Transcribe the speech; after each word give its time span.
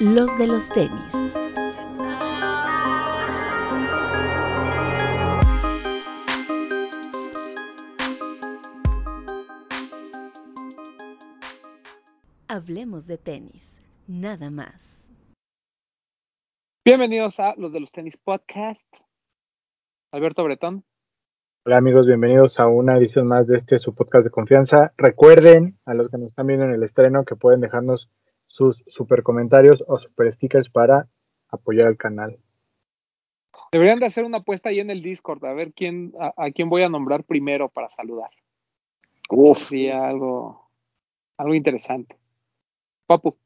los 0.00 0.38
de 0.38 0.46
los 0.46 0.68
tenis. 0.68 1.12
Hablemos 12.46 13.06
de 13.06 13.18
tenis, 13.18 13.82
nada 14.06 14.50
más. 14.50 15.04
Bienvenidos 16.84 17.40
a 17.40 17.54
los 17.56 17.72
de 17.72 17.80
los 17.80 17.90
tenis 17.90 18.16
podcast. 18.16 18.86
Alberto 20.12 20.44
Bretón. 20.44 20.84
Hola 21.66 21.78
amigos, 21.78 22.06
bienvenidos 22.06 22.60
a 22.60 22.68
una 22.68 22.96
edición 22.96 23.26
más 23.26 23.48
de 23.48 23.56
este 23.56 23.78
su 23.78 23.94
podcast 23.94 24.24
de 24.24 24.30
confianza. 24.30 24.94
Recuerden 24.96 25.78
a 25.84 25.94
los 25.94 26.08
que 26.08 26.18
nos 26.18 26.28
están 26.28 26.46
viendo 26.46 26.64
en 26.64 26.72
el 26.72 26.84
estreno 26.84 27.24
que 27.24 27.34
pueden 27.34 27.60
dejarnos 27.60 28.08
sus 28.48 28.82
super 28.86 29.22
comentarios 29.22 29.84
o 29.86 29.98
super 29.98 30.32
stickers 30.32 30.68
para 30.68 31.08
apoyar 31.50 31.86
al 31.86 31.96
canal. 31.96 32.38
Deberían 33.70 34.00
de 34.00 34.06
hacer 34.06 34.24
una 34.24 34.38
apuesta 34.38 34.70
ahí 34.70 34.80
en 34.80 34.90
el 34.90 35.02
Discord, 35.02 35.44
a 35.44 35.52
ver 35.52 35.72
quién, 35.72 36.12
a, 36.18 36.50
quién 36.50 36.68
voy 36.68 36.82
a 36.82 36.88
nombrar 36.88 37.24
primero 37.24 37.68
para 37.68 37.90
saludar. 37.90 38.30
Uf. 39.30 39.68
Sería 39.68 40.08
algo, 40.08 40.70
algo 41.36 41.54
interesante. 41.54 42.16
Papu. 43.06 43.36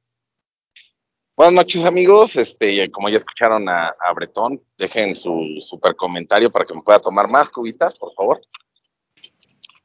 Buenas 1.37 1.55
noches 1.55 1.85
amigos, 1.85 2.37
este, 2.37 2.91
como 2.91 3.09
ya 3.09 3.17
escucharon 3.17 3.69
a, 3.69 3.89
a 3.89 4.13
Bretón, 4.15 4.63
dejen 4.77 5.17
su 5.17 5.57
super 5.61 5.97
comentario 5.97 6.53
para 6.53 6.67
que 6.67 6.75
me 6.75 6.83
pueda 6.83 7.01
tomar 7.01 7.29
más 7.29 7.49
cubitas, 7.49 7.99
por 7.99 8.13
favor. 8.15 8.41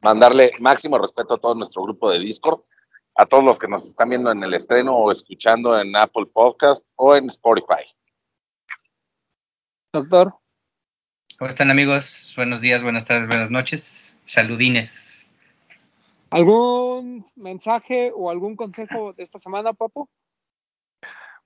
Mandarle 0.01 0.51
máximo 0.59 0.99
respeto 0.99 1.33
a 1.33 1.37
todo 1.39 1.55
nuestro 1.55 1.81
grupo 1.83 2.11
de 2.11 2.19
Discord, 2.19 2.61
a 3.17 3.25
todos 3.25 3.43
los 3.43 3.57
que 3.57 3.67
nos 3.67 3.85
están 3.85 4.09
viendo 4.09 4.31
en 4.31 4.43
el 4.43 4.53
estreno 4.53 4.95
o 4.95 5.11
escuchando 5.11 5.77
en 5.79 5.95
Apple 5.95 6.27
Podcast 6.31 6.87
o 6.95 7.15
en 7.15 7.25
Spotify. 7.29 7.83
Doctor. 9.91 10.35
¿Cómo 11.39 11.49
están 11.49 11.71
amigos? 11.71 12.33
Buenos 12.37 12.61
días, 12.61 12.83
buenas 12.83 13.05
tardes, 13.05 13.27
buenas 13.27 13.49
noches. 13.49 14.19
Saludines. 14.25 15.29
¿Algún 16.29 17.25
mensaje 17.35 18.11
o 18.15 18.29
algún 18.29 18.55
consejo 18.55 19.13
de 19.13 19.23
esta 19.23 19.39
semana, 19.39 19.73
Papu? 19.73 20.07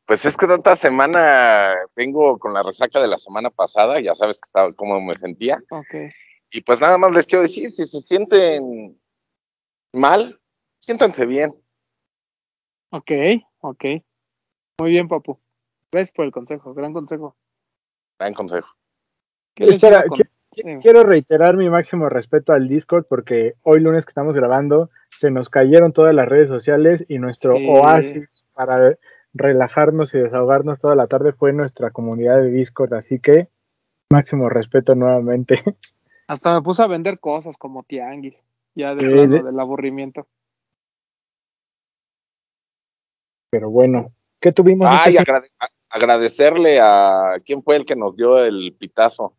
Pues 0.05 0.25
es 0.25 0.35
que 0.35 0.53
esta 0.53 0.75
semana 0.75 1.73
vengo 1.95 2.37
con 2.37 2.53
la 2.53 2.63
resaca 2.63 2.99
de 2.99 3.07
la 3.07 3.17
semana 3.17 3.49
pasada, 3.49 4.01
ya 4.01 4.13
sabes 4.13 4.37
que 4.37 4.47
estaba 4.47 4.73
cómo 4.73 4.99
me 4.99 5.15
sentía. 5.15 5.63
Okay. 5.69 6.09
Y 6.49 6.61
pues 6.61 6.81
nada 6.81 6.97
más 6.97 7.11
les 7.11 7.25
quiero 7.25 7.43
decir, 7.43 7.69
si 7.69 7.85
se 7.85 8.01
sienten 8.01 8.99
mal, 9.93 10.41
siéntanse 10.79 11.25
bien. 11.25 11.55
Ok, 12.91 13.11
ok. 13.61 13.85
Muy 14.79 14.91
bien, 14.91 15.07
papu. 15.07 15.39
Gracias 15.91 16.13
por 16.13 16.25
el 16.25 16.31
consejo, 16.31 16.73
gran 16.73 16.93
consejo. 16.93 17.35
Gran 18.19 18.33
consejo. 18.33 18.67
Espera, 19.55 20.03
quiero 20.81 21.03
reiterar 21.03 21.55
mi 21.57 21.69
máximo 21.69 22.09
respeto 22.09 22.53
al 22.53 22.67
Discord 22.67 23.05
porque 23.07 23.55
hoy 23.63 23.79
lunes 23.79 24.05
que 24.05 24.11
estamos 24.11 24.35
grabando 24.35 24.89
se 25.09 25.31
nos 25.31 25.49
cayeron 25.49 25.93
todas 25.93 26.13
las 26.13 26.27
redes 26.27 26.49
sociales 26.49 27.05
y 27.07 27.17
nuestro 27.17 27.55
oasis 27.55 28.43
para 28.53 28.97
relajarnos 29.33 30.13
y 30.13 30.19
desahogarnos 30.19 30.79
toda 30.79 30.95
la 30.95 31.07
tarde 31.07 31.31
fue 31.31 31.53
nuestra 31.53 31.91
comunidad 31.91 32.37
de 32.41 32.49
Discord, 32.51 32.93
así 32.93 33.19
que 33.19 33.47
máximo 34.09 34.49
respeto 34.49 34.95
nuevamente. 34.95 35.61
Hasta 36.27 36.53
me 36.53 36.61
puse 36.61 36.83
a 36.83 36.87
vender 36.87 37.19
cosas 37.19 37.57
como 37.57 37.83
tianguis, 37.83 38.35
ya 38.75 38.95
de 38.95 39.27
del 39.27 39.59
aburrimiento. 39.59 40.27
Pero 43.51 43.69
bueno, 43.69 44.13
¿qué 44.39 44.51
tuvimos? 44.53 44.87
Ay, 44.89 45.17
agradecerle 45.89 46.79
a 46.81 47.33
quién 47.45 47.61
fue 47.61 47.75
el 47.75 47.85
que 47.85 47.97
nos 47.97 48.15
dio 48.15 48.39
el 48.39 48.73
pitazo. 48.79 49.33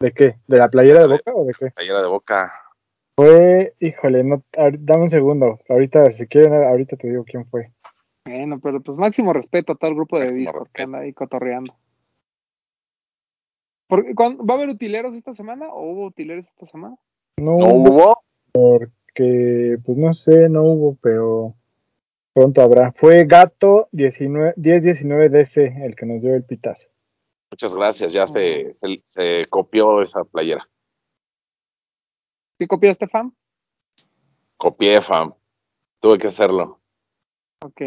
¿De 0.00 0.12
qué? 0.12 0.36
¿De 0.48 0.58
la 0.58 0.68
playera 0.68 1.06
de 1.06 1.08
boca 1.08 1.32
o 1.34 1.44
de 1.44 1.54
qué? 1.58 1.70
Playera 1.70 2.02
de 2.02 2.08
boca. 2.08 2.52
Fue, 3.16 3.74
híjole, 3.78 4.24
no, 4.24 4.42
dame 4.52 5.02
un 5.02 5.10
segundo. 5.10 5.60
Ahorita, 5.68 6.10
si 6.10 6.26
quieren, 6.26 6.52
ahorita 6.52 6.96
te 6.96 7.08
digo 7.08 7.22
quién 7.24 7.46
fue. 7.46 7.70
Bueno, 8.26 8.58
pero 8.60 8.80
pues 8.80 8.98
máximo 8.98 9.32
respeto 9.32 9.72
a 9.72 9.76
todo 9.76 9.90
el 9.90 9.96
grupo 9.96 10.18
de 10.18 10.32
Discord 10.32 10.68
que 10.72 10.82
anda 10.82 10.98
ahí 11.00 11.12
cotorreando. 11.12 11.74
¿Va 13.92 14.54
a 14.54 14.56
haber 14.56 14.68
utileros 14.68 15.14
esta 15.14 15.32
semana 15.32 15.68
o 15.68 15.92
hubo 15.92 16.06
utileros 16.06 16.46
esta 16.46 16.66
semana? 16.66 16.96
No, 17.38 17.56
hubo. 17.56 18.22
Porque, 18.52 19.78
pues 19.84 19.98
no 19.98 20.12
sé, 20.12 20.48
no 20.48 20.62
hubo, 20.62 20.96
pero 21.00 21.54
pronto 22.32 22.62
habrá. 22.62 22.92
Fue 22.92 23.24
Gato 23.24 23.88
1019 23.92 25.28
DC 25.28 25.74
el 25.84 25.96
que 25.96 26.06
nos 26.06 26.20
dio 26.20 26.34
el 26.34 26.44
pitazo. 26.44 26.86
Muchas 27.50 27.74
gracias, 27.74 28.12
ya 28.12 28.26
se, 28.26 28.72
se, 28.72 29.46
copió 29.46 30.02
esa 30.02 30.24
playera. 30.24 30.68
¿Sí 32.58 32.66
copiaste, 32.66 33.08
fam? 33.08 33.34
Copié, 34.56 35.02
fam. 35.02 35.34
Tuve 35.98 36.18
que 36.18 36.28
hacerlo. 36.28 36.80
Ok. 37.64 37.82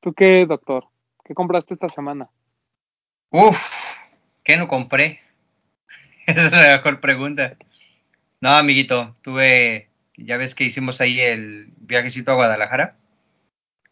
¿Tú 0.00 0.14
qué, 0.14 0.46
doctor? 0.46 0.88
¿Qué 1.24 1.34
compraste 1.34 1.74
esta 1.74 1.88
semana? 1.88 2.30
Uf, 3.30 3.98
¿qué 4.42 4.56
no 4.56 4.66
compré? 4.66 5.20
Esa 6.26 6.46
es 6.46 6.52
la 6.52 6.76
mejor 6.76 7.00
pregunta. 7.00 7.56
No, 8.40 8.50
amiguito, 8.50 9.14
tuve, 9.22 9.91
ya 10.24 10.36
ves 10.36 10.54
que 10.54 10.64
hicimos 10.64 11.00
ahí 11.00 11.20
el 11.20 11.68
viajecito 11.78 12.32
a 12.32 12.34
Guadalajara. 12.34 12.96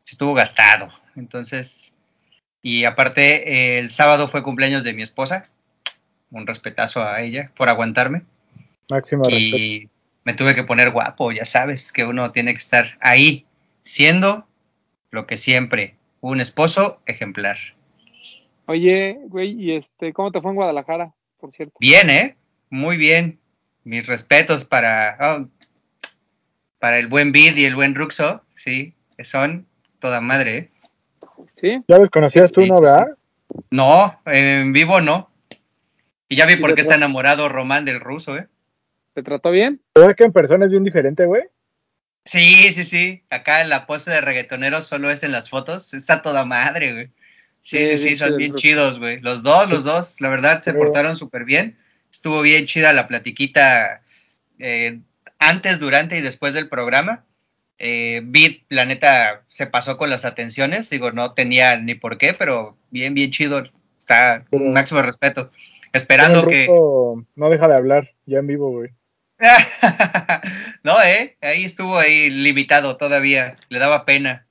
Estuvo 0.06 0.34
gastado, 0.34 0.90
entonces, 1.16 1.94
y 2.62 2.84
aparte 2.84 3.78
el 3.78 3.90
sábado 3.90 4.28
fue 4.28 4.42
cumpleaños 4.42 4.82
de 4.82 4.92
mi 4.92 5.02
esposa. 5.02 5.48
Un 6.30 6.46
respetazo 6.46 7.02
a 7.02 7.20
ella 7.22 7.50
por 7.56 7.68
aguantarme. 7.68 8.22
Máximo 8.88 9.28
y 9.28 9.88
me 10.24 10.34
tuve 10.34 10.54
que 10.54 10.64
poner 10.64 10.90
guapo, 10.90 11.32
ya 11.32 11.44
sabes 11.44 11.92
que 11.92 12.04
uno 12.04 12.32
tiene 12.32 12.52
que 12.52 12.58
estar 12.58 12.98
ahí, 13.00 13.46
siendo 13.84 14.46
lo 15.10 15.26
que 15.26 15.36
siempre, 15.36 15.96
un 16.20 16.40
esposo 16.40 17.00
ejemplar. 17.06 17.58
Oye, 18.66 19.18
güey, 19.24 19.60
¿y 19.60 19.72
este, 19.72 20.12
cómo 20.12 20.30
te 20.30 20.40
fue 20.40 20.50
en 20.50 20.56
Guadalajara, 20.56 21.12
por 21.38 21.52
cierto? 21.52 21.74
Bien, 21.80 22.08
¿eh? 22.10 22.36
Muy 22.68 22.96
bien. 22.96 23.40
Mis 23.82 24.06
respetos 24.06 24.64
para, 24.64 25.16
oh, 25.20 25.48
para 26.80 26.98
el 26.98 27.06
buen 27.06 27.30
Bid 27.30 27.56
y 27.56 27.66
el 27.66 27.76
buen 27.76 27.94
Ruxo, 27.94 28.42
sí, 28.56 28.94
son 29.22 29.66
toda 30.00 30.20
madre, 30.20 30.56
¿eh? 30.56 30.70
¿Sí? 31.60 31.84
¿Ya 31.86 31.98
los 31.98 32.10
conocías 32.10 32.50
tú, 32.50 32.66
no, 32.66 32.80
verdad? 32.80 33.16
No, 33.70 34.20
en 34.26 34.72
vivo 34.72 35.00
no. 35.00 35.30
Y 36.28 36.36
ya 36.36 36.46
vi 36.46 36.56
por 36.56 36.74
qué 36.74 36.80
está 36.80 36.94
enamorado 36.94 37.48
Román 37.48 37.84
del 37.84 38.00
ruso, 38.00 38.36
¿eh? 38.36 38.48
¿Te 39.14 39.22
trató 39.22 39.50
bien? 39.50 39.80
¿Sabes 39.94 40.16
que 40.16 40.24
en 40.24 40.32
persona 40.32 40.64
es 40.64 40.70
bien 40.70 40.84
diferente, 40.84 41.26
güey? 41.26 41.42
Sí, 42.24 42.72
sí, 42.72 42.84
sí. 42.84 43.22
Acá 43.30 43.60
en 43.60 43.68
la 43.68 43.86
pose 43.86 44.10
de 44.10 44.20
reggaetonero 44.20 44.80
solo 44.80 45.10
es 45.10 45.22
en 45.22 45.32
las 45.32 45.50
fotos. 45.50 45.92
Está 45.92 46.22
toda 46.22 46.44
madre, 46.44 46.92
güey. 46.92 47.10
Sí, 47.62 47.86
sí, 47.88 47.96
sí, 47.96 48.16
son 48.16 48.36
bien 48.36 48.54
chidos, 48.54 48.98
güey. 48.98 49.20
Los 49.20 49.42
dos, 49.42 49.68
los 49.68 49.84
dos, 49.84 50.16
la 50.20 50.28
verdad, 50.28 50.62
se 50.62 50.72
portaron 50.72 51.16
súper 51.16 51.44
bien. 51.44 51.76
Estuvo 52.10 52.40
bien 52.42 52.66
chida 52.66 52.92
la 52.92 53.08
platiquita 53.08 54.02
eh, 54.60 55.00
antes, 55.40 55.80
durante 55.80 56.16
y 56.16 56.20
después 56.20 56.54
del 56.54 56.68
programa. 56.68 57.24
Eh, 57.78 58.20
Beat, 58.24 58.58
la 58.68 58.84
neta, 58.84 59.42
se 59.48 59.66
pasó 59.66 59.96
con 59.96 60.10
las 60.10 60.24
atenciones. 60.24 60.88
Digo, 60.90 61.10
no 61.10 61.32
tenía 61.32 61.76
ni 61.76 61.94
por 61.94 62.18
qué, 62.18 62.34
pero 62.34 62.76
bien, 62.90 63.14
bien 63.14 63.32
chido. 63.32 63.64
Está 63.98 64.44
un 64.52 64.72
máximo 64.72 65.02
respeto. 65.02 65.50
Esperando 65.92 66.46
que. 66.46 66.68
No 66.68 67.50
deja 67.50 67.66
de 67.66 67.74
hablar 67.74 68.10
ya 68.26 68.38
en 68.38 68.46
vivo, 68.46 68.70
güey. 68.70 68.90
no, 70.84 71.02
eh, 71.02 71.36
ahí 71.40 71.64
estuvo 71.64 71.98
ahí 71.98 72.28
limitado 72.28 72.98
todavía, 72.98 73.56
le 73.70 73.78
daba 73.78 74.04
pena. 74.04 74.46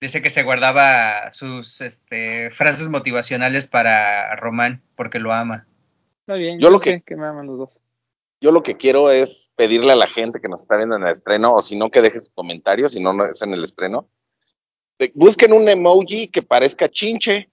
Dice 0.00 0.20
que 0.20 0.28
se 0.28 0.42
guardaba 0.42 1.32
sus 1.32 1.80
este, 1.80 2.50
frases 2.50 2.88
motivacionales 2.90 3.66
para 3.66 4.36
Román 4.36 4.82
porque 4.96 5.18
lo 5.18 5.32
ama. 5.32 5.66
Está 6.20 6.34
bien, 6.34 6.60
yo, 6.60 6.68
lo 6.68 6.78
que, 6.78 7.00
que 7.00 7.16
me 7.16 7.26
aman 7.26 7.46
los 7.46 7.58
dos. 7.58 7.80
Yo 8.44 8.52
lo 8.52 8.62
que 8.62 8.76
quiero 8.76 9.10
es 9.10 9.50
pedirle 9.56 9.92
a 9.92 9.96
la 9.96 10.06
gente 10.06 10.38
que 10.38 10.50
nos 10.50 10.60
está 10.60 10.76
viendo 10.76 10.96
en 10.96 11.04
el 11.04 11.08
estreno, 11.08 11.54
o 11.54 11.62
si 11.62 11.76
no, 11.76 11.90
que 11.90 12.02
deje 12.02 12.20
su 12.20 12.30
comentario, 12.34 12.90
si 12.90 13.00
no, 13.00 13.14
no 13.14 13.24
es 13.24 13.40
en 13.40 13.54
el 13.54 13.64
estreno. 13.64 14.10
Busquen 15.14 15.54
un 15.54 15.66
emoji 15.66 16.28
que 16.28 16.42
parezca 16.42 16.90
chinche 16.90 17.48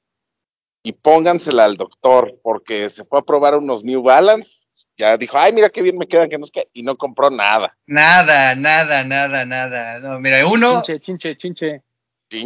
y 0.84 0.92
póngansela 0.92 1.64
al 1.64 1.78
doctor, 1.78 2.38
porque 2.44 2.90
se 2.90 3.06
fue 3.06 3.20
a 3.20 3.22
probar 3.22 3.56
unos 3.56 3.86
New 3.86 4.02
Balance 4.02 4.68
ya 4.98 5.18
dijo, 5.18 5.38
ay, 5.38 5.54
mira 5.54 5.70
qué 5.70 5.82
bien 5.82 5.98
me 5.98 6.08
quedan, 6.08 6.30
que 6.30 6.38
no 6.38 6.44
es 6.44 6.52
que, 6.52 6.68
y 6.74 6.84
no 6.84 6.98
compró 6.98 7.30
nada. 7.30 7.78
Nada, 7.86 8.54
nada, 8.56 9.06
nada, 9.06 9.46
nada. 9.46 10.00
No, 10.00 10.20
mira, 10.20 10.46
uno. 10.46 10.82
Chinche, 10.84 11.00
chinche, 11.00 11.38
chinche. 11.38 11.82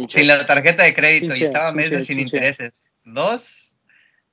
Sin 0.08 0.26
la 0.28 0.46
tarjeta 0.46 0.84
de 0.84 0.94
crédito 0.94 1.34
y 1.34 1.42
estaba 1.42 1.72
meses 1.72 2.06
sin 2.06 2.20
intereses. 2.20 2.84
Dos, 3.04 3.65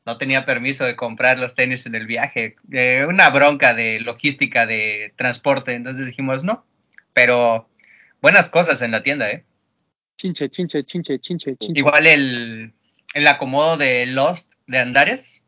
no 0.06 0.18
tenía 0.18 0.46
permiso 0.46 0.86
de 0.86 0.96
comprar 0.96 1.40
los 1.40 1.56
tenis 1.56 1.86
en 1.86 1.96
el 1.96 2.06
viaje. 2.06 2.56
Eh, 2.72 3.06
una 3.08 3.30
bronca 3.30 3.74
de 3.74 4.00
logística 4.00 4.66
de 4.66 5.14
transporte. 5.16 5.74
Entonces 5.74 6.06
dijimos, 6.06 6.44
no. 6.44 6.66
Pero 7.14 7.70
buenas 8.22 8.50
cosas 8.50 8.82
en 8.82 8.92
la 8.92 9.04
tienda, 9.04 9.30
¿eh? 9.32 9.46
Chinche, 10.18 10.50
chinche, 10.50 10.84
chinche, 10.84 11.20
chinche, 11.20 11.56
chinche. 11.58 11.80
Igual 11.80 12.08
el, 12.08 12.74
el 13.14 13.28
acomodo 13.28 13.78
de 13.78 14.06
Lost 14.06 14.54
de 14.68 14.80
Andares, 14.80 15.46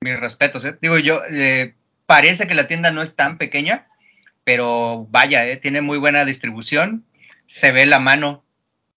mis 0.00 0.18
respetos, 0.18 0.64
¿eh? 0.64 0.76
Digo, 0.80 0.98
yo, 0.98 1.22
eh, 1.30 1.74
parece 2.06 2.46
que 2.46 2.54
la 2.54 2.68
tienda 2.68 2.90
no 2.90 3.02
es 3.02 3.16
tan 3.16 3.38
pequeña, 3.38 3.86
pero 4.44 5.06
vaya, 5.10 5.46
¿eh? 5.46 5.56
tiene 5.56 5.80
muy 5.80 5.98
buena 5.98 6.24
distribución, 6.24 7.04
se 7.46 7.72
ve 7.72 7.86
la 7.86 8.00
mano 8.00 8.44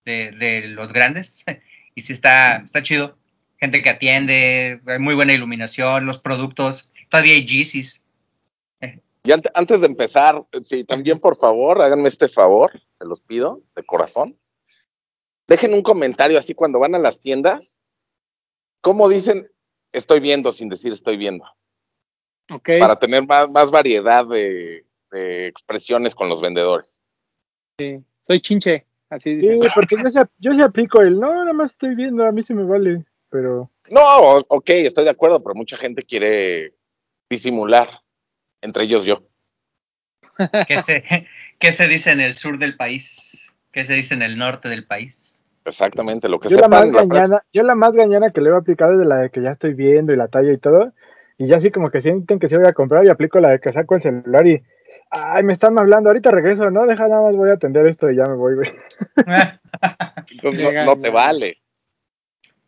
de, 0.04 0.32
de 0.32 0.68
los 0.68 0.94
grandes 0.94 1.46
y 1.96 2.02
sí 2.02 2.14
está, 2.14 2.58
está 2.58 2.84
chido. 2.84 3.18
Gente 3.66 3.82
que 3.82 3.90
atiende, 3.90 4.80
hay 4.86 5.00
muy 5.00 5.16
buena 5.16 5.34
iluminación, 5.34 6.06
los 6.06 6.20
productos, 6.20 6.92
todavía 7.10 7.34
hay 7.34 7.48
Yeezys. 7.48 8.06
Y 9.24 9.32
antes 9.32 9.82
de 9.82 9.88
empezar, 9.88 10.46
sí, 10.62 10.84
también 10.84 11.18
por 11.18 11.36
favor, 11.36 11.82
háganme 11.82 12.10
este 12.10 12.30
favor, 12.30 12.80
se 12.94 13.06
los 13.06 13.22
pido, 13.22 13.64
de 13.76 13.84
corazón. 13.84 14.38
Dejen 15.48 15.74
un 15.74 15.82
comentario 15.82 16.38
así 16.38 16.54
cuando 16.54 16.78
van 16.78 16.94
a 16.94 17.00
las 17.00 17.22
tiendas. 17.22 17.80
¿Cómo 18.82 19.10
dicen 19.10 19.50
estoy 19.92 20.20
viendo 20.20 20.52
sin 20.52 20.70
decir 20.70 20.92
estoy 20.92 21.18
viendo? 21.18 21.44
Okay. 22.48 22.80
Para 22.80 23.00
tener 23.00 23.26
más, 23.26 23.50
más 23.50 23.72
variedad 23.72 24.28
de, 24.28 24.86
de, 25.10 25.48
expresiones 25.48 26.14
con 26.14 26.30
los 26.30 26.40
vendedores. 26.40 27.02
Sí, 27.80 28.00
soy 28.28 28.40
chinche. 28.42 28.86
Así 29.10 29.40
sí, 29.40 29.48
porque 29.74 29.96
yo 30.04 30.08
se, 30.12 30.20
yo 30.38 30.54
se 30.54 30.62
aplico 30.62 31.02
el 31.02 31.20
no, 31.20 31.32
nada 31.34 31.54
más 31.54 31.72
estoy 31.72 31.96
viendo, 31.96 32.24
a 32.24 32.32
mí 32.32 32.44
se 32.44 32.54
me 32.54 32.64
vale, 32.64 33.04
pero. 33.36 33.70
No, 33.90 34.38
ok, 34.48 34.70
estoy 34.70 35.04
de 35.04 35.10
acuerdo, 35.10 35.44
pero 35.44 35.56
mucha 35.56 35.78
gente 35.78 36.04
quiere 36.04 36.74
disimular, 37.30 37.90
entre 38.62 38.86
ellos 38.86 39.04
yo. 39.04 39.24
¿Qué 40.68 40.82
se, 40.82 41.04
¿Qué 41.60 41.72
se 41.72 41.88
dice 41.88 42.12
en 42.12 42.22
el 42.22 42.34
sur 42.34 42.58
del 42.58 42.78
país? 42.78 43.56
¿Qué 43.72 43.84
se 43.84 43.94
dice 43.94 44.14
en 44.14 44.22
el 44.22 44.38
norte 44.38 44.70
del 44.70 44.86
país? 44.86 45.44
Exactamente, 45.66 46.30
lo 46.30 46.40
que 46.40 46.48
yo 46.48 46.58
sepan, 46.58 46.94
la 46.94 47.04
más 47.04 47.10
gañana, 47.10 47.42
Yo 47.52 47.64
la 47.64 47.76
más 47.76 47.92
gañana 47.92 48.32
que 48.32 48.40
le 48.40 48.52
he 48.52 48.56
aplicado 48.56 48.94
es 48.94 49.00
de 49.00 49.06
la 49.06 49.18
de 49.18 49.30
que 49.32 49.42
ya 49.42 49.52
estoy 49.52 49.74
viendo 49.74 50.14
y 50.14 50.16
la 50.16 50.28
talla 50.28 50.54
y 50.54 50.58
todo, 50.58 50.94
y 51.38 51.48
ya 51.48 51.58
así 51.58 51.72
como 51.72 51.88
que 51.88 52.02
sienten 52.02 52.40
que 52.40 52.48
se 52.48 52.58
voy 52.58 52.68
a 52.68 52.74
comprar 52.74 53.06
y 53.06 53.10
aplico 53.10 53.40
la 53.40 53.50
de 53.50 53.60
que 53.60 53.74
saco 53.74 53.96
el 53.96 54.02
celular 54.02 54.48
y 54.48 54.64
ay, 55.10 55.44
me 55.44 55.54
están 55.54 55.78
hablando, 55.78 56.10
ahorita 56.10 56.32
regreso, 56.32 56.70
no, 56.70 56.86
deja 56.86 57.08
nada 57.08 57.24
más 57.24 57.36
voy 57.36 57.50
a 57.50 57.54
atender 57.54 57.88
esto 57.88 58.10
y 58.10 58.16
ya 58.16 58.24
me 58.26 58.36
voy, 58.36 58.56
güey. 58.56 58.72
Entonces 60.32 60.74
no, 60.74 60.86
no, 60.86 61.02
te 61.02 61.10
vale. 61.10 61.58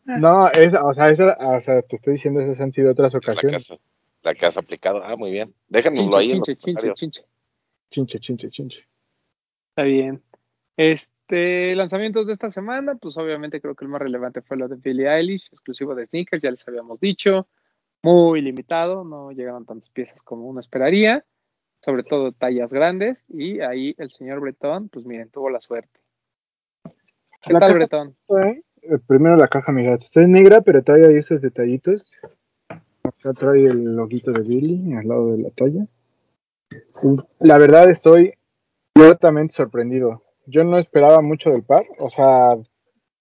No, 0.08 0.48
es, 0.48 0.74
o 0.74 0.94
sea, 0.94 1.08
esa, 1.08 1.38
o 1.40 1.60
sea, 1.60 1.82
te 1.82 1.98
estoy 1.98 2.14
diciendo, 2.14 2.40
esas 2.40 2.60
han 2.62 2.72
sido 2.72 2.92
otras 2.92 3.14
ocasiones. 3.14 3.70
La 3.70 3.76
que 3.76 3.76
has, 3.76 3.80
la 4.24 4.34
que 4.34 4.46
has 4.46 4.58
aplicado, 4.58 5.04
ah, 5.04 5.18
muy 5.18 5.32
bien. 5.32 5.54
Déjanoslo 5.68 6.20
chinche, 6.20 6.20
ahí. 6.20 6.32
Chinche, 6.32 6.56
chinche, 6.56 6.94
chinche. 6.94 7.26
Chinche, 7.90 8.20
chinche, 8.20 8.50
chinche. 8.50 8.88
Está 9.70 9.84
bien. 9.84 10.24
Este, 10.78 11.76
lanzamientos 11.76 12.26
de 12.26 12.34
esta 12.34 12.50
semana, 12.52 12.96
pues 12.96 13.18
obviamente 13.18 13.60
creo 13.60 13.76
que 13.76 13.84
el 13.84 13.90
más 13.90 14.02
relevante 14.02 14.42
fue 14.42 14.56
lo 14.56 14.70
de 14.70 14.78
Billie 14.78 15.10
Eilish, 15.10 15.50
exclusivo 15.52 15.94
de 15.94 16.06
sneakers, 16.08 16.42
ya 16.42 16.52
les 16.52 16.66
habíamos 16.68 17.00
dicho, 17.02 17.48
muy 18.02 18.42
limitado, 18.42 19.04
no 19.04 19.32
llegaron 19.32 19.66
tantas 19.66 19.90
piezas 19.90 20.22
como 20.22 20.46
uno 20.46 20.62
esperaría, 20.62 21.26
sobre 21.82 22.04
todo 22.04 22.32
tallas 22.32 22.72
grandes, 22.72 23.26
y 23.28 23.60
ahí 23.60 23.94
el 23.98 24.12
señor 24.12 24.40
Bretón, 24.40 24.88
pues 24.88 25.06
miren, 25.06 25.30
tuvo 25.30 25.50
la 25.50 25.60
suerte. 25.60 26.00
¿Qué 27.42 27.54
La 27.54 27.60
tal, 27.60 27.74
Bretón? 27.74 28.16
Eh, 28.30 28.62
Primero 29.08 29.36
la 29.36 29.48
caja, 29.48 29.72
mira, 29.72 29.96
está 29.96 30.22
en 30.22 30.32
negra, 30.32 30.62
pero 30.62 30.84
trae 30.84 31.06
ahí 31.06 31.18
esos 31.18 31.42
detallitos. 31.42 32.10
Acá 33.04 33.34
trae 33.34 33.66
el 33.66 33.96
loguito 33.96 34.32
de 34.32 34.42
Billy 34.42 34.94
al 34.94 35.08
lado 35.08 35.32
de 35.32 35.44
la 35.44 35.50
talla. 35.52 35.88
La 37.40 37.58
verdad 37.58 37.90
estoy 37.90 38.34
gratamente 38.96 39.54
sorprendido. 39.54 40.24
Yo 40.46 40.64
no 40.64 40.78
esperaba 40.78 41.22
mucho 41.22 41.50
del 41.50 41.64
par, 41.64 41.86
o 42.00 42.10
sea, 42.10 42.58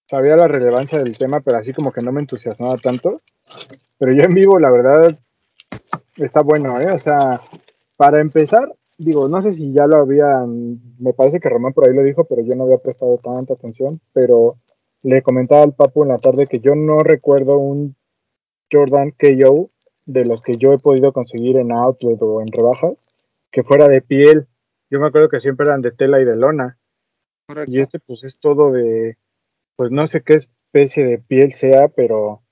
sabía 0.09 0.35
la 0.35 0.47
relevancia 0.47 1.01
del 1.03 1.17
tema, 1.17 1.41
pero 1.41 1.57
así 1.57 1.73
como 1.73 1.91
que 1.91 2.01
no 2.01 2.11
me 2.11 2.21
entusiasmaba 2.21 2.77
tanto. 2.77 3.17
Pero 3.97 4.13
yo 4.13 4.23
en 4.23 4.33
vivo, 4.33 4.59
la 4.59 4.71
verdad, 4.71 5.17
está 6.15 6.41
bueno, 6.41 6.79
¿eh? 6.79 6.91
O 6.91 6.99
sea, 6.99 7.41
para 7.97 8.21
empezar, 8.21 8.73
digo, 8.97 9.27
no 9.27 9.41
sé 9.41 9.51
si 9.53 9.73
ya 9.73 9.87
lo 9.87 9.97
habían, 9.97 10.79
me 10.99 11.13
parece 11.13 11.39
que 11.39 11.49
Román 11.49 11.73
por 11.73 11.87
ahí 11.87 11.95
lo 11.95 12.03
dijo, 12.03 12.25
pero 12.25 12.41
yo 12.41 12.55
no 12.55 12.63
había 12.63 12.77
prestado 12.77 13.17
tanta 13.17 13.53
atención, 13.53 13.99
pero 14.13 14.57
le 15.03 15.21
comentaba 15.21 15.63
al 15.63 15.73
Papu 15.73 16.03
en 16.03 16.09
la 16.09 16.17
tarde 16.17 16.47
que 16.47 16.59
yo 16.59 16.75
no 16.75 16.99
recuerdo 16.99 17.57
un 17.57 17.95
Jordan 18.71 19.11
KO 19.11 19.69
de 20.05 20.25
los 20.25 20.41
que 20.41 20.57
yo 20.57 20.73
he 20.73 20.77
podido 20.77 21.11
conseguir 21.11 21.57
en 21.57 21.71
Outlet 21.71 22.21
o 22.21 22.41
en 22.41 22.51
rebajas 22.51 22.97
que 23.51 23.63
fuera 23.63 23.87
de 23.87 24.01
piel. 24.01 24.47
Yo 24.89 24.99
me 24.99 25.07
acuerdo 25.07 25.29
que 25.29 25.39
siempre 25.39 25.65
eran 25.65 25.81
de 25.81 25.91
tela 25.91 26.19
y 26.21 26.25
de 26.25 26.35
lona. 26.35 26.77
Correcto. 27.47 27.71
Y 27.71 27.79
este 27.79 27.99
pues 27.99 28.23
es 28.23 28.39
todo 28.39 28.71
de, 28.71 29.17
pues 29.75 29.91
no 29.91 30.05
sé 30.07 30.21
qué 30.21 30.35
especie 30.35 31.05
de 31.05 31.19
piel 31.19 31.53
sea, 31.53 31.87
pero, 31.87 32.43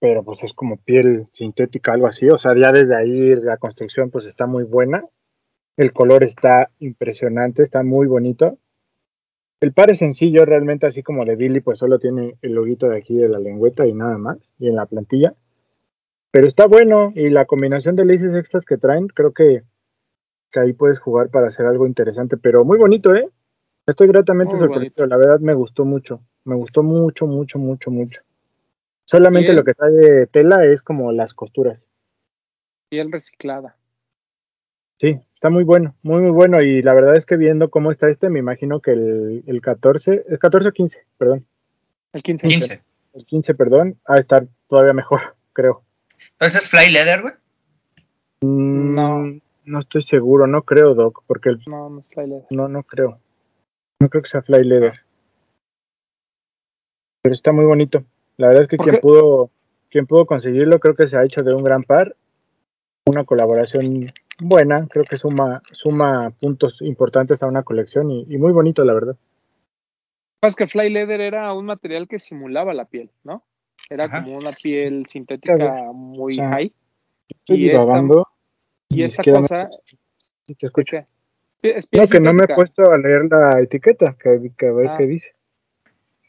pero 0.00 0.22
pues 0.22 0.42
es 0.42 0.52
como 0.52 0.76
piel 0.76 1.28
sintética, 1.32 1.92
algo 1.92 2.06
así. 2.06 2.28
O 2.28 2.38
sea, 2.38 2.54
ya 2.54 2.72
desde 2.72 2.96
ahí 2.96 3.34
la 3.36 3.56
construcción 3.56 4.10
pues 4.10 4.26
está 4.26 4.46
muy 4.46 4.64
buena. 4.64 5.04
El 5.76 5.92
color 5.92 6.24
está 6.24 6.70
impresionante, 6.78 7.62
está 7.62 7.82
muy 7.82 8.06
bonito. 8.06 8.58
El 9.60 9.74
par 9.74 9.90
es 9.90 9.98
sencillo, 9.98 10.46
realmente 10.46 10.86
así 10.86 11.02
como 11.02 11.24
de 11.26 11.36
Billy, 11.36 11.60
pues 11.60 11.78
solo 11.78 11.98
tiene 11.98 12.36
el 12.40 12.54
loguito 12.54 12.88
de 12.88 12.96
aquí 12.96 13.16
de 13.16 13.28
la 13.28 13.38
lengüeta 13.38 13.86
y 13.86 13.92
nada 13.92 14.16
más, 14.16 14.38
y 14.58 14.68
en 14.68 14.76
la 14.76 14.86
plantilla. 14.86 15.34
Pero 16.30 16.46
está 16.46 16.66
bueno, 16.66 17.12
y 17.14 17.28
la 17.28 17.44
combinación 17.44 17.94
de 17.94 18.06
laces 18.06 18.34
extras 18.34 18.64
que 18.64 18.78
traen, 18.78 19.08
creo 19.08 19.32
que, 19.32 19.64
que 20.50 20.60
ahí 20.60 20.72
puedes 20.72 20.98
jugar 20.98 21.28
para 21.28 21.48
hacer 21.48 21.66
algo 21.66 21.86
interesante, 21.86 22.38
pero 22.38 22.64
muy 22.64 22.78
bonito, 22.78 23.14
¿eh? 23.14 23.28
Estoy 23.86 24.08
gratamente 24.08 24.54
Muy 24.54 24.60
sorprendido, 24.60 25.06
la 25.06 25.16
verdad 25.16 25.40
me 25.40 25.54
gustó 25.54 25.84
mucho, 25.84 26.22
me 26.44 26.54
gustó 26.54 26.82
mucho, 26.82 27.26
mucho, 27.26 27.58
mucho, 27.58 27.90
mucho. 27.90 28.22
Solamente 29.04 29.48
Bien. 29.48 29.56
lo 29.56 29.64
que 29.64 29.74
trae 29.74 29.90
de 29.90 30.26
tela 30.26 30.64
es 30.64 30.82
como 30.82 31.12
las 31.12 31.34
costuras. 31.34 31.84
Piel 32.88 33.10
reciclada. 33.10 33.76
Sí, 34.98 35.18
está 35.40 35.48
muy 35.48 35.64
bueno, 35.64 35.94
muy 36.02 36.20
muy 36.20 36.30
bueno 36.32 36.58
y 36.62 36.82
la 36.82 36.92
verdad 36.92 37.16
es 37.16 37.24
que 37.24 37.36
viendo 37.38 37.70
cómo 37.70 37.90
está 37.90 38.10
este, 38.10 38.28
me 38.28 38.38
imagino 38.40 38.80
que 38.80 38.90
el, 38.92 39.42
el 39.46 39.60
14, 39.62 40.24
el 40.28 40.38
14 40.38 40.68
o 40.68 40.72
15, 40.72 40.98
perdón, 41.16 41.46
El 42.12 42.22
15. 42.22 42.46
15. 42.48 42.82
el 43.14 43.24
15, 43.26 43.54
perdón, 43.54 43.96
va 44.08 44.16
a 44.16 44.18
estar 44.18 44.46
todavía 44.68 44.92
mejor, 44.92 45.20
creo. 45.54 45.82
Entonces 46.32 46.62
es 46.64 46.68
Fly 46.68 46.90
Leather, 46.92 47.22
güey. 47.22 47.34
Mm, 48.42 48.94
No. 48.94 49.40
No 49.64 49.78
estoy 49.78 50.02
seguro, 50.02 50.46
no 50.46 50.62
creo, 50.62 50.94
Doc, 50.94 51.22
porque 51.26 51.50
el- 51.50 51.60
No, 51.66 51.88
no 51.88 52.00
es 52.00 52.06
Fly 52.08 52.26
Leather. 52.26 52.46
no, 52.50 52.68
no 52.68 52.82
creo. 52.82 53.18
No 54.00 54.08
creo 54.08 54.22
que 54.22 54.28
sea 54.28 54.42
Fly 54.42 54.64
Leather. 54.64 54.94
Pero 57.22 57.34
está 57.34 57.52
muy 57.52 57.64
bonito. 57.64 58.02
La 58.36 58.48
verdad 58.48 58.62
es 58.62 58.68
que 58.68 58.76
¿Por 58.76 58.86
quien 58.86 58.96
qué? 58.96 59.00
pudo, 59.00 59.50
quien 59.90 60.06
pudo 60.06 60.26
conseguirlo, 60.26 60.80
creo 60.80 60.94
que 60.96 61.06
se 61.06 61.16
ha 61.16 61.24
hecho 61.24 61.42
de 61.42 61.54
un 61.54 61.62
gran 61.62 61.82
par. 61.84 62.16
Una 63.06 63.24
colaboración 63.24 64.00
buena, 64.40 64.86
creo 64.88 65.04
que 65.04 65.16
suma, 65.16 65.62
suma 65.72 66.30
puntos 66.40 66.80
importantes 66.82 67.42
a 67.42 67.46
una 67.46 67.62
colección 67.62 68.10
y, 68.10 68.26
y 68.28 68.38
muy 68.38 68.52
bonito, 68.52 68.84
la 68.84 68.94
verdad. 68.94 69.16
Pasa 70.40 70.56
que 70.56 70.66
Fly 70.68 70.90
Leather 70.90 71.20
era 71.20 71.52
un 71.52 71.66
material 71.66 72.08
que 72.08 72.18
simulaba 72.18 72.72
la 72.72 72.86
piel, 72.86 73.10
¿no? 73.24 73.44
Era 73.88 74.04
Ajá. 74.04 74.24
como 74.24 74.36
una 74.38 74.50
piel 74.50 75.06
sintética 75.06 75.90
muy 75.92 76.34
O 76.34 76.36
sea, 76.36 76.50
high. 76.50 76.72
Estoy 77.28 77.64
Y 77.64 77.70
esta, 77.70 78.12
y 78.88 79.02
esta 79.02 79.22
me- 79.22 79.32
cosa, 79.32 79.70
Sí, 80.46 80.54
te 80.54 80.66
escucho. 80.66 80.96
Es 81.62 81.86
No, 81.92 82.06
que 82.06 82.20
no 82.20 82.32
me 82.32 82.44
he 82.48 82.54
puesto 82.54 82.82
a 82.90 82.96
leer 82.96 83.26
la 83.30 83.60
etiqueta, 83.60 84.16
que, 84.18 84.50
que 84.56 84.66
a 84.68 84.72
ver 84.72 84.88
Ah. 84.88 84.96
qué 84.98 85.06
dice. 85.06 85.28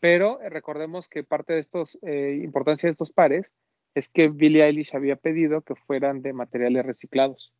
pero 0.01 0.41
eh, 0.41 0.49
recordemos 0.49 1.07
que 1.07 1.23
parte 1.23 1.53
de 1.53 1.59
estos, 1.59 1.97
eh, 2.01 2.39
importancia 2.43 2.87
de 2.87 2.91
estos 2.91 3.11
pares 3.11 3.53
es 3.95 4.09
que 4.09 4.27
Billie 4.29 4.63
Eilish 4.65 4.95
había 4.95 5.15
pedido 5.15 5.61
que 5.61 5.75
fueran 5.75 6.21
de 6.21 6.33
materiales 6.33 6.85
reciclados. 6.85 7.53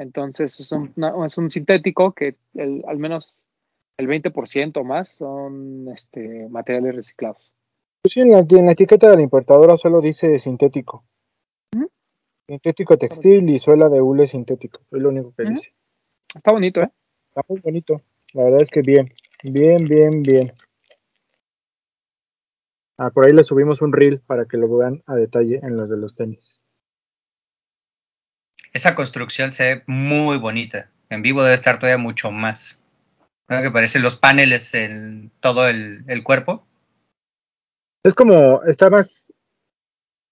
Entonces 0.00 0.58
es 0.60 0.72
un, 0.72 0.92
una- 0.96 1.26
es 1.26 1.36
un 1.36 1.50
sintético 1.50 2.12
que 2.12 2.36
el- 2.54 2.82
al 2.86 2.96
menos 2.98 3.36
el 3.98 4.06
20% 4.06 4.80
o 4.80 4.84
más 4.84 5.10
son 5.10 5.88
este, 5.92 6.48
materiales 6.48 6.94
reciclados. 6.96 7.52
Pues 8.02 8.14
sí, 8.14 8.20
en 8.20 8.30
la, 8.30 8.38
en 8.48 8.64
la 8.66 8.72
etiqueta 8.72 9.10
de 9.10 9.16
la 9.16 9.22
importadora 9.22 9.76
solo 9.76 10.00
dice 10.00 10.38
sintético. 10.38 11.04
Sintético 12.48 12.96
textil 12.96 13.48
y 13.50 13.58
suela 13.58 13.88
de 13.90 14.00
hule 14.00 14.26
sintético. 14.26 14.80
Es 14.90 15.00
lo 15.02 15.10
único 15.10 15.32
que 15.36 15.44
dice. 15.44 15.72
Está 16.34 16.50
bonito, 16.52 16.80
¿eh? 16.80 16.90
Está 17.28 17.42
muy 17.48 17.60
bonito. 17.60 17.96
La 18.32 18.44
verdad 18.44 18.62
es 18.62 18.70
que 18.70 18.80
bien. 18.80 19.12
Bien, 19.44 19.76
bien, 19.84 20.22
bien. 20.22 20.52
Ah, 22.98 23.10
por 23.10 23.26
ahí 23.26 23.32
le 23.32 23.44
subimos 23.44 23.82
un 23.82 23.92
reel 23.92 24.20
para 24.20 24.46
que 24.46 24.56
lo 24.56 24.74
vean 24.76 25.02
a 25.06 25.14
detalle 25.14 25.60
en 25.62 25.76
los 25.76 25.88
de 25.90 25.96
los 25.96 26.14
tenis. 26.14 26.59
Esa 28.72 28.94
construcción 28.94 29.50
se 29.50 29.74
ve 29.76 29.82
muy 29.86 30.38
bonita. 30.38 30.90
En 31.08 31.22
vivo 31.22 31.42
debe 31.42 31.54
estar 31.54 31.78
todavía 31.78 31.98
mucho 32.02 32.30
más. 32.30 32.82
¿No? 33.48 33.62
Que 33.62 33.70
parecen 33.70 34.02
los 34.02 34.14
paneles 34.16 34.74
en 34.74 35.32
todo 35.40 35.68
el, 35.68 36.04
el 36.06 36.22
cuerpo. 36.22 36.64
Es 38.04 38.14
como, 38.14 38.62
está 38.64 38.88
más, 38.90 39.32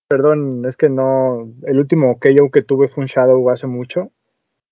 perdón, 0.08 0.64
es 0.66 0.76
que 0.76 0.88
no, 0.88 1.52
el 1.66 1.78
último 1.78 2.18
KO 2.20 2.50
que 2.50 2.62
tuve 2.62 2.88
fue 2.88 3.02
un 3.02 3.08
Shadow 3.08 3.50
hace 3.50 3.66
mucho. 3.66 4.12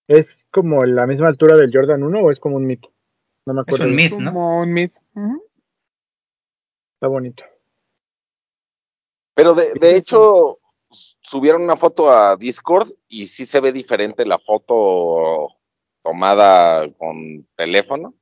¿Es 0.08 0.28
como 0.52 0.80
la 0.82 1.06
misma 1.06 1.26
altura 1.28 1.56
del 1.56 1.72
Jordan 1.74 2.04
1 2.04 2.20
o 2.20 2.30
es 2.30 2.38
como 2.38 2.56
un 2.56 2.66
mito? 2.66 2.92
No 3.46 3.54
me 3.54 3.62
Es 3.66 3.74
acuerdo. 3.74 3.90
un 3.90 3.96
bien. 3.96 4.12
mid, 4.12 4.18
¿no? 4.20 4.30
Como 4.32 4.60
un 4.60 4.72
mid. 4.72 4.90
Está 6.94 7.08
bonito. 7.08 7.42
Pero 9.34 9.54
de, 9.54 9.72
de 9.74 9.96
hecho, 9.96 10.58
subieron 11.28 11.62
una 11.62 11.76
foto 11.76 12.10
a 12.10 12.36
Discord 12.36 12.90
y 13.08 13.26
sí 13.26 13.46
se 13.46 13.60
ve 13.60 13.72
diferente 13.72 14.24
la 14.24 14.38
foto 14.38 15.48
tomada 16.02 16.88
con 16.98 17.46
teléfono 17.56 18.14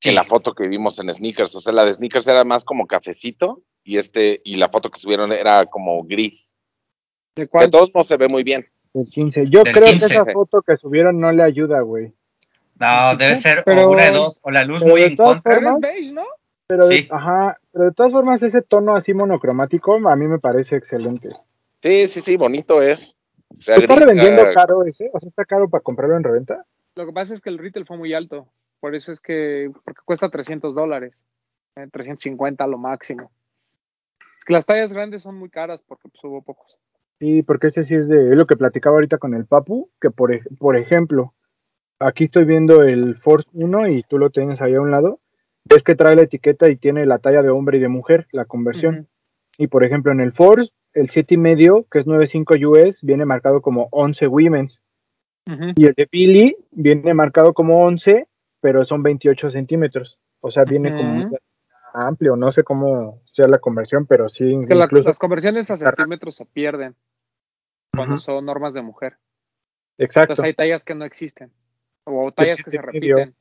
que 0.00 0.12
la 0.12 0.24
foto 0.24 0.52
que 0.54 0.66
vimos 0.66 0.98
en 0.98 1.12
Sneakers. 1.12 1.54
O 1.54 1.60
sea, 1.60 1.72
la 1.72 1.84
de 1.84 1.94
Sneakers 1.94 2.26
era 2.26 2.44
más 2.44 2.64
como 2.64 2.86
cafecito 2.86 3.62
y 3.82 3.98
este 3.98 4.40
y 4.44 4.56
la 4.56 4.68
foto 4.68 4.90
que 4.90 5.00
subieron 5.00 5.32
era 5.32 5.64
como 5.66 6.02
gris. 6.04 6.54
¿De 7.34 7.48
cuál? 7.48 7.66
De 7.66 7.70
todos 7.70 7.90
no 7.94 8.04
se 8.04 8.16
ve 8.16 8.28
muy 8.28 8.42
bien. 8.42 8.66
Del 8.92 9.08
15. 9.08 9.44
Yo 9.48 9.62
creo 9.62 9.84
que 9.84 9.96
esa 9.96 10.24
foto 10.24 10.62
que 10.62 10.76
subieron 10.76 11.20
no 11.20 11.32
le 11.32 11.42
ayuda, 11.42 11.80
güey. 11.80 12.12
No, 12.78 13.16
debe 13.16 13.36
ser 13.36 13.62
una 13.66 14.04
de 14.04 14.10
dos, 14.10 14.40
o 14.42 14.50
la 14.50 14.64
luz 14.64 14.84
muy 14.84 15.02
en 15.02 15.16
contra. 15.16 15.60
¿no? 15.60 15.78
Pero, 16.66 16.88
de, 16.88 17.06
ajá, 17.10 17.58
pero 17.72 17.84
de 17.86 17.92
todas 17.92 18.12
formas 18.12 18.42
ese 18.42 18.60
tono 18.60 18.96
así 18.96 19.14
monocromático 19.14 19.96
a 20.08 20.16
mí 20.16 20.28
me 20.28 20.38
parece 20.38 20.76
excelente. 20.76 21.30
Sí, 21.82 22.06
sí, 22.08 22.20
sí, 22.20 22.36
bonito 22.36 22.82
es. 22.82 23.16
¿Está 23.58 23.94
revendiendo 23.94 24.42
caro 24.54 24.82
ese? 24.84 25.10
O 25.12 25.20
sea, 25.20 25.28
¿está 25.28 25.44
caro 25.44 25.68
para 25.68 25.82
comprarlo 25.82 26.16
en 26.16 26.24
reventa? 26.24 26.64
Lo 26.94 27.06
que 27.06 27.12
pasa 27.12 27.34
es 27.34 27.42
que 27.42 27.50
el 27.50 27.58
retail 27.58 27.86
fue 27.86 27.96
muy 27.96 28.12
alto. 28.14 28.48
Por 28.80 28.94
eso 28.94 29.12
es 29.12 29.20
que, 29.20 29.70
porque 29.84 30.00
cuesta 30.04 30.28
300 30.28 30.74
dólares. 30.74 31.14
350 31.74 32.64
eh, 32.64 32.68
lo 32.68 32.78
máximo. 32.78 33.30
Es 34.38 34.44
que 34.44 34.52
las 34.52 34.66
tallas 34.66 34.92
grandes 34.92 35.22
son 35.22 35.36
muy 35.36 35.50
caras 35.50 35.82
porque 35.86 36.08
pues, 36.08 36.22
hubo 36.24 36.42
pocos. 36.42 36.78
Sí, 37.18 37.42
porque 37.42 37.68
ese 37.68 37.84
sí 37.84 37.94
es 37.94 38.08
de 38.08 38.30
es 38.30 38.36
lo 38.36 38.46
que 38.46 38.56
platicaba 38.56 38.96
ahorita 38.96 39.18
con 39.18 39.34
el 39.34 39.46
Papu, 39.46 39.90
que 40.00 40.10
por, 40.10 40.38
por 40.58 40.76
ejemplo, 40.76 41.34
aquí 41.98 42.24
estoy 42.24 42.44
viendo 42.44 42.82
el 42.82 43.16
Force 43.16 43.48
1 43.54 43.88
y 43.88 44.02
tú 44.02 44.18
lo 44.18 44.30
tienes 44.30 44.60
ahí 44.60 44.74
a 44.74 44.80
un 44.80 44.90
lado, 44.90 45.20
es 45.68 45.82
que 45.82 45.94
trae 45.94 46.16
la 46.16 46.22
etiqueta 46.22 46.68
y 46.68 46.76
tiene 46.76 47.06
la 47.06 47.18
talla 47.18 47.42
de 47.42 47.48
hombre 47.48 47.78
y 47.78 47.80
de 47.80 47.88
mujer, 47.88 48.26
la 48.32 48.44
conversión. 48.44 49.08
Y 49.58 49.68
por 49.68 49.84
ejemplo, 49.84 50.12
en 50.12 50.20
el 50.20 50.32
Force, 50.32 50.70
el 50.96 51.10
7 51.10 51.34
y 51.34 51.38
medio, 51.38 51.86
que 51.90 51.98
es 51.98 52.06
9.5 52.06 52.88
US, 52.88 52.98
viene 53.02 53.26
marcado 53.26 53.60
como 53.60 53.88
11 53.92 54.26
women's. 54.26 54.80
Y 55.76 55.86
el 55.86 55.94
de 55.94 56.08
Billy 56.10 56.56
viene 56.72 57.14
marcado 57.14 57.54
como 57.54 57.84
11, 57.84 58.26
pero 58.60 58.84
son 58.84 59.04
28 59.04 59.50
centímetros. 59.50 60.18
O 60.40 60.50
sea, 60.50 60.64
viene 60.64 60.90
como 60.90 61.30
amplio, 61.94 62.34
no 62.34 62.50
sé 62.50 62.64
cómo 62.64 63.22
sea 63.26 63.46
la 63.46 63.58
conversión, 63.58 64.06
pero 64.06 64.28
sí. 64.28 64.58
que 64.66 64.74
las 64.74 65.18
conversiones 65.18 65.70
a 65.70 65.76
centímetros 65.76 66.34
se 66.34 66.46
pierden 66.46 66.96
cuando 67.94 68.16
son 68.16 68.44
normas 68.44 68.74
de 68.74 68.82
mujer. 68.82 69.18
Exacto. 69.98 70.32
Entonces 70.32 70.44
hay 70.46 70.54
tallas 70.54 70.84
que 70.84 70.94
no 70.94 71.04
existen 71.04 71.52
o 72.04 72.32
tallas 72.32 72.62
que 72.62 72.70
se 72.70 72.82
repiten. 72.82 73.34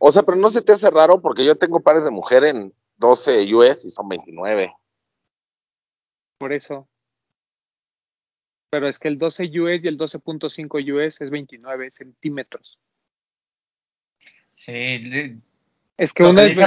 O 0.00 0.10
sea, 0.10 0.22
pero 0.22 0.36
no 0.36 0.50
se 0.50 0.62
te 0.62 0.72
hace 0.72 0.90
raro 0.90 1.20
porque 1.20 1.44
yo 1.44 1.56
tengo 1.56 1.80
pares 1.80 2.04
de 2.04 2.10
mujer 2.10 2.44
en 2.44 2.72
12 2.96 3.54
US 3.54 3.84
y 3.84 3.90
son 3.90 4.08
29. 4.08 4.72
Por 6.38 6.52
eso. 6.52 6.88
Pero 8.70 8.88
es 8.88 8.98
que 8.98 9.08
el 9.08 9.18
12 9.18 9.44
US 9.60 9.84
y 9.84 9.88
el 9.88 9.98
12.5 9.98 10.94
US 10.94 11.20
es 11.20 11.30
29 11.30 11.90
centímetros. 11.90 12.78
Sí. 14.54 15.38
Es 15.96 16.12
que 16.12 16.24
uno 16.24 16.42
es, 16.42 16.58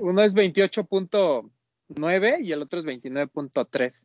uno 0.00 0.22
es 0.22 0.34
28.9 0.34 2.42
y 2.42 2.52
el 2.52 2.62
otro 2.62 2.80
es 2.80 2.86
29.3. 2.86 4.04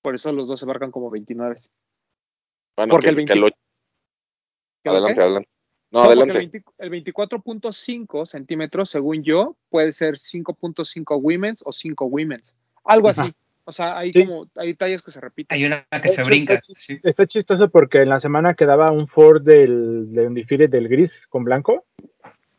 Por 0.00 0.14
eso 0.14 0.32
los 0.32 0.48
dos 0.48 0.60
se 0.60 0.66
marcan 0.66 0.90
como 0.90 1.10
29. 1.10 1.60
Bueno, 2.76 2.92
Porque 2.92 3.08
el, 3.08 3.16
20... 3.16 3.32
Adelante, 4.84 5.20
adelante. 5.20 5.50
No, 5.90 6.02
adelante. 6.02 6.62
El, 6.78 6.90
24.5 6.90 8.26
centímetros, 8.26 8.90
según 8.90 9.22
yo, 9.22 9.56
puede 9.68 9.92
ser 9.92 10.18
5.5 10.18 11.20
women's 11.20 11.62
o 11.64 11.72
5 11.72 12.04
women's. 12.06 12.54
Algo 12.84 13.08
así. 13.08 13.34
O 13.68 13.72
sea, 13.72 13.98
hay 13.98 14.12
como, 14.12 14.46
hay 14.56 14.74
tallas 14.74 15.02
que 15.02 15.10
se 15.10 15.20
repiten. 15.20 15.56
Hay 15.56 15.64
una 15.64 15.84
que 16.00 16.08
se 16.08 16.22
brinca. 16.22 16.62
Está, 17.02 17.26
chistoso 17.26 17.68
porque 17.68 17.98
en 17.98 18.08
la 18.08 18.20
semana 18.20 18.54
quedaba 18.54 18.92
un 18.92 19.08
Ford 19.08 19.42
del, 19.42 20.12
de 20.12 20.28
Undefeated 20.28 20.70
del 20.70 20.88
gris 20.88 21.26
con 21.28 21.42
blanco. 21.42 21.84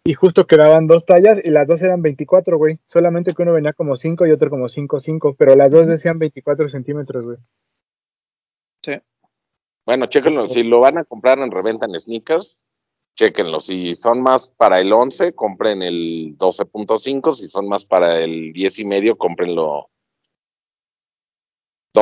Y 0.04 0.14
justo 0.16 0.48
quedaban 0.48 0.86
dos 0.86 1.06
tallas 1.06 1.40
y 1.42 1.50
las 1.50 1.66
dos 1.66 1.82
eran 1.82 2.02
24, 2.02 2.58
güey. 2.58 2.80
Solamente 2.88 3.34
que 3.34 3.42
uno 3.42 3.54
venía 3.54 3.72
como 3.72 3.96
5 3.96 4.28
y 4.28 4.32
otro 4.32 4.50
como 4.50 4.68
5, 4.68 5.00
5. 5.00 5.36
Pero 5.38 5.56
las 5.56 5.72
dos 5.72 5.88
decían 5.88 6.20
24 6.20 6.68
centímetros, 6.68 7.24
güey. 7.24 7.38
Sí. 8.84 8.94
Bueno, 9.86 10.08
chéquenlo. 10.08 10.50
Si 10.50 10.64
lo 10.64 10.82
van 10.82 10.98
a 10.98 11.06
comprar 11.06 11.40
en 11.40 11.52
reventa 11.52 11.86
en 11.86 11.98
sneakers, 11.98 12.66
chéquenlo. 13.16 13.62
Si 13.62 13.96
son 13.96 14.22
más 14.22 14.50
para 14.50 14.82
el 14.82 14.92
11, 14.92 15.32
compren 15.34 15.82
el 15.82 16.38
12.5. 16.38 17.34
Si 17.34 17.48
son 17.48 17.70
más 17.70 17.86
para 17.86 18.20
el 18.20 18.52
10 18.52 18.80
y 18.80 18.86
medio, 18.86 19.18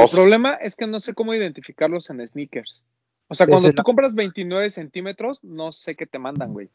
El 0.04 0.10
problema 0.10 0.56
es 0.56 0.75
que 0.75 0.88
no 0.88 1.00
sé 1.00 1.14
cómo 1.14 1.34
identificarlos 1.34 2.10
en 2.10 2.28
sneakers. 2.28 2.84
O 3.28 3.34
sea, 3.34 3.48
cuando 3.48 3.72
tú 3.74 3.84
compras 3.84 4.14
29 4.14 4.70
centímetros, 4.70 5.44
no 5.44 5.72
sé 5.72 5.96
qué 5.96 6.06
te 6.06 6.20
mandan, 6.20 6.54
güey. 6.54 6.70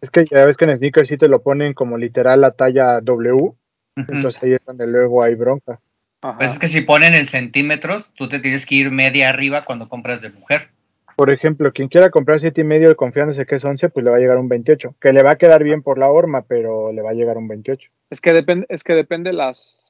Es 0.00 0.10
que 0.10 0.24
ya 0.26 0.44
ves 0.44 0.56
que 0.56 0.64
en 0.64 0.76
sneakers 0.76 1.08
sí 1.08 1.16
te 1.16 1.28
lo 1.28 1.42
ponen 1.42 1.74
como 1.74 1.96
literal 1.96 2.40
la 2.40 2.50
talla 2.50 3.00
W. 3.00 3.52
Entonces 3.96 4.42
ahí 4.42 4.54
es 4.54 4.64
donde 4.64 4.86
luego 4.86 5.22
hay 5.22 5.34
bronca. 5.34 5.80
Pues 6.20 6.54
es 6.54 6.58
que 6.58 6.66
si 6.66 6.80
ponen 6.80 7.14
en 7.14 7.26
centímetros, 7.26 8.12
tú 8.14 8.28
te 8.28 8.40
tienes 8.40 8.66
que 8.66 8.76
ir 8.76 8.90
media 8.90 9.28
arriba 9.28 9.64
cuando 9.64 9.88
compras 9.88 10.20
de 10.22 10.30
mujer. 10.30 10.70
Por 11.16 11.30
ejemplo, 11.30 11.72
quien 11.72 11.88
quiera 11.88 12.10
comprar 12.10 12.40
siete 12.40 12.62
y 12.62 12.64
medio 12.64 12.96
confiándose 12.96 13.46
que 13.46 13.54
es 13.54 13.64
11, 13.64 13.90
pues 13.90 14.04
le 14.04 14.10
va 14.10 14.16
a 14.16 14.20
llegar 14.20 14.38
un 14.38 14.48
28. 14.48 14.96
Que 15.00 15.12
le 15.12 15.22
va 15.22 15.32
a 15.32 15.36
quedar 15.36 15.62
bien 15.62 15.82
por 15.82 15.98
la 15.98 16.10
horma, 16.10 16.42
pero 16.42 16.92
le 16.92 17.02
va 17.02 17.10
a 17.10 17.14
llegar 17.14 17.36
un 17.36 17.46
28. 17.46 17.88
Es 18.10 18.20
que 18.20 18.32
depende, 18.32 18.66
es 18.68 18.82
que 18.82 18.94
depende 18.94 19.32
las, 19.32 19.83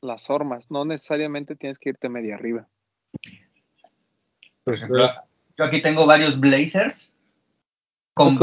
las 0.00 0.30
hormas. 0.30 0.70
No 0.70 0.84
necesariamente 0.84 1.56
tienes 1.56 1.78
que 1.78 1.90
irte 1.90 2.08
media 2.08 2.34
arriba. 2.34 2.68
Por 4.64 4.74
ejemplo, 4.74 5.08
yo 5.56 5.64
aquí 5.64 5.82
tengo 5.82 6.06
varios 6.06 6.38
blazers 6.38 7.14
con 8.14 8.38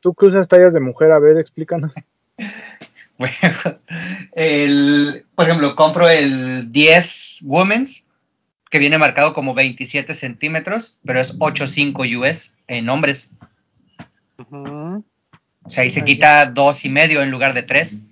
¿Tú 0.00 0.14
cruzas 0.14 0.46
tallas 0.48 0.72
de 0.72 0.80
mujer? 0.80 1.10
A 1.10 1.18
ver, 1.18 1.38
explícanos. 1.38 1.92
bueno, 3.18 3.34
el, 4.32 5.26
por 5.34 5.46
ejemplo, 5.46 5.74
compro 5.74 6.08
el 6.08 6.70
10 6.70 7.40
Women's, 7.42 8.06
que 8.70 8.78
viene 8.78 8.98
marcado 8.98 9.34
como 9.34 9.54
27 9.54 10.14
centímetros, 10.14 11.00
pero 11.04 11.20
es 11.20 11.38
8.5 11.38 12.18
US 12.18 12.56
en 12.68 12.88
hombres. 12.88 13.34
O 14.38 15.70
sea, 15.70 15.82
ahí 15.82 15.90
se 15.90 16.04
quita 16.04 16.46
dos 16.46 16.84
y 16.84 16.88
medio 16.88 17.22
en 17.22 17.30
lugar 17.30 17.54
de 17.54 17.62
tres. 17.62 18.04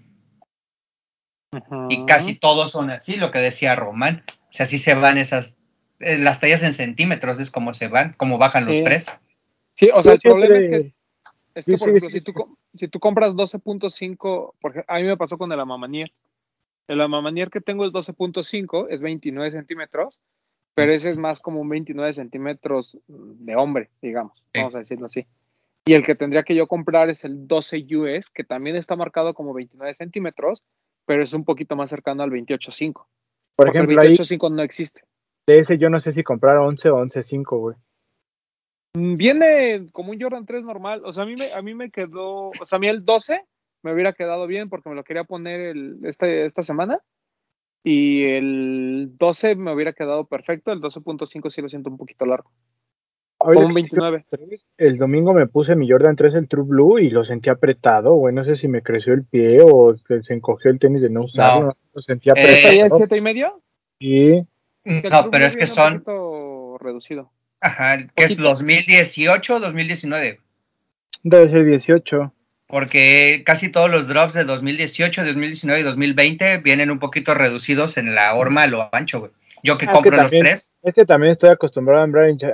Y 1.89 2.07
casi 2.07 2.39
todos 2.39 2.71
son 2.71 2.91
así, 2.91 3.17
lo 3.17 3.31
que 3.31 3.41
decía 3.41 3.75
Román. 3.75 4.23
O 4.29 4.53
sea, 4.53 4.65
así 4.65 4.79
se 4.79 4.95
van 4.95 5.19
esas, 5.19 5.59
eh, 5.99 6.19
las 6.19 6.41
tallas 6.41 6.63
en 6.63 6.73
centímetros 6.73 7.41
es 7.41 7.51
como 7.51 7.73
se 7.73 7.89
van, 7.89 8.15
como 8.15 8.39
bajan 8.39 8.67
los 8.67 8.83
tres. 8.85 9.13
Sí, 9.75 9.91
o 9.93 10.03
sea, 10.03 10.13
el 10.13 10.21
problema 10.21 10.59
es 10.59 10.69
que, 10.69 10.95
es 11.55 11.67
que 11.67 11.77
por 11.77 11.89
ejemplo, 11.89 12.11
si, 12.11 12.21
tú, 12.21 12.59
si 12.75 12.89
tú 12.89 13.01
compras 13.01 13.31
12.5, 13.33 14.85
a 14.87 14.99
mí 14.99 15.03
me 15.05 15.17
pasó 15.17 15.39
con 15.39 15.51
el 15.51 15.59
Amamanier. 15.59 16.13
El 16.87 17.01
Amamanier 17.01 17.51
que 17.51 17.61
tengo 17.61 17.85
es 17.85 17.93
12.5, 17.93 18.87
es 18.91 19.01
29 19.01 19.51
centímetros, 19.51 20.21
pero 20.75 20.93
ese 20.93 21.11
es 21.11 21.17
más 21.17 21.41
como 21.41 21.61
un 21.61 21.69
29 21.69 22.13
centímetros 22.13 22.99
de 23.07 23.57
hombre, 23.57 23.91
digamos, 24.03 24.43
vamos 24.55 24.75
a 24.75 24.79
decirlo 24.79 25.07
así. 25.07 25.27
Y 25.85 25.95
el 25.95 26.03
que 26.03 26.15
tendría 26.15 26.43
que 26.43 26.55
yo 26.55 26.67
comprar 26.67 27.11
es 27.11 27.25
el 27.25 27.49
12 27.49 27.87
US, 27.97 28.31
que 28.31 28.45
también 28.45 28.77
está 28.77 28.97
marcado 28.97 29.35
como 29.35 29.55
29 29.55 29.95
centímetros, 29.95 30.65
pero 31.11 31.25
es 31.25 31.33
un 31.33 31.45
poquito 31.45 31.75
más 31.75 31.91
cercano 31.91 32.23
al 32.23 32.31
28.5. 32.31 33.05
Por 33.57 33.69
ejemplo, 33.69 34.01
el 34.01 34.11
28.5 34.11 34.55
no 34.55 34.63
existe. 34.63 35.03
De 35.45 35.59
ese 35.59 35.77
yo 35.77 35.91
no 35.91 35.99
sé 35.99 36.13
si 36.13 36.23
comprar 36.23 36.59
11 36.59 36.89
o 36.89 37.05
11.5, 37.05 37.59
güey. 37.59 37.77
Mm, 38.95 39.17
viene 39.17 39.87
como 39.91 40.13
un 40.13 40.21
Jordan 40.21 40.47
3 40.47 40.63
normal. 40.63 41.03
O 41.05 41.13
sea, 41.13 41.25
a 41.25 41.27
mí 41.27 41.35
me, 41.35 41.53
a 41.53 41.63
mí 41.63 41.75
me 41.75 41.91
quedó, 41.91 42.51
o 42.51 42.65
sea, 42.65 42.77
a 42.77 42.79
mí 42.79 42.87
el 42.87 43.05
12 43.05 43.43
me 43.83 43.93
hubiera 43.93 44.13
quedado 44.13 44.47
bien 44.47 44.69
porque 44.69 44.89
me 44.89 44.95
lo 44.95 45.03
quería 45.03 45.25
poner 45.25 45.59
el, 45.59 45.99
este, 46.05 46.47
esta 46.47 46.63
semana. 46.63 47.01
Y 47.83 48.27
el 48.27 49.11
12 49.19 49.57
me 49.57 49.75
hubiera 49.75 49.93
quedado 49.93 50.27
perfecto. 50.27 50.71
El 50.71 50.81
12.5 50.81 51.51
sí 51.51 51.61
lo 51.61 51.69
siento 51.69 51.91
un 51.91 51.97
poquito 51.97 52.25
largo. 52.25 52.53
Como 53.41 53.61
un 53.61 53.73
29. 53.73 54.27
El 54.77 54.99
domingo 54.99 55.33
me 55.33 55.47
puse 55.47 55.75
mi 55.75 55.91
Jordan 55.91 56.15
3 56.15 56.35
el 56.35 56.47
True 56.47 56.67
Blue 56.67 56.99
y 56.99 57.09
lo 57.09 57.25
sentí 57.25 57.49
apretado, 57.49 58.13
güey. 58.13 58.35
No 58.35 58.45
sé 58.45 58.55
si 58.55 58.69
me 58.69 58.83
creció 58.83 59.15
el 59.15 59.25
pie 59.25 59.61
o 59.65 59.97
se 59.97 60.35
encogió 60.35 60.71
el 60.71 60.79
tenis 60.79 61.01
de 61.01 61.09
no 61.09 61.23
usarlo. 61.23 61.75
Lo 61.95 62.03
sentí 62.03 62.29
eh, 62.29 62.33
apretado. 62.33 62.85
¿El 62.85 62.93
7 62.99 63.17
y 63.17 63.21
medio? 63.23 63.63
Sí. 63.99 64.47
No, 64.85 65.31
pero 65.31 65.47
es 65.47 65.57
que 65.57 65.65
son. 65.65 66.05
reducido. 66.79 67.33
Ajá, 67.63 67.97
que 68.15 68.25
es 68.25 68.37
2018 68.37 69.55
o 69.55 69.61
2019. 69.61 70.39
Debe 71.23 71.49
ser 71.49 71.65
18. 71.65 72.35
Porque 72.67 73.43
casi 73.47 73.73
todos 73.73 73.91
los 73.91 74.07
drops 74.07 74.35
de 74.35 74.45
2018, 74.45 75.25
2019 75.25 75.81
y 75.81 75.85
2020 75.85 76.59
vienen 76.59 76.91
un 76.91 76.99
poquito 76.99 77.33
reducidos 77.33 77.97
en 77.97 78.15
la 78.15 78.35
horma 78.35 78.65
a 78.65 78.67
lo 78.67 78.95
ancho, 78.95 79.21
güey. 79.21 79.33
Yo 79.63 79.79
que 79.79 79.87
ah, 79.89 79.93
compro 79.93 80.17
los 80.17 80.31
tres. 80.31 80.77
Es 80.83 80.95
que 80.95 81.05
también 81.05 81.33
estoy 81.33 81.51
acostumbrado 81.51 82.01
a 82.01 82.05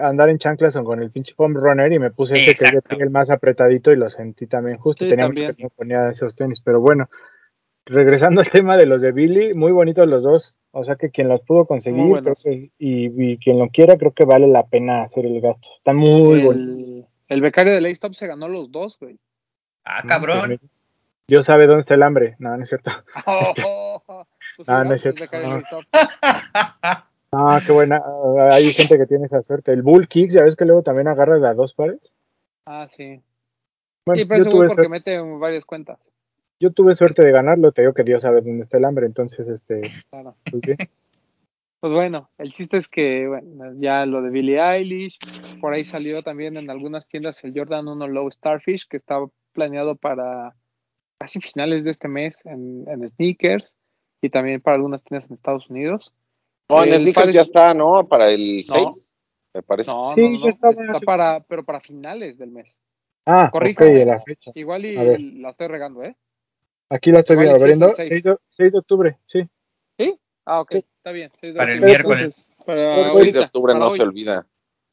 andar 0.08 0.28
en, 0.28 0.38
chanclas 0.38 0.74
con 0.74 1.02
el 1.02 1.10
pinche 1.10 1.34
foam 1.34 1.54
runner 1.54 1.92
y 1.92 1.98
me 1.98 2.10
puse 2.10 2.34
este 2.34 2.66
que 2.66 2.74
yo 2.74 2.82
tenía 2.82 3.04
el 3.04 3.10
más 3.10 3.30
apretadito 3.30 3.92
y 3.92 3.96
lo 3.96 4.10
sentí 4.10 4.46
también 4.46 4.78
justo. 4.78 5.06
tenía 5.08 5.28
que 5.30 5.62
me 5.62 5.70
ponía 5.70 6.10
esos 6.10 6.34
tenis, 6.34 6.60
pero 6.60 6.80
bueno. 6.80 7.08
regresando 7.84 8.40
al 8.40 8.50
tema 8.50 8.76
de 8.76 8.86
los 8.86 9.00
de 9.00 9.12
Billy, 9.12 9.54
muy 9.54 9.72
bonitos 9.72 10.06
los 10.06 10.22
dos. 10.22 10.56
O 10.72 10.84
sea 10.84 10.96
que 10.96 11.10
quien 11.10 11.28
los 11.28 11.40
pudo 11.40 11.64
conseguir 11.64 12.04
y, 12.78 13.38
quien 13.38 13.58
lo 13.58 13.68
quiera, 13.70 13.96
creo 13.96 14.12
que 14.12 14.24
vale 14.24 14.46
la 14.46 14.66
pena 14.66 15.02
hacer 15.02 15.24
el 15.24 15.40
gasto. 15.40 15.70
Está 15.74 15.94
muy 15.94 16.42
bueno. 16.42 17.06
El 17.28 17.40
becario 17.40 17.72
de 17.72 17.80
Laystop 17.80 18.14
se 18.14 18.26
ganó 18.26 18.46
los 18.46 18.70
dos, 18.70 18.98
güey. 19.00 19.18
Ah, 19.84 20.02
cabrón. 20.06 20.58
Pues 20.58 20.60
Dios 21.28 21.44
sabe 21.44 21.66
dónde 21.66 21.80
está 21.80 21.94
el 21.94 22.02
hambre. 22.02 22.36
No, 22.38 22.56
no 22.56 22.62
es 22.62 22.68
cierto. 22.68 22.90
Este, 24.58 24.72
no, 24.72 24.84
no 24.84 24.94
es 24.94 25.02
cierto. 25.02 25.24
Ah, 27.32 27.60
qué 27.64 27.72
buena. 27.72 28.02
Hay 28.50 28.72
gente 28.72 28.96
que 28.96 29.06
tiene 29.06 29.26
esa 29.26 29.42
suerte. 29.42 29.72
El 29.72 29.82
Bull 29.82 30.08
Kicks, 30.08 30.32
ya 30.32 30.42
ves 30.42 30.56
que 30.56 30.64
luego 30.64 30.82
también 30.82 31.08
agarra 31.08 31.38
de 31.38 31.46
a 31.46 31.54
dos 31.54 31.74
pares. 31.74 32.00
Ah, 32.64 32.86
sí. 32.88 33.20
Bueno, 34.06 34.22
sí, 34.22 34.26
pero 34.26 34.44
tuve 34.44 34.68
porque 34.68 34.88
mete 34.88 35.18
varias 35.18 35.66
cuentas. 35.66 35.98
Yo 36.58 36.72
tuve 36.72 36.94
suerte 36.94 37.22
de 37.22 37.32
ganarlo, 37.32 37.72
te 37.72 37.82
digo 37.82 37.92
que 37.92 38.04
Dios 38.04 38.22
sabe 38.22 38.40
dónde 38.40 38.62
está 38.62 38.78
el 38.78 38.86
hambre, 38.86 39.04
entonces, 39.04 39.46
este. 39.48 39.82
Claro. 40.08 40.36
Pues, 40.50 40.62
pues, 41.80 41.92
bueno, 41.92 42.30
el 42.38 42.52
chiste 42.52 42.78
es 42.78 42.88
que, 42.88 43.26
bueno, 43.26 43.74
ya 43.78 44.06
lo 44.06 44.22
de 44.22 44.30
Billie 44.30 44.60
Eilish, 44.60 45.18
por 45.60 45.74
ahí 45.74 45.84
salió 45.84 46.22
también 46.22 46.56
en 46.56 46.70
algunas 46.70 47.08
tiendas 47.08 47.44
el 47.44 47.52
Jordan 47.54 47.88
1 47.88 48.08
Low 48.08 48.30
Starfish, 48.30 48.86
que 48.88 48.96
estaba 48.96 49.26
planeado 49.52 49.96
para 49.96 50.54
casi 51.18 51.40
finales 51.40 51.84
de 51.84 51.90
este 51.90 52.08
mes 52.08 52.40
en, 52.46 52.84
en 52.88 53.06
sneakers 53.06 53.76
y 54.20 54.30
también 54.30 54.60
para 54.60 54.76
algunas 54.76 55.02
tiendas 55.02 55.28
en 55.28 55.36
Estados 55.36 55.68
Unidos. 55.70 56.12
No, 56.68 56.82
en 56.82 56.94
sneakers 56.94 57.32
ya 57.32 57.42
está, 57.42 57.74
¿no? 57.74 58.06
Para 58.08 58.30
el 58.30 58.64
6, 58.66 59.14
me 59.54 59.62
parece. 59.62 59.90
No, 59.90 60.14
sí, 60.14 60.20
no, 60.20 60.38
no, 60.40 60.48
está, 60.48 60.70
para, 61.04 61.40
pero 61.40 61.64
para 61.64 61.80
finales 61.80 62.38
del 62.38 62.50
mes. 62.50 62.76
Ah, 63.24 63.50
corrijo. 63.52 63.84
Okay, 63.84 64.04
la 64.04 64.20
fecha. 64.20 64.52
Igual 64.54 64.84
y 64.84 65.40
la 65.40 65.50
estoy 65.50 65.68
regando, 65.68 66.02
¿eh? 66.02 66.16
Aquí 66.90 67.10
la 67.10 67.20
estoy 67.20 67.36
viendo, 67.36 67.56
abriendo. 67.56 67.92
6 67.94 68.22
de, 68.22 68.36
6 68.50 68.72
de, 68.72 68.78
octubre, 68.78 69.18
sí. 69.26 69.48
¿Sí? 69.98 70.18
Ah, 70.44 70.60
ok, 70.60 70.74
está 70.74 71.10
bien. 71.10 71.32
para 71.56 71.72
el 71.72 71.80
miércoles. 71.80 72.48
Para 72.64 73.08
el 73.08 73.12
6 73.14 73.34
de 73.34 73.40
octubre 73.40 73.74
no 73.74 73.90
se 73.90 74.02
olvida. 74.02 74.46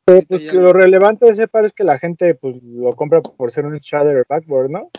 Pero 0.05 0.21
pues, 0.27 0.41
lo 0.53 0.73
relevante 0.73 1.27
de 1.27 1.33
ese 1.33 1.47
par 1.47 1.65
es 1.65 1.73
que 1.73 1.83
la 1.83 1.97
gente 1.97 2.35
pues 2.35 2.61
lo 2.61 2.93
compra 2.95 3.21
por 3.21 3.51
ser 3.51 3.65
un 3.65 3.77
shader 3.77 4.25
backboard, 4.27 4.69
¿no? 4.69 4.89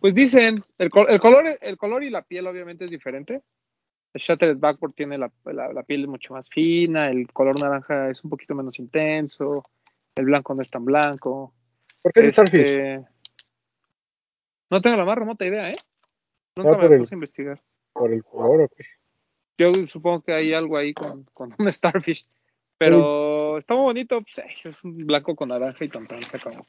Pues 0.00 0.14
dicen, 0.14 0.62
el, 0.78 0.90
el, 1.08 1.20
color, 1.20 1.44
el 1.60 1.76
color 1.76 2.02
y 2.02 2.10
la 2.10 2.22
piel 2.22 2.46
obviamente 2.46 2.84
es 2.84 2.90
diferente. 2.90 3.42
El 4.12 4.20
Shattered 4.20 4.58
Backboard 4.58 4.94
tiene 4.94 5.18
la, 5.18 5.30
la, 5.44 5.82
piel 5.82 6.08
mucho 6.08 6.34
más 6.34 6.48
fina, 6.48 7.10
el 7.10 7.30
color 7.32 7.60
naranja 7.60 8.10
es 8.10 8.24
un 8.24 8.30
poquito 8.30 8.54
menos 8.54 8.78
intenso, 8.78 9.64
el 10.16 10.24
blanco 10.24 10.54
no 10.54 10.62
es 10.62 10.70
tan 10.70 10.84
blanco. 10.84 11.52
¿Por 12.02 12.12
qué 12.12 12.26
este, 12.28 13.04
No 14.70 14.80
tengo 14.80 14.96
la 14.96 15.04
más 15.04 15.18
remota 15.18 15.44
idea, 15.44 15.70
¿eh? 15.70 15.76
Nunca 16.56 16.76
me 16.78 16.98
puse 16.98 17.14
a 17.14 17.16
investigar. 17.16 17.62
¿Por 17.92 18.12
el 18.12 18.24
color 18.24 18.62
o 18.62 18.68
qué? 18.68 18.84
Yo 19.58 19.74
supongo 19.86 20.22
que 20.22 20.32
hay 20.32 20.54
algo 20.54 20.76
ahí 20.76 20.94
con, 20.94 21.24
con 21.34 21.54
un 21.58 21.72
Starfish. 21.72 22.26
Pero 22.78 23.58
está 23.58 23.74
muy 23.74 23.84
bonito, 23.84 24.22
pues, 24.22 24.64
es 24.64 24.84
un 24.84 24.98
blanco 24.98 25.34
con 25.34 25.48
naranja 25.48 25.84
y 25.84 25.88
tan 25.88 26.06
se 26.22 26.36
acabó. 26.36 26.64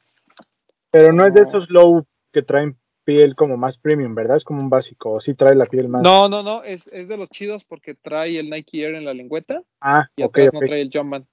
Pero 0.90 1.14
no 1.14 1.28
es 1.28 1.34
de 1.36 1.44
esos 1.44 1.70
low 1.70 2.04
que 2.32 2.42
traen 2.42 2.78
piel 3.04 3.36
como 3.36 3.58
más 3.58 3.78
premium, 3.78 4.14
¿verdad? 4.14 4.38
Es 4.38 4.44
como 4.44 4.62
un 4.62 4.70
básico, 4.70 5.14
o 5.14 5.20
sí 5.20 5.34
trae 5.34 5.56
la 5.56 5.66
piel 5.66 5.88
más. 5.88 6.02
No, 6.02 6.30
no, 6.30 6.44
no, 6.44 6.64
es, 6.64 6.88
es 6.94 7.08
de 7.08 7.18
los 7.18 7.30
chidos 7.30 7.64
porque 7.64 7.96
trae 7.96 8.40
el 8.40 8.50
Nike 8.50 8.84
Air 8.84 8.96
en 8.96 9.06
la 9.06 9.14
lengüeta. 9.14 9.64
Ah, 9.82 10.08
y 10.16 10.24
atrás 10.24 10.54
no 10.54 10.60
trae 10.60 10.82
el 10.82 10.92
Jumpman. 10.94 11.28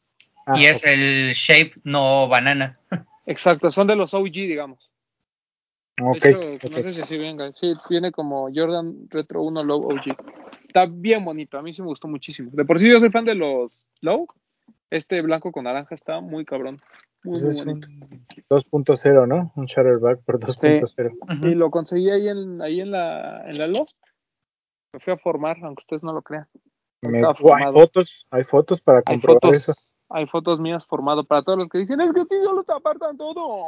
Ah, 0.46 0.58
y 0.58 0.66
es 0.66 0.84
el 0.86 1.32
shape, 1.34 1.72
no 1.84 2.28
banana. 2.28 2.78
Exacto, 3.26 3.70
son 3.70 3.88
de 3.88 3.96
los 3.96 4.14
OG, 4.14 4.32
digamos. 4.32 4.90
Ok. 6.00 6.26
No 6.70 6.82
sé 6.82 6.92
si 6.92 7.00
así 7.00 7.18
venga. 7.18 7.52
Sí, 7.52 7.74
viene 7.88 8.12
como 8.12 8.48
Jordan 8.54 9.08
Retro 9.08 9.42
1 9.42 9.64
Low 9.64 9.90
OG. 9.90 10.16
Está 10.66 10.86
bien 10.86 11.24
bonito, 11.24 11.58
a 11.58 11.62
mí 11.62 11.72
sí 11.72 11.82
me 11.82 11.88
gustó 11.88 12.06
muchísimo. 12.06 12.50
De 12.52 12.64
por 12.64 12.80
sí 12.80 12.88
yo 12.88 13.00
soy 13.00 13.10
fan 13.10 13.24
de 13.24 13.34
los 13.34 13.84
Low. 14.00 14.26
Este 14.90 15.20
blanco 15.20 15.50
con 15.52 15.64
naranja 15.64 15.94
está 15.94 16.20
muy 16.20 16.44
cabrón. 16.44 16.78
Muy, 17.24 17.42
muy 17.42 17.56
bonito. 17.56 17.88
2.0, 18.48 19.26
¿no? 19.26 19.52
Un 19.56 19.66
Shutterback 19.66 20.22
por 20.22 20.38
2.0. 20.38 21.44
Y 21.44 21.54
lo 21.54 21.70
conseguí 21.70 22.10
ahí 22.10 22.28
en, 22.28 22.62
ahí 22.62 22.80
en 22.80 22.92
la, 22.92 23.48
en 23.48 23.58
la 23.58 23.66
Lost. 23.66 23.98
Me 24.92 25.00
fui 25.00 25.12
a 25.12 25.18
formar, 25.18 25.56
aunque 25.62 25.80
ustedes 25.80 26.04
no 26.04 26.12
lo 26.12 26.22
crean. 26.22 26.46
hay 27.02 27.72
fotos, 27.72 28.26
hay 28.30 28.44
fotos 28.44 28.80
para 28.80 29.02
comprobar 29.02 29.40
hay 29.42 29.54
fotos, 29.54 29.68
eso. 29.68 29.90
Hay 30.08 30.26
fotos 30.26 30.60
mías 30.60 30.86
formado 30.86 31.24
para 31.24 31.42
todos 31.42 31.58
los 31.58 31.68
que 31.68 31.78
dicen, 31.78 32.00
es 32.00 32.12
que 32.12 32.20
a 32.20 32.26
ti 32.26 32.36
solo 32.40 32.62
te 32.62 32.72
apartan 32.72 33.16
todo. 33.16 33.64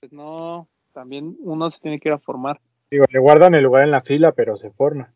Pues 0.00 0.12
no, 0.12 0.68
también 0.92 1.36
uno 1.40 1.70
se 1.70 1.80
tiene 1.80 1.98
que 1.98 2.10
ir 2.10 2.12
a 2.12 2.18
formar. 2.18 2.60
Digo, 2.90 3.06
le 3.08 3.18
guardan 3.18 3.54
el 3.54 3.64
lugar 3.64 3.84
en 3.84 3.90
la 3.90 4.02
fila, 4.02 4.32
pero 4.32 4.56
se 4.56 4.70
forma. 4.70 5.12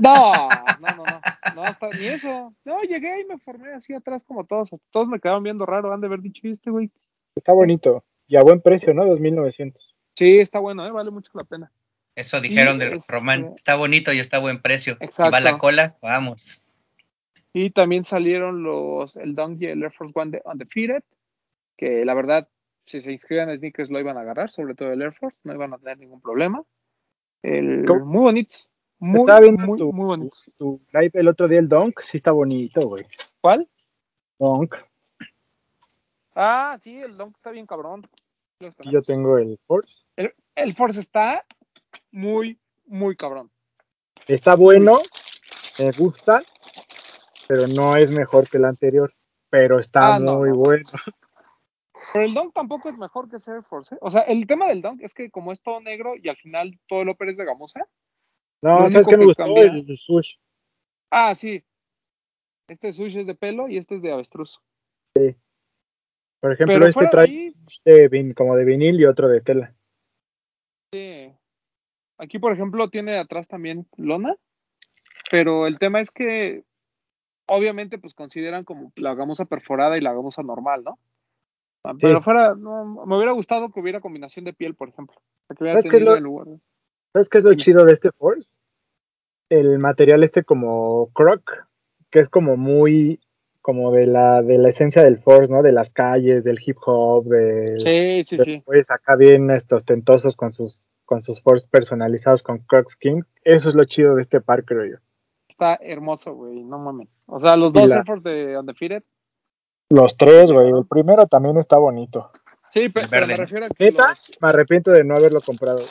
No, 0.00 0.32
no, 0.80 0.96
no, 0.96 1.04
no, 1.04 1.20
no, 1.54 1.62
hasta 1.62 1.88
ni 1.90 2.06
eso. 2.06 2.54
No, 2.64 2.82
llegué 2.82 3.20
y 3.20 3.24
me 3.24 3.38
formé 3.38 3.72
así 3.72 3.94
atrás 3.94 4.24
como 4.24 4.44
todos. 4.44 4.70
Todos 4.90 5.08
me 5.08 5.20
quedaban 5.20 5.42
viendo 5.42 5.66
raro, 5.66 5.92
han 5.92 6.00
de 6.00 6.06
haber 6.06 6.20
dicho, 6.20 6.46
este 6.48 6.70
güey. 6.70 6.90
Está 7.34 7.52
bonito. 7.52 8.04
Y 8.28 8.36
a 8.36 8.42
buen 8.42 8.60
precio, 8.60 8.94
¿no? 8.94 9.04
2.900. 9.04 9.74
Sí, 10.14 10.38
está 10.38 10.58
bueno, 10.58 10.86
¿eh? 10.86 10.90
vale 10.90 11.10
mucho 11.10 11.30
la 11.34 11.44
pena. 11.44 11.72
Eso 12.14 12.40
dijeron 12.40 12.78
del 12.78 12.94
este, 12.94 13.12
Román. 13.12 13.52
Está 13.56 13.76
bonito 13.76 14.12
y 14.12 14.18
está 14.18 14.36
a 14.36 14.40
buen 14.40 14.60
precio. 14.60 14.96
Exacto. 15.00 15.30
Y 15.30 15.32
va 15.32 15.40
la 15.40 15.58
cola, 15.58 15.96
vamos. 16.02 16.66
Y 17.52 17.70
también 17.70 18.04
salieron 18.04 18.62
los, 18.62 19.16
el 19.16 19.34
Dunk 19.34 19.60
y 19.60 19.66
el 19.66 19.82
Air 19.82 19.92
Force 19.92 20.12
One 20.14 20.30
de 20.30 20.42
Undefeated, 20.44 21.02
que 21.76 22.04
la 22.04 22.14
verdad, 22.14 22.48
si 22.86 23.00
se 23.02 23.12
inscriban 23.12 23.50
a 23.50 23.56
sneakers 23.56 23.90
lo 23.90 24.00
iban 24.00 24.16
a 24.16 24.22
agarrar, 24.22 24.50
sobre 24.50 24.74
todo 24.74 24.92
el 24.92 25.02
Air 25.02 25.12
Force, 25.12 25.36
no 25.44 25.54
iban 25.54 25.72
a 25.74 25.78
tener 25.78 25.98
ningún 25.98 26.20
problema. 26.20 26.62
El, 27.42 27.84
muy 27.84 28.20
bonitos. 28.20 28.68
Muy, 29.04 29.50
muy, 29.58 29.78
tu, 29.78 29.92
muy 29.92 30.04
bonito. 30.06 30.36
Tu 30.56 30.80
live 30.92 31.10
el 31.14 31.26
otro 31.26 31.48
día, 31.48 31.58
el 31.58 31.68
Donk, 31.68 32.00
sí 32.02 32.18
está 32.18 32.30
bonito, 32.30 32.86
güey. 32.86 33.04
¿Cuál? 33.40 33.68
Donk. 34.38 34.76
Ah, 36.36 36.76
sí, 36.78 36.96
el 36.98 37.16
Donk 37.16 37.34
está 37.34 37.50
bien 37.50 37.66
cabrón. 37.66 38.06
Yo 38.84 39.02
tengo 39.02 39.38
el 39.38 39.58
Force. 39.66 40.02
El, 40.54 40.72
Force 40.72 41.00
está 41.00 41.44
muy, 42.12 42.60
muy 42.86 43.16
cabrón. 43.16 43.50
Está 44.28 44.54
bueno, 44.54 44.92
me 45.80 45.90
gusta, 45.98 46.40
pero 47.48 47.66
no 47.66 47.96
es 47.96 48.08
mejor 48.08 48.48
que 48.48 48.58
el 48.58 48.66
anterior. 48.66 49.12
Pero 49.50 49.80
está 49.80 50.14
ah, 50.14 50.20
muy 50.20 50.50
bueno. 50.50 50.88
Pero 52.12 52.24
el 52.24 52.34
Dunk 52.34 52.54
tampoco 52.54 52.88
es 52.88 52.96
mejor 52.96 53.28
que 53.28 53.38
ese 53.38 53.62
Force. 53.62 53.96
¿eh? 53.96 53.98
O 54.00 54.12
sea, 54.12 54.22
el 54.22 54.46
tema 54.46 54.68
del 54.68 54.80
Dunk 54.80 55.02
es 55.02 55.12
que 55.12 55.28
como 55.28 55.50
es 55.50 55.60
todo 55.60 55.80
negro 55.80 56.14
y 56.14 56.28
al 56.28 56.36
final 56.36 56.78
todo 56.86 57.02
el 57.02 57.08
upper 57.08 57.30
es 57.30 57.36
de 57.36 57.44
gamuza, 57.44 57.80
no, 58.62 58.88
¿sabes 58.88 59.06
qué 59.06 59.16
me 59.16 59.24
gustó? 59.26 59.56
El, 59.56 59.98
sush. 59.98 60.36
Ah, 61.10 61.34
sí. 61.34 61.62
Este 62.68 62.92
sush 62.92 63.18
es 63.18 63.26
de 63.26 63.34
pelo 63.34 63.68
y 63.68 63.76
este 63.76 63.96
es 63.96 64.02
de 64.02 64.12
avestruz. 64.12 64.60
Sí. 65.16 65.36
Por 66.40 66.52
ejemplo, 66.52 66.86
este 66.86 67.06
trae 67.08 67.52
como 68.34 68.56
de 68.56 68.64
vinil 68.64 69.00
y 69.00 69.04
otro 69.04 69.28
de 69.28 69.40
tela. 69.40 69.74
Sí. 70.92 71.32
Aquí, 72.18 72.38
por 72.38 72.52
ejemplo, 72.52 72.88
tiene 72.88 73.18
atrás 73.18 73.48
también 73.48 73.86
lona, 73.96 74.36
pero 75.30 75.66
el 75.66 75.78
tema 75.78 76.00
es 76.00 76.10
que 76.10 76.64
obviamente 77.48 77.98
pues 77.98 78.14
consideran 78.14 78.64
como 78.64 78.92
la 78.96 79.14
gamuza 79.14 79.44
perforada 79.44 79.98
y 79.98 80.00
la 80.00 80.12
gamuza 80.12 80.42
normal, 80.42 80.84
¿no? 80.84 80.98
Pero 82.00 82.22
fuera, 82.22 82.54
no, 82.54 83.06
me 83.06 83.16
hubiera 83.16 83.32
gustado 83.32 83.72
que 83.72 83.80
hubiera 83.80 84.00
combinación 84.00 84.44
de 84.44 84.52
piel, 84.52 84.76
por 84.76 84.88
ejemplo. 84.88 85.20
Que 85.48 85.64
hubiera 85.64 85.80
tenido 85.80 86.14
el 86.14 86.22
lugar. 86.22 86.46
¿Sabes 87.12 87.28
qué 87.28 87.38
es 87.38 87.44
lo 87.44 87.54
chido 87.54 87.84
de 87.84 87.92
este 87.92 88.10
Force? 88.12 88.50
El 89.48 89.78
material 89.78 90.24
este 90.24 90.44
como 90.44 91.10
croc, 91.12 91.66
que 92.10 92.20
es 92.20 92.28
como 92.28 92.56
muy 92.56 93.20
como 93.60 93.92
de 93.92 94.06
la 94.06 94.42
de 94.42 94.58
la 94.58 94.70
esencia 94.70 95.02
del 95.02 95.18
Force, 95.18 95.52
¿no? 95.52 95.62
De 95.62 95.72
las 95.72 95.90
calles, 95.90 96.42
del 96.42 96.58
hip 96.64 96.76
hop, 96.84 97.26
de 97.26 97.76
Sí, 97.78 98.36
sí, 98.36 98.44
sí. 98.44 98.62
Pues 98.64 98.90
acá 98.90 99.14
bien 99.16 99.50
estos 99.50 99.84
tentosos 99.84 100.36
con 100.36 100.50
sus 100.50 100.88
con 101.04 101.20
sus 101.20 101.42
Force 101.42 101.68
personalizados 101.70 102.42
con 102.42 102.58
Croc 102.58 102.88
Skin. 102.90 103.24
Eso 103.44 103.68
es 103.68 103.74
lo 103.74 103.84
chido 103.84 104.14
de 104.14 104.22
este 104.22 104.40
par, 104.40 104.64
creo 104.64 104.86
yo. 104.86 104.96
Está 105.48 105.78
hermoso, 105.82 106.32
güey, 106.34 106.64
no 106.64 106.78
mames. 106.78 107.08
O 107.26 107.38
sea, 107.38 107.56
los 107.56 107.72
dos 107.72 107.90
la... 107.90 108.02
de 108.22 108.58
Undefeated. 108.58 109.02
Los 109.90 110.16
tres, 110.16 110.50
güey. 110.50 110.70
El 110.70 110.86
primero 110.86 111.26
también 111.26 111.58
está 111.58 111.76
bonito. 111.76 112.30
Sí, 112.70 112.86
pero, 112.88 113.26
me 113.26 113.36
refiero 113.36 113.66
a 113.66 113.68
que 113.68 113.94
Me 114.40 114.48
arrepiento 114.48 114.90
de 114.92 115.04
no 115.04 115.14
haberlo 115.14 115.42
comprado. 115.42 115.82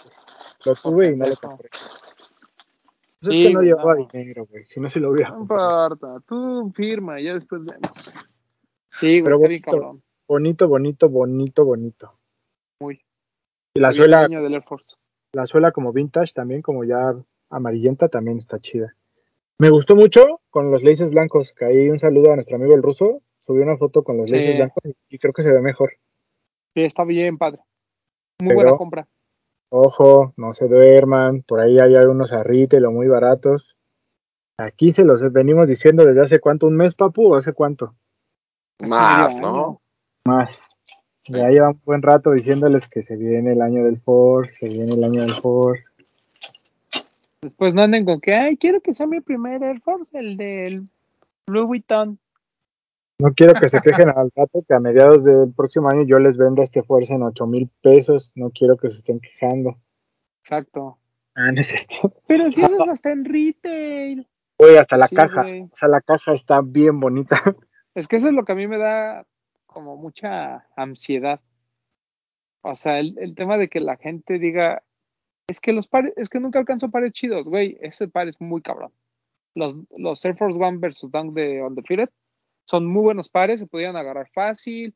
Lo 0.65 0.73
tuve 0.73 1.09
y 1.09 1.15
no 1.15 1.25
lo 1.25 1.35
compré. 1.35 1.69
Pues 3.21 3.37
es 3.37 3.47
que 3.47 3.53
no 3.53 3.61
llevaba 3.61 3.95
dinero, 3.95 4.47
güey. 4.47 4.65
Si 4.65 4.79
no 4.79 4.89
se 4.89 4.99
lo 4.99 5.11
hubiera. 5.11 5.29
No 5.31 5.41
importa. 5.41 6.19
Tú 6.27 6.71
firma 6.73 7.19
y 7.19 7.25
ya 7.25 7.35
después 7.35 7.63
vemos. 7.63 8.13
Sí, 8.89 9.19
güey, 9.19 9.23
Pero 9.23 9.39
bonito, 9.39 9.71
cabrón. 9.71 10.03
bonito, 10.27 10.67
bonito, 10.67 11.09
bonito, 11.09 11.65
bonito. 11.65 12.13
Muy. 12.79 13.01
Y 13.73 13.79
la 13.79 13.93
suela. 13.93 14.27
Del 14.27 14.53
Air 14.53 14.63
Force. 14.63 14.95
La 15.33 15.45
suela 15.45 15.71
como 15.71 15.93
vintage 15.93 16.33
también, 16.33 16.61
como 16.61 16.83
ya 16.83 17.15
amarillenta, 17.49 18.09
también 18.09 18.37
está 18.37 18.59
chida. 18.59 18.95
Me 19.59 19.69
gustó 19.69 19.95
mucho 19.95 20.41
con 20.49 20.71
los 20.71 20.83
laces 20.83 21.11
blancos. 21.11 21.53
Que 21.53 21.65
ahí 21.65 21.89
un 21.89 21.99
saludo 21.99 22.31
a 22.31 22.35
nuestro 22.35 22.55
amigo 22.55 22.73
el 22.73 22.81
ruso. 22.81 23.21
Subió 23.45 23.63
una 23.63 23.77
foto 23.77 24.03
con 24.03 24.17
los 24.17 24.29
laces 24.29 24.55
blancos 24.55 24.83
y 25.09 25.19
creo 25.19 25.33
que 25.33 25.43
se 25.43 25.51
ve 25.51 25.61
mejor. 25.61 25.93
Sí, 26.73 26.81
está 26.81 27.03
bien, 27.03 27.37
padre. 27.37 27.59
Muy 28.39 28.55
buena 28.55 28.75
compra. 28.75 29.07
Ojo, 29.73 30.33
no 30.35 30.53
se 30.53 30.67
duerman, 30.67 31.43
por 31.43 31.61
ahí 31.61 31.79
hay 31.79 31.95
algunos 31.95 32.33
a 32.33 32.43
lo 32.43 32.91
muy 32.91 33.07
baratos. 33.07 33.77
Aquí 34.57 34.91
se 34.91 35.05
los 35.05 35.21
venimos 35.31 35.69
diciendo 35.69 36.03
desde 36.03 36.21
hace 36.21 36.39
cuánto, 36.39 36.67
un 36.67 36.75
mes, 36.75 36.93
papu, 36.93 37.31
o 37.31 37.35
hace 37.35 37.53
cuánto. 37.53 37.95
Más, 38.79 39.39
¿no? 39.39 39.79
Más. 40.27 40.49
Ya 41.25 41.47
lleva 41.47 41.69
un 41.69 41.81
buen 41.85 42.01
rato 42.01 42.31
diciéndoles 42.31 42.85
que 42.89 43.01
se 43.01 43.15
viene 43.15 43.53
el 43.53 43.61
año 43.61 43.85
del 43.85 44.01
Force, 44.01 44.53
se 44.59 44.67
viene 44.67 44.93
el 44.93 45.05
año 45.05 45.21
del 45.21 45.35
Force. 45.35 45.85
Después 47.41 47.73
no 47.73 47.83
anden 47.83 48.03
con 48.03 48.19
que, 48.19 48.35
ay, 48.35 48.57
quiero 48.57 48.81
que 48.81 48.93
sea 48.93 49.07
mi 49.07 49.21
primer 49.21 49.63
Air 49.63 49.79
Force, 49.79 50.19
el 50.19 50.35
del 50.35 50.81
Louis 51.47 51.67
Vuitton. 51.67 52.19
No 53.21 53.35
quiero 53.35 53.53
que 53.53 53.69
se 53.69 53.79
quejen 53.81 54.09
al 54.09 54.31
rato 54.35 54.65
que 54.67 54.73
a 54.73 54.79
mediados 54.79 55.23
del 55.23 55.53
próximo 55.53 55.87
año 55.91 56.03
yo 56.07 56.17
les 56.17 56.37
venda 56.37 56.63
este 56.63 56.81
Force 56.81 57.13
en 57.13 57.21
8 57.21 57.45
mil 57.45 57.69
pesos. 57.83 58.31
No 58.33 58.49
quiero 58.49 58.77
que 58.77 58.89
se 58.89 58.97
estén 58.97 59.19
quejando. 59.19 59.77
Exacto. 60.39 60.97
Ah, 61.35 61.51
Pero 62.25 62.49
si 62.49 62.63
eso 62.63 62.83
es 62.83 62.89
hasta 62.89 63.11
en 63.11 63.25
retail. 63.25 64.27
Oye, 64.57 64.79
hasta 64.79 64.97
la 64.97 65.07
caja. 65.07 65.41
O 65.41 65.75
sea, 65.75 65.87
la 65.87 66.01
caja 66.01 66.33
está 66.33 66.61
bien 66.61 66.99
bonita. 66.99 67.35
Es 67.93 68.07
que 68.07 68.15
eso 68.15 68.29
es 68.29 68.33
lo 68.33 68.45
que 68.45 68.53
a 68.53 68.55
mí 68.55 68.67
me 68.67 68.77
da 68.77 69.27
como 69.65 69.97
mucha 69.97 70.65
ansiedad. 70.77 71.41
O 72.61 72.73
sea, 72.73 72.99
el, 72.99 73.35
tema 73.35 73.57
de 73.57 73.67
que 73.67 73.81
la 73.81 73.97
gente 73.97 74.39
diga, 74.39 74.81
es 75.49 75.59
que 75.59 75.73
los 75.73 75.89
pares, 75.89 76.13
es 76.15 76.29
que 76.29 76.39
nunca 76.39 76.57
alcanzo 76.57 76.89
pares 76.89 77.11
chidos, 77.11 77.43
güey, 77.43 77.77
ese 77.81 78.07
par 78.07 78.29
es 78.29 78.39
muy 78.39 78.61
cabrón. 78.61 78.93
Los, 79.55 79.75
los 79.97 80.23
Air 80.23 80.37
Force 80.37 80.57
One 80.57 80.77
versus 80.77 81.11
Dunk 81.11 81.33
de 81.33 81.61
On 81.61 81.75
the 81.75 81.81
Field 81.81 82.09
son 82.71 82.85
muy 82.85 83.01
buenos 83.01 83.27
pares, 83.27 83.59
se 83.59 83.67
podían 83.67 83.97
agarrar 83.97 84.29
fácil, 84.33 84.95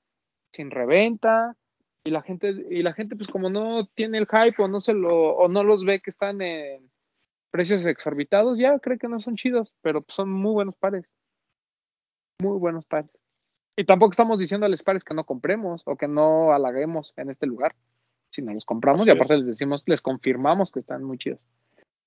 sin 0.53 0.71
reventa, 0.71 1.57
y 2.05 2.09
la 2.09 2.21
gente, 2.21 2.55
y 2.69 2.81
la 2.83 2.93
gente, 2.93 3.17
pues 3.17 3.27
como 3.27 3.49
no 3.49 3.85
tiene 3.87 4.17
el 4.17 4.27
hype 4.27 4.63
o 4.63 4.69
no 4.69 4.79
se 4.79 4.93
lo, 4.93 5.35
o 5.35 5.49
no 5.49 5.61
los 5.65 5.83
ve 5.83 5.99
que 5.99 6.09
están 6.09 6.41
en 6.41 6.89
precios 7.51 7.85
exorbitados, 7.85 8.57
ya 8.57 8.79
cree 8.79 8.97
que 8.97 9.09
no 9.09 9.19
son 9.19 9.35
chidos, 9.35 9.73
pero 9.81 10.01
pues, 10.01 10.15
son 10.15 10.31
muy 10.31 10.53
buenos 10.53 10.77
pares. 10.77 11.05
Muy 12.41 12.57
buenos 12.59 12.85
pares. 12.85 13.11
Y 13.75 13.83
tampoco 13.83 14.11
estamos 14.11 14.39
diciendo 14.39 14.65
a 14.65 14.69
los 14.69 14.81
pares 14.81 15.03
que 15.03 15.13
no 15.13 15.25
compremos 15.25 15.83
o 15.85 15.97
que 15.97 16.07
no 16.07 16.53
halaguemos 16.53 17.13
en 17.17 17.29
este 17.29 17.45
lugar, 17.45 17.75
sino 18.29 18.53
los 18.53 18.63
compramos 18.63 19.05
y 19.05 19.09
aparte 19.09 19.35
les 19.35 19.47
decimos, 19.47 19.83
les 19.85 20.01
confirmamos 20.01 20.71
que 20.71 20.79
están 20.79 21.03
muy 21.03 21.17
chidos. 21.17 21.41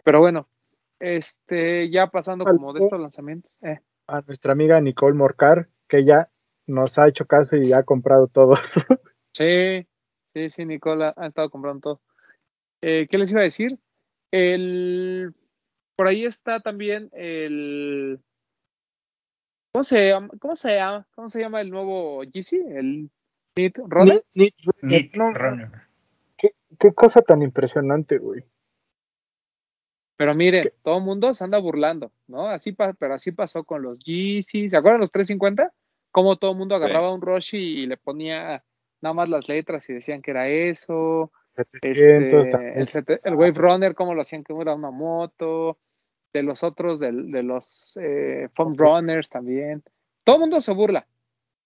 Pero 0.02 0.20
bueno, 0.20 0.48
este, 0.98 1.90
ya 1.90 2.06
pasando 2.06 2.46
como 2.46 2.72
de 2.72 2.80
estos 2.80 2.98
lanzamientos. 2.98 3.52
Eh 3.60 3.80
a 4.08 4.22
nuestra 4.22 4.52
amiga 4.52 4.80
Nicole 4.80 5.14
Morcar, 5.14 5.68
que 5.86 6.04
ya 6.04 6.28
nos 6.66 6.98
ha 6.98 7.06
hecho 7.08 7.26
caso 7.26 7.56
y 7.56 7.72
ha 7.72 7.82
comprado 7.84 8.26
todo. 8.26 8.54
sí, 9.34 9.86
sí, 10.34 10.50
sí, 10.50 10.64
Nicole 10.64 11.12
ha, 11.14 11.26
estado 11.26 11.50
comprando 11.50 11.80
todo. 11.80 12.00
Eh, 12.82 13.06
¿Qué 13.10 13.18
les 13.18 13.30
iba 13.30 13.40
a 13.40 13.44
decir? 13.44 13.78
El, 14.30 15.34
por 15.96 16.08
ahí 16.08 16.24
está 16.24 16.60
también 16.60 17.10
el... 17.12 18.20
¿Cómo 19.72 19.84
se 19.84 20.08
llama? 20.08 20.28
¿Cómo 20.40 20.56
se 20.56 20.74
llama? 20.74 21.06
¿Cómo 21.14 21.28
se 21.28 21.40
llama 21.40 21.60
el 21.60 21.70
nuevo 21.70 22.24
Yeezy? 22.24 22.56
¿El 22.56 23.10
Runner? 23.56 24.24
Runner. 25.34 25.70
¿Qué, 26.36 26.52
qué 26.78 26.94
cosa 26.94 27.22
tan 27.22 27.42
impresionante, 27.42 28.18
güey. 28.18 28.44
Pero 30.18 30.34
mire, 30.34 30.74
todo 30.82 30.98
el 30.98 31.04
mundo 31.04 31.32
se 31.32 31.44
anda 31.44 31.58
burlando, 31.58 32.10
¿no? 32.26 32.48
Así 32.48 32.72
pero 32.72 33.14
así 33.14 33.30
pasó 33.30 33.62
con 33.62 33.82
los 33.82 34.00
Yeezys. 34.00 34.72
¿Se 34.72 34.76
acuerdan 34.76 35.00
los 35.00 35.12
350? 35.12 35.72
Cómo 36.10 36.36
todo 36.36 36.50
el 36.50 36.56
mundo 36.58 36.74
agarraba 36.74 37.14
un 37.14 37.22
Roshi 37.22 37.56
y 37.56 37.86
le 37.86 37.96
ponía 37.96 38.64
nada 39.00 39.14
más 39.14 39.28
las 39.28 39.46
letras 39.46 39.88
y 39.88 39.92
decían 39.92 40.20
que 40.20 40.32
era 40.32 40.48
eso. 40.48 41.30
Este, 41.82 43.20
el, 43.22 43.34
Wave 43.36 43.52
Runner, 43.52 43.94
cómo 43.94 44.12
lo 44.12 44.22
hacían 44.22 44.42
que 44.42 44.52
era 44.60 44.74
una 44.74 44.90
moto. 44.90 45.78
De 46.32 46.42
los 46.42 46.64
otros, 46.64 46.98
de, 46.98 47.12
los 47.12 47.96
eh, 48.00 48.48
Foam 48.54 48.74
Runners 48.76 49.28
también. 49.28 49.84
Todo 50.24 50.36
el 50.36 50.40
mundo 50.40 50.60
se 50.60 50.72
burla. 50.72 51.06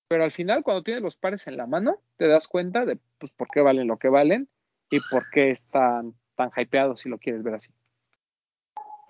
Pero 0.09 0.25
al 0.25 0.31
final, 0.31 0.63
cuando 0.63 0.83
tienes 0.83 1.03
los 1.03 1.17
pares 1.17 1.49
en 1.49 1.57
la 1.57 1.67
mano, 1.67 2.03
te 2.19 2.29
das 2.29 2.49
cuenta 2.49 2.85
de 2.85 2.99
pues, 3.19 3.33
por 3.33 3.49
qué 3.49 3.63
valen 3.63 3.87
lo 3.89 3.97
que 3.97 4.11
valen 4.11 4.47
y 4.91 5.01
por 5.11 5.23
qué 5.31 5.51
están 5.51 6.13
tan 6.37 6.51
hypeados 6.55 7.01
si 7.01 7.09
lo 7.09 7.17
quieres 7.17 7.43
ver 7.43 7.55
así. 7.55 7.71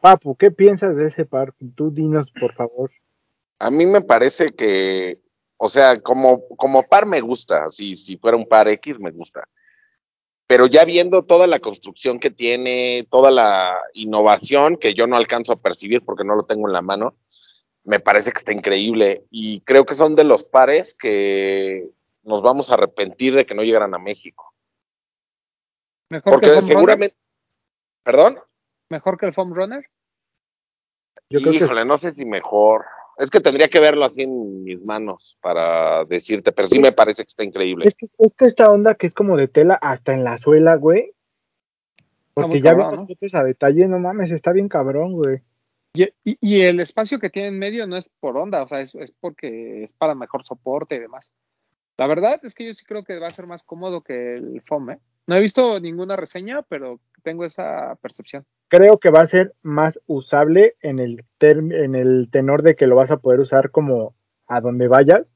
Papu, 0.02 0.36
¿qué 0.36 0.50
piensas 0.50 0.96
de 0.96 1.06
ese 1.06 1.24
par? 1.24 1.54
Tú 1.76 1.92
dinos, 1.92 2.32
por 2.32 2.52
favor. 2.54 2.90
A 3.60 3.70
mí 3.70 3.86
me 3.86 4.00
parece 4.00 4.50
que, 4.50 5.20
o 5.56 5.68
sea, 5.68 6.00
como, 6.00 6.48
como 6.56 6.82
par 6.82 7.06
me 7.06 7.20
gusta, 7.20 7.68
si, 7.68 7.96
si 7.96 8.16
fuera 8.16 8.36
un 8.36 8.48
par 8.48 8.68
X 8.68 8.98
me 8.98 9.12
gusta. 9.12 9.48
Pero 10.48 10.66
ya 10.66 10.84
viendo 10.84 11.22
toda 11.24 11.46
la 11.46 11.60
construcción 11.60 12.18
que 12.18 12.30
tiene, 12.30 13.06
toda 13.12 13.30
la 13.30 13.80
innovación 13.94 14.76
que 14.76 14.92
yo 14.92 15.06
no 15.06 15.14
alcanzo 15.14 15.52
a 15.52 15.60
percibir 15.60 16.04
porque 16.04 16.24
no 16.24 16.34
lo 16.34 16.46
tengo 16.46 16.66
en 16.66 16.72
la 16.72 16.82
mano, 16.82 17.14
me 17.84 18.00
parece 18.00 18.32
que 18.32 18.38
está 18.38 18.52
increíble. 18.52 19.24
Y 19.30 19.60
creo 19.60 19.86
que 19.86 19.94
son 19.94 20.16
de 20.16 20.24
los 20.24 20.42
pares 20.42 20.96
que 20.96 21.88
nos 22.24 22.42
vamos 22.42 22.72
a 22.72 22.74
arrepentir 22.74 23.36
de 23.36 23.46
que 23.46 23.54
no 23.54 23.62
llegaran 23.62 23.94
a 23.94 23.98
México. 23.98 24.52
Mejor 26.08 26.32
porque 26.32 26.60
seguramente. 26.62 27.14
¿Perdón? 28.02 28.40
¿Mejor 28.92 29.16
que 29.16 29.24
el 29.24 29.32
Foam 29.32 29.54
Runner? 29.54 29.82
Yo 31.30 31.38
Híjole, 31.38 31.86
no 31.86 31.96
sé 31.96 32.10
si 32.10 32.26
mejor. 32.26 32.84
Es 33.16 33.30
que 33.30 33.40
tendría 33.40 33.68
que 33.68 33.80
verlo 33.80 34.04
así 34.04 34.20
en 34.20 34.64
mis 34.64 34.84
manos 34.84 35.38
para 35.40 36.04
decirte, 36.04 36.52
pero 36.52 36.68
sí 36.68 36.78
me 36.78 36.92
parece 36.92 37.22
que 37.22 37.28
está 37.28 37.42
increíble. 37.42 37.86
Es 37.86 37.94
que, 37.94 38.44
esta 38.44 38.70
onda 38.70 38.94
que 38.94 39.06
es 39.06 39.14
como 39.14 39.38
de 39.38 39.48
tela 39.48 39.78
hasta 39.80 40.12
en 40.12 40.24
la 40.24 40.36
suela, 40.36 40.76
güey. 40.76 41.14
Porque 42.34 42.60
ya 42.60 42.74
vemos 42.74 43.06
fotos 43.06 43.34
a 43.34 43.42
detalle, 43.44 43.88
no 43.88 43.98
mames, 43.98 44.30
está 44.30 44.52
bien 44.52 44.68
cabrón, 44.68 45.14
güey. 45.14 45.40
Y, 45.94 46.60
el 46.60 46.78
espacio 46.80 47.18
que 47.18 47.30
tiene 47.30 47.48
en 47.48 47.58
medio 47.58 47.86
no 47.86 47.96
es 47.96 48.10
por 48.20 48.36
onda, 48.36 48.62
o 48.62 48.68
sea, 48.68 48.82
es, 48.82 48.94
es, 48.94 49.12
porque 49.20 49.84
es 49.84 49.92
para 49.92 50.14
mejor 50.14 50.44
soporte 50.44 50.96
y 50.96 50.98
demás. 50.98 51.30
La 51.96 52.06
verdad 52.06 52.40
es 52.42 52.54
que 52.54 52.66
yo 52.66 52.74
sí 52.74 52.84
creo 52.84 53.04
que 53.04 53.18
va 53.18 53.28
a 53.28 53.30
ser 53.30 53.46
más 53.46 53.64
cómodo 53.64 54.02
que 54.02 54.34
el 54.34 54.60
foam, 54.66 54.90
¿eh? 54.90 54.98
No 55.26 55.36
he 55.36 55.40
visto 55.40 55.78
ninguna 55.80 56.16
reseña, 56.16 56.62
pero 56.62 56.98
tengo 57.22 57.44
esa 57.44 57.96
percepción. 58.00 58.44
Creo 58.68 58.98
que 58.98 59.10
va 59.10 59.20
a 59.20 59.26
ser 59.26 59.52
más 59.62 60.00
usable 60.06 60.76
en 60.80 60.98
el, 60.98 61.24
en 61.40 61.94
el 61.94 62.28
tenor 62.30 62.62
de 62.62 62.74
que 62.74 62.86
lo 62.86 62.96
vas 62.96 63.10
a 63.10 63.18
poder 63.18 63.40
usar 63.40 63.70
como 63.70 64.14
a 64.46 64.60
donde 64.60 64.88
vayas. 64.88 65.30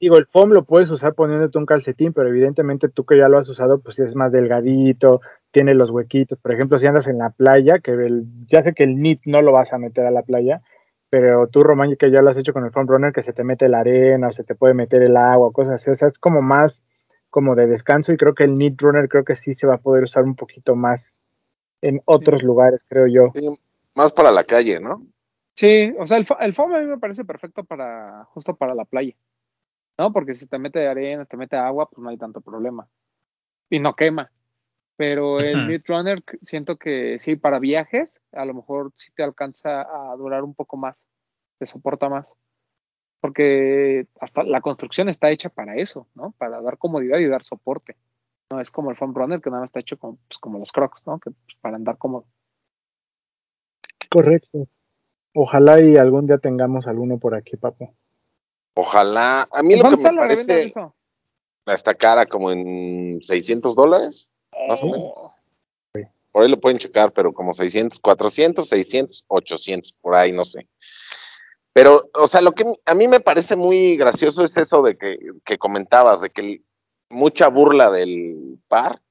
Digo, 0.00 0.16
el 0.16 0.26
foam 0.26 0.50
lo 0.50 0.64
puedes 0.64 0.90
usar 0.90 1.14
poniéndote 1.14 1.58
un 1.58 1.66
calcetín, 1.66 2.12
pero 2.12 2.28
evidentemente 2.28 2.88
tú 2.88 3.04
que 3.04 3.18
ya 3.18 3.28
lo 3.28 3.38
has 3.38 3.48
usado, 3.48 3.80
pues 3.80 3.98
es 3.98 4.14
más 4.14 4.32
delgadito, 4.32 5.20
tiene 5.50 5.74
los 5.74 5.90
huequitos. 5.90 6.38
Por 6.38 6.52
ejemplo, 6.52 6.78
si 6.78 6.86
andas 6.86 7.06
en 7.06 7.18
la 7.18 7.30
playa, 7.30 7.78
que 7.78 7.92
el, 7.92 8.24
ya 8.46 8.62
sé 8.62 8.74
que 8.74 8.84
el 8.84 8.96
knit 8.96 9.20
no 9.26 9.42
lo 9.42 9.52
vas 9.52 9.72
a 9.72 9.78
meter 9.78 10.06
a 10.06 10.10
la 10.10 10.22
playa, 10.22 10.62
pero 11.10 11.46
tú, 11.46 11.62
Román, 11.62 11.94
que 11.96 12.10
ya 12.10 12.22
lo 12.22 12.30
has 12.30 12.36
hecho 12.36 12.52
con 12.52 12.64
el 12.64 12.72
foam 12.72 12.86
runner, 12.86 13.12
que 13.12 13.22
se 13.22 13.32
te 13.32 13.44
mete 13.44 13.68
la 13.68 13.80
arena, 13.80 14.28
o 14.28 14.32
se 14.32 14.44
te 14.44 14.54
puede 14.54 14.74
meter 14.74 15.02
el 15.02 15.16
agua, 15.16 15.52
cosas 15.52 15.74
así. 15.74 15.90
O 15.90 15.94
sea, 15.94 16.08
es 16.08 16.18
como 16.18 16.42
más 16.42 16.82
como 17.34 17.56
de 17.56 17.66
descanso 17.66 18.12
y 18.12 18.16
creo 18.16 18.32
que 18.32 18.44
el 18.44 18.54
Need 18.54 18.76
Runner 18.78 19.08
creo 19.08 19.24
que 19.24 19.34
sí 19.34 19.56
se 19.56 19.66
va 19.66 19.74
a 19.74 19.80
poder 19.80 20.04
usar 20.04 20.22
un 20.22 20.36
poquito 20.36 20.76
más 20.76 21.04
en 21.82 22.00
otros 22.04 22.44
lugares, 22.44 22.86
creo 22.88 23.08
yo. 23.08 23.32
más 23.96 24.12
para 24.12 24.30
la 24.30 24.44
calle, 24.44 24.78
¿no? 24.78 25.04
Sí, 25.56 25.92
o 25.98 26.06
sea, 26.06 26.18
el, 26.18 26.28
el 26.38 26.54
foam 26.54 26.74
a 26.74 26.78
mí 26.78 26.86
me 26.86 26.98
parece 26.98 27.24
perfecto 27.24 27.64
para, 27.64 28.24
justo 28.26 28.54
para 28.54 28.72
la 28.72 28.84
playa, 28.84 29.16
¿no? 29.98 30.12
Porque 30.12 30.34
si 30.34 30.46
te 30.46 30.60
mete 30.60 30.86
arena, 30.86 31.24
te 31.24 31.36
mete 31.36 31.56
agua, 31.56 31.88
pues 31.90 31.98
no 32.04 32.08
hay 32.08 32.18
tanto 32.18 32.40
problema. 32.40 32.86
Y 33.68 33.80
no 33.80 33.96
quema. 33.96 34.30
Pero 34.94 35.40
el 35.40 35.66
Need 35.66 35.82
Runner 35.88 36.22
siento 36.42 36.76
que 36.76 37.18
sí, 37.18 37.34
para 37.34 37.58
viajes, 37.58 38.22
a 38.30 38.44
lo 38.44 38.54
mejor 38.54 38.92
sí 38.94 39.10
te 39.12 39.24
alcanza 39.24 39.80
a 39.80 40.14
durar 40.14 40.44
un 40.44 40.54
poco 40.54 40.76
más, 40.76 41.04
te 41.58 41.66
soporta 41.66 42.08
más 42.08 42.32
porque 43.24 44.06
hasta 44.20 44.42
la 44.42 44.60
construcción 44.60 45.08
está 45.08 45.30
hecha 45.30 45.48
para 45.48 45.76
eso, 45.76 46.06
¿no? 46.14 46.34
Para 46.36 46.60
dar 46.60 46.76
comodidad 46.76 47.20
y 47.20 47.26
dar 47.26 47.42
soporte. 47.42 47.96
No 48.50 48.60
es 48.60 48.70
como 48.70 48.90
el 48.90 48.98
foam 48.98 49.14
runner 49.14 49.40
que 49.40 49.48
nada 49.48 49.62
más 49.62 49.68
está 49.68 49.80
hecho 49.80 49.98
como, 49.98 50.18
pues, 50.28 50.36
como 50.36 50.58
los 50.58 50.70
crocs, 50.72 51.06
¿no? 51.06 51.18
Que 51.18 51.30
pues, 51.30 51.56
para 51.62 51.76
andar 51.76 51.96
cómodo. 51.96 52.26
Correcto. 54.10 54.68
Ojalá 55.34 55.80
y 55.80 55.96
algún 55.96 56.26
día 56.26 56.36
tengamos 56.36 56.86
alguno 56.86 57.18
por 57.18 57.34
aquí, 57.34 57.56
papo. 57.56 57.94
Ojalá. 58.74 59.48
A 59.50 59.62
mí 59.62 59.74
lo 59.74 59.84
que 59.84 59.96
me 59.96 60.16
parece 60.18 60.70
la 61.64 61.72
está 61.72 61.94
cara 61.94 62.26
como 62.26 62.50
en 62.50 63.22
600 63.22 63.74
dólares, 63.74 64.30
más 64.68 64.82
o 64.82 64.86
menos. 64.86 65.12
Por 66.30 66.42
ahí 66.42 66.50
lo 66.50 66.60
pueden 66.60 66.76
checar, 66.76 67.10
pero 67.10 67.32
como 67.32 67.54
600, 67.54 68.00
400, 68.00 68.68
600, 68.68 69.24
800, 69.28 69.94
por 70.02 70.14
ahí, 70.14 70.30
no 70.30 70.44
sé. 70.44 70.68
Pero, 71.74 72.08
o 72.14 72.28
sea, 72.28 72.40
lo 72.40 72.52
que 72.52 72.64
a 72.86 72.94
mí 72.94 73.08
me 73.08 73.18
parece 73.18 73.56
muy 73.56 73.96
gracioso 73.96 74.44
es 74.44 74.56
eso 74.56 74.80
de 74.82 74.96
que, 74.96 75.18
que 75.44 75.58
comentabas, 75.58 76.20
de 76.20 76.30
que 76.30 76.62
mucha 77.10 77.48
burla 77.48 77.90
del 77.90 78.58
par, 78.68 79.02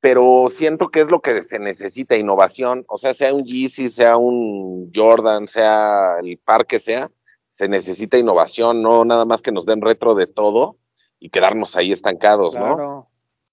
pero 0.00 0.46
siento 0.50 0.90
que 0.90 1.00
es 1.00 1.08
lo 1.08 1.20
que 1.20 1.42
se 1.42 1.58
necesita, 1.58 2.16
innovación, 2.16 2.84
o 2.88 2.96
sea, 2.96 3.12
sea 3.12 3.34
un 3.34 3.44
Yeezy, 3.44 3.88
sea 3.88 4.16
un 4.16 4.92
Jordan, 4.94 5.48
sea 5.48 6.18
el 6.22 6.38
par 6.38 6.66
que 6.66 6.78
sea, 6.78 7.10
se 7.52 7.68
necesita 7.68 8.18
innovación, 8.18 8.80
no 8.80 9.04
nada 9.04 9.24
más 9.24 9.42
que 9.42 9.50
nos 9.50 9.66
den 9.66 9.80
retro 9.80 10.14
de 10.14 10.28
todo 10.28 10.76
y 11.18 11.30
quedarnos 11.30 11.74
ahí 11.74 11.90
estancados, 11.90 12.54
¿no? 12.54 13.08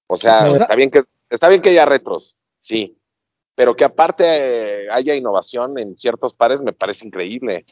O 0.06 0.18
sea, 0.18 0.48
está 0.50 0.76
bien 0.76 0.92
que 0.92 1.04
está 1.30 1.48
bien 1.48 1.62
que 1.62 1.70
haya 1.70 1.86
retros, 1.86 2.38
sí, 2.60 3.00
pero 3.56 3.76
que 3.76 3.86
aparte 3.86 4.26
eh, 4.28 4.88
haya 4.92 5.16
innovación 5.16 5.80
en 5.80 5.98
ciertos 5.98 6.36
pares 6.36 6.60
me 6.62 6.74
parece 6.74 7.08
increíble. 7.08 7.66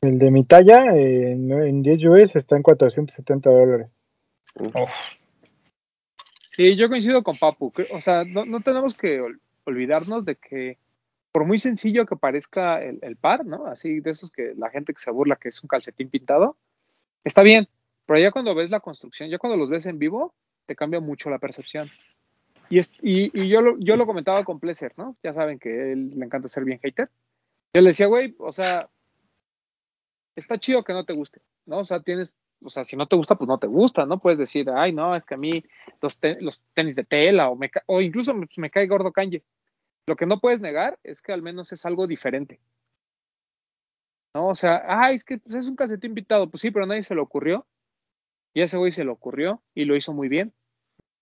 El 0.00 0.18
de 0.18 0.30
mi 0.30 0.44
talla 0.44 0.94
en, 0.94 1.82
10 1.82 2.04
US 2.04 2.36
está 2.36 2.56
en 2.56 2.62
470 2.62 3.50
dólares. 3.50 3.92
Sí, 6.52 6.76
yo 6.76 6.88
coincido 6.88 7.22
con 7.22 7.36
Papu. 7.36 7.72
o 7.92 8.00
sea, 8.00 8.24
no, 8.24 8.60
tenemos 8.60 8.94
que 8.94 9.20
olvidarnos 9.64 10.24
de 10.24 10.36
que 10.36 10.78
por 11.32 11.44
muy 11.44 11.58
sencillo 11.58 12.06
que 12.06 12.16
parezca 12.16 12.80
el, 12.82 13.16
par, 13.16 13.44
¿no? 13.44 13.66
Así 13.66 14.00
de 14.00 14.10
esos 14.10 14.30
que 14.30 14.54
la 14.56 14.70
gente 14.70 14.92
que 14.92 15.00
se 15.00 15.10
burla 15.10 15.36
que 15.36 15.48
es 15.48 15.62
un 15.62 15.68
calcetín 15.68 16.10
pintado, 16.10 16.56
está 17.24 17.42
bien, 17.42 17.68
pero 18.06 18.18
ya 18.18 18.30
cuando 18.30 18.54
ves 18.54 18.70
la 18.70 18.80
construcción, 18.80 19.28
ya 19.28 19.38
cuando 19.38 19.56
los 19.56 19.68
ves 19.68 19.86
en 19.86 19.98
vivo, 19.98 20.32
te 20.66 20.74
cambia 20.74 21.00
mucho 21.00 21.28
la 21.28 21.38
percepción. 21.38 21.90
Y, 22.70 22.80
y, 23.02 23.48
yo, 23.48 23.62
lo, 23.62 23.78
yo 23.78 23.96
lo 23.96 24.06
comentaba 24.06 24.44
con 24.44 24.60
Pleasure, 24.60 24.94
¿no? 24.96 25.16
Ya 25.22 25.32
saben 25.32 25.58
que 25.58 25.92
él 25.92 26.10
le 26.18 26.24
encanta 26.24 26.48
ser 26.48 26.64
bien 26.64 26.78
hater. 26.80 27.08
Yo 27.74 27.82
le 27.82 27.88
decía, 27.88 28.06
güey, 28.06 28.34
o 28.38 28.52
sea, 28.52 28.88
está 30.38 30.58
chido 30.58 30.84
que 30.84 30.92
no 30.92 31.04
te 31.04 31.12
guste, 31.12 31.40
¿no? 31.66 31.78
O 31.78 31.84
sea, 31.84 32.00
tienes, 32.00 32.36
o 32.62 32.70
sea, 32.70 32.84
si 32.84 32.96
no 32.96 33.06
te 33.06 33.16
gusta, 33.16 33.36
pues 33.36 33.48
no 33.48 33.58
te 33.58 33.66
gusta, 33.66 34.06
¿no? 34.06 34.20
Puedes 34.20 34.38
decir, 34.38 34.68
ay, 34.70 34.92
no, 34.92 35.14
es 35.14 35.24
que 35.24 35.34
a 35.34 35.38
mí 35.38 35.64
los, 36.00 36.18
los 36.40 36.62
tenis 36.74 36.94
de 36.94 37.04
tela 37.04 37.50
o, 37.50 37.58
o 37.86 38.00
incluso 38.00 38.34
me, 38.34 38.70
cae 38.70 38.86
gordo 38.86 39.12
Kanye. 39.12 39.42
Lo 40.06 40.16
que 40.16 40.26
no 40.26 40.40
puedes 40.40 40.60
negar 40.60 40.98
es 41.02 41.22
que 41.22 41.32
al 41.32 41.42
menos 41.42 41.72
es 41.72 41.84
algo 41.84 42.06
diferente. 42.06 42.60
¿No? 44.34 44.48
O 44.48 44.54
sea, 44.54 44.82
ay, 44.86 45.16
es 45.16 45.24
que 45.24 45.38
pues, 45.38 45.54
es 45.54 45.66
un 45.66 45.76
calcetín 45.76 46.12
invitado. 46.12 46.48
Pues 46.48 46.60
sí, 46.60 46.70
pero 46.70 46.84
a 46.84 46.88
nadie 46.88 47.02
se 47.02 47.14
le 47.14 47.20
ocurrió. 47.20 47.66
Y 48.54 48.62
ese 48.62 48.78
güey 48.78 48.92
se 48.92 49.04
le 49.04 49.10
ocurrió 49.10 49.62
y 49.74 49.84
lo 49.84 49.96
hizo 49.96 50.14
muy 50.14 50.28
bien. 50.28 50.54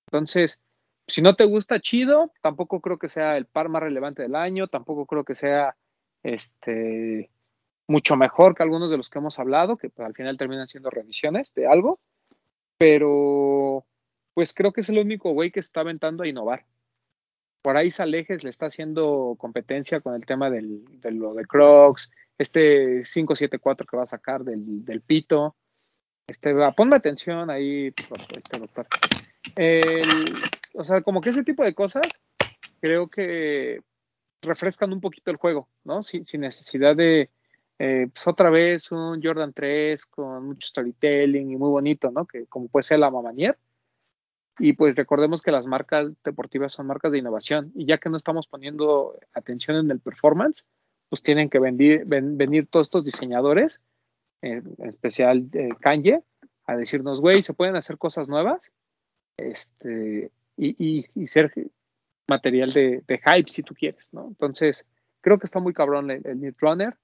Entonces, 0.07 0.61
si 1.09 1.22
no 1.22 1.35
te 1.35 1.44
gusta, 1.44 1.81
chido. 1.81 2.33
Tampoco 2.42 2.81
creo 2.81 2.98
que 2.98 3.09
sea 3.09 3.37
el 3.37 3.46
par 3.46 3.68
más 3.68 3.83
relevante 3.83 4.22
del 4.22 4.37
año. 4.37 4.68
Tampoco 4.68 5.07
creo 5.07 5.24
que 5.24 5.35
sea 5.35 5.76
este 6.22 7.31
mucho 7.88 8.16
mejor 8.16 8.55
que 8.55 8.62
algunos 8.62 8.90
de 8.90 8.96
los 8.96 9.11
que 9.11 9.18
hemos 9.18 9.38
hablado, 9.38 9.77
que 9.77 9.90
pues, 9.90 10.07
al 10.07 10.14
final 10.14 10.37
terminan 10.37 10.68
siendo 10.68 10.90
revisiones 10.90 11.53
de 11.55 11.66
algo, 11.66 12.01
pero 12.79 13.85
pues 14.35 14.53
creo 14.53 14.72
que 14.72 14.81
es 14.81 14.88
el 14.88 14.99
único 14.99 15.33
güey 15.33 15.51
que 15.51 15.61
está 15.61 15.81
aventando 15.81 16.22
a 16.22 16.29
innovar. 16.29 16.66
Por 17.62 17.77
ahí 17.77 17.90
Salejes 17.90 18.44
le 18.44 18.51
está 18.51 18.66
haciendo 18.66 19.35
competencia 19.38 20.01
con 20.01 20.14
el 20.14 20.27
tema 20.27 20.51
del, 20.51 20.85
de 21.01 21.11
lo 21.11 21.35
de 21.35 21.46
Crocs, 21.46 22.11
este 22.38 23.03
574 23.03 23.87
que 23.87 23.96
va 23.96 24.03
a 24.03 24.07
sacar 24.07 24.44
del, 24.44 24.85
del 24.85 25.01
pito. 25.01 25.57
Este, 26.29 26.55
ponme 26.77 26.96
atención 26.96 27.51
ahí, 27.51 27.92
este 27.96 28.59
doctor. 28.59 28.87
o 30.75 30.85
sea, 30.85 31.01
como 31.03 31.20
que 31.20 31.31
ese 31.31 31.44
tipo 31.44 31.64
de 31.64 31.75
cosas 31.75 32.20
creo 32.81 33.09
que 33.09 33.81
refrescan 34.42 34.92
un 34.92 35.01
poquito 35.01 35.31
el 35.31 35.37
juego, 35.37 35.68
¿no? 35.85 36.03
sin 36.03 36.25
necesidad 36.40 36.94
de, 36.94 37.31
eh, 37.78 38.08
pues 38.12 38.26
otra 38.26 38.50
vez 38.50 38.90
un 38.90 39.22
Jordan 39.22 39.52
3 39.52 40.06
con 40.06 40.46
mucho 40.46 40.66
storytelling 40.66 41.50
y 41.50 41.56
muy 41.56 41.68
bonito, 41.68 42.10
¿no? 42.10 42.26
Que 42.26 42.46
como 42.46 42.68
puede 42.68 42.84
ser 42.84 42.98
la 42.98 43.10
Mamanier. 43.10 43.58
Y 44.58 44.72
pues 44.72 44.96
recordemos 44.96 45.42
que 45.42 45.50
las 45.50 45.66
marcas 45.66 46.10
deportivas 46.24 46.72
son 46.72 46.86
marcas 46.86 47.12
de 47.12 47.18
innovación 47.18 47.72
y 47.74 47.84
ya 47.84 47.98
que 47.98 48.08
no 48.08 48.16
estamos 48.16 48.46
poniendo 48.48 49.18
atención 49.34 49.76
en 49.76 49.90
el 49.90 50.00
performance, 50.00 50.64
pues 51.10 51.22
tienen 51.22 51.50
que 51.50 51.58
venir, 51.58 52.04
venir 52.06 52.66
todos 52.66 52.86
estos 52.86 53.04
diseñadores, 53.04 53.82
en 54.40 54.74
especial 54.78 55.46
eh, 55.52 55.68
Kanye, 55.80 56.22
a 56.64 56.76
decirnos, 56.76 57.20
güey, 57.20 57.42
se 57.42 57.52
pueden 57.52 57.76
hacer 57.76 57.98
cosas 57.98 58.28
nuevas 58.28 58.72
este, 59.36 60.30
y, 60.56 61.06
y, 61.14 61.26
ser 61.26 61.52
material 62.28 62.72
de, 62.72 63.02
hype 63.08 63.50
si 63.50 63.62
tú 63.62 63.74
quieres, 63.74 64.08
¿no? 64.12 64.26
Entonces, 64.26 64.86
creo 65.20 65.38
que 65.38 65.44
está 65.44 65.60
muy 65.60 65.74
cabrón 65.74 66.10
el, 66.10 66.26
el 66.26 66.54
Runner 66.58 66.96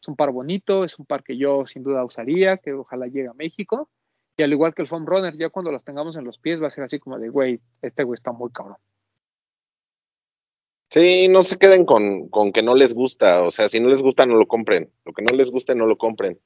es 0.00 0.08
un 0.08 0.16
par 0.16 0.30
bonito, 0.30 0.84
es 0.84 0.98
un 0.98 1.06
par 1.06 1.22
que 1.22 1.36
yo 1.36 1.66
sin 1.66 1.82
duda 1.82 2.04
usaría, 2.04 2.56
que 2.56 2.72
ojalá 2.72 3.06
llegue 3.06 3.28
a 3.28 3.34
México. 3.34 3.90
Y 4.38 4.42
al 4.42 4.52
igual 4.52 4.74
que 4.74 4.82
el 4.82 4.88
foam 4.88 5.04
runner, 5.04 5.36
ya 5.36 5.50
cuando 5.50 5.70
los 5.70 5.84
tengamos 5.84 6.16
en 6.16 6.24
los 6.24 6.38
pies 6.38 6.62
va 6.62 6.68
a 6.68 6.70
ser 6.70 6.84
así 6.84 6.98
como 6.98 7.18
de, 7.18 7.28
güey, 7.28 7.60
este 7.82 8.04
güey 8.04 8.16
está 8.16 8.32
muy 8.32 8.50
cabrón. 8.50 8.78
Sí, 10.90 11.28
no 11.28 11.44
se 11.44 11.58
queden 11.58 11.84
con, 11.84 12.28
con, 12.30 12.50
que 12.52 12.62
no 12.62 12.74
les 12.74 12.94
gusta, 12.94 13.42
o 13.42 13.50
sea, 13.50 13.68
si 13.68 13.78
no 13.78 13.88
les 13.88 14.02
gusta 14.02 14.26
no 14.26 14.34
lo 14.34 14.48
compren, 14.48 14.90
lo 15.04 15.12
que 15.12 15.22
no 15.22 15.36
les 15.36 15.50
guste 15.50 15.76
no 15.76 15.86
lo 15.86 15.96
compren, 15.96 16.40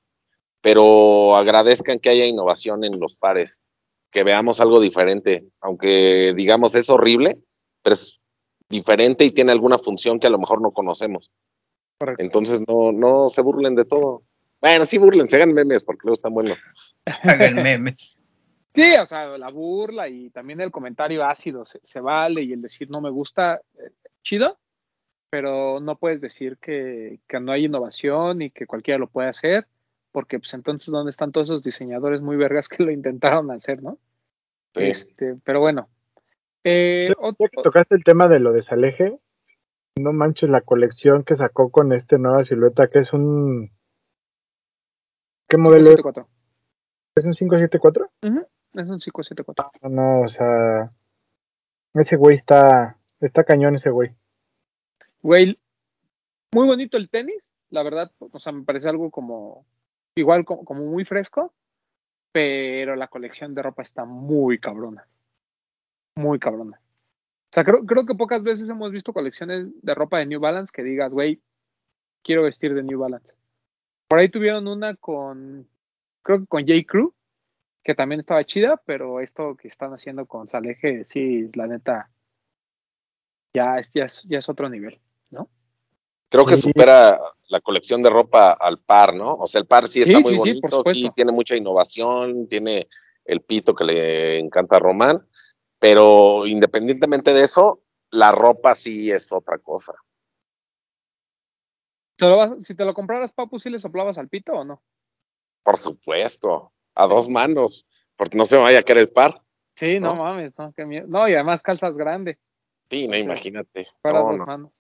pero 0.61 1.35
agradezcan 1.35 1.99
que 1.99 2.11
haya 2.11 2.27
innovación 2.27 2.85
en 2.85 3.01
los 3.01 3.17
pares, 3.17 3.63
que 4.11 4.23
veamos 4.23 4.61
algo 4.61 4.81
diferente, 4.81 5.47
aunque 5.63 6.35
digamos 6.37 6.75
es 6.75 6.91
horrible, 6.91 7.39
pero 7.81 7.95
es 7.95 8.21
diferente 8.69 9.25
y 9.25 9.31
tiene 9.31 9.53
alguna 9.53 9.79
función 9.79 10.21
que 10.21 10.27
a 10.27 10.31
lo 10.31 10.39
mejor 10.39 10.61
no 10.61 10.73
conocemos. 10.73 11.31
Entonces 12.19 12.61
no, 12.67 12.93
no 12.93 13.29
se 13.31 13.43
burlen 13.43 13.75
de 13.75 13.85
todo. 13.85 14.23
Bueno, 14.61 14.85
sí 14.85 14.99
burlen, 14.99 15.29
se 15.29 15.37
hagan 15.37 15.53
memes 15.53 15.85
porque 15.85 16.01
luego 16.05 16.15
están 16.15 16.35
buenos. 16.35 16.59
Hagan 17.23 17.57
memes. 17.57 18.23
Sí, 18.75 18.95
o 19.01 19.07
sea, 19.07 19.39
la 19.39 19.51
burla 19.51 20.09
y 20.09 20.31
también 20.31 20.61
el 20.61 20.73
comentario 20.73 21.25
ácido 21.25 21.65
se, 21.65 22.01
vale 22.01 22.43
y 22.43 22.53
el 22.53 22.63
decir 22.63 22.91
no 22.91 23.01
me 23.01 23.11
gusta, 23.11 23.61
eh, 23.79 23.91
chido, 24.23 24.59
pero 25.31 25.79
no 25.81 25.97
puedes 25.97 26.21
decir 26.21 26.59
que, 26.59 27.21
que, 27.29 27.39
no 27.39 27.53
hay 27.53 27.67
innovación 27.67 28.43
y 28.43 28.51
que 28.51 28.67
cualquiera 28.67 28.99
lo 28.99 29.07
puede 29.07 29.29
hacer, 29.29 29.69
porque 30.11 30.41
pues 30.41 30.55
entonces 30.55 30.91
¿dónde 30.91 31.11
están 31.11 31.31
todos 31.31 31.51
esos 31.51 31.63
diseñadores 31.63 32.21
muy 32.21 32.37
vergas 32.37 32.69
que 32.69 32.83
lo 32.83 32.91
intentaron 32.91 33.51
hacer, 33.53 33.81
no? 33.81 33.99
Este, 34.75 35.37
pero 35.45 35.61
bueno. 35.61 35.89
Eh, 36.65 37.13
tocaste 37.63 37.95
el 37.95 38.03
tema 38.03 38.27
de 38.27 38.41
lo 38.41 38.53
de 38.53 38.63
Saleje, 38.63 39.19
no 40.01 40.13
manches 40.13 40.51
la 40.51 40.61
colección 40.61 41.25
que 41.25 41.37
sacó 41.37 41.71
con 41.71 41.93
esta 41.93 42.19
nueva 42.19 42.43
silueta, 42.43 42.89
que 42.89 42.99
es 42.99 43.13
un... 43.13 43.71
¿Qué 45.49 45.57
modelo 45.57 45.95
574. 45.95 46.29
es? 47.17 47.19
¿Es 47.19 47.27
un 47.27 47.33
574? 47.33 48.11
Es 48.75 48.91
un 48.91 48.99
574. 48.99 49.71
No, 49.83 49.89
no, 49.89 50.21
o 50.23 50.29
sea... 50.29 50.93
Ese 51.95 52.17
güey 52.17 52.35
está... 52.35 52.99
Está 53.21 53.45
cañón 53.45 53.77
ese 53.77 53.91
güey. 53.91 54.15
Güey, 55.23 55.59
muy 56.53 56.67
bonito 56.67 56.97
el 56.97 57.09
tenis, 57.09 57.43
la 57.71 57.83
verdad, 57.83 58.13
o 58.19 58.39
sea, 58.39 58.53
me 58.53 58.65
parece 58.65 58.89
algo 58.89 59.11
como... 59.11 59.65
Igual 60.17 60.45
como, 60.45 60.65
como 60.65 60.85
muy 60.85 61.05
fresco, 61.05 61.55
pero 62.33 62.95
la 62.95 63.09
colección 63.09 63.55
de 63.55 63.63
ropa 63.63 63.83
está 63.83 64.05
muy 64.05 64.59
cabrona. 64.59 65.09
Muy 66.17 66.39
cabrona. 66.39 66.81
O 67.55 67.57
sea, 67.57 67.63
creo, 67.63 67.87
creo 67.87 68.05
que 68.05 68.17
pocas 68.17 68.43
veces 68.43 68.69
hemos 68.69 68.91
visto 68.91 69.13
colecciones 69.13 69.69
de 69.81 69.95
ropa 69.95 70.19
de 70.19 70.27
New 70.27 70.41
Balance 70.41 70.73
que 70.75 70.83
digas, 70.83 71.13
güey, 71.13 71.41
quiero 72.25 72.43
vestir 72.43 72.75
de 72.75 72.83
New 72.83 72.99
Balance. 72.99 73.33
Por 74.09 74.19
ahí 74.19 74.29
tuvieron 74.29 74.67
una 74.67 74.97
con, 74.97 75.69
creo 76.23 76.41
que 76.41 76.47
con 76.47 76.67
J. 76.67 76.83
Crew, 76.85 77.15
que 77.85 77.95
también 77.95 78.19
estaba 78.19 78.43
chida, 78.43 78.83
pero 78.85 79.21
esto 79.21 79.55
que 79.57 79.69
están 79.69 79.93
haciendo 79.93 80.27
con 80.27 80.49
Saleje, 80.49 81.05
sí, 81.05 81.49
la 81.55 81.69
neta, 81.69 82.11
ya 83.55 83.79
es, 83.79 83.93
ya 83.93 84.07
es, 84.07 84.25
ya 84.25 84.41
es 84.41 84.49
otro 84.49 84.69
nivel, 84.69 84.99
¿no? 85.31 85.49
Creo 86.31 86.47
que 86.47 86.57
supera 86.57 87.21
la 87.51 87.61
colección 87.61 88.03
de 88.03 88.11
ropa 88.11 88.51
al 88.51 88.81
par, 88.81 89.15
¿no? 89.15 89.33
O 89.33 89.47
sea, 89.47 89.61
el 89.61 89.69
par 89.69 89.87
sí 89.87 90.03
está 90.03 90.19
muy 90.19 90.35
bonito, 90.35 90.83
sí, 90.93 91.09
tiene 91.15 91.31
mucha 91.31 91.55
innovación, 91.55 92.49
tiene 92.49 92.89
el 93.25 93.43
pito 93.43 93.77
que 93.77 93.85
le 93.85 94.39
encanta 94.41 94.75
a 94.75 94.81
Román, 94.81 95.25
pero 95.85 96.47
independientemente 96.47 97.35
de 97.35 97.45
eso, 97.45 97.83
la 98.09 98.33
ropa 98.33 98.75
sí 98.75 99.13
es 99.13 99.31
otra 99.31 99.59
cosa. 99.59 99.93
si 102.63 102.75
te 102.75 102.87
lo 102.87 102.95
compraras, 102.95 103.33
Papu, 103.33 103.59
¿sí 103.59 103.69
le 103.69 103.79
soplabas 103.79 104.17
al 104.17 104.31
pito 104.31 104.55
o 104.55 104.65
no? 104.65 104.83
Por 105.63 105.77
supuesto, 105.77 106.73
a 106.95 107.07
dos 107.07 107.29
manos, 107.29 107.87
porque 108.17 108.39
no 108.39 108.47
se 108.47 108.57
me 108.57 108.63
vaya 108.63 108.79
a 108.79 108.83
caer 108.83 109.01
el 109.01 109.11
par. 109.11 109.43
Sí, 109.75 110.01
no, 110.01 110.17
mames, 110.17 110.59
no, 110.59 110.73
qué 110.73 110.87
miedo. 110.87 111.07
No, 111.07 111.29
y 111.29 111.35
además 111.35 111.61
calzas 111.61 111.99
grande. 111.99 112.39
Sí, 112.89 113.07
no, 113.07 113.19
imagínate. 113.19 113.87
Para 114.01 114.21
dos 114.21 114.47
manos. 114.47 114.73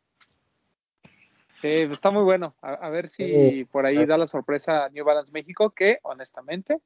Está 1.62 2.12
muy 2.12 2.22
bueno. 2.22 2.56
A, 2.62 2.88
ver 2.88 3.10
si 3.10 3.66
por 3.66 3.84
ahí 3.84 4.06
da 4.06 4.16
la 4.16 4.26
sorpresa 4.26 4.86
a 4.86 4.88
New 4.88 5.04
Balance 5.04 5.32
México, 5.32 5.68
que 5.68 5.98
honestamente 6.02 6.80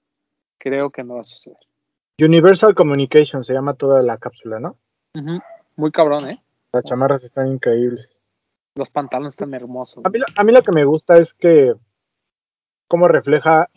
creo 0.59 0.91
que 0.91 1.05
no 1.05 1.15
va 1.15 1.21
a 1.21 1.25
suceder. 1.25 1.68
Universal 2.21 2.75
Communication 2.75 3.45
se 3.45 3.53
llama 3.53 3.75
toda 3.75 4.03
la 4.03 4.19
cápsula, 4.19 4.59
¿no? 4.59 4.77
Muy 5.77 5.93
cabrón, 5.93 6.29
¿eh? 6.29 6.43
Las 6.73 6.85
chamarras 6.85 7.25
están 7.25 7.49
increíbles. 7.49 8.19
Los 8.75 8.91
pantalones 8.91 9.35
están 9.35 9.55
hermosos. 9.55 10.05
A 10.05 10.11
mí, 10.11 10.19
a 10.37 10.45
mí, 10.45 10.53
lo 10.53 10.63
que 10.63 10.73
me 10.73 10.85
gusta 10.85 11.15
es 11.15 11.35
que 11.35 11.75
cómo 12.89 13.09
refleja 13.09 13.69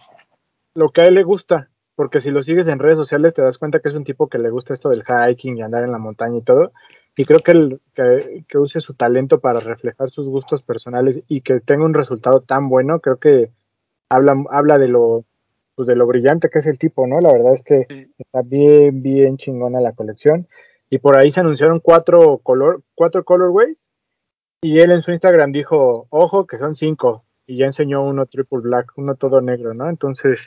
lo 0.73 0.87
que 0.89 1.01
a 1.01 1.05
él 1.05 1.15
le 1.15 1.23
gusta, 1.23 1.69
porque 1.95 2.21
si 2.21 2.31
lo 2.31 2.41
sigues 2.41 2.67
en 2.67 2.79
redes 2.79 2.97
sociales 2.97 3.33
te 3.33 3.41
das 3.41 3.57
cuenta 3.57 3.79
que 3.79 3.89
es 3.89 3.95
un 3.95 4.03
tipo 4.03 4.27
que 4.27 4.39
le 4.39 4.49
gusta 4.49 4.73
esto 4.73 4.89
del 4.89 5.03
hiking 5.03 5.57
y 5.57 5.61
andar 5.61 5.83
en 5.83 5.91
la 5.91 5.97
montaña 5.97 6.37
y 6.37 6.41
todo. 6.41 6.71
Y 7.15 7.25
creo 7.25 7.39
que, 7.39 7.51
el, 7.51 7.81
que, 7.93 8.45
que 8.47 8.57
use 8.57 8.79
su 8.79 8.93
talento 8.93 9.39
para 9.39 9.59
reflejar 9.59 10.09
sus 10.09 10.27
gustos 10.27 10.61
personales 10.61 11.21
y 11.27 11.41
que 11.41 11.59
tenga 11.59 11.85
un 11.85 11.93
resultado 11.93 12.41
tan 12.41 12.69
bueno, 12.69 12.99
creo 13.01 13.17
que 13.17 13.51
habla, 14.09 14.35
habla 14.49 14.77
de 14.77 14.87
lo 14.87 15.25
pues 15.81 15.87
de 15.87 15.95
lo 15.95 16.05
brillante 16.05 16.51
que 16.51 16.59
es 16.59 16.67
el 16.67 16.77
tipo, 16.77 17.07
¿no? 17.07 17.19
La 17.19 17.33
verdad 17.33 17.53
es 17.53 17.63
que 17.63 17.87
está 18.19 18.43
bien, 18.43 19.01
bien 19.01 19.37
chingona 19.37 19.81
la 19.81 19.93
colección. 19.93 20.47
y 20.91 20.99
por 20.99 21.17
ahí 21.17 21.31
se 21.31 21.39
anunciaron 21.39 21.79
cuatro, 21.79 22.37
color, 22.37 22.83
cuatro 22.93 23.23
colorways 23.23 23.89
y 24.61 24.79
él 24.79 24.91
en 24.91 25.01
su 25.01 25.09
Instagram 25.09 25.51
dijo, 25.51 26.05
ojo, 26.11 26.45
que 26.45 26.59
son 26.59 26.75
cinco 26.75 27.23
y 27.47 27.57
ya 27.57 27.65
enseñó 27.65 28.03
uno 28.03 28.27
triple 28.27 28.59
black, 28.59 28.91
uno 28.95 29.15
todo 29.15 29.41
negro, 29.41 29.73
¿no? 29.73 29.89
Entonces 29.89 30.45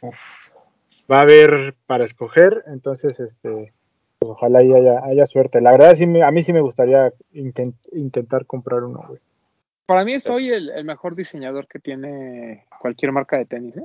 va 1.11 1.19
a 1.19 1.23
haber 1.23 1.75
para 1.87 2.05
escoger, 2.05 2.63
entonces 2.69 3.19
este 3.19 3.73
pues 4.21 4.31
ojalá 4.31 4.63
y 4.63 4.73
haya, 4.73 5.27
suerte. 5.27 5.61
La 5.61 5.73
verdad 5.73 5.97
sí 5.97 6.05
a 6.05 6.31
mí 6.31 6.43
sí 6.43 6.53
me 6.53 6.61
gustaría 6.61 7.13
intentar 7.33 8.47
comprar 8.47 8.85
uno, 8.85 9.03
güey. 9.09 9.21
Para 9.87 10.05
mí 10.05 10.21
soy 10.21 10.51
el, 10.51 10.71
el, 10.71 10.85
mejor 10.85 11.17
diseñador 11.17 11.67
que 11.67 11.81
tiene 11.81 12.67
cualquier 12.81 13.11
marca 13.11 13.37
de 13.37 13.47
tenis, 13.47 13.77
¿eh? 13.77 13.85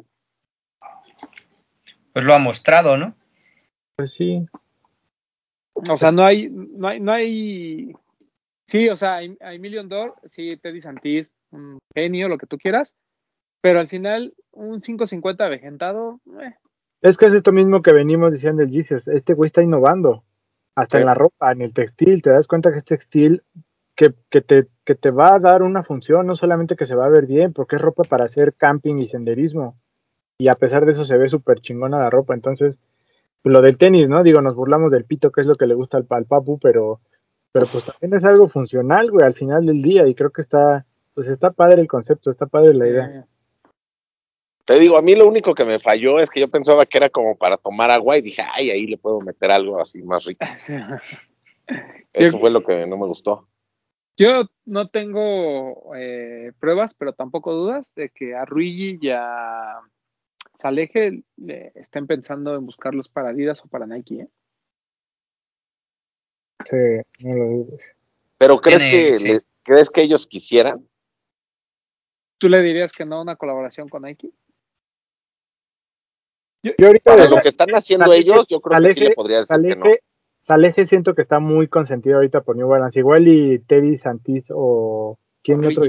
Pues 2.14 2.26
lo 2.26 2.34
ha 2.34 2.40
mostrado, 2.40 2.98
¿no? 2.98 3.16
Pues 3.96 4.12
sí. 4.12 4.46
O 5.90 5.98
sea, 5.98 6.12
no 6.12 6.26
hay, 6.26 6.50
no 6.50 6.88
hay, 6.88 7.00
no 7.00 7.12
hay. 7.12 7.94
Sí, 8.66 8.90
o 8.90 8.96
sea, 8.96 9.16
hay, 9.16 9.38
hay 9.42 9.60
Million 9.60 9.90
Door, 9.90 10.16
sí, 10.32 10.58
Teddy 10.58 10.82
Santis, 10.82 11.32
un 11.52 11.80
genio, 11.96 12.28
lo 12.28 12.38
que 12.38 12.46
tú 12.46 12.58
quieras, 12.58 12.94
pero 13.62 13.80
al 13.80 13.88
final, 13.88 14.34
un 14.52 14.82
550 14.82 15.46
avejentado, 15.46 16.20
eh. 16.42 16.56
Es 17.02 17.18
que 17.18 17.28
es 17.28 17.34
esto 17.34 17.52
mismo 17.52 17.82
que 17.82 17.94
venimos 17.94 18.34
diciendo 18.34 18.62
el 18.62 18.72
Jesus, 18.72 19.08
este 19.08 19.34
güey 19.34 19.48
está 19.48 19.64
innovando, 19.64 20.24
hasta 20.76 21.00
en 21.00 21.06
la 21.06 21.14
ropa, 21.14 21.52
en 21.52 21.62
el 21.62 21.74
textil, 21.74 22.22
te 22.22 22.30
das 22.30 22.46
cuenta 22.46 22.72
que 22.72 22.78
es 22.78 22.86
textil 22.86 23.44
que, 23.96 24.14
que, 24.30 24.42
te, 24.42 24.68
que 24.86 24.96
te 24.96 25.10
va 25.10 25.36
a 25.36 25.40
dar 25.40 25.64
una 25.64 25.84
función, 25.84 26.28
no 26.28 26.36
solamente 26.36 26.76
que 26.76 26.86
se 26.86 26.96
va 26.96 27.06
a 27.06 27.10
ver 27.10 27.26
bien, 27.26 27.54
porque 27.54 27.78
es 27.78 27.82
ropa 27.82 28.04
para 28.04 28.26
hacer 28.26 28.54
camping 28.54 28.98
y 28.98 29.08
senderismo, 29.08 29.78
y 30.40 30.48
a 30.48 30.54
pesar 30.54 30.86
de 30.86 30.94
eso 30.94 31.04
se 31.04 31.18
ve 31.18 31.28
súper 31.28 31.60
chingona 31.60 32.00
la 32.00 32.10
ropa, 32.10 32.34
entonces 32.34 32.78
lo 33.44 33.62
del 33.62 33.78
tenis, 33.78 34.08
¿no? 34.08 34.24
Digo, 34.24 34.42
nos 34.42 34.56
burlamos 34.56 34.92
del 34.92 35.06
pito, 35.06 35.32
que 35.32 35.42
es 35.42 35.48
lo 35.48 35.56
que 35.56 35.68
le 35.68 35.76
gusta 35.76 35.98
al, 35.98 36.06
papu, 36.06 36.58
pero, 36.60 37.02
pero 37.52 37.68
pues 37.72 37.84
también 37.84 38.14
es 38.14 38.24
algo 38.24 38.48
funcional, 38.48 39.12
güey, 39.12 39.26
al 39.26 39.34
final 39.34 39.66
del 39.66 39.82
día, 39.82 40.08
y 40.08 40.16
creo 40.16 40.32
que 40.32 40.42
está, 40.42 40.86
pues 41.14 41.28
está 41.28 41.52
padre 41.52 41.82
el 41.82 41.88
concepto, 41.88 42.30
está 42.30 42.48
padre 42.48 42.74
la 42.74 42.88
idea. 42.88 43.26
Te 44.64 44.80
digo, 44.80 44.98
a 44.98 45.02
mí 45.02 45.16
lo 45.16 45.28
único 45.28 45.54
que 45.56 45.66
me 45.66 45.80
falló 45.80 46.20
es 46.20 46.30
que 46.30 46.40
yo 46.40 46.48
pensaba 46.48 46.86
que 46.86 46.98
era 46.98 47.10
como 47.10 47.36
para 47.36 47.58
tomar 47.58 47.92
agua 47.92 48.18
y 48.18 48.22
dije, 48.22 48.44
ay, 48.54 48.70
ahí 48.70 48.88
le 48.88 48.98
puedo 48.98 49.20
meter 49.20 49.52
algo 49.52 49.80
así 49.80 50.02
más 50.04 50.26
rico. 50.26 50.46
Eso 52.14 52.40
fue 52.40 52.50
lo 52.50 52.64
que 52.64 52.86
no 52.88 52.98
me 52.98 53.08
gustó. 53.08 53.48
Yo 54.16 54.44
no 54.66 54.90
tengo 54.90 55.96
eh, 55.96 56.52
pruebas, 56.60 56.94
pero 56.94 57.14
tampoco 57.14 57.54
dudas 57.54 57.92
de 57.96 58.10
que 58.10 58.36
a 58.36 58.46
Ruigi 58.46 59.00
ya 59.02 59.80
Saleje 60.60 61.24
le 61.38 61.72
estén 61.76 62.06
pensando 62.06 62.54
en 62.56 62.66
buscarlos 62.66 63.08
para 63.08 63.30
Adidas 63.30 63.64
o 63.64 63.70
para 63.70 63.88
Nike, 63.88 64.22
¿eh? 64.22 64.28
Sí, 66.66 67.26
no 67.26 67.36
lo 67.38 67.46
dudes. 67.46 67.96
Pero 68.38 68.60
¿crees 68.60 68.82
que 68.82 69.40
crees 69.64 69.90
que 69.90 70.02
ellos 70.02 70.28
quisieran? 70.28 70.86
¿Tú 72.38 72.50
le 72.50 72.62
dirías 72.62 72.92
que 72.92 73.06
no 73.06 73.22
una 73.22 73.38
colaboración 73.38 73.88
con 73.88 74.04
Nike? 74.04 74.32
Yo, 76.64 76.88
ahorita 76.88 77.16
de 77.16 77.30
lo 77.30 77.38
que 77.38 77.50
están 77.50 77.70
haciendo 77.74 78.12
ellos, 78.12 78.46
yo 78.50 78.60
creo 78.60 78.82
que 78.82 78.94
sí 78.94 79.00
le 79.00 79.14
podría 79.14 79.40
decir 79.40 79.62
que 79.62 79.76
no. 79.76 79.86
Saleje 80.46 80.86
siento 80.86 81.16
que 81.16 81.22
está 81.22 81.40
muy 81.40 81.70
consentido 81.70 82.18
ahorita 82.18 82.42
por 82.42 82.58
New 82.58 82.68
Balance. 82.68 83.00
Igual 83.00 83.28
y 83.30 83.60
Teddy 83.60 83.98
Santis 83.98 84.46
o 84.50 85.18
quién 85.42 85.64
otro. 85.64 85.86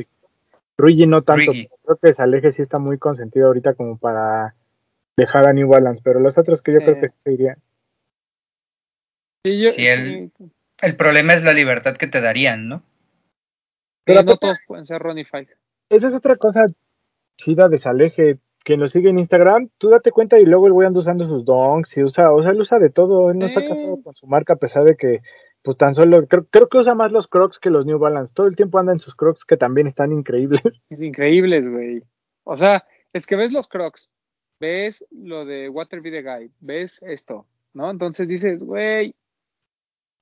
Ruigi 0.77 1.07
no 1.07 1.23
tanto. 1.23 1.51
Creo 1.51 1.97
que 2.01 2.13
Saleje 2.13 2.53
sí 2.53 2.63
está 2.63 2.79
muy 2.79 2.99
consentido 2.99 3.49
ahorita 3.49 3.75
como 3.75 3.99
para 3.99 4.55
dejar 5.17 5.49
a 5.49 5.53
New 5.53 5.69
Balance, 5.69 6.01
pero 6.05 6.21
los 6.21 6.39
otros 6.39 6.63
que 6.63 6.73
yo 6.73 6.79
creo 6.79 7.01
que 7.01 7.09
sí 7.09 7.19
se 7.19 7.33
irían. 7.33 7.57
Sí, 9.45 9.87
el, 9.87 10.33
el, 10.83 10.97
problema 10.97 11.33
es 11.33 11.43
la 11.43 11.55
libertad 11.55 11.97
que 11.97 12.07
te 12.07 12.21
darían, 12.21 12.69
¿no? 12.69 12.83
Pero 14.05 14.23
no 14.23 14.37
todos 14.37 14.59
pueden 14.67 14.87
ser 14.87 15.01
Ronnie 15.01 15.25
Five. 15.25 15.49
Esa 15.89 16.09
es 16.09 16.15
otra 16.15 16.37
cosa 16.37 16.67
chida 17.37 17.69
de 17.69 17.79
Saleje. 17.79 18.39
Quien 18.63 18.81
lo 18.81 18.87
sigue 18.87 19.09
en 19.09 19.19
Instagram, 19.19 19.71
tú 19.79 19.89
date 19.89 20.13
cuenta 20.13 20.39
y 20.39 20.45
luego 20.45 20.67
el 20.67 20.75
güey 20.75 20.87
anda 20.87 21.01
usando 21.01 21.27
sus 21.27 21.47
donks 21.47 21.97
y 21.97 22.03
usa, 22.03 22.31
o 22.31 22.43
sea, 22.43 22.53
él 22.53 22.61
usa 22.61 22.79
de 22.79 22.91
todo. 22.91 23.31
Él 23.31 23.39
no 23.39 23.47
está 23.47 23.67
casado 23.67 24.03
con 24.03 24.15
su 24.15 24.27
marca 24.27 24.53
a 24.53 24.57
pesar 24.57 24.85
de 24.85 24.97
que, 24.97 25.21
pues 25.63 25.79
tan 25.79 25.95
solo, 25.95 26.27
creo, 26.27 26.45
creo 26.51 26.69
que 26.69 26.77
usa 26.77 26.95
más 26.95 27.11
los 27.11 27.27
crocs 27.27 27.59
que 27.59 27.71
los 27.71 27.87
New 27.87 27.99
Balance. 27.99 28.35
Todo 28.35 28.47
el 28.47 28.57
tiempo 28.57 28.79
anda 28.79 28.93
en 28.93 28.99
sus 28.99 29.15
crocs 29.15 29.47
que 29.47 29.57
también 29.57 29.87
están 29.87 30.13
increíbles. 30.13 30.61
Es 30.91 31.01
increíbles, 31.01 31.67
güey. 31.67 32.03
O 32.45 32.59
sea, 32.59 32.85
es 33.15 33.27
que 33.27 33.37
ves 33.37 33.53
los 33.53 33.69
crocs 33.69 34.11
ves 34.61 35.05
lo 35.11 35.45
de 35.45 35.69
Water 35.69 36.01
Video 36.01 36.23
Guide, 36.23 36.53
ves 36.61 37.03
esto, 37.03 37.47
¿no? 37.73 37.91
Entonces 37.91 38.29
dices, 38.29 38.63
güey, 38.63 39.15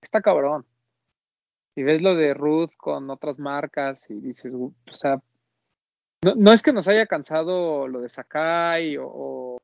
está 0.01 0.23
cabrón. 0.23 0.65
Y 1.75 1.83
ves 1.83 2.01
lo 2.01 2.15
de 2.15 2.35
Ruth 2.35 2.71
con 2.77 3.11
otras 3.11 3.39
marcas 3.39 4.09
y 4.11 4.15
dices, 4.15 4.53
o 4.55 4.73
sea, 4.91 5.21
no, 6.37 6.53
es 6.53 6.63
que 6.63 6.73
nos 6.73 6.89
haya 6.89 7.07
cansado 7.07 7.87
lo 7.87 8.01
de 8.01 8.09
Sakai 8.09 8.97
o, 8.97 9.07
o, 9.09 9.59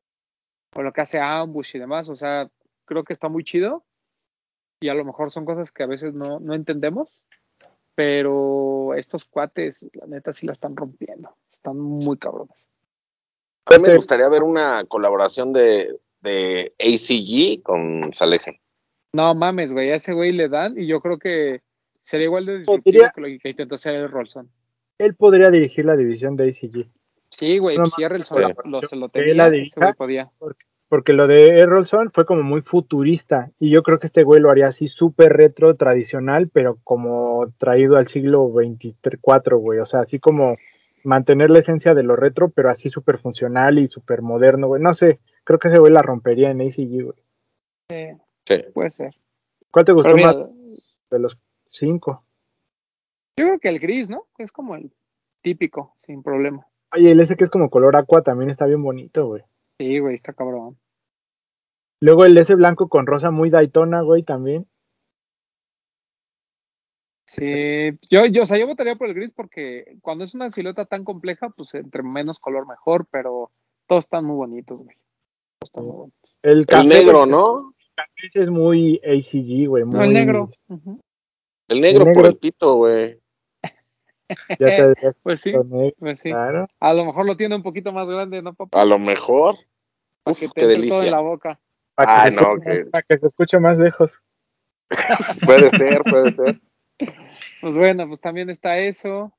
lo 0.81 0.93
que 0.93 1.01
hace 1.01 1.19
Ambush 1.19 1.75
y 1.75 1.79
demás, 1.79 2.07
o 2.07 2.15
sea, 2.15 2.49
creo 2.85 3.03
que 3.03 3.13
está 3.13 3.27
muy 3.27 3.43
chido 3.43 3.83
y 4.79 4.89
a 4.89 4.93
lo 4.93 5.03
mejor 5.03 5.31
son 5.31 5.45
cosas 5.45 5.71
que 5.71 5.83
a 5.83 5.87
veces 5.87 6.13
no, 6.13 6.39
no 6.39 6.53
entendemos, 6.53 7.19
pero 7.95 8.93
estos 8.93 9.25
cuates, 9.25 9.89
la 9.93 10.05
neta, 10.07 10.31
sí 10.31 10.45
la 10.45 10.53
están 10.53 10.75
rompiendo, 10.75 11.35
están 11.51 11.77
muy 11.77 12.17
cabrones. 12.17 12.64
A 13.65 13.77
mí 13.77 13.83
me 13.83 13.95
gustaría 13.95 14.29
ver 14.29 14.43
una 14.43 14.83
colaboración 14.85 15.53
de, 15.53 15.97
de 16.21 16.73
ACG 16.79 17.63
con 17.63 18.13
Saleje. 18.13 18.61
No 19.13 19.33
mames, 19.33 19.71
güey, 19.73 19.91
a 19.91 19.95
ese 19.95 20.13
güey 20.13 20.31
le 20.31 20.49
dan 20.49 20.77
y 20.77 20.87
yo 20.87 20.99
creo 20.99 21.17
que 21.17 21.61
sería 22.03 22.25
igual 22.25 22.45
de 22.45 22.59
disruptivo 22.59 23.05
que 23.15 23.21
lo 23.21 23.27
que 23.41 23.49
intentó 23.49 23.75
hacer 23.75 23.95
el 23.95 24.09
Rolson. 24.09 24.49
Él 24.97 25.15
podría 25.15 25.49
dirigir 25.49 25.85
la 25.85 25.95
división 25.95 26.35
de 26.35 26.49
ACG. 26.49 26.87
Sí, 27.29 27.57
güey, 27.57 27.77
no, 27.77 27.87
si 27.87 28.01
lo, 28.01 28.81
se 28.83 28.95
lo 28.95 29.09
tenía, 29.09 29.45
ese 29.47 29.79
güey 29.79 29.93
podía. 29.93 30.29
Porque, 30.87 31.13
lo 31.13 31.27
de 31.27 31.47
Errolson 31.57 32.11
fue 32.11 32.25
como 32.25 32.43
muy 32.43 32.61
futurista 32.61 33.51
y 33.59 33.71
yo 33.71 33.83
creo 33.83 33.99
que 33.99 34.07
este 34.07 34.23
güey 34.23 34.39
lo 34.39 34.51
haría 34.51 34.67
así 34.67 34.87
súper 34.87 35.33
retro, 35.33 35.75
tradicional, 35.75 36.49
pero 36.53 36.77
como 36.83 37.51
traído 37.57 37.97
al 37.97 38.07
siglo 38.07 38.51
24, 38.53 39.57
güey, 39.57 39.79
o 39.79 39.85
sea, 39.85 40.01
así 40.01 40.19
como 40.19 40.55
mantener 41.05 41.49
la 41.49 41.59
esencia 41.59 41.93
de 41.93 42.03
lo 42.03 42.15
retro, 42.15 42.49
pero 42.49 42.69
así 42.69 42.89
súper 42.89 43.19
funcional 43.19 43.79
y 43.79 43.87
súper 43.87 44.21
moderno, 44.21 44.67
güey. 44.67 44.81
No 44.81 44.93
sé, 44.93 45.19
creo 45.43 45.59
que 45.59 45.69
ese 45.69 45.79
güey 45.79 45.93
la 45.93 46.01
rompería 46.01 46.51
en 46.51 46.61
ACG, 46.61 47.03
güey. 47.03 48.17
Sí, 48.47 48.55
puede 48.73 48.89
ser. 48.89 49.15
¿Cuál 49.71 49.85
te 49.85 49.93
gustó 49.93 50.15
más 50.15 50.35
de 51.11 51.19
los 51.19 51.37
cinco? 51.69 52.23
Yo 53.37 53.45
creo 53.45 53.59
que 53.59 53.69
el 53.69 53.79
gris, 53.79 54.09
¿no? 54.09 54.25
Es 54.37 54.51
como 54.51 54.75
el 54.75 54.91
típico, 55.41 55.95
sin 56.05 56.23
problema. 56.23 56.65
Oye, 56.95 57.11
el 57.11 57.19
ese 57.19 57.35
que 57.35 57.43
es 57.43 57.49
como 57.49 57.69
color 57.69 57.95
aqua 57.95 58.21
también 58.21 58.49
está 58.49 58.65
bien 58.65 58.81
bonito, 58.81 59.27
güey. 59.27 59.43
Sí, 59.77 59.99
güey, 59.99 60.15
está 60.15 60.33
cabrón. 60.33 60.77
Luego 62.01 62.25
el 62.25 62.37
ese 62.37 62.55
blanco 62.55 62.87
con 62.87 63.05
rosa 63.05 63.31
muy 63.31 63.49
Daytona, 63.49 64.01
güey, 64.01 64.23
también. 64.23 64.67
Sí, 67.25 67.97
yo, 68.09 68.25
yo, 68.27 68.43
o 68.43 68.45
sea, 68.45 68.57
yo 68.57 68.67
votaría 68.67 68.95
por 68.95 69.07
el 69.07 69.15
gris 69.15 69.31
porque 69.35 69.97
cuando 70.01 70.23
es 70.23 70.35
una 70.35 70.51
silueta 70.51 70.85
tan 70.85 71.03
compleja, 71.03 71.49
pues 71.49 71.73
entre 71.73 72.03
menos 72.03 72.39
color 72.39 72.67
mejor, 72.67 73.07
pero 73.09 73.51
todos 73.87 74.05
están 74.05 74.25
muy 74.25 74.35
bonitos, 74.35 74.77
güey. 74.77 74.95
Todos 75.59 75.69
están 75.69 75.83
muy 75.83 75.95
bonitos. 75.95 76.37
El, 76.43 76.87
negro, 76.87 77.25
¿no? 77.25 77.73
El 77.97 78.03
gris 78.17 78.35
es 78.35 78.49
muy 78.49 79.01
ACG, 79.03 79.67
güey. 79.67 79.83
Muy... 79.85 80.05
el 80.05 80.13
negro. 80.13 80.51
El 81.67 81.81
negro. 81.81 82.13
por 82.13 82.27
el 82.27 82.37
pito, 82.37 82.75
güey. 82.75 83.19
pues 85.23 85.41
sí, 85.41 85.53
pues 85.99 86.19
sí. 86.19 86.29
Claro. 86.29 86.67
A 86.79 86.93
lo 86.93 87.05
mejor 87.05 87.25
lo 87.25 87.35
tiene 87.35 87.55
un 87.55 87.63
poquito 87.63 87.91
más 87.91 88.07
grande, 88.07 88.41
¿no, 88.41 88.53
papá? 88.53 88.81
A 88.81 88.85
lo 88.85 88.99
mejor. 88.99 89.57
Para 90.23 90.37
que 90.37 90.47
te 90.47 90.61
qué 90.61 90.67
delicia. 90.67 90.95
todo 90.95 91.03
en 91.03 91.11
la 91.11 91.21
boca. 91.21 91.59
Para 91.95 92.29
no, 92.29 92.59
que... 92.59 92.85
para 92.85 93.03
que 93.03 93.17
se 93.17 93.27
escuche 93.27 93.59
más 93.59 93.77
lejos. 93.77 94.11
puede 95.45 95.71
ser, 95.71 96.03
puede 96.03 96.33
ser. 96.33 96.61
Pues 97.61 97.77
bueno, 97.77 98.05
pues 98.07 98.21
también 98.21 98.49
está 98.49 98.77
eso. 98.79 99.33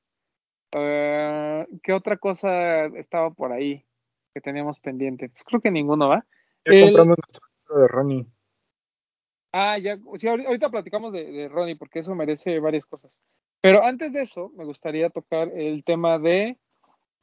Uh, 0.75 1.65
¿Qué 1.81 1.93
otra 1.93 2.17
cosa 2.17 2.85
estaba 2.85 3.31
por 3.31 3.51
ahí 3.51 3.85
que 4.33 4.41
teníamos 4.41 4.79
pendiente? 4.79 5.29
Pues 5.29 5.43
creo 5.43 5.61
que 5.61 5.71
ninguno, 5.71 6.09
¿va? 6.09 6.25
Ya 6.65 6.83
compramos 6.83 7.17
nuestro 7.17 7.81
de 7.81 7.87
Ronnie. 7.87 8.27
Ah, 9.53 9.77
ya, 9.77 9.97
sí, 10.17 10.27
ahorita 10.27 10.69
platicamos 10.69 11.13
de, 11.13 11.31
de, 11.31 11.47
Ronnie 11.47 11.77
porque 11.77 11.99
eso 11.99 12.13
merece 12.13 12.59
varias 12.59 12.85
cosas. 12.85 13.17
Pero 13.61 13.83
antes 13.83 14.13
de 14.13 14.21
eso, 14.21 14.51
me 14.55 14.65
gustaría 14.65 15.09
tocar 15.09 15.49
el 15.55 15.83
tema 15.83 16.19
de 16.19 16.57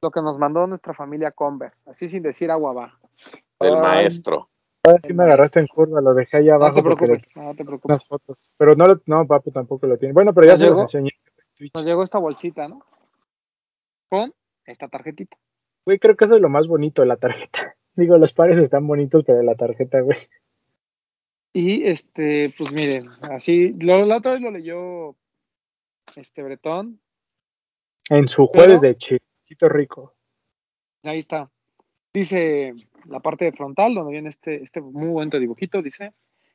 lo 0.02 0.10
que 0.10 0.20
nos 0.20 0.38
mandó 0.38 0.66
nuestra 0.66 0.94
familia 0.94 1.30
Converse, 1.30 1.78
así 1.86 2.08
sin 2.08 2.22
decir 2.22 2.50
agua 2.50 2.72
va. 2.72 2.98
El 3.60 3.76
maestro. 3.78 4.50
Ahora 4.86 5.00
sí 5.02 5.14
me 5.14 5.24
agarraste 5.24 5.60
en 5.60 5.66
curva, 5.66 6.02
lo 6.02 6.12
dejé 6.12 6.36
ahí 6.36 6.50
abajo. 6.50 6.76
No 6.76 6.82
te 6.82 6.82
preocupes, 6.82 7.28
no 7.36 7.54
te 7.54 7.64
preocupes. 7.64 7.94
Unas 7.94 8.06
fotos. 8.06 8.50
Pero 8.58 8.74
no, 8.74 9.00
no, 9.06 9.26
papu 9.26 9.50
tampoco 9.50 9.86
lo 9.86 9.96
tiene. 9.96 10.12
Bueno, 10.12 10.34
pero 10.34 10.46
ya 10.46 10.58
se 10.58 10.66
los 10.66 10.78
enseñé. 10.78 11.12
Nos 11.74 11.84
llegó 11.84 12.02
esta 12.02 12.18
bolsita, 12.18 12.68
¿no? 12.68 12.84
Con 14.10 14.34
esta 14.66 14.88
tarjetita. 14.88 15.38
Güey, 15.86 15.98
creo 15.98 16.16
que 16.16 16.26
eso 16.26 16.36
es 16.36 16.42
lo 16.42 16.50
más 16.50 16.66
bonito 16.66 17.00
de 17.00 17.08
la 17.08 17.16
tarjeta. 17.16 17.76
Digo, 17.96 18.18
los 18.18 18.34
pares 18.34 18.58
están 18.58 18.86
bonitos, 18.86 19.24
pero 19.24 19.42
la 19.42 19.54
tarjeta, 19.54 20.00
güey. 20.00 20.18
Y 21.54 21.86
este, 21.86 22.52
pues 22.58 22.72
miren, 22.72 23.08
así, 23.30 23.74
lo, 23.80 24.04
la 24.04 24.18
otra 24.18 24.32
vez 24.32 24.42
lo 24.42 24.50
leyó 24.50 25.14
este 26.16 26.42
Bretón. 26.42 27.00
En 28.10 28.28
su 28.28 28.48
jueves 28.48 28.82
de 28.82 28.96
chiquito 28.96 29.68
rico. 29.68 30.14
Ahí 31.04 31.18
está. 31.18 31.50
Dice 32.12 32.74
la 33.06 33.20
parte 33.20 33.50
frontal, 33.52 33.94
donde 33.94 34.12
viene 34.12 34.28
este, 34.28 34.62
este 34.62 34.80
muy 34.80 35.08
buen 35.08 35.30
dibujito, 35.30 35.82
dice, 35.82 36.12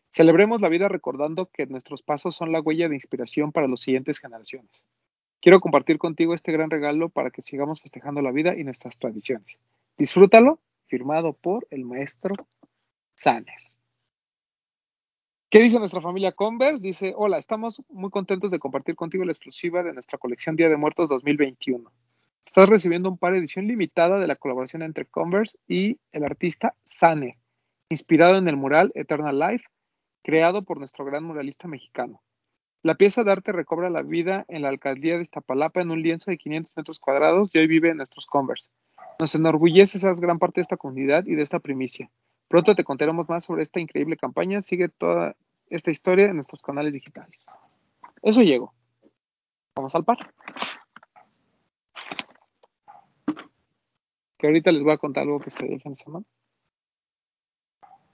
celebremos 0.10 0.62
la 0.62 0.70
vida 0.70 0.88
recordando 0.88 1.48
que 1.48 1.66
nuestros 1.66 2.02
pasos 2.02 2.36
son 2.36 2.52
la 2.52 2.62
huella 2.62 2.90
de 2.90 2.96
inspiración 2.96 3.52
para 3.52 3.68
las 3.68 3.82
siguientes 3.82 4.20
generaciones. 4.20 4.86
Quiero 5.42 5.62
compartir 5.62 5.98
contigo 5.98 6.34
este 6.34 6.52
gran 6.52 6.70
regalo 6.70 7.10
para 7.10 7.32
que 7.32 7.42
sigamos 7.42 7.82
festejando 7.82 8.22
la 8.22 8.32
vida 8.32 8.56
y 8.58 8.64
nuestras 8.64 8.98
tradiciones. 8.98 9.58
Disfrútalo, 9.98 10.60
firmado 10.88 11.34
por 11.34 11.68
el 11.70 11.86
maestro 11.86 12.36
Saner. 13.16 13.70
¿Qué 15.50 15.60
dice 15.60 15.80
nuestra 15.80 16.02
familia 16.02 16.34
Converse? 16.34 16.82
Dice, 16.82 17.14
hola, 17.16 17.38
estamos 17.38 17.82
muy 17.90 18.10
contentos 18.10 18.52
de 18.52 18.60
compartir 18.60 18.96
contigo 18.96 19.26
la 19.26 19.32
exclusiva 19.32 19.82
de 19.82 19.94
nuestra 19.94 20.20
colección 20.20 20.56
Día 20.56 20.70
de 20.70 20.78
Muertos 20.78 21.10
2021. 21.10 21.92
Estás 22.50 22.68
recibiendo 22.68 23.10
un 23.10 23.20
par 23.20 23.36
edición 23.36 23.68
limitada 23.68 24.18
de 24.18 24.26
la 24.26 24.36
colaboración 24.36 24.82
entre 24.82 25.06
Converse 25.06 25.56
y 25.68 26.00
el 26.12 26.24
artista 26.24 26.74
Saner, 26.84 27.36
inspirado 27.92 28.38
en 28.38 28.48
el 28.48 28.58
mural 28.58 28.92
Eternal 28.96 29.38
Life, 29.38 29.66
creado 30.24 30.64
por 30.64 30.80
nuestro 30.80 31.06
gran 31.06 31.24
muralista 31.24 31.68
mexicano. 31.68 32.24
La 32.82 32.96
pieza 32.96 33.24
de 33.24 33.34
arte 33.34 33.52
recobra 33.52 33.92
la 33.92 34.02
vida 34.02 34.46
en 34.48 34.64
la 34.64 34.70
alcaldía 34.70 35.18
de 35.18 35.22
Iztapalapa 35.22 35.82
en 35.82 35.92
un 35.92 36.02
lienzo 36.02 36.32
de 36.32 36.40
500 36.40 36.76
metros 36.76 37.00
cuadrados 37.00 37.52
y 37.54 37.60
hoy 37.60 37.68
vive 37.68 37.92
en 37.92 37.98
nuestros 37.98 38.26
Converse. 38.26 38.68
Nos 39.20 39.36
enorgullece 39.36 40.00
ser 40.00 40.16
gran 40.20 40.40
parte 40.40 40.56
de 40.56 40.64
esta 40.64 40.78
comunidad 40.78 41.28
y 41.28 41.36
de 41.36 41.44
esta 41.44 41.60
primicia. 41.60 42.10
Pronto 42.48 42.74
te 42.74 42.84
contaremos 42.84 43.30
más 43.30 43.46
sobre 43.46 43.62
esta 43.62 43.80
increíble 43.80 44.18
campaña. 44.18 44.64
Sigue 44.64 44.90
toda 44.90 45.36
esta 45.70 45.92
historia 45.92 46.26
en 46.26 46.38
nuestros 46.38 46.64
canales 46.64 46.94
digitales. 46.94 47.46
Eso 48.24 48.42
llegó. 48.42 48.74
Vamos 49.76 49.94
al 49.94 50.04
par. 50.04 50.34
Que 54.40 54.48
ahorita 54.48 54.72
les 54.72 54.82
voy 54.82 54.94
a 54.94 54.98
contar 54.98 55.24
algo 55.24 55.42
que 55.42 55.52
se 55.52 55.66
dio 55.66 55.76
el 55.76 55.82
fin 55.82 55.92
de 55.92 55.98
semana. 55.98 56.26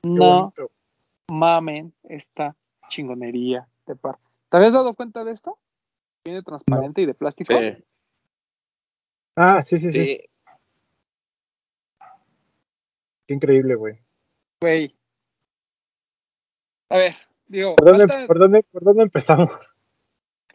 No 0.03 0.51
mamen 1.31 1.93
esta 2.03 2.55
chingonería 2.89 3.67
de 3.85 3.95
par. 3.95 4.17
¿Te 4.49 4.57
habías 4.57 4.73
dado 4.73 4.95
cuenta 4.95 5.23
de 5.23 5.31
esto? 5.31 5.59
Viene 6.25 6.41
transparente 6.41 7.01
y 7.01 7.05
de 7.05 7.13
plástico. 7.13 7.53
Sí. 7.53 7.83
Ah, 9.35 9.61
sí, 9.63 9.77
sí, 9.77 9.91
sí. 9.91 10.21
Qué 13.27 13.33
increíble, 13.33 13.75
güey. 13.75 13.99
Güey. 14.61 14.95
A 16.89 16.97
ver, 16.97 17.15
digo. 17.45 17.75
¿Por 17.75 17.85
dónde, 17.85 18.27
¿por 18.27 18.39
dónde, 18.39 18.63
por 18.63 18.83
dónde 18.83 19.03
empezamos? 19.03 19.51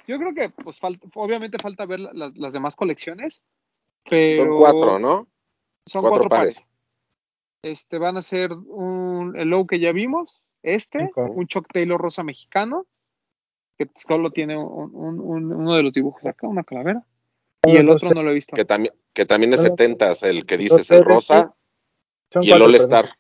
Yo 0.09 0.19
creo 0.19 0.35
que, 0.35 0.49
pues, 0.51 0.79
falta, 0.79 1.07
obviamente 1.15 1.59
falta 1.59 1.87
ver 1.87 2.01
las, 2.01 2.37
las 2.37 2.53
demás 2.53 2.75
colecciones. 2.75 3.43
Pero... 4.09 4.45
Son 4.45 4.59
cuatro, 4.59 4.99
¿no? 4.99 5.29
Son 5.87 6.03
cuatro, 6.03 6.29
pares. 6.29 6.69
Este, 7.63 7.99
van 7.99 8.17
a 8.17 8.23
ser 8.23 8.53
un, 8.53 9.35
el 9.37 9.49
low 9.49 9.67
que 9.67 9.79
ya 9.79 9.93
vimos, 9.93 10.43
este, 10.63 11.11
un 11.17 11.47
Chuck 11.47 11.67
Taylor 11.73 12.01
rosa 12.01 12.23
mexicano, 12.23 12.87
que 13.79 13.89
solo 13.97 14.31
tiene 14.31 14.57
uno 14.57 15.75
de 15.75 15.83
los 15.83 15.93
dibujos 15.93 16.25
acá, 16.27 16.47
una 16.47 16.65
calavera. 16.65 17.05
Y 17.67 17.77
el 17.77 17.91
otro 17.91 18.11
no 18.11 18.23
lo 18.23 18.31
he 18.31 18.35
visto. 18.35 18.57
Que 18.57 18.65
también, 18.65 18.95
que 19.13 19.27
también 19.27 19.53
es 19.53 19.61
setentas, 19.61 20.23
el 20.23 20.47
que 20.47 20.57
dices 20.57 20.91
el 20.91 21.05
rosa. 21.05 21.51
Y 22.41 22.53
el 22.53 22.63
All 22.63 22.75
Star. 22.77 23.11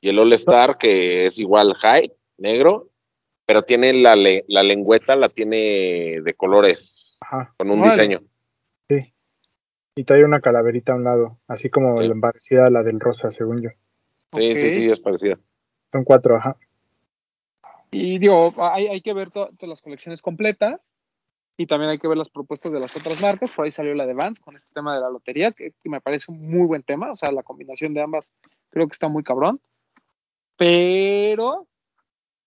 Y 0.00 0.08
el 0.08 0.18
All 0.18 0.32
Star, 0.32 0.78
que 0.78 1.26
es 1.26 1.38
igual 1.38 1.74
high, 1.74 2.12
negro, 2.38 2.90
pero 3.46 3.62
tiene 3.62 3.92
la, 3.92 4.16
la 4.16 4.62
lengüeta, 4.62 5.16
la 5.16 5.28
tiene 5.28 6.20
de 6.20 6.34
colores, 6.34 7.18
con 7.56 7.70
un 7.70 7.82
diseño. 7.82 8.20
Sí. 8.88 9.14
Y 9.98 10.04
trae 10.04 10.24
una 10.24 10.40
calaverita 10.40 10.92
a 10.92 10.94
un 10.94 11.02
lado, 11.02 11.38
así 11.48 11.70
como 11.70 12.00
la 12.00 12.14
parecida 12.20 12.68
a 12.68 12.70
la 12.70 12.84
del 12.84 13.00
rosa, 13.00 13.32
según 13.32 13.62
yo. 13.62 13.70
Sí, 14.32 14.54
sí, 14.54 14.70
sí, 14.70 14.88
es 14.88 15.00
parecida. 15.00 15.40
Son 15.90 16.04
cuatro, 16.04 16.36
ajá. 16.36 16.56
Y 17.90 18.20
digo, 18.20 18.54
hay, 18.58 18.86
hay 18.86 19.00
que 19.00 19.12
ver 19.12 19.32
todas 19.32 19.50
las 19.60 19.82
colecciones 19.82 20.22
completas 20.22 20.80
y 21.56 21.66
también 21.66 21.90
hay 21.90 21.98
que 21.98 22.06
ver 22.06 22.16
las 22.16 22.28
propuestas 22.28 22.70
de 22.70 22.78
las 22.78 22.96
otras 22.96 23.20
marcas. 23.20 23.50
Por 23.50 23.64
ahí 23.64 23.72
salió 23.72 23.92
la 23.96 24.06
de 24.06 24.14
Vans 24.14 24.38
con 24.38 24.54
este 24.54 24.68
tema 24.72 24.94
de 24.94 25.00
la 25.00 25.10
lotería, 25.10 25.50
que, 25.50 25.74
me 25.82 26.00
parece 26.00 26.30
un 26.30 26.48
muy 26.48 26.68
buen 26.68 26.84
tema. 26.84 27.10
O 27.10 27.16
sea, 27.16 27.32
la 27.32 27.42
combinación 27.42 27.92
de 27.92 28.00
ambas 28.00 28.32
creo 28.70 28.86
que 28.86 28.92
está 28.92 29.08
muy 29.08 29.24
cabrón. 29.24 29.60
Pero 30.56 31.66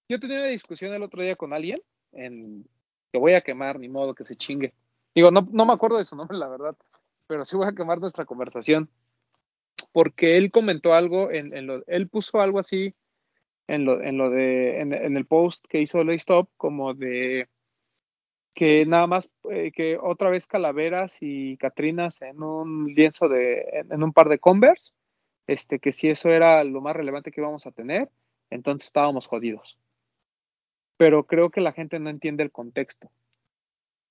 yo 0.07 0.21
tenía 0.21 0.37
una 0.37 0.47
discusión 0.47 0.93
el 0.93 1.03
otro 1.03 1.21
día 1.21 1.35
con 1.35 1.51
alguien 1.51 1.81
en 2.13 2.65
que 3.11 3.19
voy 3.19 3.33
a 3.33 3.41
quemar, 3.41 3.77
ni 3.77 3.89
modo 3.89 4.15
que 4.15 4.23
se 4.23 4.37
chingue. 4.37 4.73
Digo, 5.13 5.31
no, 5.31 5.45
no 5.51 5.65
me 5.65 5.73
acuerdo 5.73 5.97
de 5.97 6.05
su 6.05 6.15
nombre, 6.15 6.37
la 6.37 6.47
verdad, 6.47 6.77
pero 7.31 7.45
sí 7.45 7.55
voy 7.55 7.65
a 7.65 7.71
quemar 7.71 8.01
nuestra 8.01 8.25
conversación. 8.25 8.89
Porque 9.93 10.35
él 10.35 10.51
comentó 10.51 10.93
algo, 10.93 11.31
en, 11.31 11.55
en 11.55 11.81
él 11.87 12.09
puso 12.09 12.41
algo 12.41 12.59
así 12.59 12.93
en 13.67 13.85
lo, 13.85 14.01
en 14.01 14.17
lo 14.17 14.29
de, 14.29 14.81
en, 14.81 15.15
el 15.15 15.25
post 15.25 15.63
que 15.69 15.79
hizo 15.79 16.03
Lay 16.03 16.17
Stop, 16.17 16.49
como 16.57 16.93
de 16.93 17.47
que 18.53 18.85
nada 18.85 19.07
más, 19.07 19.31
eh, 19.49 19.71
que 19.71 19.97
otra 19.97 20.29
vez 20.29 20.45
calaveras 20.45 21.19
y 21.21 21.55
catrinas 21.55 22.21
en 22.21 22.43
un 22.43 22.93
lienzo 22.93 23.29
de, 23.29 23.85
en, 23.89 24.03
un 24.03 24.11
par 24.11 24.27
de 24.27 24.39
Converse, 24.39 24.91
este, 25.47 25.79
que 25.79 25.93
si 25.93 26.09
eso 26.09 26.29
era 26.31 26.65
lo 26.65 26.81
más 26.81 26.97
relevante 26.97 27.31
que 27.31 27.39
íbamos 27.39 27.65
a 27.65 27.71
tener, 27.71 28.09
entonces 28.49 28.87
estábamos 28.87 29.27
jodidos. 29.27 29.79
Pero 30.97 31.23
creo 31.23 31.49
que 31.49 31.61
la 31.61 31.71
gente 31.71 31.97
no 31.97 32.09
entiende 32.09 32.43
el 32.43 32.51
contexto. 32.51 33.09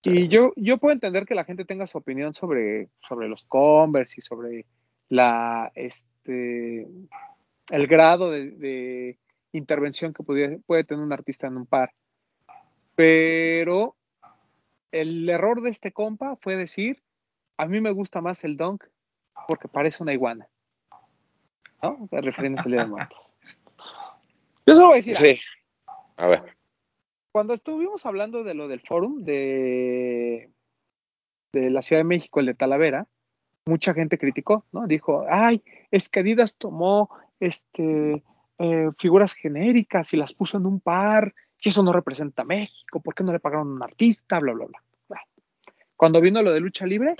Y 0.03 0.29
yo, 0.29 0.53
yo 0.57 0.79
puedo 0.79 0.93
entender 0.93 1.27
que 1.27 1.35
la 1.35 1.45
gente 1.45 1.65
tenga 1.65 1.87
su 1.87 1.99
opinión 1.99 2.35
sobre, 2.35 2.89
sobre 3.07 3.29
los 3.29 3.45
Converse 3.45 4.17
y 4.19 4.23
sobre 4.23 4.67
la, 5.09 5.71
este, 5.75 6.87
el 7.71 7.87
grado 7.87 8.31
de 8.31 9.19
intervención 9.53 10.13
que 10.13 10.23
puede 10.23 10.85
tener 10.85 11.05
un 11.05 11.13
artista 11.13 11.47
en 11.47 11.57
un 11.57 11.67
par. 11.67 11.93
Pero 12.95 13.97
el 14.93 15.29
error 15.29 15.61
de 15.61 15.71
este 15.71 15.93
compa 15.93 16.37
fue 16.37 16.57
decir, 16.57 17.03
a 17.57 17.67
mí 17.67 17.81
me 17.81 17.91
gusta 17.91 18.21
más 18.21 18.45
el 18.45 18.57
Dunk 18.57 18.85
porque 19.47 19.69
parece 19.69 20.03
una 20.03 20.13
iguana. 20.13 20.49
¿No? 21.83 22.09
Refiriéndose 22.11 22.69
al 22.69 22.73
día 22.73 22.85
de 22.85 22.91
Yo 24.67 24.75
solo 24.75 24.89
voy 24.89 24.95
a 24.95 24.97
decir. 24.97 25.17
Sí. 25.17 25.41
A 26.17 26.29
ver. 26.29 26.57
Cuando 27.33 27.55
estuvimos 27.55 28.07
hablando 28.07 28.43
de 28.43 28.55
lo 28.55 28.67
del 28.67 28.81
forum 28.81 29.23
de, 29.23 30.51
de 31.53 31.71
la 31.71 31.83
Ciudad 31.83 32.01
de 32.01 32.09
México, 32.09 32.41
el 32.41 32.47
de 32.47 32.55
Talavera, 32.55 33.07
mucha 33.67 33.95
gente 33.95 34.19
criticó, 34.19 34.67
¿no? 34.73 34.87
Dijo, 34.87 35.25
ay, 35.31 35.63
es 35.91 36.09
que 36.09 36.21
Adidas 36.21 36.57
tomó 36.57 37.11
este 37.39 38.25
eh, 38.59 38.91
figuras 38.99 39.35
genéricas 39.35 40.13
y 40.13 40.17
las 40.17 40.35
puso 40.35 40.59
en 40.59 40.67
un 40.67 40.81
par, 40.81 41.35
y 41.63 41.69
eso 41.69 41.83
no 41.83 41.93
representa 41.93 42.43
a 42.43 42.45
México, 42.47 43.01
¿por 43.01 43.15
qué 43.15 43.23
no 43.23 43.33
le 43.33 43.41
pagaron 43.41 43.69
a 43.69 43.75
un 43.75 43.83
artista? 43.83 44.39
Bla, 44.41 44.53
bla, 44.53 44.67
bla. 44.67 44.83
Cuando 45.97 46.21
vino 46.21 46.43
lo 46.43 46.53
de 46.53 46.61
lucha 46.61 46.87
libre, 46.87 47.15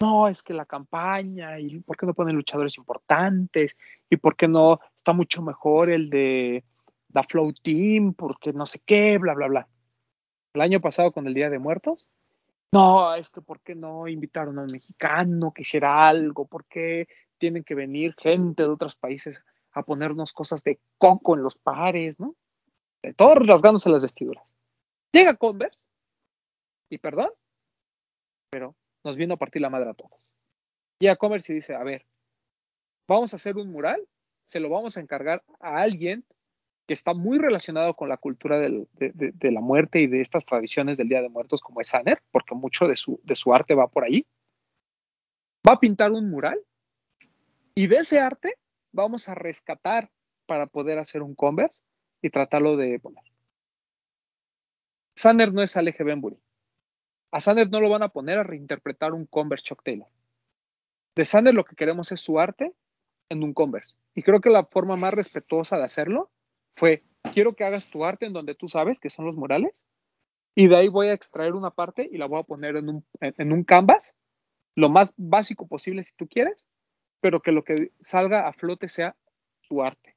no, 0.00 0.28
es 0.28 0.42
que 0.42 0.52
la 0.52 0.66
campaña, 0.66 1.58
y 1.58 1.80
por 1.80 1.96
qué 1.96 2.04
no 2.04 2.14
ponen 2.14 2.36
luchadores 2.36 2.76
importantes, 2.76 3.76
y 4.10 4.16
por 4.18 4.36
qué 4.36 4.46
no 4.46 4.80
está 4.94 5.12
mucho 5.12 5.42
mejor 5.42 5.90
el 5.90 6.10
de 6.10 6.62
la 7.12 7.22
Flow 7.24 7.52
porque 8.16 8.52
no 8.52 8.66
sé 8.66 8.80
qué, 8.84 9.18
bla, 9.18 9.34
bla, 9.34 9.48
bla. 9.48 9.68
El 10.54 10.60
año 10.60 10.80
pasado 10.80 11.12
con 11.12 11.26
el 11.26 11.34
Día 11.34 11.50
de 11.50 11.58
Muertos, 11.58 12.08
no, 12.72 13.14
es 13.14 13.30
que 13.30 13.40
por 13.40 13.60
qué 13.60 13.74
no 13.74 14.08
invitaron 14.08 14.58
a 14.58 14.62
un 14.62 14.72
mexicano 14.72 15.52
que 15.52 15.62
hiciera 15.62 16.06
algo, 16.06 16.46
por 16.46 16.66
qué 16.66 17.08
tienen 17.38 17.64
que 17.64 17.74
venir 17.74 18.14
gente 18.18 18.62
de 18.62 18.68
otros 18.68 18.96
países 18.96 19.42
a 19.72 19.82
ponernos 19.82 20.32
cosas 20.32 20.62
de 20.64 20.80
coco 20.98 21.34
en 21.36 21.42
los 21.42 21.56
pares, 21.56 22.20
¿no? 22.20 22.34
De 23.02 23.14
todos 23.14 23.46
rasgándose 23.46 23.88
las 23.88 24.02
vestiduras. 24.02 24.44
Llega 25.12 25.36
Converse, 25.36 25.82
y 26.90 26.98
perdón, 26.98 27.30
pero 28.50 28.74
nos 29.04 29.16
vino 29.16 29.34
a 29.34 29.38
partir 29.38 29.62
la 29.62 29.70
madre 29.70 29.90
a 29.90 29.94
todos. 29.94 30.20
Llega 30.98 31.16
Converse 31.16 31.52
y 31.52 31.56
dice, 31.56 31.74
a 31.74 31.84
ver, 31.84 32.04
vamos 33.06 33.32
a 33.32 33.36
hacer 33.36 33.56
un 33.56 33.70
mural, 33.70 34.06
se 34.48 34.60
lo 34.60 34.68
vamos 34.68 34.96
a 34.96 35.00
encargar 35.00 35.42
a 35.60 35.78
alguien 35.78 36.24
que 36.88 36.94
está 36.94 37.12
muy 37.12 37.38
relacionado 37.38 37.92
con 37.92 38.08
la 38.08 38.16
cultura 38.16 38.58
de, 38.58 38.86
la 39.42 39.60
muerte 39.60 40.00
y 40.00 40.06
de 40.06 40.22
estas 40.22 40.46
tradiciones 40.46 40.96
del 40.96 41.10
Día 41.10 41.20
de 41.20 41.28
Muertos 41.28 41.60
como 41.60 41.82
es 41.82 41.88
Saner, 41.88 42.22
porque 42.30 42.54
mucho 42.54 42.88
de 42.88 42.96
su, 42.96 43.20
arte 43.52 43.74
va 43.74 43.88
por 43.88 44.04
ahí. 44.04 44.26
Va 45.68 45.74
a 45.74 45.80
pintar 45.80 46.12
un 46.12 46.30
mural 46.30 46.58
y 47.74 47.88
de 47.88 47.96
ese 47.98 48.20
arte 48.20 48.56
vamos 48.90 49.28
a 49.28 49.34
rescatar 49.34 50.10
para 50.46 50.66
poder 50.66 50.98
hacer 50.98 51.20
un 51.20 51.34
Converse 51.34 51.82
y 52.22 52.30
tratarlo 52.30 52.78
de 52.78 52.98
poner. 52.98 53.22
Sander 55.14 55.52
no 55.52 55.62
es 55.62 55.76
Aleje 55.76 56.04
Benbury. 56.04 56.38
A 57.32 57.40
Sander 57.40 57.68
no 57.68 57.80
lo 57.80 57.90
van 57.90 58.02
a 58.02 58.08
poner 58.08 58.38
a 58.38 58.44
reinterpretar 58.44 59.12
un 59.12 59.26
Converse 59.26 59.66
Chuck. 59.66 59.82
De 59.84 61.24
Sander 61.26 61.52
lo 61.52 61.66
que 61.66 61.76
queremos 61.76 62.12
es 62.12 62.20
su 62.22 62.40
arte 62.40 62.72
en 63.28 63.42
un 63.42 63.52
Converse. 63.52 63.94
Y 64.14 64.22
creo 64.22 64.40
que 64.40 64.48
la 64.48 64.64
forma 64.64 64.96
más 64.96 65.12
respetuosa 65.12 65.76
de 65.76 65.84
hacerlo 65.84 66.30
fue, 66.78 67.02
quiero 67.34 67.52
que 67.52 67.64
hagas 67.64 67.88
tu 67.88 68.04
arte 68.04 68.26
en 68.26 68.32
donde 68.32 68.54
tú 68.54 68.68
sabes 68.68 69.00
que 69.00 69.10
son 69.10 69.26
los 69.26 69.36
murales, 69.36 69.84
y 70.54 70.68
de 70.68 70.76
ahí 70.76 70.88
voy 70.88 71.08
a 71.08 71.12
extraer 71.12 71.54
una 71.54 71.70
parte 71.70 72.08
y 72.10 72.18
la 72.18 72.26
voy 72.26 72.40
a 72.40 72.44
poner 72.44 72.76
en 72.76 72.88
un, 72.88 73.06
en 73.20 73.52
un 73.52 73.64
canvas, 73.64 74.14
lo 74.74 74.88
más 74.88 75.12
básico 75.16 75.66
posible 75.66 76.04
si 76.04 76.14
tú 76.14 76.28
quieres, 76.28 76.64
pero 77.20 77.40
que 77.40 77.52
lo 77.52 77.64
que 77.64 77.92
salga 78.00 78.48
a 78.48 78.52
flote 78.52 78.88
sea 78.88 79.16
tu 79.68 79.82
arte. 79.82 80.16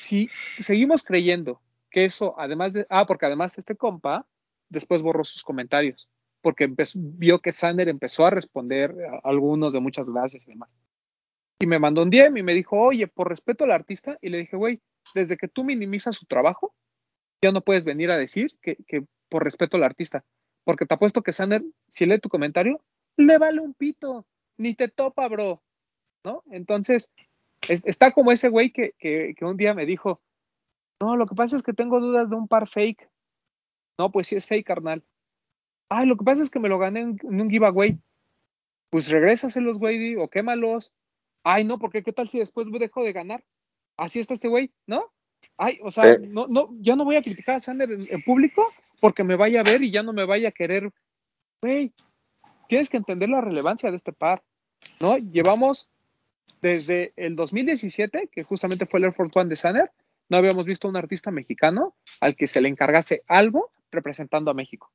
Si 0.00 0.28
seguimos 0.58 1.04
creyendo 1.04 1.60
que 1.90 2.04
eso, 2.04 2.34
además 2.38 2.72
de, 2.72 2.86
ah, 2.90 3.06
porque 3.06 3.26
además 3.26 3.58
este 3.58 3.76
compa 3.76 4.26
después 4.68 5.02
borró 5.02 5.24
sus 5.24 5.44
comentarios, 5.44 6.08
porque 6.42 6.68
vio 6.94 7.40
que 7.40 7.52
Sander 7.52 7.88
empezó 7.88 8.26
a 8.26 8.30
responder 8.30 8.94
a 9.22 9.28
algunos 9.28 9.72
de 9.72 9.80
muchas 9.80 10.06
gracias 10.06 10.46
y 10.46 10.50
demás. 10.50 10.70
Y 11.64 11.66
me 11.66 11.78
mandó 11.78 12.02
un 12.02 12.10
DM 12.10 12.36
y 12.36 12.42
me 12.42 12.52
dijo, 12.52 12.78
oye, 12.78 13.06
por 13.06 13.30
respeto 13.30 13.64
al 13.64 13.70
artista, 13.70 14.18
y 14.20 14.28
le 14.28 14.36
dije, 14.36 14.54
güey, 14.54 14.82
desde 15.14 15.38
que 15.38 15.48
tú 15.48 15.64
minimizas 15.64 16.14
su 16.14 16.26
trabajo, 16.26 16.74
ya 17.42 17.52
no 17.52 17.62
puedes 17.62 17.86
venir 17.86 18.10
a 18.10 18.18
decir 18.18 18.54
que, 18.60 18.76
que 18.86 19.06
por 19.30 19.44
respeto 19.44 19.78
al 19.78 19.84
artista, 19.84 20.26
porque 20.64 20.84
te 20.84 20.92
apuesto 20.92 21.22
que 21.22 21.32
Sander, 21.32 21.62
si 21.88 22.04
lee 22.04 22.18
tu 22.18 22.28
comentario, 22.28 22.84
le 23.16 23.38
vale 23.38 23.62
un 23.62 23.72
pito, 23.72 24.26
ni 24.58 24.74
te 24.74 24.88
topa, 24.88 25.26
bro, 25.26 25.62
¿no? 26.22 26.42
Entonces, 26.50 27.10
está 27.66 28.12
como 28.12 28.30
ese 28.30 28.50
güey 28.50 28.70
que, 28.70 28.92
que, 28.98 29.34
un 29.40 29.56
día 29.56 29.72
me 29.72 29.86
dijo, 29.86 30.20
no, 31.00 31.16
lo 31.16 31.26
que 31.26 31.34
pasa 31.34 31.56
es 31.56 31.62
que 31.62 31.72
tengo 31.72 31.98
dudas 31.98 32.28
de 32.28 32.36
un 32.36 32.46
par 32.46 32.68
fake. 32.68 33.08
No, 33.98 34.12
pues 34.12 34.26
sí 34.26 34.36
es 34.36 34.46
fake, 34.46 34.66
carnal. 34.66 35.02
Ay, 35.88 36.06
lo 36.08 36.18
que 36.18 36.26
pasa 36.26 36.42
es 36.42 36.50
que 36.50 36.60
me 36.60 36.68
lo 36.68 36.78
gané 36.78 37.00
en, 37.00 37.18
un 37.22 37.48
giveaway. 37.48 37.98
Pues 38.90 39.08
regrésaselos, 39.08 39.78
güey, 39.78 40.16
o 40.16 40.28
quémalos. 40.28 40.94
Ay, 41.44 41.64
no, 41.64 41.78
porque 41.78 42.02
qué 42.02 42.12
tal 42.12 42.28
si 42.28 42.38
después 42.38 42.66
dejo 42.70 43.04
de 43.04 43.12
ganar. 43.12 43.44
Así 43.96 44.18
está 44.18 44.34
este 44.34 44.48
güey, 44.48 44.72
¿no? 44.86 45.12
Ay, 45.56 45.78
o 45.82 45.90
sea, 45.90 46.18
no, 46.18 46.48
no, 46.48 46.70
yo 46.80 46.96
no 46.96 47.04
voy 47.04 47.16
a 47.16 47.22
criticar 47.22 47.56
a 47.56 47.60
Sander 47.60 47.90
en, 47.92 48.22
público 48.22 48.72
porque 49.00 49.22
me 49.22 49.36
vaya 49.36 49.60
a 49.60 49.62
ver 49.62 49.82
y 49.82 49.92
ya 49.92 50.02
no 50.02 50.12
me 50.12 50.24
vaya 50.24 50.48
a 50.48 50.52
querer. 50.52 50.90
Güey, 51.62 51.92
tienes 52.68 52.88
que 52.88 52.96
entender 52.96 53.28
la 53.28 53.40
relevancia 53.40 53.90
de 53.90 53.96
este 53.96 54.12
par, 54.12 54.42
¿no? 55.00 55.16
Llevamos 55.18 55.88
desde 56.60 57.12
el 57.16 57.36
2017, 57.36 58.28
que 58.32 58.42
justamente 58.42 58.86
fue 58.86 58.98
el 58.98 59.04
Air 59.04 59.14
Force 59.14 59.38
One 59.38 59.50
de 59.50 59.56
Sanner, 59.56 59.92
no 60.28 60.38
habíamos 60.38 60.64
visto 60.64 60.88
un 60.88 60.96
artista 60.96 61.30
mexicano 61.30 61.94
al 62.20 62.36
que 62.36 62.46
se 62.46 62.60
le 62.60 62.68
encargase 62.68 63.22
algo 63.28 63.70
representando 63.90 64.50
a 64.50 64.54
México. 64.54 64.90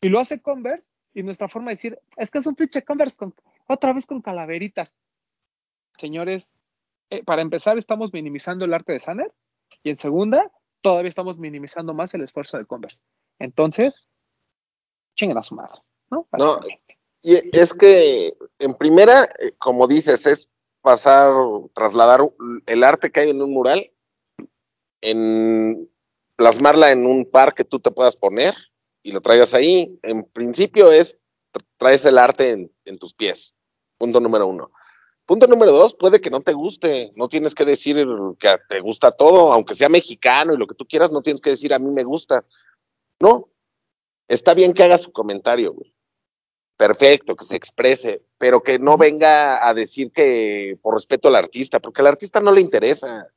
Y 0.00 0.08
lo 0.08 0.20
hace 0.20 0.40
Converse, 0.40 0.88
y 1.12 1.22
nuestra 1.22 1.48
forma 1.48 1.70
de 1.70 1.74
decir, 1.74 1.98
es 2.16 2.30
que 2.30 2.38
es 2.38 2.46
un 2.46 2.54
pinche 2.54 2.82
Converse 2.82 3.16
con, 3.16 3.34
otra 3.66 3.92
vez 3.92 4.06
con 4.06 4.22
calaveritas. 4.22 4.96
Señores, 5.98 6.50
eh, 7.10 7.22
para 7.24 7.42
empezar, 7.42 7.78
estamos 7.78 8.12
minimizando 8.12 8.64
el 8.64 8.74
arte 8.74 8.92
de 8.92 9.00
Sanner, 9.00 9.32
y 9.82 9.90
en 9.90 9.98
segunda, 9.98 10.50
todavía 10.80 11.08
estamos 11.08 11.38
minimizando 11.38 11.94
más 11.94 12.14
el 12.14 12.22
esfuerzo 12.22 12.58
de 12.58 12.66
Converse. 12.66 12.98
Entonces, 13.38 14.06
chinguen 15.16 15.38
a 15.38 15.42
su 15.42 15.54
madre, 15.54 15.80
¿no? 16.10 16.26
No, 16.38 16.60
y 17.22 17.34
es 17.56 17.74
que 17.74 18.34
en 18.58 18.74
primera, 18.74 19.28
eh, 19.38 19.52
como 19.58 19.86
dices, 19.86 20.26
es 20.26 20.48
pasar, 20.80 21.32
trasladar 21.74 22.20
el 22.66 22.84
arte 22.84 23.10
que 23.10 23.20
hay 23.20 23.30
en 23.30 23.42
un 23.42 23.52
mural, 23.52 23.90
en 25.02 25.90
plasmarla 26.36 26.92
en 26.92 27.06
un 27.06 27.26
par 27.26 27.54
que 27.54 27.64
tú 27.64 27.78
te 27.78 27.90
puedas 27.90 28.16
poner 28.16 28.54
y 29.02 29.12
lo 29.12 29.20
traigas 29.20 29.52
ahí. 29.52 29.98
En 30.02 30.24
principio 30.24 30.90
es, 30.90 31.18
traes 31.76 32.04
el 32.06 32.16
arte 32.16 32.52
en, 32.52 32.72
en 32.86 32.98
tus 32.98 33.12
pies. 33.12 33.54
Punto 33.98 34.20
número 34.20 34.46
uno. 34.46 34.70
Punto 35.30 35.46
número 35.46 35.70
dos, 35.70 35.94
puede 35.94 36.20
que 36.20 36.28
no 36.28 36.40
te 36.40 36.52
guste, 36.52 37.12
no 37.14 37.28
tienes 37.28 37.54
que 37.54 37.64
decir 37.64 38.04
que 38.40 38.56
te 38.68 38.80
gusta 38.80 39.12
todo, 39.12 39.52
aunque 39.52 39.76
sea 39.76 39.88
mexicano 39.88 40.52
y 40.52 40.56
lo 40.56 40.66
que 40.66 40.74
tú 40.74 40.84
quieras, 40.84 41.12
no 41.12 41.22
tienes 41.22 41.40
que 41.40 41.50
decir 41.50 41.72
a 41.72 41.78
mí 41.78 41.88
me 41.88 42.02
gusta. 42.02 42.44
No, 43.20 43.48
está 44.26 44.54
bien 44.54 44.74
que 44.74 44.82
haga 44.82 44.98
su 44.98 45.12
comentario, 45.12 45.72
güey 45.72 45.94
perfecto, 46.76 47.36
que 47.36 47.44
se 47.44 47.54
exprese, 47.54 48.22
pero 48.38 48.62
que 48.62 48.80
no 48.80 48.96
venga 48.96 49.68
a 49.68 49.72
decir 49.72 50.10
que 50.10 50.78
por 50.82 50.94
respeto 50.94 51.28
al 51.28 51.36
artista, 51.36 51.78
porque 51.78 52.00
al 52.00 52.08
artista 52.08 52.40
no 52.40 52.50
le 52.50 52.62
interesa. 52.62 53.28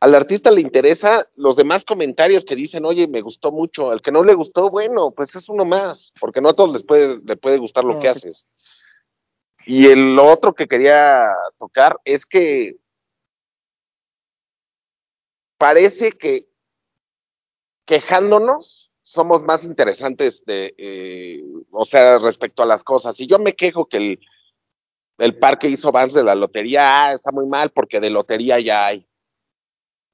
Al 0.00 0.14
artista 0.14 0.50
le 0.50 0.60
interesa 0.60 1.26
los 1.36 1.56
demás 1.56 1.84
comentarios 1.84 2.44
que 2.44 2.56
dicen, 2.56 2.84
oye, 2.84 3.06
me 3.06 3.22
gustó 3.22 3.50
mucho. 3.50 3.92
Al 3.92 4.02
que 4.02 4.10
no 4.12 4.24
le 4.24 4.34
gustó, 4.34 4.68
bueno, 4.68 5.12
pues 5.12 5.34
es 5.36 5.48
uno 5.48 5.64
más, 5.64 6.12
porque 6.20 6.42
no 6.42 6.50
a 6.50 6.52
todos 6.52 6.72
les 6.72 6.82
puede, 6.82 7.20
le 7.24 7.36
puede 7.36 7.58
gustar 7.58 7.84
lo 7.84 7.98
que 7.98 8.08
haces. 8.08 8.44
Y 9.66 9.86
el 9.86 10.18
otro 10.18 10.54
que 10.54 10.66
quería 10.66 11.34
tocar 11.58 11.98
es 12.04 12.26
que 12.26 12.76
parece 15.58 16.12
que 16.12 16.46
quejándonos 17.86 18.92
somos 19.02 19.42
más 19.42 19.64
interesantes 19.64 20.44
de, 20.44 20.74
eh, 20.76 21.42
o 21.70 21.84
sea, 21.84 22.18
respecto 22.18 22.62
a 22.62 22.66
las 22.66 22.82
cosas. 22.82 23.18
Y 23.20 23.26
yo 23.26 23.38
me 23.38 23.54
quejo 23.54 23.86
que 23.86 23.98
el, 23.98 24.20
el 25.18 25.38
parque 25.38 25.68
hizo 25.68 25.92
Vance 25.92 26.18
de 26.18 26.24
la 26.24 26.34
lotería, 26.34 27.04
ah, 27.04 27.12
está 27.12 27.30
muy 27.30 27.46
mal 27.46 27.70
porque 27.70 28.00
de 28.00 28.10
lotería 28.10 28.58
ya 28.60 28.86
hay. 28.86 29.06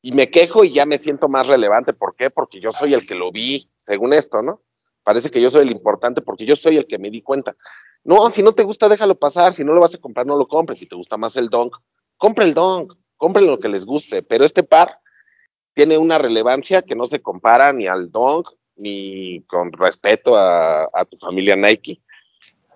Y 0.03 0.13
me 0.13 0.31
quejo 0.31 0.65
y 0.65 0.73
ya 0.73 0.87
me 0.87 0.99
siento 0.99 1.29
más 1.29 1.47
relevante. 1.47 1.93
¿Por 1.93 2.15
qué? 2.17 2.31
Porque 2.31 2.61
yo 2.61 2.73
soy 2.73 2.95
el 2.95 3.07
que 3.07 3.15
lo 3.15 3.31
vi, 3.31 3.71
según 3.77 4.13
esto, 4.13 4.43
¿no? 4.43 4.63
Parece 5.03 5.31
que 5.31 5.41
yo 5.41 5.51
soy 5.51 5.63
el 5.63 5.73
importante 5.73 6.21
porque 6.21 6.47
yo 6.47 6.57
soy 6.57 6.77
el 6.77 6.87
que 6.87 6.99
me 6.99 7.11
di 7.11 7.23
cuenta. 7.23 7.57
No, 8.05 8.31
si 8.31 8.43
no 8.43 8.53
te 8.53 8.63
gusta, 8.63 8.89
déjalo 8.89 9.19
pasar. 9.19 9.53
Si 9.53 9.65
no 9.65 9.73
lo 9.73 9.81
vas 9.81 9.95
a 9.95 9.99
comprar, 9.99 10.27
no 10.27 10.37
lo 10.37 10.49
compres. 10.49 10.79
Si 10.79 10.87
te 10.87 10.97
gusta 10.97 11.17
más 11.17 11.37
el 11.37 11.49
donk, 11.49 11.77
compre 12.17 12.45
el 12.45 12.55
donk, 12.55 12.95
compre 13.17 13.43
lo 13.43 13.59
que 13.61 13.69
les 13.69 13.85
guste. 13.85 14.23
Pero 14.23 14.45
este 14.45 14.63
par 14.63 15.01
tiene 15.75 15.99
una 15.99 16.19
relevancia 16.19 16.83
que 16.83 16.95
no 16.95 17.07
se 17.07 17.21
compara 17.21 17.73
ni 17.73 17.87
al 17.87 18.11
donk, 18.11 18.49
ni 18.77 19.43
con 19.43 19.73
respeto 19.73 20.37
a, 20.37 20.89
tu 21.11 21.19
familia 21.19 21.55
Nike, 21.55 22.01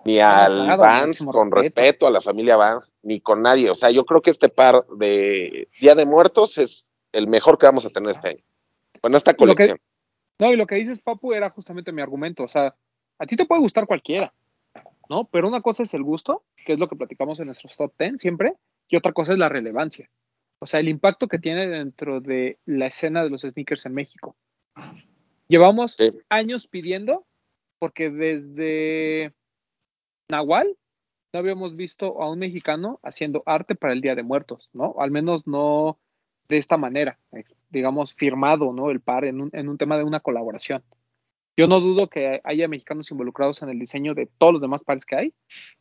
ni 0.05 0.19
al 0.19 0.77
Vans 0.77 1.25
con 1.25 1.51
respeto. 1.51 2.05
a 2.05 2.11
la 2.11 2.21
familia 2.21 2.55
Vans, 2.55 2.93
ni 3.01 3.19
con 3.19 3.41
nadie. 3.41 3.69
O 3.69 3.75
sea, 3.75 3.89
yo 3.89 4.05
creo 4.05 4.21
que 4.21 4.29
este 4.29 4.49
par 4.49 4.85
de 4.97 5.67
Día 5.79 5.95
de 5.95 6.05
Muertos 6.05 6.57
es 6.57 6.87
el 7.11 7.27
mejor 7.27 7.57
que 7.57 7.65
vamos 7.65 7.85
a 7.85 7.89
tener 7.89 8.11
este 8.11 8.29
año. 8.29 8.43
Bueno, 9.01 9.17
esta 9.17 9.33
colección. 9.33 9.79
no, 10.39 10.53
y 10.53 10.55
lo 10.55 10.67
que 10.67 10.75
dices, 10.75 10.99
Papu, 10.99 11.33
era 11.33 11.49
justamente 11.49 11.91
mi 11.91 12.01
argumento. 12.01 12.43
O 12.43 12.47
sea, 12.47 12.75
a 13.17 13.25
ti 13.25 13.35
te 13.35 13.45
puede 13.45 13.61
gustar 13.61 13.87
cualquiera, 13.87 14.33
¿no? 15.09 15.25
Pero 15.25 15.47
una 15.47 15.61
cosa 15.61 15.83
es 15.83 15.93
el 15.93 16.03
gusto, 16.03 16.43
que 16.65 16.73
es 16.73 16.79
lo 16.79 16.87
que 16.87 16.95
platicamos 16.95 17.39
en 17.39 17.47
nuestros 17.47 17.75
top 17.77 17.93
10 17.97 18.17
siempre, 18.19 18.53
y 18.87 18.95
otra 18.95 19.13
cosa 19.13 19.33
es 19.33 19.39
la 19.39 19.49
relevancia. 19.49 20.09
O 20.59 20.65
sea, 20.65 20.79
el 20.79 20.89
impacto 20.89 21.27
que 21.27 21.39
tiene 21.39 21.67
dentro 21.67 22.21
de 22.21 22.57
la 22.65 22.87
escena 22.87 23.23
de 23.23 23.29
los 23.29 23.41
sneakers 23.41 23.85
en 23.85 23.93
México. 23.93 24.35
Llevamos 25.47 25.97
años 26.29 26.67
pidiendo, 26.67 27.25
porque 27.77 28.09
desde 28.09 29.33
Nahual 30.29 30.75
no 31.33 31.39
habíamos 31.39 31.75
visto 31.75 32.21
a 32.21 32.31
un 32.31 32.39
mexicano 32.39 32.99
haciendo 33.03 33.43
arte 33.45 33.75
para 33.75 33.93
el 33.93 34.01
Día 34.01 34.15
de 34.15 34.23
Muertos, 34.23 34.69
¿no? 34.73 34.95
Al 34.99 35.11
menos 35.11 35.45
no 35.45 35.99
de 36.47 36.57
esta 36.57 36.77
manera, 36.77 37.19
digamos, 37.69 38.13
firmado, 38.13 38.71
¿no? 38.71 38.89
El 38.89 39.01
par 39.01 39.25
en 39.25 39.41
un, 39.41 39.49
en 39.53 39.67
un 39.67 39.77
tema 39.77 39.97
de 39.97 40.03
una 40.03 40.19
colaboración. 40.19 40.83
Yo 41.57 41.67
no 41.67 41.79
dudo 41.79 42.09
que 42.09 42.41
haya 42.43 42.67
mexicanos 42.67 43.09
involucrados 43.11 43.61
en 43.63 43.69
el 43.69 43.79
diseño 43.79 44.13
de 44.13 44.25
todos 44.25 44.53
los 44.53 44.61
demás 44.61 44.83
pares 44.83 45.05
que 45.05 45.15
hay. 45.15 45.33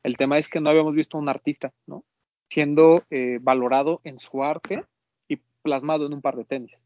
El 0.03 0.17
tema 0.17 0.39
es 0.39 0.49
que 0.49 0.61
no 0.61 0.71
habíamos 0.71 0.95
visto 0.95 1.17
a 1.17 1.21
un 1.21 1.29
artista, 1.29 1.73
¿no? 1.87 2.05
Siendo 2.49 3.03
eh, 3.11 3.39
valorado 3.41 4.01
en 4.05 4.21
su 4.21 4.45
arte 4.45 4.85
y 5.29 5.37
plasmado 5.63 6.07
en 6.07 6.15
un 6.15 6.23
par 6.23 6.37
de 6.37 6.45
tenis. 6.45 6.77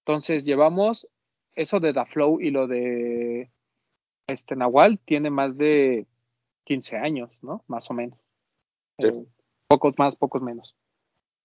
Entonces 0.00 0.44
llevamos 0.44 1.08
eso 1.54 1.78
de 1.78 1.92
Da 1.92 2.06
Flow 2.06 2.40
y 2.40 2.50
lo 2.50 2.66
de 2.66 3.50
este 4.26 4.56
Nahual 4.56 4.98
tiene 4.98 5.30
más 5.30 5.56
de 5.56 6.06
15 6.64 6.96
años, 6.96 7.38
¿no? 7.42 7.62
Más 7.68 7.88
o 7.90 7.94
menos. 7.94 8.18
Eh, 8.98 9.24
pocos 9.68 9.94
más, 9.98 10.16
pocos 10.16 10.42
menos. 10.42 10.74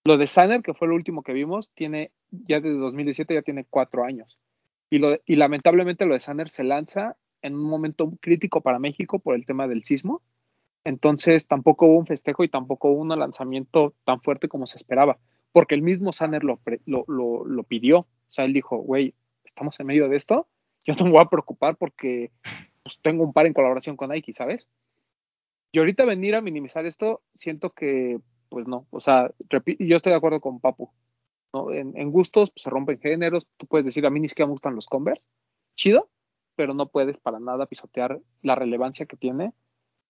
Lo 0.06 0.18
de 0.18 0.28
Sanner, 0.28 0.64
que 0.64 0.74
fue 0.74 0.88
lo 0.88 0.96
último 0.96 1.22
que 1.22 1.34
vimos, 1.34 1.72
tiene 1.76 2.12
ya 2.32 2.60
desde 2.60 2.78
2017 2.78 3.34
ya 3.34 3.42
tiene 3.42 3.66
cuatro 3.70 4.04
años. 4.04 4.40
Y, 4.90 5.36
lamentablemente 5.36 6.06
lo 6.06 6.16
de 6.16 6.20
Sanner 6.20 6.50
se 6.50 6.64
lanza 6.64 7.16
en 7.42 7.56
un 7.56 7.70
momento 7.70 8.12
crítico 8.22 8.62
para 8.62 8.80
México 8.80 9.20
por 9.20 9.36
el 9.36 9.46
tema 9.46 9.68
del 9.68 9.84
sismo. 9.84 10.22
Entonces 10.84 11.48
tampoco 11.48 11.86
hubo 11.86 12.00
un 12.00 12.08
festejo 12.08 12.44
y 12.44 12.50
tampoco 12.50 12.90
hubo 12.90 13.02
un 13.02 13.10
lanzamiento 13.10 13.94
tan 14.04 14.22
fuerte 14.22 14.48
como 14.48 14.66
se 14.66 14.78
esperaba, 14.78 15.20
porque 15.52 15.76
el 15.76 15.82
mismo 15.82 16.12
Sanner 16.12 16.44
lo, 16.44 16.60
lo, 16.86 17.06
lo 17.46 17.64
pidió. 17.64 18.00
O 18.00 18.32
sea, 18.32 18.46
él 18.46 18.54
dijo, 18.54 18.78
güey, 18.78 19.14
estamos 19.44 19.80
en 19.80 19.88
medio 19.88 20.10
de 20.10 20.16
esto, 20.16 20.48
yo 20.86 20.94
no 20.96 21.06
me 21.06 21.12
voy 21.12 21.22
a 21.22 21.30
preocupar 21.30 21.76
porque 21.76 22.32
pues, 22.84 23.00
tengo 23.02 23.24
un 23.24 23.34
par 23.34 23.46
en 23.46 23.54
colaboración 23.54 23.96
con 23.96 24.10
Nike, 24.10 24.34
¿sabes? 24.34 24.68
Y 25.72 25.80
ahorita 25.80 26.06
venir 26.06 26.36
a 26.36 26.42
minimizar 26.42 26.86
esto, 26.86 27.22
siento 27.36 27.72
que, 27.72 28.20
pues 28.50 28.68
no, 28.68 28.88
o 28.90 29.00
sea, 29.00 29.32
yo 29.50 29.98
estoy 29.98 30.12
de 30.12 30.18
acuerdo 30.18 30.42
con 30.42 30.60
Papu, 30.60 30.92
En, 31.52 32.12
gustos 32.12 32.52
pues, 32.52 32.64
se 32.64 32.70
rompen 32.70 33.00
géneros, 33.00 33.48
tú 33.58 33.66
puedes 33.66 33.86
decir, 33.86 34.06
a 34.06 34.10
mí 34.10 34.20
ni 34.20 34.30
siquiera 34.30 34.48
me 34.48 34.52
gustan 34.52 34.76
los 34.76 34.88
Converse, 34.88 35.26
chido, 35.76 36.10
pero 36.56 36.74
no 36.74 36.88
puedes 36.90 37.18
para 37.18 37.40
nada 37.40 37.66
pisotear 37.66 38.20
la 38.42 38.56
relevancia 38.56 39.06
que 39.06 39.18
tiene, 39.18 39.54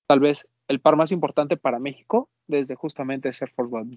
tal 0.07 0.19
vez 0.19 0.49
el 0.67 0.81
par 0.81 0.95
más 0.95 1.11
importante 1.11 1.57
para 1.57 1.79
México 1.79 2.29
desde 2.47 2.75
justamente 2.75 3.31
ser 3.33 3.51
Force 3.51 3.75
One 3.75 3.95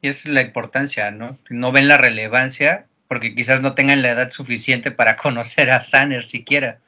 Y 0.00 0.08
esa 0.08 0.28
es 0.28 0.34
la 0.34 0.42
importancia, 0.42 1.10
¿no? 1.10 1.38
No 1.48 1.70
ven 1.70 1.88
la 1.88 1.98
relevancia 1.98 2.86
porque 3.06 3.34
quizás 3.34 3.60
no 3.62 3.74
tengan 3.74 4.02
la 4.02 4.10
edad 4.10 4.30
suficiente 4.30 4.90
para 4.90 5.16
conocer 5.18 5.70
a 5.70 5.80
Sanner 5.80 6.24
siquiera. 6.24 6.80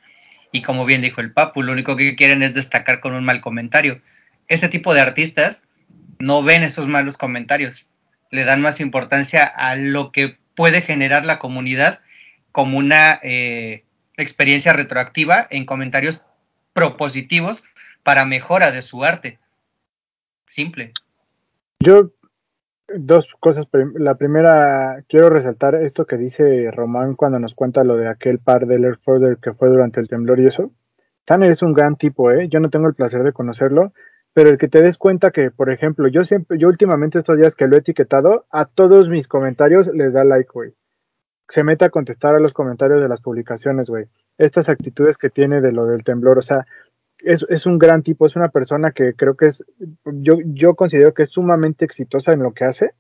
Y 0.53 0.63
como 0.63 0.85
bien 0.85 1.03
dijo 1.03 1.21
el 1.21 1.33
Papu, 1.33 1.63
lo 1.63 1.73
único 1.73 1.97
que 1.97 2.17
quieren 2.17 2.43
es 2.43 2.55
destacar 2.55 3.01
con 3.01 3.15
un 3.15 3.25
mal 3.25 3.41
comentario. 3.41 4.01
Ese 4.49 4.69
tipo 4.69 4.95
de 4.95 5.01
artistas 5.01 5.69
no 6.19 6.43
ven 6.43 6.63
esos 6.63 6.87
malos 6.87 7.17
comentarios. 7.17 7.91
Le 8.31 8.45
dan 8.45 8.61
más 8.61 8.81
importancia 8.81 9.45
a 9.45 9.77
lo 9.77 10.13
que 10.13 10.39
puede 10.55 10.81
generar 10.83 11.25
la 11.25 11.39
comunidad 11.39 12.01
como 12.53 12.79
una 12.79 13.21
eh, 13.23 13.85
experiencia 14.17 14.73
retroactiva 14.73 15.47
en 15.51 15.67
comentarios 15.67 16.25
propositivos 16.73 17.65
para 18.03 18.25
mejora 18.25 18.71
de 18.71 18.83
su 18.83 19.05
arte. 19.05 19.39
Simple. 20.47 20.93
Yo, 21.81 22.13
dos 22.95 23.27
cosas. 23.41 23.67
La 23.95 24.15
primera, 24.15 25.03
quiero 25.09 25.29
resaltar 25.29 25.75
esto 25.75 26.07
que 26.07 26.17
dice 26.17 26.71
Román 26.71 27.15
cuando 27.15 27.39
nos 27.39 27.55
cuenta 27.55 27.85
lo 27.85 27.97
de 27.97 28.09
aquel 28.09 28.39
par 28.39 28.67
de 28.67 28.77
Air 28.77 28.99
que 29.43 29.53
fue 29.53 29.69
durante 29.69 30.01
el 30.01 30.09
temblor 30.09 30.41
y 30.41 30.47
eso. 30.47 30.71
Tanner 31.25 31.51
es 31.51 31.63
un 31.63 31.73
gran 31.73 31.97
tipo, 31.97 32.31
¿eh? 32.31 32.49
Yo 32.49 32.61
no 32.61 32.71
tengo 32.71 32.87
el 32.87 32.95
placer 32.95 33.23
de 33.25 33.33
conocerlo, 33.33 33.93
pero 34.37 34.51
el 34.51 34.59
que 34.59 34.69
te 34.69 34.83
des 34.83 34.99
cuenta 34.99 35.31
que, 35.31 35.51
por 35.51 35.73
ejemplo, 35.73 36.09
yo 36.09 36.23
siempre, 36.23 36.59
yo 36.59 36.69
últimamente 36.69 37.19
estos 37.19 37.39
días 37.39 37.55
que 37.55 37.67
lo 37.67 37.75
he 37.75 37.79
etiquetado, 37.79 38.45
a 38.51 38.67
todos 38.67 39.09
mis 39.09 39.29
comentarios 39.29 39.89
les 39.95 40.13
da 40.13 40.25
like, 40.25 40.51
güey. 40.53 40.75
Se 41.49 41.65
mete 41.65 41.87
a 41.87 41.89
contestar 41.89 42.35
a 42.35 42.39
los 42.39 42.53
comentarios 42.53 43.01
de 43.01 43.09
las 43.09 43.23
publicaciones, 43.23 43.89
güey. 43.89 44.09
Estas 44.37 44.69
actitudes 44.69 45.17
que 45.17 45.31
tiene 45.31 45.63
de 45.63 45.73
lo 45.73 45.87
del 45.87 46.05
temblor, 46.05 46.37
o 46.37 46.43
sea, 46.43 46.67
es, 47.17 47.65
un 47.65 47.79
gran 47.79 48.03
tipo, 48.03 48.27
es 48.27 48.37
una 48.37 48.51
persona 48.51 48.93
que 48.93 49.15
creo 49.15 49.39
que 49.39 49.47
es, 49.47 49.65
yo, 50.05 50.35
yo 50.45 50.75
considero 50.75 51.15
que 51.15 51.23
es 51.23 51.31
sumamente 51.31 51.87
exitosa 51.87 52.33
en 52.33 52.43
lo 52.43 52.53
que 52.53 52.67
hace, 52.67 52.91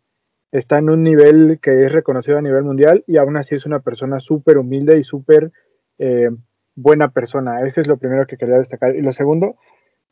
está 0.53 0.78
en 0.78 0.89
un 0.89 1.03
nivel 1.03 1.59
que 1.61 1.84
es 1.84 1.93
reconocido 1.93 2.39
a 2.39 2.41
nivel 2.41 2.64
mundial 2.64 3.05
y 3.07 3.18
aún 3.18 3.37
así 3.37 3.55
es 3.55 3.66
una 3.66 3.80
persona 3.80 4.20
súper 4.20 4.57
humilde 4.57 4.97
y 4.97 5.03
súper 5.03 5.53
eh, 5.99 6.30
buena 6.74 7.11
persona. 7.11 7.61
Ese 7.61 7.82
es 7.82 7.89
lo 7.89 7.99
primero 7.99 8.26
que 8.26 8.39
quería 8.39 8.57
destacar. 8.57 8.97
Y 8.97 9.03
lo 9.03 9.12
segundo, 9.12 9.57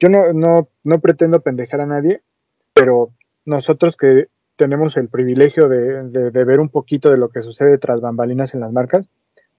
yo 0.01 0.09
no, 0.09 0.33
no, 0.33 0.69
no 0.83 0.99
pretendo 1.01 1.41
pendejar 1.41 1.81
a 1.81 1.87
nadie, 1.87 2.23
pero 2.75 3.11
nosotros 3.45 3.97
que 3.97 4.27
tenemos 4.57 4.97
el 4.97 5.09
privilegio 5.09 5.69
de, 5.69 6.11
de, 6.11 6.45
ver 6.45 6.61
un 6.61 6.69
poquito 6.69 7.11
de 7.11 7.17
lo 7.17 7.29
que 7.29 7.43
sucede 7.43 7.79
tras 7.79 8.01
bambalinas 8.01 8.55
en 8.55 8.61
las 8.61 8.73
marcas, 8.73 9.09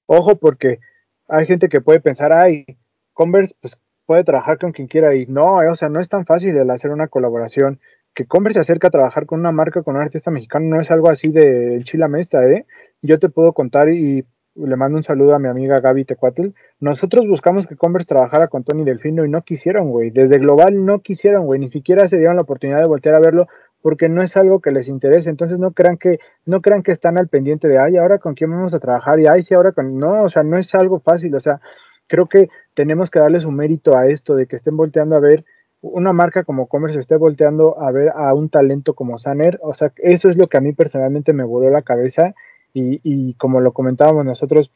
ojo 0.06 0.36
porque 0.36 0.80
hay 1.28 1.46
gente 1.46 1.68
que 1.68 1.80
puede 1.80 2.00
pensar, 2.00 2.32
ay, 2.32 2.64
Converse, 3.12 3.54
pues 3.60 3.78
puede 4.06 4.24
trabajar 4.24 4.58
con 4.58 4.72
quien 4.72 4.88
quiera 4.88 5.14
y 5.14 5.26
no, 5.26 5.56
o 5.56 5.74
sea, 5.74 5.88
no 5.88 6.00
es 6.00 6.08
tan 6.08 6.24
fácil 6.26 6.56
el 6.56 6.70
hacer 6.70 6.90
una 6.90 7.08
colaboración. 7.08 7.80
Que 8.14 8.26
Converse 8.26 8.58
se 8.58 8.60
acerca 8.60 8.88
a 8.88 8.90
trabajar 8.90 9.26
con 9.26 9.40
una 9.40 9.52
marca, 9.52 9.82
con 9.82 9.96
un 9.96 10.02
artista 10.02 10.30
mexicano, 10.30 10.66
no 10.66 10.80
es 10.80 10.90
algo 10.90 11.10
así 11.10 11.30
de 11.30 11.80
chila 11.82 12.08
mesta, 12.08 12.46
¿eh? 12.46 12.66
Yo 13.02 13.18
te 13.18 13.28
puedo 13.28 13.52
contar 13.52 13.90
y, 13.90 14.24
le 14.56 14.76
mando 14.76 14.96
un 14.96 15.02
saludo 15.02 15.34
a 15.34 15.38
mi 15.38 15.48
amiga 15.48 15.76
Gaby 15.78 16.04
Tecuatl. 16.04 16.48
Nosotros 16.80 17.26
buscamos 17.26 17.66
que 17.66 17.76
Converse 17.76 18.06
trabajara 18.06 18.48
con 18.48 18.64
Tony 18.64 18.84
Delfino 18.84 19.24
y 19.24 19.28
no 19.28 19.42
quisieron, 19.42 19.90
güey. 19.90 20.10
Desde 20.10 20.38
Global 20.38 20.84
no 20.84 21.00
quisieron, 21.00 21.46
güey. 21.46 21.60
Ni 21.60 21.68
siquiera 21.68 22.08
se 22.08 22.16
dieron 22.16 22.36
la 22.36 22.42
oportunidad 22.42 22.80
de 22.80 22.88
voltear 22.88 23.14
a 23.14 23.20
verlo 23.20 23.46
porque 23.82 24.08
no 24.08 24.22
es 24.22 24.36
algo 24.36 24.60
que 24.60 24.70
les 24.70 24.88
interese. 24.88 25.30
Entonces 25.30 25.58
no 25.58 25.72
crean 25.72 25.96
que, 25.96 26.18
no 26.44 26.60
crean 26.60 26.82
que 26.82 26.92
están 26.92 27.18
al 27.18 27.28
pendiente 27.28 27.68
de, 27.68 27.78
ay, 27.78 27.96
ahora 27.96 28.18
con 28.18 28.34
quién 28.34 28.50
vamos 28.50 28.74
a 28.74 28.80
trabajar 28.80 29.20
y 29.20 29.26
ay, 29.26 29.42
sí, 29.42 29.54
ahora 29.54 29.72
con. 29.72 29.98
No, 29.98 30.20
o 30.20 30.28
sea, 30.28 30.42
no 30.42 30.58
es 30.58 30.74
algo 30.74 31.00
fácil. 31.00 31.34
O 31.34 31.40
sea, 31.40 31.60
creo 32.06 32.26
que 32.26 32.48
tenemos 32.74 33.10
que 33.10 33.20
darles 33.20 33.44
un 33.44 33.56
mérito 33.56 33.96
a 33.96 34.06
esto 34.06 34.34
de 34.34 34.46
que 34.46 34.56
estén 34.56 34.76
volteando 34.76 35.16
a 35.16 35.20
ver 35.20 35.44
una 35.82 36.12
marca 36.12 36.44
como 36.44 36.66
Commerce 36.66 36.98
esté 36.98 37.16
volteando 37.16 37.80
a 37.80 37.90
ver 37.92 38.10
a 38.14 38.34
un 38.34 38.48
talento 38.48 38.94
como 38.94 39.18
Saner, 39.18 39.58
o 39.62 39.74
sea, 39.74 39.92
eso 39.98 40.28
es 40.28 40.36
lo 40.36 40.48
que 40.48 40.56
a 40.56 40.60
mí 40.60 40.72
personalmente 40.72 41.32
me 41.32 41.44
voló 41.44 41.70
la 41.70 41.82
cabeza 41.82 42.34
y, 42.78 43.34
como 43.34 43.60
lo 43.60 43.72
comentábamos 43.72 44.24
nosotros, 44.24 44.70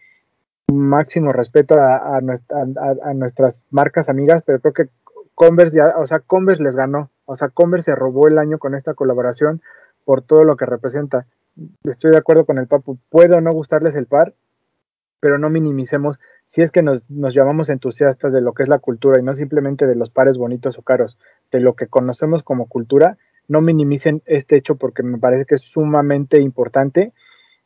máximo 0.73 1.31
respeto 1.31 1.77
a, 1.79 2.21
nuestras 3.15 3.61
marcas 3.71 4.09
amigas, 4.09 4.43
pero 4.45 4.61
creo 4.61 4.73
que 4.73 4.89
Converse 5.35 5.77
ya, 5.77 5.95
o 5.97 6.07
sea, 6.07 6.21
Converse 6.21 6.63
les 6.63 6.77
ganó, 6.77 7.11
o 7.25 7.35
sea, 7.35 7.49
Converse 7.49 7.93
se 7.93 7.95
robó 7.95 8.29
el 8.29 8.39
año 8.39 8.59
con 8.59 8.75
esta 8.75 8.95
colaboración 8.95 9.63
por 10.05 10.23
todo 10.23 10.45
lo 10.45 10.57
que 10.57 10.67
representa. 10.67 11.27
Estoy 11.85 12.11
de 12.11 12.19
acuerdo 12.19 12.45
con 12.45 12.59
el 12.59 12.67
Papu, 12.67 12.99
puedo 13.09 13.41
no 13.41 13.51
gustarles 13.51 13.95
el 13.95 14.07
par, 14.07 14.35
pero 15.21 15.39
no 15.39 15.51
minimicemos 15.51 16.19
si 16.51 16.63
es 16.63 16.73
que 16.73 16.83
nos, 16.83 17.07
llamamos 17.09 17.69
entusiastas 17.69 18.33
de 18.33 18.41
lo 18.41 18.55
que 18.55 18.65
es 18.65 18.69
la 18.69 18.81
cultura 18.81 19.21
y 19.21 19.23
no 19.23 19.35
simplemente 19.35 19.87
de 19.87 19.95
los 19.95 20.11
pares 20.11 20.37
bonitos 20.37 20.79
o 20.79 20.83
caros, 20.83 21.17
de 21.53 21.61
lo 21.61 21.75
que 21.75 21.87
conocemos 21.87 22.43
como 22.43 22.67
cultura, 22.67 23.19
no 23.47 23.61
minimicen 23.61 24.21
este 24.27 24.57
hecho 24.57 24.75
porque 24.75 25.05
me 25.05 25.19
parece 25.19 25.45
que 25.45 25.55
es 25.55 25.61
sumamente 25.61 26.41
importante 26.41 27.13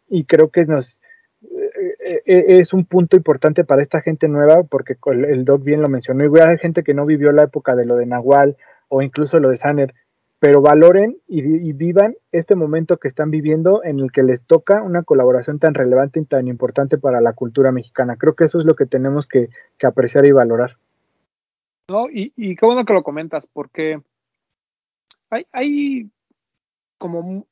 y 0.08 0.24
creo 0.24 0.50
que 0.50 0.64
nos 0.64 1.00
eh, 1.42 2.22
eh, 2.26 2.44
es 2.58 2.72
un 2.72 2.84
punto 2.84 3.16
importante 3.16 3.64
para 3.64 3.82
esta 3.82 4.00
gente 4.00 4.28
nueva 4.28 4.62
porque 4.64 4.96
el 5.06 5.44
doc 5.44 5.62
bien 5.62 5.82
lo 5.82 5.88
mencionó 5.88 6.24
y 6.24 6.28
voy 6.28 6.40
a 6.40 6.56
gente 6.56 6.82
que 6.82 6.94
no 6.94 7.06
vivió 7.06 7.32
la 7.32 7.44
época 7.44 7.74
de 7.76 7.86
lo 7.86 7.96
de 7.96 8.06
Nahual 8.06 8.56
o 8.88 9.02
incluso 9.02 9.38
lo 9.38 9.50
de 9.50 9.56
Saner 9.56 9.94
pero 10.44 10.60
valoren 10.60 11.16
y, 11.26 11.72
vivan 11.72 12.16
este 12.30 12.54
momento 12.54 12.98
que 12.98 13.08
están 13.08 13.30
viviendo 13.30 13.82
en 13.82 13.98
el 13.98 14.12
que 14.12 14.22
les 14.22 14.42
toca 14.42 14.82
una 14.82 15.02
colaboración 15.02 15.58
tan 15.58 15.72
relevante 15.72 16.20
y 16.20 16.26
tan 16.26 16.48
importante 16.48 16.98
para 16.98 17.22
la 17.22 17.32
cultura 17.32 17.72
mexicana. 17.72 18.16
Creo 18.16 18.34
que 18.34 18.44
eso 18.44 18.58
es 18.58 18.66
lo 18.66 18.74
que 18.74 18.84
tenemos 18.84 19.26
que, 19.26 19.48
apreciar 19.82 20.26
y 20.26 20.32
valorar. 20.32 20.76
No, 21.88 22.10
y, 22.10 22.34
y, 22.36 22.56
qué 22.56 22.66
bueno 22.66 22.84
que 22.84 22.92
lo 22.92 23.02
comentas, 23.02 23.46
porque 23.46 24.02
hay, 25.30 25.46
hay 25.50 26.10
como 26.98 27.46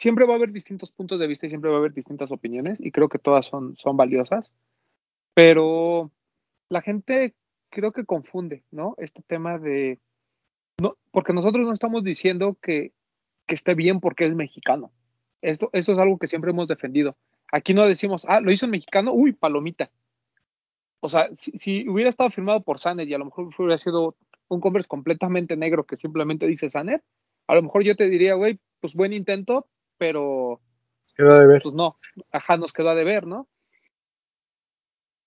siempre 0.00 0.24
va 0.24 0.32
a 0.32 0.36
haber 0.36 0.50
distintos 0.50 0.90
puntos 0.90 1.20
de 1.20 1.26
vista 1.26 1.46
y 1.46 1.50
siempre 1.50 1.70
va 1.70 1.76
a 1.76 1.80
haber 1.80 1.92
distintas 1.92 2.32
opiniones, 2.32 2.80
y 2.80 2.90
creo 2.90 3.08
que 3.08 3.18
todas 3.18 3.46
son, 3.46 3.76
son 3.76 3.96
valiosas, 3.96 4.50
pero 5.34 6.10
la 6.70 6.80
gente 6.80 7.34
creo 7.68 7.92
que 7.92 8.06
confunde, 8.06 8.64
¿no? 8.70 8.94
Este 8.98 9.22
tema 9.22 9.58
de 9.58 9.98
no, 10.80 10.96
porque 11.10 11.32
nosotros 11.32 11.66
no 11.66 11.72
estamos 11.72 12.02
diciendo 12.02 12.56
que, 12.60 12.92
esté 13.46 13.74
bien 13.74 13.98
porque 13.98 14.26
es 14.26 14.34
mexicano. 14.34 14.92
Esto, 15.42 15.70
eso 15.72 15.92
es 15.92 15.98
algo 15.98 16.18
que 16.18 16.28
siempre 16.28 16.52
hemos 16.52 16.68
defendido. 16.68 17.16
Aquí 17.50 17.74
no 17.74 17.84
decimos, 17.84 18.24
ah, 18.28 18.40
lo 18.40 18.52
hizo 18.52 18.66
un 18.66 18.70
mexicano, 18.70 19.12
uy, 19.12 19.32
palomita. 19.32 19.90
O 21.00 21.08
sea, 21.08 21.30
si, 21.34 21.88
hubiera 21.88 22.08
estado 22.08 22.30
firmado 22.30 22.60
por 22.60 22.78
Saner 22.78 23.08
y 23.08 23.14
a 23.14 23.18
lo 23.18 23.24
mejor 23.24 23.50
hubiera 23.58 23.76
sido 23.76 24.14
un 24.46 24.60
Converse 24.60 24.86
completamente 24.86 25.56
negro 25.56 25.84
que 25.84 25.96
simplemente 25.96 26.46
dice 26.46 26.70
Saner, 26.70 27.02
a 27.48 27.56
lo 27.56 27.62
mejor 27.62 27.82
yo 27.82 27.96
te 27.96 28.08
diría, 28.08 28.34
güey, 28.34 28.60
pues 28.78 28.94
buen 28.94 29.12
intento, 29.12 29.66
pero. 30.00 30.62
Quedó 31.14 31.38
de 31.38 31.46
ver. 31.46 31.62
Pues 31.62 31.74
no, 31.74 31.98
ajá, 32.32 32.56
nos 32.56 32.72
quedó 32.72 32.88
a 32.88 32.94
deber, 32.94 33.26
¿no? 33.26 33.46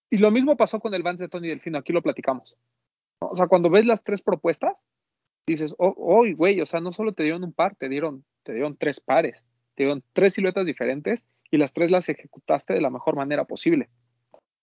Y 0.10 0.18
lo 0.18 0.32
mismo 0.32 0.58
pasó 0.58 0.80
con 0.80 0.94
el 0.96 1.04
Vans 1.04 1.20
de 1.20 1.30
Tony 1.30 1.48
Delfino, 1.48 1.78
aquí 1.78 1.94
lo 1.94 2.02
platicamos. 2.02 2.58
O 3.20 3.36
sea, 3.36 3.48
cuando 3.48 3.70
ves 3.70 3.86
las 3.86 4.04
tres 4.04 4.22
propuestas, 4.22 4.76
dices, 5.48 5.76
oh, 5.78 6.26
güey, 6.36 6.60
o 6.60 6.66
sea, 6.66 6.80
no 6.80 6.92
solo 6.92 7.14
te 7.14 7.24
dieron 7.24 7.44
un 7.44 7.54
par, 7.54 7.76
te 7.76 7.88
dieron, 7.88 8.26
te 8.44 8.54
dieron 8.54 8.76
tres 8.78 9.00
pares, 9.00 9.44
te 9.76 9.84
dieron 9.84 10.04
tres 10.14 10.34
siluetas 10.34 10.66
diferentes 10.66 11.26
y 11.52 11.58
las 11.58 11.74
tres 11.74 11.92
las 11.92 12.10
ejecutaste 12.10 12.74
de 12.74 12.82
la 12.82 12.90
mejor 12.90 13.16
manera 13.16 13.46
posible. 13.46 13.90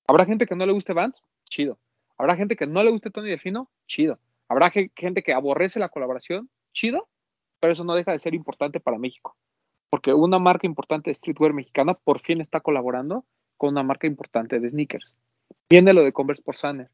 ¿Habrá 0.09 0.25
gente 0.25 0.47
que 0.47 0.57
no 0.57 0.67
le 0.67 0.73
guste 0.73 0.93
Vance? 0.93 1.23
Chido. 1.45 1.79
¿Habrá 2.19 2.37
gente 2.37 2.57
que 2.57 2.67
no 2.67 2.83
le 2.83 2.91
guste 2.91 3.11
Tony 3.11 3.31
Delfino? 3.31 3.71
Chido. 3.87 4.19
¿Habrá 4.49 4.71
gente 4.71 5.23
que 5.23 5.33
aborrece 5.33 5.79
la 5.79 5.89
colaboración? 5.89 6.51
Chido. 6.73 7.09
Pero 7.61 7.73
eso 7.75 7.85
no 7.85 7.95
deja 7.95 8.13
de 8.13 8.19
ser 8.19 8.35
importante 8.35 8.81
para 8.81 8.99
México. 8.99 9.37
Porque 9.91 10.15
una 10.15 10.39
marca 10.39 10.67
importante 10.67 11.11
de 11.11 11.15
streetwear 11.15 11.53
mexicana 11.53 11.95
por 11.95 12.21
fin 12.21 12.41
está 12.41 12.61
colaborando 12.61 13.25
con 13.57 13.71
una 13.71 13.83
marca 13.83 14.07
importante 14.07 14.61
de 14.61 14.71
sneakers. 14.71 15.15
Viene 15.69 15.93
lo 15.93 16.03
de 16.03 16.13
Converse 16.13 16.43
por 16.43 16.57
Sanner. 16.57 16.89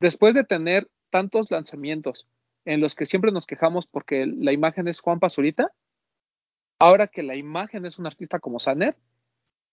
Después 0.00 0.34
de 0.34 0.44
tener 0.44 0.90
tantos 1.10 1.50
lanzamientos 1.50 2.26
en 2.64 2.80
los 2.80 2.94
que 2.94 3.06
siempre 3.06 3.32
nos 3.32 3.46
quejamos 3.46 3.86
porque 3.86 4.26
la 4.26 4.52
imagen 4.52 4.88
es 4.88 5.00
Juan 5.00 5.20
Pazurita, 5.20 5.72
ahora 6.78 7.06
que 7.06 7.22
la 7.22 7.36
imagen 7.36 7.86
es 7.86 7.98
un 7.98 8.06
artista 8.06 8.40
como 8.40 8.58
Saner, 8.58 8.96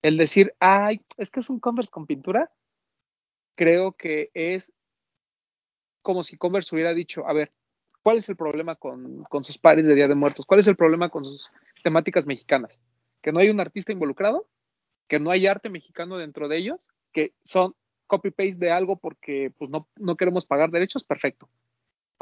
el 0.04 0.18
decir, 0.18 0.54
ay, 0.60 1.02
es 1.18 1.32
que 1.32 1.40
es 1.40 1.50
un 1.50 1.60
Converse 1.60 1.92
con 1.92 2.06
pintura, 2.06 2.52
creo 3.56 3.94
que 3.94 4.30
es 4.34 4.74
como 6.02 6.24
si 6.24 6.38
Converse 6.38 6.76
hubiera 6.76 6.94
dicho, 6.94 7.28
a 7.28 7.34
ver, 7.34 7.52
¿cuál 8.04 8.18
es 8.18 8.30
el 8.30 8.36
problema 8.36 8.76
con, 8.76 9.24
con 9.24 9.44
sus 9.44 9.58
pares 9.58 9.86
de 9.86 9.96
Día 9.96 10.08
de 10.08 10.16
Muertos? 10.16 10.46
¿Cuál 10.46 10.60
es 10.60 10.68
el 10.68 10.76
problema 10.76 11.10
con 11.10 11.26
sus 11.26 11.50
temáticas 11.84 12.26
mexicanas? 12.26 12.80
Que 13.22 13.32
no 13.32 13.40
hay 13.40 13.50
un 13.50 13.60
artista 13.60 13.92
involucrado, 13.92 14.48
que 15.08 15.20
no 15.20 15.32
hay 15.32 15.48
arte 15.48 15.70
mexicano 15.70 16.18
dentro 16.18 16.48
de 16.48 16.58
ellos, 16.58 16.80
que 17.12 17.34
son 17.44 17.76
copy-paste 18.08 18.58
de 18.58 18.72
algo 18.72 18.98
porque 18.98 19.52
pues, 19.58 19.72
no, 19.72 19.88
no 19.96 20.16
queremos 20.18 20.46
pagar 20.46 20.70
derechos, 20.70 21.04
perfecto 21.04 21.50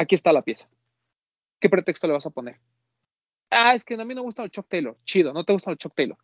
aquí 0.01 0.15
está 0.15 0.34
la 0.34 0.41
pieza. 0.41 0.67
¿Qué 1.59 1.69
pretexto 1.69 2.07
le 2.07 2.13
vas 2.13 2.25
a 2.25 2.32
poner? 2.32 2.59
Ah, 3.51 3.75
es 3.75 3.84
que 3.84 3.93
a 3.93 3.97
mí 3.97 4.15
no 4.15 4.21
me 4.21 4.21
gusta 4.21 4.43
el 4.43 4.49
Chuck 4.49 4.67
Taylor. 4.67 4.97
Chido, 5.05 5.34
no 5.34 5.43
te 5.43 5.53
gusta 5.53 5.71
el 5.71 5.77
Chuck 5.77 5.93
Taylor. 5.95 6.17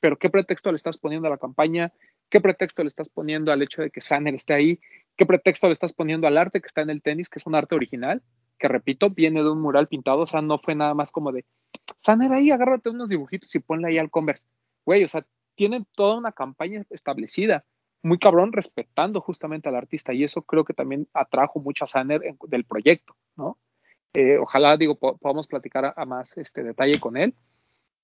Pero 0.00 0.18
¿qué 0.18 0.30
pretexto 0.30 0.70
le 0.70 0.76
estás 0.76 0.98
poniendo 0.98 1.26
a 1.28 1.30
la 1.30 1.38
campaña? 1.38 1.92
¿Qué 2.28 2.40
pretexto 2.40 2.82
le 2.82 2.88
estás 2.88 3.08
poniendo 3.08 3.52
al 3.52 3.62
hecho 3.62 3.82
de 3.82 3.90
que 3.90 4.00
Sanner 4.00 4.34
esté 4.34 4.54
ahí? 4.54 4.80
¿Qué 5.16 5.26
pretexto 5.26 5.66
le 5.66 5.74
estás 5.74 5.92
poniendo 5.92 6.26
al 6.26 6.36
arte 6.36 6.60
que 6.60 6.66
está 6.66 6.82
en 6.82 6.90
el 6.90 7.02
tenis, 7.02 7.28
que 7.28 7.38
es 7.38 7.46
un 7.46 7.54
arte 7.54 7.74
original? 7.74 8.22
Que 8.58 8.68
repito, 8.68 9.10
viene 9.10 9.42
de 9.42 9.50
un 9.50 9.60
mural 9.60 9.88
pintado, 9.88 10.20
o 10.20 10.26
sea, 10.26 10.42
no 10.42 10.58
fue 10.58 10.74
nada 10.74 10.94
más 10.94 11.10
como 11.10 11.32
de, 11.32 11.44
Saner 12.00 12.32
ahí, 12.32 12.50
agárrate 12.50 12.90
unos 12.90 13.08
dibujitos 13.08 13.54
y 13.54 13.60
ponle 13.60 13.88
ahí 13.88 13.98
al 13.98 14.10
Converse. 14.10 14.44
Güey, 14.84 15.04
o 15.04 15.08
sea, 15.08 15.26
tienen 15.54 15.86
toda 15.94 16.16
una 16.16 16.32
campaña 16.32 16.84
establecida, 16.90 17.64
muy 18.02 18.18
cabrón, 18.18 18.52
respetando 18.52 19.20
justamente 19.20 19.68
al 19.68 19.76
artista, 19.76 20.12
y 20.12 20.24
eso 20.24 20.42
creo 20.42 20.64
que 20.64 20.74
también 20.74 21.08
atrajo 21.14 21.60
mucho 21.60 21.84
a 21.84 21.88
Saner 21.88 22.20
del 22.46 22.64
proyecto, 22.64 23.16
¿no? 23.36 23.58
Eh, 24.12 24.38
ojalá, 24.38 24.76
digo, 24.76 24.96
podamos 24.96 25.46
platicar 25.48 25.94
a, 25.96 26.04
más 26.04 26.36
este 26.36 26.62
detalle 26.62 27.00
con 27.00 27.16
él, 27.16 27.34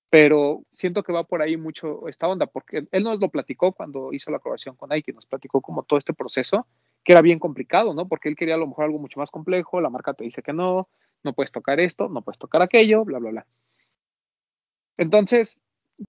pero 0.09 0.63
siento 0.73 1.03
que 1.03 1.13
va 1.13 1.23
por 1.23 1.41
ahí 1.41 1.55
mucho 1.55 2.07
esta 2.07 2.27
onda, 2.27 2.47
porque 2.47 2.87
él 2.91 3.03
nos 3.03 3.19
lo 3.19 3.29
platicó 3.29 3.71
cuando 3.71 4.11
hizo 4.11 4.31
la 4.31 4.39
colaboración 4.39 4.75
con 4.75 4.89
Nike, 4.89 5.13
nos 5.13 5.25
platicó 5.25 5.61
como 5.61 5.83
todo 5.83 5.99
este 5.99 6.13
proceso, 6.13 6.67
que 7.03 7.13
era 7.13 7.21
bien 7.21 7.39
complicado, 7.39 7.93
¿no? 7.93 8.07
Porque 8.07 8.29
él 8.29 8.35
quería 8.35 8.55
a 8.55 8.59
lo 8.59 8.67
mejor 8.67 8.85
algo 8.85 8.99
mucho 8.99 9.19
más 9.19 9.31
complejo, 9.31 9.81
la 9.81 9.89
marca 9.89 10.13
te 10.13 10.23
dice 10.23 10.41
que 10.41 10.53
no, 10.53 10.89
no 11.23 11.33
puedes 11.33 11.51
tocar 11.51 11.79
esto, 11.79 12.09
no 12.09 12.21
puedes 12.21 12.39
tocar 12.39 12.61
aquello, 12.61 13.03
bla, 13.05 13.19
bla, 13.19 13.31
bla. 13.31 13.47
Entonces, 14.97 15.57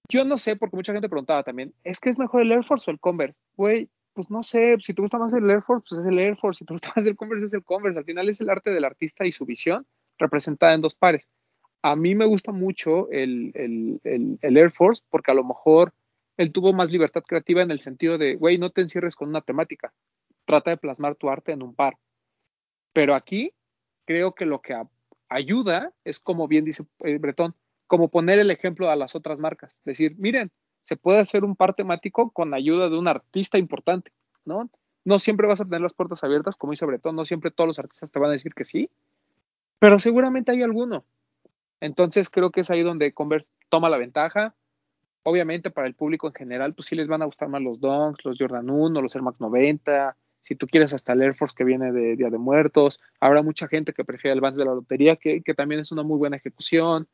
yo 0.09 0.25
no 0.25 0.37
sé, 0.37 0.55
porque 0.55 0.75
mucha 0.75 0.93
gente 0.93 1.09
preguntaba 1.09 1.43
también, 1.43 1.73
¿es 1.83 1.99
que 1.99 2.09
es 2.09 2.17
mejor 2.17 2.41
el 2.41 2.51
Air 2.51 2.63
Force 2.63 2.89
o 2.89 2.93
el 2.93 2.99
Converse? 2.99 3.39
Güey, 3.55 3.89
pues 4.13 4.29
no 4.29 4.43
sé, 4.43 4.77
si 4.79 4.93
te 4.93 5.01
gusta 5.01 5.17
más 5.17 5.33
el 5.33 5.49
Air 5.49 5.61
Force, 5.63 5.85
pues 5.89 6.01
es 6.01 6.07
el 6.07 6.19
Air 6.19 6.37
Force, 6.37 6.59
si 6.59 6.65
te 6.65 6.73
gusta 6.73 6.93
más 6.95 7.05
el 7.05 7.15
Converse, 7.15 7.45
es 7.47 7.53
el 7.53 7.63
Converse. 7.63 7.99
Al 7.99 8.05
final 8.05 8.29
es 8.29 8.41
el 8.41 8.49
arte 8.49 8.71
del 8.71 8.85
artista 8.85 9.25
y 9.25 9.31
su 9.31 9.45
visión 9.45 9.85
representada 10.17 10.73
en 10.73 10.81
dos 10.81 10.95
pares. 10.95 11.27
A 11.81 11.95
mí 11.95 12.15
me 12.15 12.25
gusta 12.25 12.51
mucho 12.51 13.09
el, 13.11 13.51
Air 14.41 14.71
Force 14.71 15.03
porque 15.09 15.31
a 15.31 15.35
lo 15.35 15.43
mejor 15.43 15.93
él 16.37 16.51
tuvo 16.51 16.73
más 16.73 16.89
libertad 16.89 17.23
creativa 17.23 17.61
en 17.61 17.71
el 17.71 17.79
sentido 17.79 18.17
de, 18.17 18.35
güey, 18.35 18.57
no 18.57 18.71
te 18.71 18.81
encierres 18.81 19.15
con 19.15 19.29
una 19.29 19.41
temática, 19.41 19.93
trata 20.45 20.71
de 20.71 20.77
plasmar 20.77 21.15
tu 21.15 21.29
arte 21.29 21.51
en 21.51 21.63
un 21.63 21.75
par. 21.75 21.97
Pero 22.93 23.15
aquí 23.15 23.53
creo 24.05 24.33
que 24.33 24.45
lo 24.45 24.61
que 24.61 24.75
ayuda 25.29 25.91
es, 26.03 26.19
como 26.19 26.47
bien 26.47 26.65
dice 26.65 26.85
eh, 26.99 27.17
Bretón, 27.17 27.55
como 27.87 28.09
poner 28.09 28.39
el 28.39 28.51
ejemplo 28.51 28.89
a 28.89 28.95
las 28.95 29.15
otras 29.15 29.39
marcas. 29.39 29.75
Decir, 29.83 30.15
miren, 30.17 30.51
se 30.83 30.97
puede 30.97 31.19
hacer 31.19 31.43
un 31.43 31.55
par 31.55 31.73
temático 31.73 32.31
con 32.31 32.53
ayuda 32.53 32.89
de 32.89 32.97
un 32.97 33.07
artista 33.07 33.57
importante, 33.57 34.11
¿no? 34.45 34.69
No 35.05 35.19
siempre 35.19 35.47
vas 35.47 35.61
a 35.61 35.65
tener 35.65 35.81
las 35.81 35.93
puertas 35.93 36.23
abiertas, 36.23 36.55
como 36.55 36.71
dice 36.71 36.85
Bretón, 36.85 37.15
no 37.15 37.25
siempre 37.25 37.51
todos 37.51 37.67
los 37.67 37.79
artistas 37.79 38.11
te 38.11 38.19
van 38.19 38.29
a 38.29 38.33
decir 38.33 38.53
que 38.53 38.63
sí, 38.63 38.89
pero 39.79 39.99
seguramente 39.99 40.51
hay 40.51 40.61
alguno. 40.61 41.03
Entonces 41.81 42.29
creo 42.29 42.51
que 42.51 42.61
es 42.61 42.69
ahí 42.69 42.83
donde 42.83 43.13
Converse 43.13 43.47
toma 43.69 43.89
la 43.89 43.97
ventaja. 43.97 44.55
Obviamente 45.23 45.71
para 45.71 45.87
el 45.87 45.93
público 45.93 46.27
en 46.27 46.33
general, 46.33 46.73
pues 46.73 46.87
sí 46.87 46.95
les 46.95 47.07
van 47.07 47.21
a 47.21 47.25
gustar 47.25 47.49
más 47.49 47.61
los 47.61 47.79
Dunks, 47.81 48.23
los 48.23 48.37
Jordan 48.39 48.69
1, 48.69 49.01
los 49.01 49.15
Air 49.15 49.23
Max 49.23 49.41
90, 49.41 50.15
si 50.43 50.55
tú 50.55 50.67
quieres 50.67 50.93
hasta 50.93 51.13
el 51.13 51.23
Air 51.23 51.35
Force 51.35 51.55
que 51.57 51.63
viene 51.63 51.91
de 51.91 52.15
Día 52.15 52.29
de 52.29 52.37
Muertos. 52.37 53.01
Habrá 53.19 53.41
mucha 53.41 53.67
gente 53.67 53.93
que 53.93 54.05
prefiere 54.05 54.35
el 54.35 54.41
Vans 54.41 54.57
de 54.57 54.65
la 54.65 54.75
lotería, 54.75 55.15
que, 55.15 55.41
que 55.41 55.53
también 55.55 55.81
es 55.81 55.91
una 55.91 56.03
muy 56.03 56.17
buena 56.17 56.37
ejecución. 56.37 57.07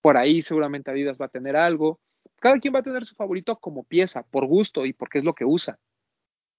Por 0.00 0.16
ahí 0.16 0.40
seguramente 0.40 0.90
Adidas 0.90 1.18
va 1.20 1.26
a 1.26 1.30
tener 1.30 1.56
algo. 1.56 2.00
Cada 2.40 2.58
quien 2.58 2.74
va 2.74 2.78
a 2.78 2.84
tener 2.84 3.04
su 3.04 3.14
favorito 3.14 3.56
como 3.56 3.84
pieza, 3.84 4.22
por 4.22 4.46
gusto 4.46 4.86
y 4.86 4.94
porque 4.94 5.18
es 5.18 5.24
lo 5.24 5.34
que 5.34 5.44
usa. 5.44 5.78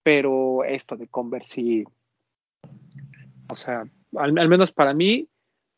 Pero 0.03 0.63
esto 0.63 0.95
de 0.95 1.07
Converse 1.07 1.86
o 3.49 3.55
sea, 3.55 3.86
al, 4.15 4.34
menos 4.34 4.71
para 4.71 4.93
mí, 4.93 5.30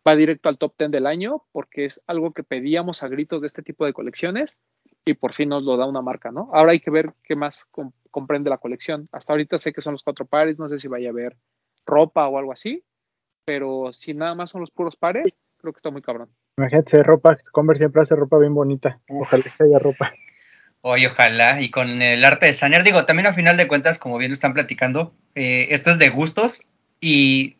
va 0.07 0.15
directo 0.15 0.49
al 0.49 0.57
top 0.57 0.73
10 0.77 0.91
del 0.91 1.05
año 1.05 1.43
porque 1.51 1.85
es 1.85 2.01
algo 2.07 2.33
que 2.33 2.43
pedíamos 2.43 3.03
a 3.03 3.07
gritos 3.07 3.41
de 3.41 3.47
este 3.47 3.61
tipo 3.61 3.85
de 3.85 3.93
colecciones 3.93 4.57
y 5.05 5.13
por 5.13 5.33
fin 5.33 5.49
nos 5.49 5.63
lo 5.63 5.77
da 5.77 5.85
una 5.85 6.01
marca, 6.01 6.31
¿no? 6.31 6.49
Ahora 6.53 6.71
hay 6.71 6.79
que 6.79 6.91
ver 6.91 7.13
qué 7.23 7.35
más 7.35 7.65
comprende 8.11 8.49
la 8.49 8.57
colección. 8.57 9.07
Hasta 9.11 9.33
ahorita 9.33 9.57
sé 9.57 9.73
que 9.73 9.81
son 9.81 9.93
los 9.93 10.03
cuatro 10.03 10.25
pares, 10.25 10.59
no 10.59 10.67
sé 10.67 10.77
si 10.77 10.87
vaya 10.87 11.09
a 11.09 11.11
haber 11.11 11.37
ropa 11.85 12.27
o 12.27 12.37
algo 12.37 12.51
así, 12.51 12.83
pero 13.45 13.91
si 13.91 14.13
nada 14.13 14.35
más 14.35 14.49
son 14.49 14.61
los 14.61 14.71
puros 14.71 14.95
pares, 14.95 15.37
creo 15.57 15.73
que 15.73 15.77
está 15.77 15.89
muy 15.89 16.01
cabrón. 16.01 16.29
Imagínate, 16.57 17.03
ropa, 17.03 17.37
Converse 17.51 17.79
siempre 17.79 18.01
hace 18.01 18.15
ropa 18.15 18.37
bien 18.37 18.53
bonita. 18.53 18.99
Ojalá 19.09 19.43
que 19.43 19.63
haya 19.63 19.79
ropa. 19.79 20.13
Oye, 20.81 21.07
ojalá. 21.07 21.61
Y 21.61 21.71
con 21.71 22.01
el 22.01 22.23
arte 22.23 22.45
de 22.45 22.53
Saner, 22.53 22.83
digo, 22.83 23.05
también 23.05 23.27
a 23.27 23.33
final 23.33 23.57
de 23.57 23.67
cuentas, 23.67 23.97
como 23.97 24.17
bien 24.17 24.31
están 24.31 24.53
platicando, 24.53 25.13
eh, 25.35 25.67
esto 25.71 25.91
es 25.91 25.99
de 25.99 26.09
gustos 26.09 26.69
y 27.01 27.57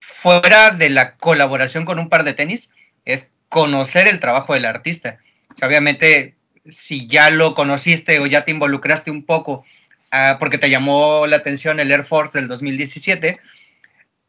fuera 0.00 0.70
de 0.70 0.90
la 0.90 1.16
colaboración 1.16 1.84
con 1.84 1.98
un 1.98 2.08
par 2.08 2.24
de 2.24 2.34
tenis, 2.34 2.70
es 3.04 3.34
conocer 3.48 4.06
el 4.06 4.20
trabajo 4.20 4.54
del 4.54 4.64
artista. 4.64 5.18
obviamente, 5.62 6.36
si 6.68 7.06
ya 7.06 7.30
lo 7.30 7.54
conociste 7.54 8.18
o 8.18 8.26
ya 8.26 8.44
te 8.44 8.50
involucraste 8.50 9.10
un 9.10 9.24
poco 9.24 9.64
ah, 10.10 10.36
porque 10.38 10.58
te 10.58 10.70
llamó 10.70 11.26
la 11.26 11.36
atención 11.36 11.80
el 11.80 11.90
Air 11.90 12.04
Force 12.04 12.38
del 12.38 12.48
2017, 12.48 13.40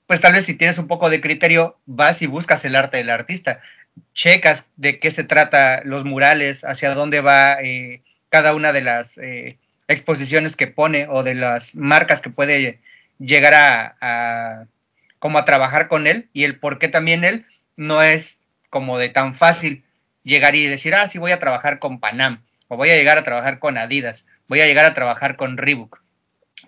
pues 0.07 0.21
tal 0.21 0.33
vez 0.33 0.45
si 0.45 0.55
tienes 0.55 0.77
un 0.77 0.87
poco 0.87 1.09
de 1.09 1.21
criterio, 1.21 1.77
vas 1.85 2.21
y 2.21 2.27
buscas 2.27 2.65
el 2.65 2.75
arte 2.75 2.97
del 2.97 3.09
artista, 3.09 3.61
checas 4.13 4.69
de 4.77 4.99
qué 4.99 5.11
se 5.11 5.23
trata 5.23 5.81
los 5.85 6.03
murales, 6.03 6.63
hacia 6.63 6.93
dónde 6.93 7.21
va 7.21 7.61
eh, 7.61 8.01
cada 8.29 8.53
una 8.53 8.73
de 8.73 8.81
las 8.81 9.17
eh, 9.17 9.57
exposiciones 9.87 10.55
que 10.55 10.67
pone 10.67 11.07
o 11.09 11.23
de 11.23 11.35
las 11.35 11.75
marcas 11.75 12.21
que 12.21 12.29
puede 12.29 12.79
llegar 13.19 13.53
a, 13.55 14.65
como 15.19 15.37
a 15.37 15.45
trabajar 15.45 15.87
con 15.87 16.07
él 16.07 16.29
y 16.33 16.43
el 16.43 16.59
por 16.59 16.79
qué 16.79 16.87
también 16.87 17.23
él 17.23 17.45
no 17.75 18.01
es 18.01 18.43
como 18.69 18.97
de 18.97 19.09
tan 19.09 19.35
fácil 19.35 19.83
llegar 20.23 20.55
y 20.55 20.67
decir, 20.67 20.95
ah, 20.95 21.07
sí 21.07 21.19
voy 21.19 21.31
a 21.31 21.39
trabajar 21.39 21.79
con 21.79 21.99
Panam 21.99 22.43
o 22.67 22.77
voy 22.77 22.89
a 22.89 22.95
llegar 22.95 23.17
a 23.17 23.23
trabajar 23.23 23.59
con 23.59 23.77
Adidas, 23.77 24.27
voy 24.47 24.61
a 24.61 24.65
llegar 24.65 24.85
a 24.85 24.93
trabajar 24.93 25.35
con 25.35 25.57
Reebok, 25.57 26.01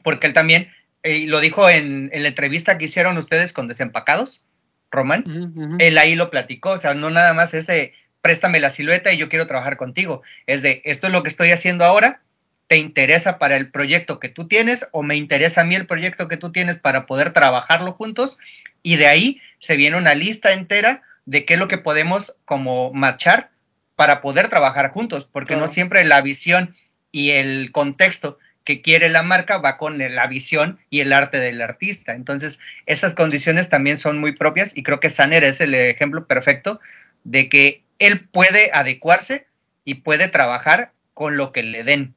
porque 0.03 0.27
él 0.27 0.33
también 0.33 0.71
y 1.05 1.27
lo 1.27 1.39
dijo 1.39 1.69
en, 1.69 2.09
la 2.13 2.27
entrevista 2.27 2.77
que 2.77 2.85
hicieron 2.85 3.17
ustedes 3.17 3.53
con 3.53 3.67
Desempacados, 3.67 4.45
Román, 4.91 5.77
él 5.79 5.97
ahí 5.97 6.15
lo 6.15 6.31
platicó, 6.31 6.71
o 6.71 6.77
sea, 6.77 6.93
no 6.93 7.09
nada 7.09 7.33
más 7.33 7.53
es 7.53 7.67
de 7.67 7.93
préstame 8.21 8.59
la 8.59 8.69
silueta 8.69 9.13
y 9.13 9.17
yo 9.17 9.29
quiero 9.29 9.45
trabajar 9.45 9.77
contigo, 9.77 10.23
es 10.47 10.61
de 10.61 10.81
esto 10.85 11.07
es 11.07 11.13
lo 11.13 11.21
que 11.21 11.29
estoy 11.29 11.51
haciendo 11.51 11.85
ahora, 11.85 12.21
¿te 12.67 12.77
interesa 12.77 13.37
para 13.37 13.57
el 13.57 13.69
proyecto 13.71 14.19
que 14.19 14.29
tú 14.29 14.47
tienes 14.47 14.87
o 14.91 15.03
me 15.03 15.15
interesa 15.15 15.61
a 15.61 15.65
mí 15.65 15.75
el 15.75 15.85
proyecto 15.85 16.27
que 16.27 16.37
tú 16.37 16.51
tienes 16.51 16.79
para 16.79 17.05
poder 17.05 17.33
trabajarlo 17.33 17.93
juntos? 17.93 18.37
Y 18.81 18.95
de 18.95 19.07
ahí 19.07 19.41
se 19.59 19.75
viene 19.75 19.97
una 19.97 20.15
lista 20.15 20.53
entera 20.53 21.03
de 21.25 21.45
qué 21.45 21.55
es 21.55 21.59
lo 21.59 21.67
que 21.67 21.77
podemos 21.77 22.37
como 22.45 22.93
marchar 22.93 23.51
para 23.95 24.21
poder 24.21 24.49
trabajar 24.49 24.91
juntos, 24.91 25.25
porque 25.31 25.55
no 25.55 25.67
siempre 25.67 26.03
la 26.05 26.21
visión 26.21 26.75
y 27.11 27.31
el 27.31 27.71
contexto 27.71 28.37
que 28.65 28.81
quiere 28.81 29.09
la 29.09 29.23
marca 29.23 29.59
va 29.59 29.77
con 29.77 29.99
la 29.99 30.27
visión 30.27 30.79
y 30.89 30.99
el 30.99 31.13
arte 31.13 31.37
del 31.37 31.61
artista. 31.61 32.13
Entonces, 32.13 32.59
esas 32.87 33.13
condiciones 33.13 33.69
también 33.69 33.97
son 33.97 34.17
muy 34.19 34.33
propias 34.33 34.75
y 34.75 34.83
creo 34.83 34.99
que 34.99 35.11
Saner 35.11 35.43
es 35.43 35.61
el 35.61 35.75
ejemplo 35.75 36.25
perfecto 36.27 36.79
de 37.23 37.47
que 37.47 37.83
él 37.99 38.27
puede 38.27 38.71
adecuarse 38.73 39.47
y 39.85 39.95
puede 39.95 40.27
trabajar 40.27 40.91
con 41.13 41.37
lo 41.37 41.51
que 41.51 41.63
le 41.63 41.83
den. 41.83 42.15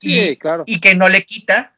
y, 0.00 0.36
claro. 0.36 0.64
y 0.66 0.80
que 0.80 0.94
no 0.94 1.08
le 1.08 1.24
quita 1.24 1.74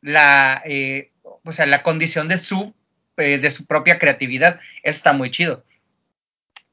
la, 0.00 0.62
eh, 0.64 1.10
o 1.22 1.52
sea, 1.52 1.66
la 1.66 1.82
condición 1.82 2.28
de 2.28 2.38
su, 2.38 2.72
eh, 3.16 3.38
de 3.38 3.50
su 3.50 3.66
propia 3.66 3.98
creatividad. 3.98 4.60
Eso 4.82 4.96
está 4.96 5.12
muy 5.12 5.30
chido. 5.30 5.64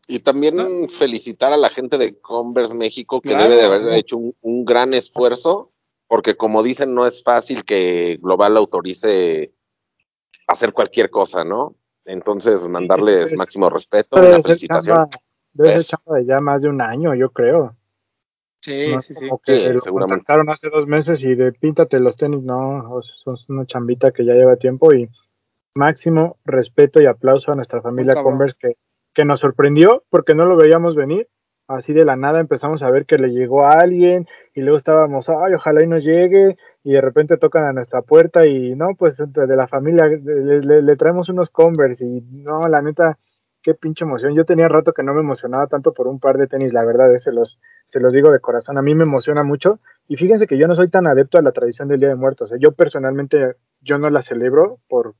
Y 0.07 0.19
también 0.19 0.87
felicitar 0.89 1.51
a 1.51 1.57
la 1.57 1.69
gente 1.69 1.97
de 1.97 2.19
Converse 2.19 2.75
México 2.75 3.21
que 3.21 3.35
debe 3.35 3.55
de 3.55 3.65
haber 3.65 3.93
hecho 3.93 4.17
un 4.17 4.65
gran 4.65 4.93
esfuerzo 4.93 5.71
porque 6.07 6.35
como 6.35 6.63
dicen, 6.63 6.93
no 6.93 7.05
es 7.07 7.23
fácil 7.23 7.65
que 7.65 8.17
Global 8.21 8.57
autorice 8.57 9.53
hacer 10.47 10.73
cualquier 10.73 11.09
cosa, 11.09 11.43
¿no? 11.43 11.75
Entonces, 12.05 12.67
mandarles 12.67 13.35
máximo 13.37 13.69
respeto, 13.69 14.17
una 14.17 14.41
felicitación. 14.41 15.09
Debe 15.53 15.79
ser 15.79 15.99
de 16.05 16.25
ya 16.25 16.37
más 16.39 16.61
de 16.61 16.69
un 16.69 16.81
año, 16.81 17.15
yo 17.15 17.31
creo. 17.31 17.75
Sí, 18.61 18.93
sí, 19.01 19.15
sí. 19.15 19.29
Que 19.43 19.69
lo 19.69 19.79
seguramente. 19.79 20.31
hace 20.51 20.69
dos 20.69 20.85
meses 20.87 21.21
y 21.23 21.33
de 21.35 21.51
píntate 21.51 21.99
los 21.99 22.15
tenis, 22.15 22.41
no, 22.41 23.01
son 23.01 23.37
una 23.49 23.65
chambita 23.65 24.11
que 24.11 24.25
ya 24.25 24.33
lleva 24.33 24.55
tiempo 24.57 24.93
y 24.93 25.09
máximo 25.75 26.37
respeto 26.45 27.01
y 27.01 27.05
aplauso 27.05 27.51
a 27.51 27.55
nuestra 27.55 27.81
familia 27.81 28.21
Converse 28.21 28.55
que, 28.59 28.77
que 29.15 29.25
nos 29.25 29.39
sorprendió 29.39 30.03
porque 30.11 30.35
no 30.35 30.45
lo 30.45 30.55
veíamos 30.57 30.95
venir 30.95 31.27
así 31.67 31.93
de 31.93 32.05
la 32.05 32.15
nada 32.15 32.39
empezamos 32.39 32.83
a 32.83 32.89
ver 32.89 33.05
que 33.05 33.17
le 33.17 33.29
llegó 33.29 33.65
a 33.65 33.71
alguien 33.71 34.27
y 34.53 34.61
luego 34.61 34.77
estábamos, 34.77 35.29
ay, 35.29 35.53
ojalá 35.53 35.83
y 35.83 35.87
nos 35.87 36.03
llegue 36.03 36.57
y 36.83 36.93
de 36.93 37.01
repente 37.01 37.37
tocan 37.37 37.65
a 37.65 37.73
nuestra 37.73 38.01
puerta 38.01 38.45
y 38.45 38.75
no, 38.75 38.95
pues 38.97 39.17
de 39.17 39.55
la 39.55 39.67
familia 39.67 40.07
le, 40.07 40.95
traemos 40.95 41.29
unos 41.29 41.49
Converse 41.49 42.05
y 42.05 42.21
no, 42.21 42.67
la 42.67 42.81
neta, 42.81 43.17
qué 43.63 43.73
pinche 43.73 44.05
emoción. 44.05 44.35
Yo 44.35 44.45
tenía 44.45 44.67
rato 44.67 44.93
que 44.93 45.01
no 45.01 45.13
me 45.13 45.21
emocionaba 45.21 45.67
tanto 45.67 45.93
por 45.93 46.07
un 46.07 46.19
par 46.19 46.37
de 46.37 46.47
tenis, 46.47 46.73
la 46.73 46.85
verdad, 46.85 47.13
eh, 47.13 47.19
se 47.19 47.31
los, 47.31 47.59
se 47.87 47.99
los 47.99 48.13
digo 48.13 48.31
de 48.31 48.39
corazón, 48.39 48.77
a 48.77 48.81
mí 48.81 48.93
me 48.93 49.03
emociona 49.03 49.43
mucho 49.43 49.79
y 50.07 50.17
fíjense 50.17 50.45
que 50.45 50.57
yo 50.57 50.67
no 50.67 50.75
soy 50.75 50.89
tan 50.89 51.07
adepto 51.07 51.39
a 51.39 51.41
la 51.41 51.51
tradición 51.51 51.87
del 51.87 51.99
Día 51.99 52.09
de 52.09 52.15
Muertos, 52.15 52.51
eh. 52.51 52.57
yo 52.59 52.73
personalmente, 52.73 53.55
yo 53.81 53.97
no 53.97 54.09
la 54.09 54.21
celebro 54.21 54.79
por 54.87 55.15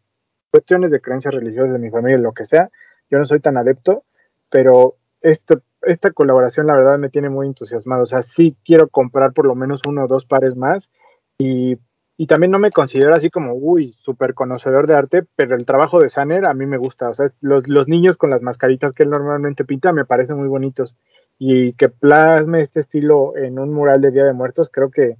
cuestiones 0.52 0.92
de 0.92 1.02
creencias 1.02 1.34
religiosas 1.34 1.74
de 1.74 1.80
mi 1.80 1.90
familia, 1.90 2.18
lo 2.20 2.34
que 2.34 2.46
sea, 2.46 2.70
yo 3.10 3.18
no 3.18 3.26
soy 3.26 3.40
tan 3.40 3.58
adepto, 3.58 4.04
pero 4.50 4.96
esto 5.22 5.62
esta 5.82 6.12
colaboración 6.12 6.66
la 6.66 6.76
verdad 6.76 6.98
me 6.98 7.10
tiene 7.10 7.30
muy 7.30 7.48
entusiasmado. 7.48 8.04
O 8.04 8.08
sea, 8.08 8.24
sí 8.24 8.56
quiero 8.66 8.88
comprar 8.88 9.34
por 9.34 9.46
lo 9.46 9.54
menos 9.54 9.82
uno 9.88 10.06
o 10.06 10.08
dos 10.08 10.26
pares 10.26 10.56
más 10.56 10.90
y 11.38 11.78
y 12.18 12.28
también 12.28 12.52
no 12.52 12.60
me 12.60 12.72
considero 12.72 13.14
así 13.14 13.30
como, 13.30 13.54
uy, 13.54 13.92
súper 13.92 14.34
conocedor 14.34 14.88
de 14.88 14.96
arte, 14.96 15.24
pero 15.36 15.56
el 15.56 15.66
trabajo 15.66 16.00
de 16.00 16.08
Saner 16.08 16.46
a 16.46 16.54
mí 16.54 16.66
me 16.66 16.78
gusta. 16.78 17.10
O 17.10 17.14
sea, 17.14 17.26
los, 17.42 17.68
los 17.68 17.90
niños 17.90 18.16
con 18.16 18.30
las 18.30 18.42
mascaritas 18.42 18.94
que 18.94 19.04
él 19.04 19.10
normalmente 19.10 19.66
pinta 19.66 19.92
me 19.92 20.06
parecen 20.06 20.38
muy 20.38 20.48
bonitos. 20.48 20.96
Y 21.38 21.74
que 21.74 21.90
plasme 21.90 22.62
este 22.62 22.80
estilo 22.80 23.36
en 23.36 23.60
un 23.60 23.74
mural 23.74 24.00
de 24.00 24.12
Día 24.12 24.24
de 24.24 24.32
Muertos, 24.32 24.70
creo 24.72 24.90
que 24.90 25.18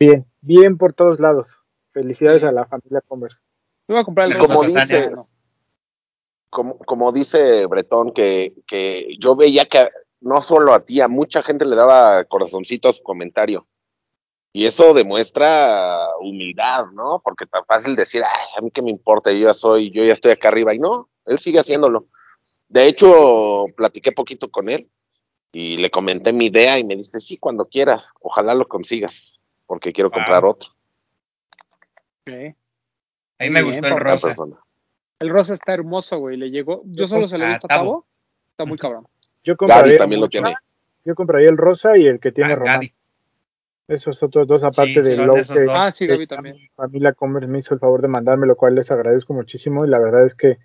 bien, 0.00 0.26
bien 0.40 0.78
por 0.78 0.92
todos 0.92 1.20
lados. 1.20 1.46
Felicidades 1.92 2.42
a 2.42 2.50
la 2.50 2.64
familia 2.64 3.02
Converse. 3.06 3.38
Voy 3.86 3.98
a 3.98 4.04
comprar 4.04 4.32
el 4.32 4.38
como 4.38 4.64
dice, 4.64 5.12
como, 6.56 6.78
como 6.78 7.12
dice 7.12 7.66
Bretón, 7.66 8.14
que, 8.14 8.54
que 8.66 9.14
yo 9.20 9.36
veía 9.36 9.66
que 9.66 9.90
no 10.22 10.40
solo 10.40 10.72
a 10.72 10.86
ti, 10.86 11.02
a 11.02 11.06
mucha 11.06 11.42
gente 11.42 11.66
le 11.66 11.76
daba 11.76 12.24
corazoncito 12.24 12.88
a 12.88 12.94
su 12.94 13.02
comentario. 13.02 13.66
Y 14.54 14.64
eso 14.64 14.94
demuestra 14.94 15.98
humildad, 16.18 16.86
¿no? 16.94 17.20
Porque 17.22 17.44
tan 17.44 17.62
fácil 17.66 17.94
decir, 17.94 18.22
ay, 18.24 18.46
a 18.56 18.62
mí 18.62 18.70
qué 18.70 18.80
me 18.80 18.88
importa, 18.88 19.30
yo 19.32 19.48
ya 19.48 19.52
soy, 19.52 19.90
yo 19.90 20.02
ya 20.02 20.14
estoy 20.14 20.30
acá 20.30 20.48
arriba. 20.48 20.74
Y 20.74 20.78
no, 20.78 21.10
él 21.26 21.38
sigue 21.38 21.60
haciéndolo. 21.60 22.06
De 22.68 22.86
hecho, 22.86 23.66
platiqué 23.76 24.12
poquito 24.12 24.50
con 24.50 24.70
él 24.70 24.88
y 25.52 25.76
le 25.76 25.90
comenté 25.90 26.32
mi 26.32 26.46
idea 26.46 26.78
y 26.78 26.84
me 26.84 26.96
dice, 26.96 27.20
sí, 27.20 27.36
cuando 27.36 27.66
quieras, 27.66 28.14
ojalá 28.22 28.54
lo 28.54 28.66
consigas, 28.66 29.38
porque 29.66 29.92
quiero 29.92 30.10
comprar 30.10 30.42
otro. 30.46 30.70
Okay. 32.22 32.54
Ahí 33.38 33.50
me 33.50 33.60
gustó 33.60 33.86
el 33.86 34.00
rosa. 34.00 34.34
El 35.18 35.30
rosa 35.30 35.54
está 35.54 35.72
hermoso, 35.72 36.18
güey, 36.18 36.36
le 36.36 36.50
llegó. 36.50 36.82
Yo 36.84 37.08
solo 37.08 37.26
se 37.28 37.38
lo 37.38 37.44
he 37.44 37.48
visto 37.48 37.66
a 37.66 37.68
Tavo. 37.68 38.06
Está 38.50 38.64
muy 38.64 38.76
cabrón. 38.76 39.06
Yo 39.42 39.56
compraría, 39.56 39.98
también 39.98 40.20
lo 40.20 40.28
tiene. 40.28 40.54
Yo 41.04 41.14
compraría 41.14 41.48
el 41.48 41.56
rosa 41.56 41.96
y 41.96 42.06
el 42.06 42.20
que 42.20 42.32
tiene 42.32 42.54
Román. 42.54 42.90
Esos 43.88 44.20
otros 44.22 44.48
dos, 44.48 44.64
aparte 44.64 45.00
de 45.00 45.16
lo 45.16 45.34
que 45.34 45.42
ah, 45.70 45.92
sí, 45.92 46.08
Gaby 46.08 46.26
también. 46.26 46.56
familia 46.74 47.12
Commerce 47.12 47.48
me 47.48 47.58
hizo 47.58 47.72
el 47.72 47.78
favor 47.78 48.02
de 48.02 48.08
mandarme, 48.08 48.48
lo 48.48 48.56
cual 48.56 48.74
les 48.74 48.90
agradezco 48.90 49.32
muchísimo. 49.32 49.84
Y 49.84 49.88
la 49.88 50.00
verdad 50.00 50.26
es 50.26 50.34
que, 50.34 50.58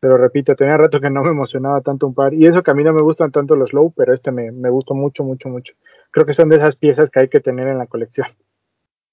te 0.00 0.08
lo 0.08 0.16
repito, 0.16 0.56
tenía 0.56 0.76
rato 0.76 1.00
que 1.00 1.08
no 1.08 1.22
me 1.22 1.30
emocionaba 1.30 1.80
tanto 1.80 2.08
un 2.08 2.14
par. 2.14 2.34
Y 2.34 2.46
eso 2.46 2.64
que 2.64 2.72
a 2.72 2.74
mí 2.74 2.82
no 2.82 2.92
me 2.92 3.02
gustan 3.02 3.30
tanto 3.30 3.54
los 3.54 3.72
low, 3.72 3.92
pero 3.96 4.12
este 4.12 4.32
me, 4.32 4.50
me 4.50 4.68
gustó 4.68 4.94
mucho, 4.94 5.22
mucho, 5.22 5.48
mucho. 5.48 5.74
Creo 6.10 6.26
que 6.26 6.34
son 6.34 6.48
de 6.48 6.56
esas 6.56 6.74
piezas 6.74 7.08
que 7.08 7.20
hay 7.20 7.28
que 7.28 7.38
tener 7.38 7.68
en 7.68 7.78
la 7.78 7.86
colección. 7.86 8.26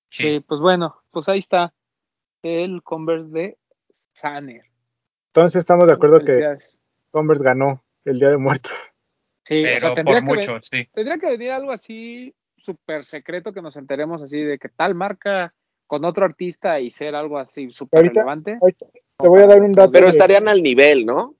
Sí, 0.09 0.39
pues 0.39 0.59
bueno, 0.59 0.95
pues 1.11 1.29
ahí 1.29 1.39
está 1.39 1.73
el 2.41 2.81
Converse 2.81 3.29
de 3.29 3.57
Saner. 3.93 4.72
Entonces 5.35 5.61
estamos 5.61 5.87
de 5.87 5.93
acuerdo 5.93 6.19
que 6.19 6.59
Converse 7.09 7.43
ganó 7.43 7.83
el 8.05 8.19
Día 8.19 8.29
de 8.29 8.37
Muertos. 8.37 8.71
Sí, 9.45 9.63
o 9.63 9.79
sea, 9.79 9.95
tendría, 9.95 10.21
que 10.21 10.61
sí. 10.61 10.87
tendría 10.93 11.17
que 11.17 11.25
venir 11.25 11.51
algo 11.51 11.71
así 11.71 12.35
súper 12.55 13.03
secreto 13.03 13.51
que 13.51 13.63
nos 13.63 13.75
enteremos 13.75 14.21
así 14.21 14.43
de 14.43 14.59
que 14.59 14.69
tal 14.69 14.93
marca 14.93 15.53
con 15.87 16.05
otro 16.05 16.23
artista 16.23 16.79
y 16.79 16.91
ser 16.91 17.15
algo 17.15 17.39
así 17.39 17.71
súper 17.71 18.03
relevante. 18.03 18.59
te 19.17 19.27
voy 19.27 19.41
a 19.41 19.47
dar 19.47 19.59
un 19.59 19.73
dato. 19.73 19.91
Pero 19.91 20.07
estarían 20.07 20.47
al 20.47 20.61
nivel, 20.61 21.03
¿no? 21.03 21.35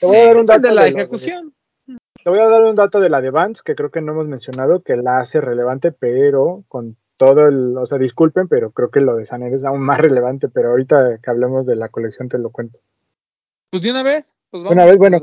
Te 0.00 0.06
voy 0.06 0.16
a 0.16 0.26
dar 0.26 0.36
un 0.38 0.46
dato 0.46 0.66
de 0.66 0.74
la 0.74 0.86
ejecución. 0.86 1.54
te 1.86 2.30
voy 2.30 2.40
a 2.40 2.48
dar 2.48 2.62
un 2.62 2.74
dato 2.74 3.00
de 3.00 3.10
la 3.10 3.20
de 3.20 3.30
Vance 3.30 3.60
que 3.62 3.74
creo 3.74 3.90
que 3.90 4.00
no 4.00 4.12
hemos 4.12 4.28
mencionado, 4.28 4.82
que 4.82 4.96
la 4.96 5.18
hace 5.20 5.42
relevante, 5.42 5.92
pero 5.92 6.64
con 6.68 6.96
todo 7.18 7.46
el, 7.46 7.76
o 7.76 7.84
sea, 7.84 7.98
disculpen, 7.98 8.48
pero 8.48 8.70
creo 8.70 8.90
que 8.90 9.00
lo 9.00 9.14
de 9.14 9.26
Saner 9.26 9.52
es 9.52 9.64
aún 9.64 9.82
más 9.82 10.00
relevante, 10.00 10.48
pero 10.48 10.70
ahorita 10.70 11.18
que 11.22 11.30
hablemos 11.30 11.66
de 11.66 11.76
la 11.76 11.90
colección 11.90 12.30
te 12.30 12.38
lo 12.38 12.48
cuento. 12.48 12.80
Pues 13.74 13.82
de 13.82 13.90
una 13.90 14.04
vez, 14.04 14.32
pues 14.50 14.62
vamos 14.62 14.76
una 14.76 14.84
vez, 14.84 14.98
bueno, 14.98 15.18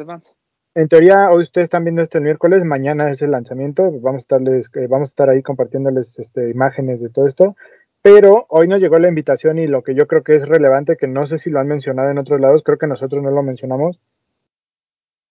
en 0.75 0.89
teoría, 0.89 1.31
hoy 1.31 1.43
ustedes 1.43 1.67
están 1.67 1.85
viendo 1.85 2.01
este 2.01 2.19
miércoles, 2.19 2.65
mañana 2.65 3.09
es 3.09 3.21
el 3.21 3.31
lanzamiento, 3.31 3.89
vamos 4.01 4.15
a 4.15 4.25
estarles, 4.25 4.69
eh, 4.73 4.87
vamos 4.89 5.07
a 5.07 5.11
estar 5.11 5.29
ahí 5.29 5.41
compartiéndoles 5.41 6.19
este, 6.19 6.49
imágenes 6.49 6.99
de 6.99 7.07
todo 7.07 7.27
esto, 7.27 7.55
pero 8.01 8.47
hoy 8.49 8.67
nos 8.67 8.81
llegó 8.81 8.97
la 8.97 9.07
invitación 9.07 9.57
y 9.57 9.67
lo 9.67 9.83
que 9.83 9.95
yo 9.95 10.05
creo 10.05 10.23
que 10.23 10.35
es 10.35 10.49
relevante, 10.49 10.97
que 10.97 11.07
no 11.07 11.25
sé 11.25 11.37
si 11.37 11.49
lo 11.49 11.61
han 11.61 11.67
mencionado 11.69 12.09
en 12.11 12.17
otros 12.17 12.41
lados, 12.41 12.61
creo 12.61 12.77
que 12.77 12.87
nosotros 12.87 13.23
no 13.23 13.31
lo 13.31 13.41
mencionamos, 13.41 14.01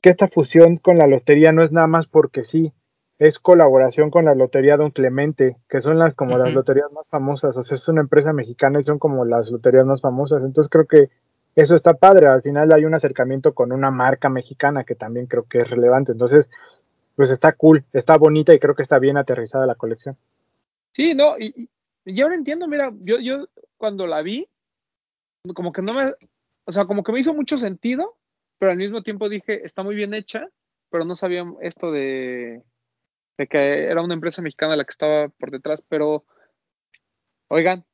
que 0.00 0.08
esta 0.08 0.26
fusión 0.26 0.78
con 0.78 0.96
la 0.96 1.06
lotería 1.06 1.52
no 1.52 1.62
es 1.62 1.72
nada 1.72 1.88
más 1.88 2.06
porque 2.06 2.42
sí, 2.42 2.72
es 3.18 3.38
colaboración 3.38 4.08
con 4.08 4.24
la 4.24 4.34
Lotería 4.34 4.78
Don 4.78 4.92
Clemente, 4.92 5.58
que 5.68 5.82
son 5.82 5.98
las 5.98 6.14
como 6.14 6.38
las 6.38 6.54
loterías 6.54 6.90
más 6.90 7.06
famosas, 7.08 7.54
o 7.58 7.62
sea, 7.62 7.74
es 7.74 7.86
una 7.86 8.00
empresa 8.00 8.32
mexicana 8.32 8.80
y 8.80 8.82
son 8.82 8.98
como 8.98 9.26
las 9.26 9.50
loterías 9.50 9.84
más 9.84 10.00
famosas, 10.00 10.42
entonces 10.42 10.70
creo 10.70 10.86
que 10.86 11.10
eso 11.56 11.74
está 11.74 11.94
padre, 11.94 12.28
al 12.28 12.42
final 12.42 12.72
hay 12.72 12.84
un 12.84 12.94
acercamiento 12.94 13.54
con 13.54 13.72
una 13.72 13.90
marca 13.90 14.28
mexicana 14.28 14.84
que 14.84 14.94
también 14.94 15.26
creo 15.26 15.44
que 15.44 15.60
es 15.60 15.70
relevante, 15.70 16.12
entonces 16.12 16.48
pues 17.16 17.30
está 17.30 17.52
cool, 17.52 17.84
está 17.92 18.16
bonita 18.16 18.54
y 18.54 18.58
creo 18.58 18.74
que 18.74 18.82
está 18.82 18.98
bien 18.98 19.16
aterrizada 19.16 19.66
la 19.66 19.74
colección. 19.74 20.16
Sí, 20.92 21.14
no, 21.14 21.38
y, 21.38 21.68
y 22.04 22.20
ahora 22.20 22.34
entiendo, 22.34 22.66
mira, 22.66 22.92
yo, 23.00 23.18
yo 23.18 23.46
cuando 23.76 24.06
la 24.06 24.22
vi, 24.22 24.48
como 25.54 25.72
que 25.72 25.82
no 25.82 25.94
me, 25.94 26.14
o 26.64 26.72
sea, 26.72 26.86
como 26.86 27.02
que 27.02 27.12
me 27.12 27.20
hizo 27.20 27.34
mucho 27.34 27.58
sentido, 27.58 28.16
pero 28.58 28.72
al 28.72 28.78
mismo 28.78 29.02
tiempo 29.02 29.28
dije, 29.28 29.64
está 29.64 29.82
muy 29.82 29.94
bien 29.94 30.14
hecha, 30.14 30.48
pero 30.90 31.04
no 31.04 31.16
sabía 31.16 31.44
esto 31.60 31.90
de, 31.90 32.62
que 33.48 33.84
era 33.84 34.02
una 34.02 34.14
empresa 34.14 34.42
mexicana 34.42 34.76
la 34.76 34.84
que 34.84 34.92
estaba 34.92 35.28
por 35.28 35.50
detrás, 35.50 35.82
pero, 35.88 36.24
oigan, 37.48 37.84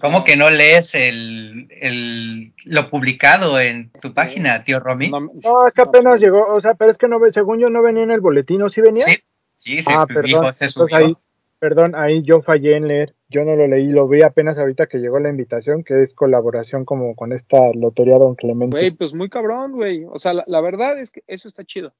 ¿Cómo 0.00 0.24
que 0.24 0.36
no 0.36 0.50
lees 0.50 0.94
el, 0.94 1.68
el, 1.70 2.52
lo 2.64 2.90
publicado 2.90 3.60
en 3.60 3.90
tu 4.00 4.12
página, 4.12 4.64
tío 4.64 4.80
Romy? 4.80 5.10
No, 5.10 5.30
es 5.66 5.74
que 5.74 5.82
apenas 5.82 6.20
llegó, 6.20 6.46
o 6.52 6.60
sea, 6.60 6.74
pero 6.74 6.90
es 6.90 6.98
que 6.98 7.08
no, 7.08 7.18
según 7.30 7.58
yo 7.58 7.70
no 7.70 7.82
venía 7.82 8.02
en 8.02 8.10
el 8.10 8.20
boletín, 8.20 8.62
¿o 8.62 8.68
sí 8.68 8.80
venía? 8.80 9.04
Sí, 9.04 9.18
sí, 9.54 9.82
se, 9.82 9.92
ah, 9.92 10.06
perdón, 10.06 10.52
se 10.52 10.68
subió. 10.68 10.96
Ahí, 10.96 11.16
perdón, 11.58 11.94
ahí 11.94 12.22
yo 12.22 12.40
fallé 12.40 12.76
en 12.76 12.88
leer, 12.88 13.14
yo 13.28 13.44
no 13.44 13.56
lo 13.56 13.66
leí, 13.66 13.88
lo 13.88 14.08
vi 14.08 14.22
apenas 14.22 14.58
ahorita 14.58 14.86
que 14.86 14.98
llegó 14.98 15.18
la 15.18 15.30
invitación, 15.30 15.82
que 15.82 16.02
es 16.02 16.14
colaboración 16.14 16.84
como 16.84 17.14
con 17.14 17.32
esta 17.32 17.58
lotería 17.74 18.16
Don 18.16 18.34
Clemente. 18.34 18.76
Güey, 18.76 18.90
pues 18.90 19.14
muy 19.14 19.30
cabrón, 19.30 19.72
güey, 19.72 20.04
o 20.04 20.18
sea, 20.18 20.32
la, 20.46 20.60
verdad 20.60 20.98
es 20.98 21.10
que 21.10 21.22
eso 21.26 21.48
está 21.48 21.64
chido, 21.64 21.94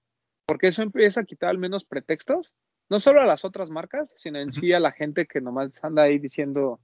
porque 0.47 0.69
eso 0.69 0.83
empieza 0.83 1.21
a 1.21 1.25
quitar 1.25 1.51
al 1.51 1.59
menos 1.59 1.85
pretextos, 1.85 2.53
no 2.89 2.99
solo 2.99 3.21
a 3.21 3.27
las 3.27 3.45
otras 3.45 3.71
marcas, 3.71 4.13
sino 4.17 4.39
en 4.39 4.53
sí 4.53 4.73
a 4.73 4.81
la 4.81 4.93
gente 4.93 5.27
que 5.27 5.41
nomás 5.41 5.83
anda 5.83 6.03
ahí 6.03 6.19
diciendo 6.19 6.79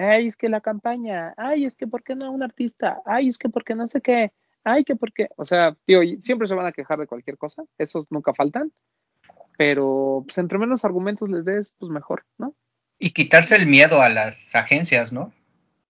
ay, 0.00 0.28
es 0.28 0.36
que 0.36 0.48
la 0.48 0.60
campaña, 0.60 1.34
ay, 1.36 1.64
es 1.64 1.76
que 1.76 1.86
por 1.86 2.02
qué 2.02 2.14
no 2.14 2.30
un 2.30 2.42
artista, 2.42 3.00
ay, 3.04 3.28
es 3.28 3.38
que 3.38 3.48
por 3.48 3.64
qué 3.64 3.74
no 3.74 3.88
sé 3.88 4.00
qué, 4.00 4.32
ay, 4.64 4.84
que 4.84 4.96
por 4.96 5.12
qué, 5.12 5.28
o 5.36 5.44
sea, 5.44 5.76
tío, 5.84 6.00
siempre 6.20 6.48
se 6.48 6.54
van 6.54 6.66
a 6.66 6.72
quejar 6.72 6.98
de 6.98 7.06
cualquier 7.06 7.38
cosa, 7.38 7.62
esos 7.78 8.06
nunca 8.10 8.34
faltan, 8.34 8.72
pero 9.56 10.22
pues 10.26 10.38
entre 10.38 10.58
menos 10.58 10.84
argumentos 10.84 11.28
les 11.28 11.44
des, 11.44 11.72
pues 11.78 11.90
mejor, 11.90 12.24
¿no? 12.38 12.54
Y 12.98 13.12
quitarse 13.12 13.56
el 13.56 13.66
miedo 13.66 14.02
a 14.02 14.08
las 14.08 14.54
agencias, 14.54 15.12
¿no? 15.12 15.32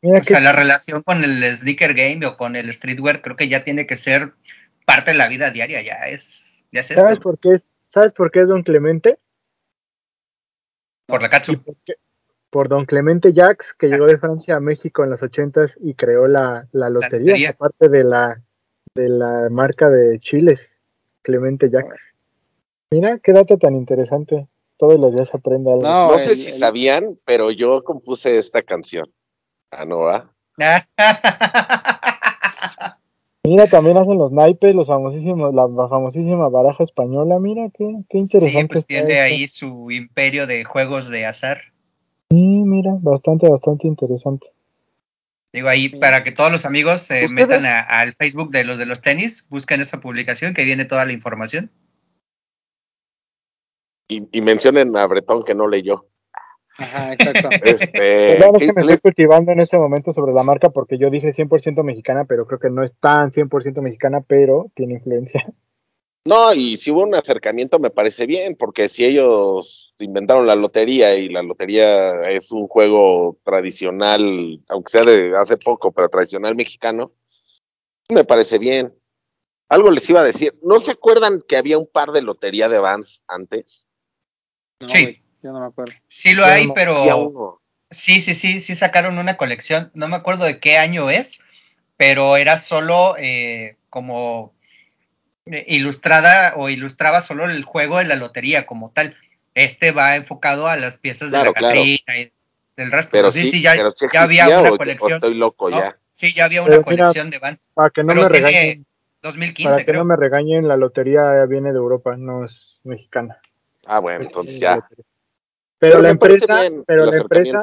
o 0.02 0.22
sea, 0.22 0.40
la 0.40 0.52
relación 0.52 1.02
con 1.02 1.22
el 1.22 1.44
sneaker 1.56 1.92
game 1.92 2.24
o 2.24 2.38
con 2.38 2.56
el 2.56 2.72
streetwear 2.72 3.20
creo 3.20 3.36
que 3.36 3.48
ya 3.48 3.64
tiene 3.64 3.86
que 3.86 3.98
ser 3.98 4.32
parte 4.86 5.10
de 5.10 5.18
la 5.18 5.28
vida 5.28 5.50
diaria, 5.50 5.82
ya 5.82 6.08
es, 6.08 6.64
ya 6.72 6.80
es 6.80 6.86
¿Sabes 6.86 7.18
por 7.18 7.38
qué 7.38 7.54
es, 7.54 7.68
¿Sabes 7.88 8.12
por 8.12 8.30
qué 8.30 8.40
es 8.40 8.48
Don 8.48 8.62
Clemente? 8.62 9.18
Por 11.06 11.20
la 11.20 11.28
Katsu 11.28 11.62
por 11.62 11.76
don 12.50 12.84
Clemente 12.84 13.32
Jacques, 13.32 13.74
que 13.78 13.88
llegó 13.88 14.06
de 14.06 14.18
Francia 14.18 14.56
a 14.56 14.60
México 14.60 15.04
en 15.04 15.10
los 15.10 15.22
ochentas 15.22 15.78
y 15.80 15.94
creó 15.94 16.26
la, 16.26 16.66
lotería, 16.72 17.50
aparte 17.50 17.88
de 17.88 18.02
la, 18.04 18.42
de 18.94 19.08
la 19.08 19.48
marca 19.50 19.88
de 19.88 20.18
chiles, 20.18 20.80
Clemente 21.22 21.70
Jacques. 21.70 22.00
Mira, 22.90 23.20
qué 23.22 23.32
dato 23.32 23.56
tan 23.56 23.76
interesante. 23.76 24.48
Todos 24.76 24.98
los 24.98 25.14
días 25.14 25.32
aprende 25.32 25.72
algo. 25.72 25.82
No, 25.82 26.18
sé 26.18 26.34
si 26.34 26.50
sabían, 26.50 27.16
pero 27.24 27.52
yo 27.52 27.84
compuse 27.84 28.36
esta 28.38 28.62
canción. 28.62 29.08
Ah, 29.70 29.84
no, 29.84 30.00
Mira, 33.44 33.66
también 33.66 33.96
hacen 33.96 34.18
los 34.18 34.32
naipes, 34.32 34.74
los 34.74 34.88
famosísimos, 34.88 35.54
la 35.54 35.68
famosísima 35.88 36.48
baraja 36.48 36.82
española. 36.84 37.38
Mira, 37.38 37.68
qué, 37.72 37.86
qué 38.08 38.18
interesante. 38.18 38.60
Sí, 38.60 38.68
pues 38.68 38.86
tiene 38.86 39.20
ahí 39.20 39.46
su 39.48 39.90
imperio 39.90 40.46
de 40.46 40.64
juegos 40.64 41.08
de 41.08 41.24
azar. 41.26 41.60
Mira, 42.80 42.96
bastante, 42.98 43.46
bastante 43.46 43.86
interesante. 43.86 44.46
Digo 45.52 45.68
ahí, 45.68 45.90
para 45.90 46.24
que 46.24 46.32
todos 46.32 46.50
los 46.50 46.64
amigos 46.64 47.02
se 47.02 47.28
metan 47.28 47.66
al 47.66 48.14
Facebook 48.14 48.48
de 48.50 48.64
los 48.64 48.78
de 48.78 48.86
los 48.86 49.02
tenis, 49.02 49.46
busquen 49.50 49.82
esa 49.82 50.00
publicación 50.00 50.54
que 50.54 50.64
viene 50.64 50.86
toda 50.86 51.04
la 51.04 51.12
información. 51.12 51.70
Y, 54.08 54.40
mencionen 54.40 54.96
a 54.96 55.06
Bretón 55.06 55.44
que 55.44 55.54
no 55.54 55.68
leyó. 55.68 56.06
Ajá, 56.78 57.12
exacto. 57.12 57.48
Este, 57.62 58.38
es 58.38 58.58
que 58.58 58.72
me 58.72 58.80
estoy 58.80 58.98
cultivando 58.98 59.52
en 59.52 59.60
este 59.60 59.76
momento 59.76 60.14
sobre 60.14 60.32
la 60.32 60.42
marca 60.42 60.70
porque 60.70 60.96
yo 60.96 61.10
dije 61.10 61.34
100% 61.34 61.82
mexicana, 61.82 62.24
pero 62.24 62.46
creo 62.46 62.58
que 62.58 62.70
no 62.70 62.82
es 62.82 62.94
tan 62.98 63.30
100% 63.30 63.82
mexicana, 63.82 64.22
pero 64.26 64.70
tiene 64.74 64.94
influencia. 64.94 65.52
No, 66.24 66.54
y 66.54 66.78
si 66.78 66.90
hubo 66.90 67.02
un 67.02 67.14
acercamiento 67.14 67.78
me 67.78 67.90
parece 67.90 68.24
bien, 68.26 68.56
porque 68.56 68.88
si 68.88 69.04
ellos 69.04 69.79
inventaron 70.00 70.46
la 70.46 70.54
lotería 70.54 71.14
y 71.16 71.28
la 71.28 71.42
lotería 71.42 72.30
es 72.30 72.50
un 72.52 72.66
juego 72.68 73.38
tradicional, 73.44 74.60
aunque 74.68 74.92
sea 74.92 75.04
de 75.04 75.36
hace 75.36 75.56
poco, 75.56 75.92
pero 75.92 76.08
tradicional 76.08 76.54
mexicano, 76.54 77.12
me 78.08 78.24
parece 78.24 78.58
bien. 78.58 78.94
Algo 79.68 79.90
les 79.90 80.08
iba 80.10 80.20
a 80.20 80.24
decir, 80.24 80.58
¿no 80.62 80.80
se 80.80 80.92
acuerdan 80.92 81.42
que 81.46 81.56
había 81.56 81.78
un 81.78 81.86
par 81.86 82.10
de 82.12 82.22
lotería 82.22 82.68
de 82.68 82.78
Vans 82.78 83.22
antes? 83.28 83.86
sí. 84.86 85.22
yo 85.42 85.52
no 85.52 85.60
me 85.60 85.66
acuerdo. 85.66 85.92
Sí 86.08 86.34
lo 86.34 86.44
hay, 86.44 86.68
pero 86.74 87.60
Sí, 87.90 88.20
sí, 88.20 88.34
sí, 88.34 88.60
sí 88.60 88.76
sacaron 88.76 89.18
una 89.18 89.36
colección, 89.36 89.90
no 89.94 90.06
me 90.06 90.14
acuerdo 90.14 90.44
de 90.44 90.60
qué 90.60 90.78
año 90.78 91.10
es, 91.10 91.42
pero 91.96 92.36
era 92.36 92.56
solo 92.56 93.16
eh, 93.18 93.78
como 93.90 94.54
eh, 95.46 95.64
ilustrada 95.66 96.54
o 96.56 96.68
ilustraba 96.68 97.20
solo 97.20 97.46
el 97.46 97.64
juego 97.64 97.98
de 97.98 98.04
la 98.04 98.14
lotería 98.14 98.64
como 98.64 98.90
tal. 98.90 99.16
Este 99.54 99.92
va 99.92 100.16
enfocado 100.16 100.66
a 100.68 100.76
las 100.76 100.96
piezas 100.96 101.30
de 101.30 101.38
la 101.38 101.52
Catrina 101.52 102.18
y 102.18 102.32
del 102.76 102.90
resto. 102.90 103.10
Pero 103.12 103.32
sí, 103.32 103.46
sí, 103.46 103.62
ya, 103.62 103.74
había 104.18 104.60
una 104.60 104.70
colección. 104.70 105.14
estoy 105.14 105.34
loco 105.34 105.70
ya. 105.70 105.96
Sí, 106.14 106.34
ya 106.34 106.44
había 106.44 106.62
una 106.62 106.82
colección 106.82 107.30
de 107.30 107.38
Vans. 107.38 107.68
Para 107.74 107.90
que 107.90 108.04
no 108.04 108.14
me 108.14 108.28
regañen. 108.28 108.86
2015, 109.22 109.70
para 109.70 109.84
que 109.84 109.92
no 109.92 110.04
me 110.04 110.16
regañen, 110.16 110.66
la 110.66 110.76
lotería 110.76 111.44
viene 111.44 111.72
de 111.72 111.78
Europa, 111.78 112.16
no 112.16 112.44
es 112.44 112.78
mexicana. 112.84 113.38
Ah, 113.84 113.98
bueno, 113.98 114.24
entonces 114.24 114.58
ya. 114.58 114.80
Pero, 115.78 116.00
la 116.00 116.10
empresa, 116.10 116.62
pero 116.86 117.06
la 117.06 117.16
empresa, 117.16 117.60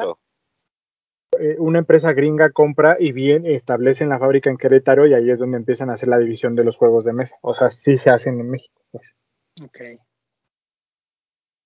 eh, 1.38 1.56
una 1.58 1.78
empresa 1.78 2.12
gringa 2.12 2.50
compra 2.50 2.96
y 2.98 3.12
bien 3.12 3.46
establece 3.46 4.04
en 4.04 4.10
la 4.10 4.18
fábrica 4.18 4.50
en 4.50 4.56
Querétaro 4.56 5.06
y 5.06 5.14
ahí 5.14 5.30
es 5.30 5.38
donde 5.38 5.56
empiezan 5.56 5.90
a 5.90 5.94
hacer 5.94 6.08
la 6.08 6.18
división 6.18 6.54
de 6.54 6.64
los 6.64 6.76
juegos 6.76 7.04
de 7.04 7.12
mesa. 7.12 7.36
O 7.42 7.54
sea, 7.54 7.70
sí 7.70 7.96
se 7.96 8.10
hacen 8.10 8.40
en 8.40 8.50
México. 8.50 8.80
Pues. 8.90 9.14
Ok. 9.62 10.00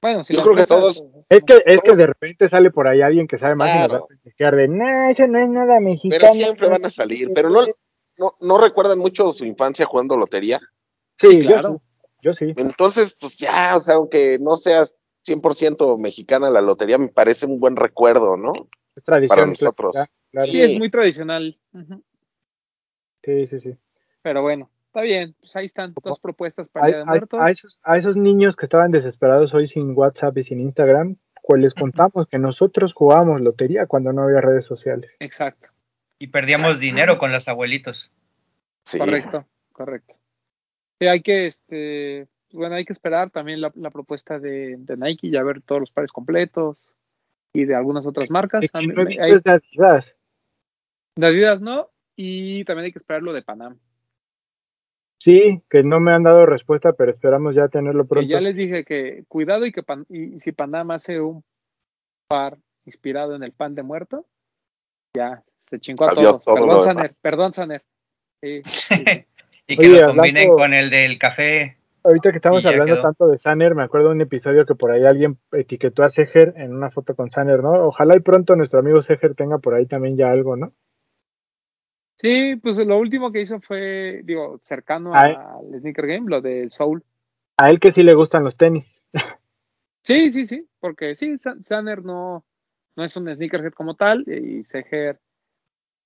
Bueno, 0.03 0.25
si 0.25 0.35
yo 0.35 0.43
creo 0.43 0.57
que 0.57 0.67
todos. 0.67 1.03
Es 1.29 1.45
que, 1.45 1.63
es 1.65 1.81
que 1.81 1.95
de 1.95 2.07
repente 2.07 2.49
sale 2.49 2.73
por 2.73 2.89
ahí 2.89 3.01
alguien 3.01 3.29
que 3.29 3.39
sabe 3.39 3.55
más 3.55 3.75
y 3.75 3.79
nos 3.79 4.03
va 4.03 4.49
a 4.49 4.51
de, 4.51 4.69
no, 4.69 5.09
eso 5.09 5.27
no 5.29 5.39
es 5.39 5.49
nada 5.49 5.79
mexicano. 5.79 6.21
Pero 6.21 6.33
siempre 6.33 6.69
van 6.69 6.85
a 6.85 6.91
salir. 6.91 7.31
Pero 7.33 7.49
no, 7.49 7.65
no, 8.19 8.35
no 8.41 8.59
recuerdan 8.59 8.99
mucho 8.99 9.33
su 9.33 9.45
infancia 9.45 9.87
jugando 9.87 10.17
lotería. 10.17 10.61
Sí, 11.19 11.41
claro. 11.47 11.81
Yo 12.21 12.33
sí. 12.33 12.53
Entonces, 12.57 13.17
pues 13.19 13.37
ya, 13.37 13.77
o 13.77 13.81
sea, 13.81 13.95
aunque 13.95 14.39
no 14.41 14.57
seas 14.57 14.99
100% 15.27 15.99
mexicana 15.99 16.51
la 16.51 16.61
lotería, 16.61 16.99
me 16.99 17.09
parece 17.09 17.47
un 17.47 17.61
buen 17.61 17.77
recuerdo, 17.77 18.37
¿no? 18.37 18.53
Es 18.97 19.05
tradición. 19.05 19.37
Para 19.37 19.47
nosotros. 19.47 19.97
Sí, 20.51 20.61
es 20.61 20.79
muy 20.79 20.91
tradicional. 20.91 21.59
Sí, 23.23 23.47
sí, 23.47 23.59
sí. 23.61 23.77
Pero 24.23 24.43
bueno, 24.43 24.69
está 24.93 25.01
bien. 25.01 25.35
Pues 25.41 25.57
ahí 25.57 25.67
están 25.67 25.95
dos 26.05 26.21
propuestas 26.21 26.69
para 26.69 26.87
el 26.87 26.93
Día 26.93 26.99
de 26.99 27.05
Muertos. 27.07 27.41
A, 27.41 27.51
esos, 27.51 27.81
a 27.83 27.97
esos 27.97 28.17
niños 28.17 28.57
que 28.57 28.67
estaban 28.67 28.91
desesperados 28.91 29.55
hoy 29.55 29.67
sin 29.67 29.97
WhatsApp 29.97 30.37
y 30.37 30.43
sin 30.43 30.61
Instagram, 30.61 31.17
pues 31.43 31.63
les 31.63 31.73
contamos 31.73 32.27
que 32.27 32.39
nosotros 32.39 32.93
jugábamos 32.93 33.41
lotería 33.41 33.87
cuando 33.87 34.13
no 34.13 34.25
había 34.25 34.43
redes 34.43 34.67
sociales. 34.67 35.11
Exacto. 35.19 35.69
Y 36.19 36.27
perdíamos 36.27 36.79
dinero 36.79 37.19
con 37.19 37.33
los 37.33 37.49
abuelitos. 37.49 38.13
Sí. 38.85 38.99
Correcto, 38.99 39.47
correcto. 39.73 40.15
Sí, 41.01 41.09
hay 41.09 41.23
que, 41.23 41.47
este, 41.47 42.29
bueno, 42.53 42.75
hay 42.75 42.85
que 42.85 42.93
esperar 42.93 43.31
también 43.31 43.63
la, 43.63 43.71
propuesta 43.91 44.39
de, 44.39 44.77
de, 44.79 44.97
Nike, 44.99 45.31
ya 45.31 45.43
ver 45.43 45.63
todos 45.63 45.81
los 45.81 45.91
pares 45.91 46.13
completos 46.13 46.93
y 47.55 47.65
de 47.65 47.75
algunas 47.75 48.05
otras 48.05 48.31
marcas. 48.31 48.61
De 48.61 48.71
Adidas. 48.73 50.15
De 51.17 51.27
Adidas 51.27 51.61
no, 51.63 51.89
y 52.15 52.65
también 52.67 52.85
hay 52.85 52.93
que 52.93 52.99
esperar 52.99 53.23
lo 53.23 53.33
de 53.33 53.43
Panam. 53.43 53.79
Sí, 55.23 55.63
que 55.71 55.85
no 55.85 56.01
me 56.01 56.11
han 56.11 56.25
dado 56.25 56.47
respuesta, 56.47 56.95
pero 56.95 57.13
esperamos 57.13 57.55
ya 57.55 57.69
tenerlo 57.69 58.07
pronto. 58.07 58.29
ya 58.29 58.41
les 58.41 58.57
dije 58.57 58.85
que 58.85 59.23
cuidado 59.29 59.65
y 59.65 59.71
que 59.71 59.85
y 60.09 60.41
si 60.41 60.51
Panam 60.51 60.91
hace 60.91 61.21
un 61.21 61.45
par 62.27 62.59
inspirado 62.87 63.37
en 63.37 63.45
el 63.45 63.53
pan 63.53 63.77
de 63.77 63.85
muerto, 63.85 64.27
ya 65.17 65.45
se 65.71 65.79
chingó 65.79 66.07
a 66.07 66.15
todos. 66.17 66.43
Perdón, 66.43 66.83
Saner, 66.83 67.11
perdón, 67.23 67.55
Saner. 67.55 67.83
Sí, 68.43 68.63
y 69.69 69.77
que 69.77 69.89
lo 69.91 70.09
combinen 70.09 70.49
con 70.49 70.75
el 70.75 70.91
del 70.91 71.17
café. 71.21 71.77
Ahorita 72.03 72.33
que 72.33 72.39
estamos 72.39 72.67
hablando 72.67 73.01
tanto 73.01 73.29
de 73.29 73.39
Saner, 73.39 73.77
me 73.77 73.85
acuerdo 73.85 74.09
de 74.09 74.15
un 74.15 74.23
episodio 74.23 74.67
que 74.67 74.75
por 74.75 74.91
ahí 74.91 75.05
alguien 75.05 75.39
etiquetó 75.53 76.03
a 76.03 76.09
Seger 76.09 76.53
en 76.57 76.75
una 76.75 76.91
foto 76.91 77.15
con 77.15 77.31
Saner, 77.31 77.63
¿no? 77.63 77.87
Ojalá 77.87 78.17
y 78.17 78.21
pronto 78.21 78.57
nuestro 78.57 78.81
amigo 78.81 79.01
Seger 79.01 79.37
tenga 79.37 79.59
por 79.59 79.75
ahí 79.75 79.87
también 79.87 80.17
ya 80.17 80.33
algo, 80.33 80.57
¿no? 80.57 80.73
Sí, 82.23 82.55
pues 82.55 82.79
lo 82.79 82.99
último 82.99 83.33
que 83.33 83.41
hizo 83.41 83.61
fue, 83.61 84.21
digo, 84.23 84.61
cercano 84.63 85.13
al 85.13 85.37
Sneaker 85.81 86.07
Game, 86.07 86.31
lo 86.31 86.41
del 86.41 86.71
Soul. 86.71 87.03
A 87.57 87.69
él 87.69 87.81
que 87.81 87.91
sí 87.91 88.05
le 88.05 88.15
gustan 88.15 88.45
los 88.45 88.57
tenis. 88.57 88.89
sí, 90.03 90.31
sí, 90.31 90.47
sí, 90.47 90.69
porque 90.79 91.17
sí, 91.17 91.37
Saner 91.65 92.05
no, 92.05 92.45
no 92.95 93.05
es 93.05 93.17
un 93.17 93.29
sneakerhead 93.35 93.73
como 93.73 93.97
tal 93.97 94.25
y 94.29 94.63
Seger 94.65 95.19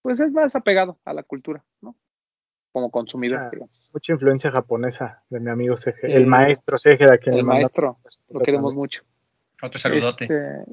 pues 0.01 0.19
es 0.19 0.33
más 0.33 0.57
apegado 0.57 0.99
a 1.05 1.13
la 1.13 1.23
cultura, 1.23 1.63
¿no? 1.83 1.95
Como 2.73 2.91
consumidor, 2.91 3.41
ah, 3.41 3.51
digamos. 3.53 3.91
Mucha 3.93 4.15
influencia 4.15 4.51
japonesa 4.51 5.23
de 5.29 5.41
mi 5.41 5.51
amigo 5.51 5.77
Seger, 5.77 6.13
el 6.13 6.27
maestro 6.27 6.79
Seger, 6.79 7.13
a 7.13 7.19
quien 7.19 7.35
el 7.35 7.45
maestro, 7.45 7.99
lo 8.31 8.41
queremos 8.41 8.73
mucho. 8.73 9.03
Otro 9.63 9.79
saludote. 9.79 10.25
Este, 10.25 10.65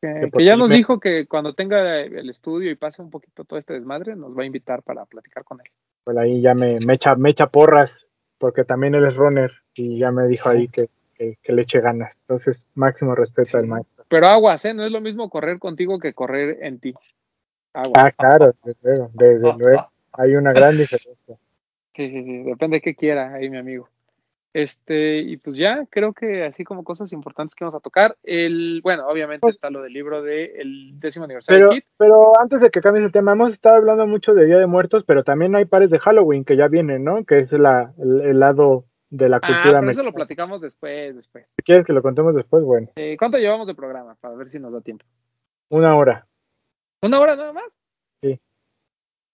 que, 0.00 0.44
ya 0.44 0.56
nos 0.56 0.70
dijo 0.70 0.98
que 0.98 1.26
cuando 1.26 1.54
tenga 1.54 2.00
el 2.00 2.30
estudio 2.30 2.70
y 2.70 2.74
pase 2.74 3.02
un 3.02 3.10
poquito 3.10 3.44
todo 3.44 3.58
este 3.58 3.74
desmadre, 3.74 4.16
nos 4.16 4.36
va 4.36 4.42
a 4.42 4.46
invitar 4.46 4.82
para 4.82 5.04
platicar 5.04 5.44
con 5.44 5.60
él. 5.60 5.70
Pues 6.04 6.16
ahí 6.16 6.40
ya 6.40 6.54
me, 6.54 6.78
me, 6.80 6.94
echa, 6.94 7.14
me 7.14 7.30
echa 7.30 7.48
porras, 7.48 8.06
porque 8.38 8.64
también 8.64 8.94
él 8.94 9.04
es 9.04 9.14
runner 9.16 9.52
y 9.74 9.98
ya 9.98 10.10
me 10.10 10.26
dijo 10.26 10.48
ahí 10.48 10.68
que, 10.68 10.88
que, 11.14 11.52
le 11.52 11.62
eche 11.62 11.80
ganas. 11.80 12.18
Entonces, 12.22 12.66
máximo 12.74 13.14
respeto 13.14 13.58
al 13.58 13.66
maestro. 13.66 14.04
Pero 14.08 14.26
aguas, 14.26 14.64
¿eh? 14.64 14.74
No 14.74 14.84
es 14.84 14.90
lo 14.90 15.00
mismo 15.00 15.28
correr 15.28 15.58
contigo 15.58 15.98
que 15.98 16.14
correr 16.14 16.58
en 16.62 16.80
ti. 16.80 16.94
Ah, 17.74 18.10
claro, 18.10 18.54
desde 18.64 18.80
luego, 18.82 19.10
desde 19.12 19.52
luego. 19.58 19.90
Hay 20.12 20.34
una 20.34 20.52
gran 20.52 20.76
diferencia. 20.76 21.36
Sí, 21.94 22.08
sí, 22.10 22.24
sí, 22.24 22.42
depende 22.42 22.78
de 22.78 22.80
qué 22.80 22.94
quiera 22.94 23.34
ahí 23.34 23.50
mi 23.50 23.58
amigo. 23.58 23.88
Este, 24.52 25.18
y 25.20 25.36
pues 25.36 25.56
ya, 25.56 25.86
creo 25.90 26.12
que 26.12 26.44
así 26.44 26.64
como 26.64 26.82
cosas 26.82 27.12
importantes 27.12 27.54
que 27.54 27.64
vamos 27.64 27.76
a 27.76 27.80
tocar. 27.80 28.16
El, 28.24 28.80
bueno, 28.82 29.06
obviamente 29.06 29.42
pues 29.42 29.54
está 29.54 29.70
lo 29.70 29.82
del 29.82 29.92
libro 29.92 30.22
del 30.22 30.98
décimo 30.98 31.24
aniversario 31.26 31.68
pero, 31.70 31.82
Pero 31.96 32.40
antes 32.40 32.60
de 32.60 32.70
que 32.70 32.80
cambies 32.80 33.04
el 33.04 33.12
tema, 33.12 33.32
hemos 33.32 33.52
estado 33.52 33.76
hablando 33.76 34.06
mucho 34.06 34.34
de 34.34 34.46
Día 34.46 34.58
de 34.58 34.66
Muertos, 34.66 35.04
pero 35.04 35.22
también 35.22 35.54
hay 35.54 35.66
pares 35.66 35.90
de 35.90 36.00
Halloween 36.00 36.44
que 36.44 36.56
ya 36.56 36.66
vienen, 36.66 37.04
¿no? 37.04 37.24
Que 37.24 37.38
es 37.38 37.52
la, 37.52 37.92
el, 37.98 38.40
lado 38.40 38.86
de 39.08 39.28
la 39.28 39.36
ah, 39.36 39.40
cultura. 39.40 39.78
Ah, 39.78 39.80
pero 39.80 39.90
eso 39.90 40.02
lo 40.02 40.12
platicamos 40.12 40.60
después, 40.60 41.14
después. 41.14 41.46
Si 41.56 41.64
quieres 41.64 41.84
que 41.84 41.92
lo 41.92 42.02
contemos 42.02 42.34
después, 42.34 42.64
bueno. 42.64 42.88
Eh, 42.96 43.16
¿Cuánto 43.16 43.38
llevamos 43.38 43.68
de 43.68 43.76
programa? 43.76 44.16
Para 44.20 44.34
ver 44.34 44.50
si 44.50 44.58
nos 44.58 44.72
da 44.72 44.80
tiempo. 44.80 45.04
Una 45.68 45.96
hora. 45.96 46.26
¿Una 47.02 47.20
hora 47.20 47.36
nada 47.36 47.52
más? 47.52 47.78
Sí. 48.20 48.40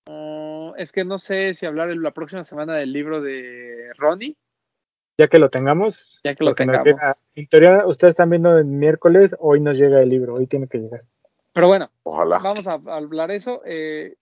Oh, 0.09 0.75
es 0.77 0.93
que 0.93 1.05
no 1.05 1.19
sé 1.19 1.55
si 1.55 1.65
hablar 1.65 1.89
la 1.97 2.11
próxima 2.11 2.45
semana 2.45 2.75
del 2.75 2.93
libro 2.93 3.23
de 3.23 3.93
Ronnie. 3.97 4.37
Ya 5.19 5.29
que 5.29 5.39
lo 5.39 5.49
tengamos. 5.49 6.21
Ya 6.25 6.35
que 6.35 6.45
lo 6.45 6.55
tengamos. 6.55 6.87
en 7.35 7.47
teoría, 7.49 7.87
ustedes 7.87 8.13
están 8.13 8.31
viendo 8.31 8.57
el 8.57 8.67
miércoles, 8.67 9.35
hoy 9.39 9.61
nos 9.61 9.79
llega 9.79 10.03
el 10.03 10.09
libro, 10.09 10.35
hoy 10.35 10.47
tiene 10.47 10.69
que 10.69 10.79
llegar. 10.79 11.03
Pero 11.53 11.69
bueno, 11.69 11.91
Ojalá. 12.03 12.39
vamos 12.39 12.67
a 12.67 12.75
hablar 12.75 13.31
eso. 13.31 13.63
Eh, 13.65 14.17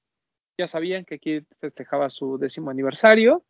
ya 0.56 0.68
sabían 0.68 1.04
que 1.04 1.16
aquí 1.16 1.44
festejaba 1.58 2.08
su 2.08 2.38
décimo 2.38 2.70
aniversario 2.70 3.42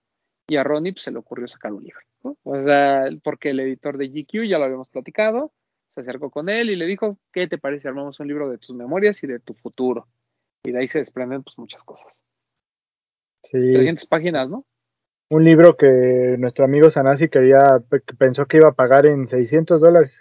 y 0.48 0.56
a 0.56 0.64
Ronnie 0.64 0.92
pues, 0.92 1.02
se 1.02 1.10
le 1.10 1.18
ocurrió 1.18 1.46
sacar 1.46 1.72
un 1.72 1.84
libro. 1.84 2.00
O 2.44 2.64
sea, 2.64 3.10
porque 3.22 3.50
el 3.50 3.60
editor 3.60 3.98
de 3.98 4.08
GQ, 4.08 4.48
ya 4.48 4.58
lo 4.58 4.64
habíamos 4.64 4.88
platicado, 4.88 5.52
se 5.90 6.00
acercó 6.00 6.30
con 6.30 6.48
él 6.48 6.70
y 6.70 6.76
le 6.76 6.86
dijo, 6.86 7.18
¿qué 7.30 7.46
te 7.46 7.58
parece? 7.58 7.88
Armamos 7.88 8.18
un 8.20 8.28
libro 8.28 8.48
de 8.48 8.56
tus 8.56 8.74
memorias 8.74 9.22
y 9.22 9.26
de 9.26 9.38
tu 9.38 9.52
futuro. 9.52 10.08
Y 10.64 10.72
de 10.72 10.78
ahí 10.78 10.86
se 10.86 11.00
desprenden 11.00 11.42
pues 11.42 11.58
muchas 11.58 11.84
cosas. 11.84 12.18
Sí. 13.42 13.72
300 13.74 14.06
páginas, 14.06 14.48
¿no? 14.48 14.64
Un 15.30 15.44
libro 15.44 15.76
que 15.76 16.36
nuestro 16.38 16.64
amigo 16.64 16.90
Sanasi 16.90 17.28
quería, 17.28 17.82
pensó 18.18 18.46
que 18.46 18.58
iba 18.58 18.68
a 18.68 18.74
pagar 18.74 19.06
en 19.06 19.26
600 19.26 19.80
dólares. 19.80 20.12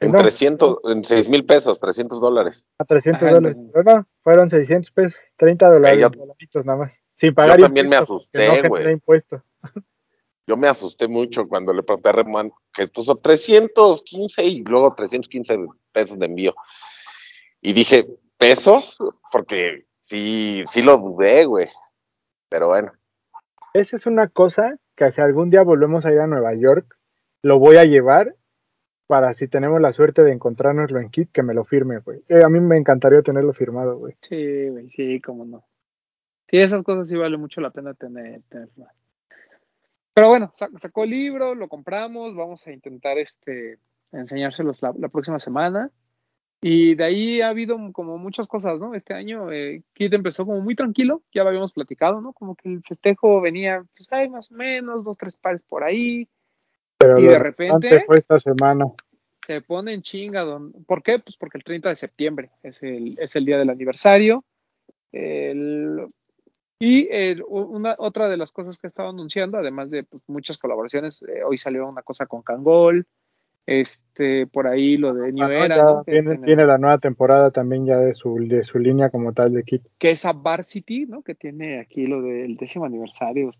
En 0.00 0.12
300, 0.12 0.78
en 0.84 1.04
6 1.04 1.28
mil 1.28 1.44
pesos, 1.44 1.78
300 1.78 2.20
dólares. 2.20 2.66
A 2.78 2.84
300 2.84 3.30
dólares. 3.30 3.58
no, 3.58 4.06
fueron 4.22 4.48
600 4.48 4.90
pesos, 4.90 5.20
30 5.36 5.70
dólares, 5.70 6.10
nada 6.64 6.78
más. 6.78 6.92
Sin 7.16 7.34
pagar 7.34 7.58
yo 7.58 7.66
también 7.66 7.88
me 7.88 7.96
asusté, 7.96 8.66
güey. 8.68 8.98
Yo 10.46 10.56
me 10.56 10.66
asusté 10.66 11.06
mucho 11.06 11.46
cuando 11.46 11.72
le 11.72 11.84
pregunté 11.84 12.08
a 12.08 12.12
Remán 12.12 12.52
que 12.72 12.88
puso 12.88 13.16
315 13.16 14.44
y 14.44 14.64
luego 14.64 14.92
315 14.94 15.66
pesos 15.92 16.18
de 16.18 16.26
envío. 16.26 16.54
Y 17.60 17.72
dije, 17.72 18.08
¿pesos? 18.38 18.98
Porque 19.30 19.86
sí, 20.02 20.64
sí 20.66 20.82
lo 20.82 20.96
dudé, 20.96 21.44
güey. 21.44 21.68
Pero 22.52 22.68
bueno. 22.68 22.92
Esa 23.72 23.96
es 23.96 24.04
una 24.04 24.28
cosa 24.28 24.76
que 24.94 25.10
si 25.10 25.22
algún 25.22 25.48
día 25.48 25.62
volvemos 25.62 26.04
a 26.04 26.12
ir 26.12 26.20
a 26.20 26.26
Nueva 26.26 26.52
York, 26.52 26.98
lo 27.40 27.58
voy 27.58 27.78
a 27.78 27.84
llevar 27.84 28.36
para 29.06 29.32
si 29.32 29.48
tenemos 29.48 29.80
la 29.80 29.90
suerte 29.90 30.22
de 30.22 30.32
encontrárnoslo 30.32 31.00
en 31.00 31.08
Kit, 31.08 31.32
que 31.32 31.42
me 31.42 31.54
lo 31.54 31.64
firme, 31.64 32.00
güey. 32.00 32.22
Eh, 32.28 32.44
a 32.44 32.50
mí 32.50 32.60
me 32.60 32.76
encantaría 32.76 33.22
tenerlo 33.22 33.54
firmado, 33.54 33.96
güey. 33.96 34.14
Sí, 34.28 34.68
güey, 34.68 34.90
sí, 34.90 35.18
cómo 35.22 35.46
no. 35.46 35.64
Sí, 36.48 36.58
esas 36.58 36.82
cosas 36.82 37.08
sí 37.08 37.16
vale 37.16 37.38
mucho 37.38 37.62
la 37.62 37.70
pena 37.70 37.94
tener. 37.94 38.42
tener. 38.50 38.68
Pero 40.12 40.28
bueno, 40.28 40.52
sacó 40.54 41.04
el 41.04 41.10
libro, 41.10 41.54
lo 41.54 41.68
compramos, 41.68 42.36
vamos 42.36 42.66
a 42.66 42.72
intentar 42.72 43.16
este 43.16 43.78
enseñárselos 44.12 44.82
la 44.82 45.08
próxima 45.08 45.40
semana. 45.40 45.90
Y 46.64 46.94
de 46.94 47.02
ahí 47.02 47.40
ha 47.40 47.48
habido 47.48 47.76
como 47.92 48.18
muchas 48.18 48.46
cosas, 48.46 48.78
¿no? 48.78 48.94
Este 48.94 49.14
año 49.14 49.50
eh, 49.50 49.82
Kid 49.94 50.14
empezó 50.14 50.46
como 50.46 50.60
muy 50.60 50.76
tranquilo, 50.76 51.22
ya 51.34 51.42
lo 51.42 51.48
habíamos 51.48 51.72
platicado, 51.72 52.20
¿no? 52.20 52.32
Como 52.32 52.54
que 52.54 52.68
el 52.68 52.82
festejo 52.86 53.40
venía, 53.40 53.84
pues 53.96 54.06
hay 54.12 54.28
más 54.28 54.52
o 54.52 54.54
menos, 54.54 55.04
dos, 55.04 55.18
tres 55.18 55.34
pares 55.34 55.60
por 55.62 55.82
ahí. 55.82 56.28
Pero 56.98 57.18
y 57.18 57.26
de 57.26 57.38
repente... 57.40 58.04
Fue 58.06 58.16
esta 58.16 58.38
semana. 58.38 58.86
se 59.44 59.60
pone 59.60 59.92
en 59.92 60.02
chinga. 60.02 60.42
Don, 60.42 60.72
¿Por 60.84 61.02
qué? 61.02 61.18
Pues 61.18 61.36
porque 61.36 61.58
el 61.58 61.64
30 61.64 61.88
de 61.88 61.96
septiembre 61.96 62.50
es 62.62 62.80
el, 62.84 63.18
es 63.18 63.34
el 63.34 63.44
día 63.44 63.58
del 63.58 63.70
aniversario. 63.70 64.44
y 66.78 67.08
una, 67.48 67.96
otra 67.98 68.28
de 68.28 68.36
las 68.36 68.52
cosas 68.52 68.78
que 68.78 68.86
estaba 68.86 69.08
anunciando, 69.08 69.58
además 69.58 69.90
de 69.90 70.04
pues, 70.04 70.22
muchas 70.28 70.58
colaboraciones, 70.58 71.22
eh, 71.22 71.42
hoy 71.44 71.58
salió 71.58 71.88
una 71.88 72.02
cosa 72.02 72.26
con 72.26 72.42
Kangol, 72.42 73.04
este, 73.66 74.46
por 74.46 74.66
ahí 74.66 74.96
lo 74.96 75.14
de 75.14 75.32
New 75.32 75.48
Era. 75.48 76.02
Tiene, 76.04 76.66
la 76.66 76.78
nueva 76.78 76.98
temporada 76.98 77.50
también 77.50 77.86
ya 77.86 77.98
de 77.98 78.14
su, 78.14 78.36
de 78.36 78.62
su 78.64 78.78
línea 78.78 79.10
como 79.10 79.32
tal 79.32 79.52
de 79.52 79.62
kit. 79.62 79.82
Que 79.98 80.10
es 80.10 80.24
a 80.24 80.32
Varsity, 80.32 81.06
¿no? 81.06 81.22
Que 81.22 81.34
tiene 81.34 81.80
aquí 81.80 82.06
lo 82.06 82.22
del 82.22 82.56
décimo 82.56 82.86
aniversario, 82.86 83.50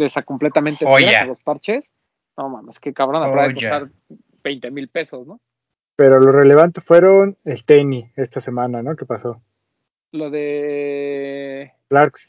esa 0.00 0.22
completamente 0.22 0.84
oh, 0.86 0.96
los 1.26 1.40
parches. 1.42 1.90
No 2.36 2.48
mames, 2.48 2.78
que 2.80 2.92
cabrón, 2.92 3.22
oh, 3.22 3.42
de 3.42 3.54
costar 3.54 3.88
20 4.44 4.70
mil 4.70 4.88
pesos, 4.88 5.26
¿no? 5.26 5.40
Pero 5.96 6.20
lo 6.20 6.30
relevante 6.30 6.82
fueron 6.82 7.38
el 7.44 7.64
tenis 7.64 8.10
esta 8.16 8.40
semana, 8.40 8.82
¿no? 8.82 8.94
¿Qué 8.96 9.06
pasó? 9.06 9.40
Lo 10.12 10.30
de 10.30 11.72
Clarks. 11.88 12.28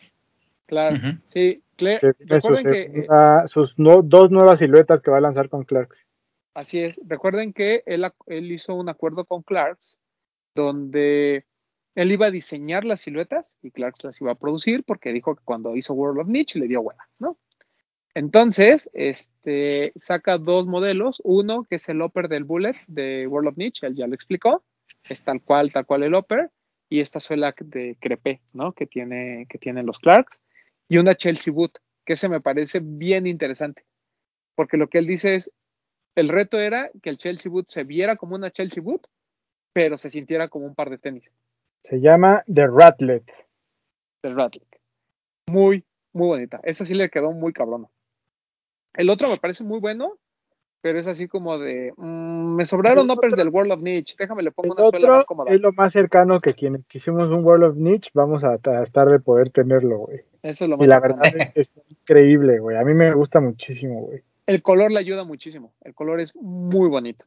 Clarks, 0.67 1.19
sí. 1.27 1.61
recuerden 1.77 2.63
que 2.63 3.05
sus 3.45 3.75
dos 3.77 4.31
nuevas 4.31 4.59
siluetas 4.59 5.01
que 5.01 5.11
va 5.11 5.17
a 5.17 5.21
lanzar 5.21 5.49
con 5.49 5.63
Clarks. 5.63 6.06
Así 6.57 6.79
es. 6.79 6.99
Recuerden 7.05 7.53
que 7.53 7.83
él, 7.85 8.51
hizo 8.51 8.73
un 8.73 8.89
acuerdo 8.89 9.25
con 9.25 9.43
Clarks 9.43 9.99
donde 10.55 11.45
él 11.93 12.11
iba 12.11 12.25
a 12.25 12.31
diseñar 12.31 12.83
las 12.83 13.01
siluetas 13.01 13.53
y 13.61 13.69
Clarks 13.69 14.05
las 14.05 14.19
iba 14.21 14.31
a 14.31 14.39
producir 14.39 14.83
porque 14.83 15.13
dijo 15.13 15.35
que 15.35 15.43
cuando 15.45 15.75
hizo 15.75 15.93
World 15.93 16.21
of 16.21 16.27
Niche 16.27 16.57
le 16.57 16.67
dio 16.67 16.81
hueva, 16.81 17.07
¿no? 17.19 17.37
Entonces, 18.15 18.89
este, 18.93 19.93
saca 19.97 20.39
dos 20.39 20.65
modelos, 20.65 21.21
uno 21.23 21.63
que 21.63 21.75
es 21.75 21.87
el 21.89 22.01
upper 22.01 22.27
del 22.27 22.43
Bullet 22.43 22.75
de 22.87 23.27
World 23.27 23.49
of 23.49 23.57
Niche, 23.57 23.85
él 23.85 23.95
ya 23.95 24.07
lo 24.07 24.15
explicó, 24.15 24.63
es 25.03 25.21
tal 25.21 25.43
cual, 25.43 25.71
tal 25.71 25.85
cual 25.85 26.01
el 26.01 26.15
upper, 26.15 26.49
y 26.89 27.01
esta 27.01 27.19
suela 27.19 27.53
de 27.59 27.97
crepé, 27.99 28.41
¿no? 28.53 28.73
Que 28.73 28.87
tiene, 28.87 29.45
que 29.47 29.59
tienen 29.59 29.85
los 29.85 29.99
Clarks, 29.99 30.41
y 30.89 30.97
una 30.97 31.13
Chelsea 31.13 31.53
Boot, 31.53 31.77
que 32.03 32.15
se 32.15 32.29
me 32.29 32.41
parece 32.41 32.79
bien 32.81 33.27
interesante, 33.27 33.85
porque 34.55 34.77
lo 34.77 34.87
que 34.87 34.97
él 34.97 35.05
dice 35.05 35.35
es, 35.35 35.53
el 36.17 36.29
reto 36.29 36.59
era 36.59 36.89
que 37.01 37.11
el 37.11 37.17
Chelsea 37.17 37.51
Boot 37.51 37.69
se 37.69 37.83
viera 37.83 38.15
como 38.15 38.35
una 38.35 38.49
Chelsea 38.49 38.81
Boot, 38.81 39.07
pero 39.71 39.97
se 39.97 40.09
sintiera 40.09 40.47
como 40.47 40.65
un 40.65 40.73
par 40.73 40.89
de 40.89 40.97
tenis. 40.97 41.29
Se 41.81 41.99
llama 42.01 42.43
The 42.51 42.65
Ratlet. 42.65 43.31
The 44.21 44.33
Ratlet. 44.33 44.67
Muy, 45.51 45.85
muy 46.13 46.27
bonita. 46.27 46.59
Esa 46.63 46.85
sí 46.85 46.95
le 46.95 47.11
quedó 47.11 47.31
muy 47.31 47.53
cabrona. 47.53 47.87
El 48.95 49.11
otro 49.11 49.29
me 49.29 49.37
parece 49.37 49.63
muy 49.63 49.79
bueno, 49.79 50.17
pero 50.81 50.99
es 50.99 51.07
así 51.07 51.27
como 51.27 51.59
de, 51.59 51.93
mm, 51.95 52.55
me 52.55 52.65
sobraron 52.65 53.11
uppers 53.11 53.35
del 53.35 53.49
World 53.49 53.73
of 53.73 53.81
Niche, 53.81 54.15
déjame 54.17 54.41
le 54.41 54.51
pongo 54.51 54.73
una 54.73 54.85
suela 54.85 55.09
más 55.09 55.25
cómoda. 55.25 55.51
Es 55.51 55.61
lo 55.61 55.71
más 55.73 55.93
cercano 55.93 56.39
que 56.39 56.55
quienes 56.55 56.85
quisimos 56.87 57.29
un 57.29 57.45
World 57.45 57.63
of 57.63 57.75
Niche 57.75 58.09
vamos 58.15 58.43
a 58.43 58.57
tratar 58.57 59.09
de 59.09 59.19
poder 59.19 59.51
tenerlo, 59.51 59.99
güey. 59.99 60.21
Eso 60.41 60.63
es 60.63 60.69
lo 60.71 60.77
más 60.77 60.85
Y 60.87 60.89
la 60.89 60.99
verdad 60.99 61.21
es, 61.53 61.71
increíble, 61.89 62.57
güey. 62.57 62.75
A 62.75 62.83
mí 62.83 62.95
me 62.95 63.13
gusta 63.13 63.39
muchísimo, 63.39 64.01
güey. 64.01 64.23
El 64.47 64.61
color 64.61 64.91
le 64.91 64.99
ayuda 64.99 65.25
muchísimo. 65.25 65.73
El 65.81 65.93
color 65.93 66.21
es 66.21 66.33
muy 66.35 66.87
bonito. 66.87 67.25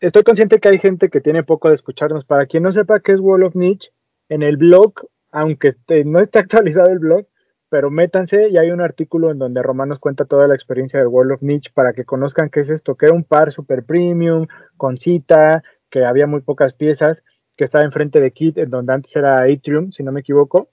Estoy 0.00 0.22
consciente 0.22 0.58
que 0.58 0.70
hay 0.70 0.78
gente 0.78 1.10
que 1.10 1.20
tiene 1.20 1.42
poco 1.42 1.68
de 1.68 1.74
escucharnos. 1.74 2.24
Para 2.24 2.46
quien 2.46 2.62
no 2.62 2.70
sepa 2.70 3.00
qué 3.00 3.12
es 3.12 3.20
World 3.20 3.48
of 3.48 3.54
Niche, 3.54 3.90
en 4.30 4.42
el 4.42 4.56
blog, 4.56 4.94
aunque 5.30 5.74
no 6.06 6.18
esté 6.18 6.38
actualizado 6.40 6.90
el 6.90 6.98
blog, 6.98 7.26
pero 7.68 7.90
métanse 7.90 8.48
y 8.48 8.56
hay 8.56 8.70
un 8.70 8.80
artículo 8.80 9.30
en 9.30 9.38
donde 9.38 9.62
Román 9.62 9.90
nos 9.90 9.98
cuenta 9.98 10.24
toda 10.24 10.48
la 10.48 10.54
experiencia 10.54 10.98
del 10.98 11.08
World 11.08 11.32
of 11.32 11.42
Niche 11.42 11.70
para 11.74 11.92
que 11.92 12.04
conozcan 12.04 12.48
qué 12.48 12.60
es 12.60 12.70
esto, 12.70 12.94
que 12.94 13.06
era 13.06 13.14
un 13.14 13.24
par 13.24 13.52
super 13.52 13.84
premium, 13.84 14.46
con 14.78 14.96
cita, 14.96 15.62
que 15.90 16.06
había 16.06 16.26
muy 16.26 16.40
pocas 16.40 16.72
piezas, 16.72 17.22
que 17.54 17.64
estaba 17.64 17.84
enfrente 17.84 18.18
de 18.18 18.30
Kit, 18.30 18.56
en 18.56 18.70
donde 18.70 18.94
antes 18.94 19.14
era 19.14 19.42
Atrium, 19.42 19.92
si 19.92 20.02
no 20.02 20.10
me 20.10 20.20
equivoco. 20.20 20.70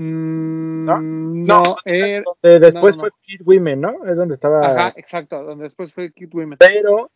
Mm, 0.00 0.84
¿No? 0.84 1.00
No, 1.00 1.62
eh, 1.84 2.22
después 2.42 2.96
fue 2.96 3.10
Kit 3.22 3.42
Women, 3.44 3.80
¿no? 3.80 4.04
Es 4.06 4.16
donde 4.16 4.34
estaba. 4.34 4.60
Ajá, 4.66 4.92
exacto, 4.96 5.42
donde 5.42 5.64
después 5.64 5.92
fue 5.92 6.10
Kit 6.12 6.34
Women. 6.34 6.58
Pero 6.58 7.10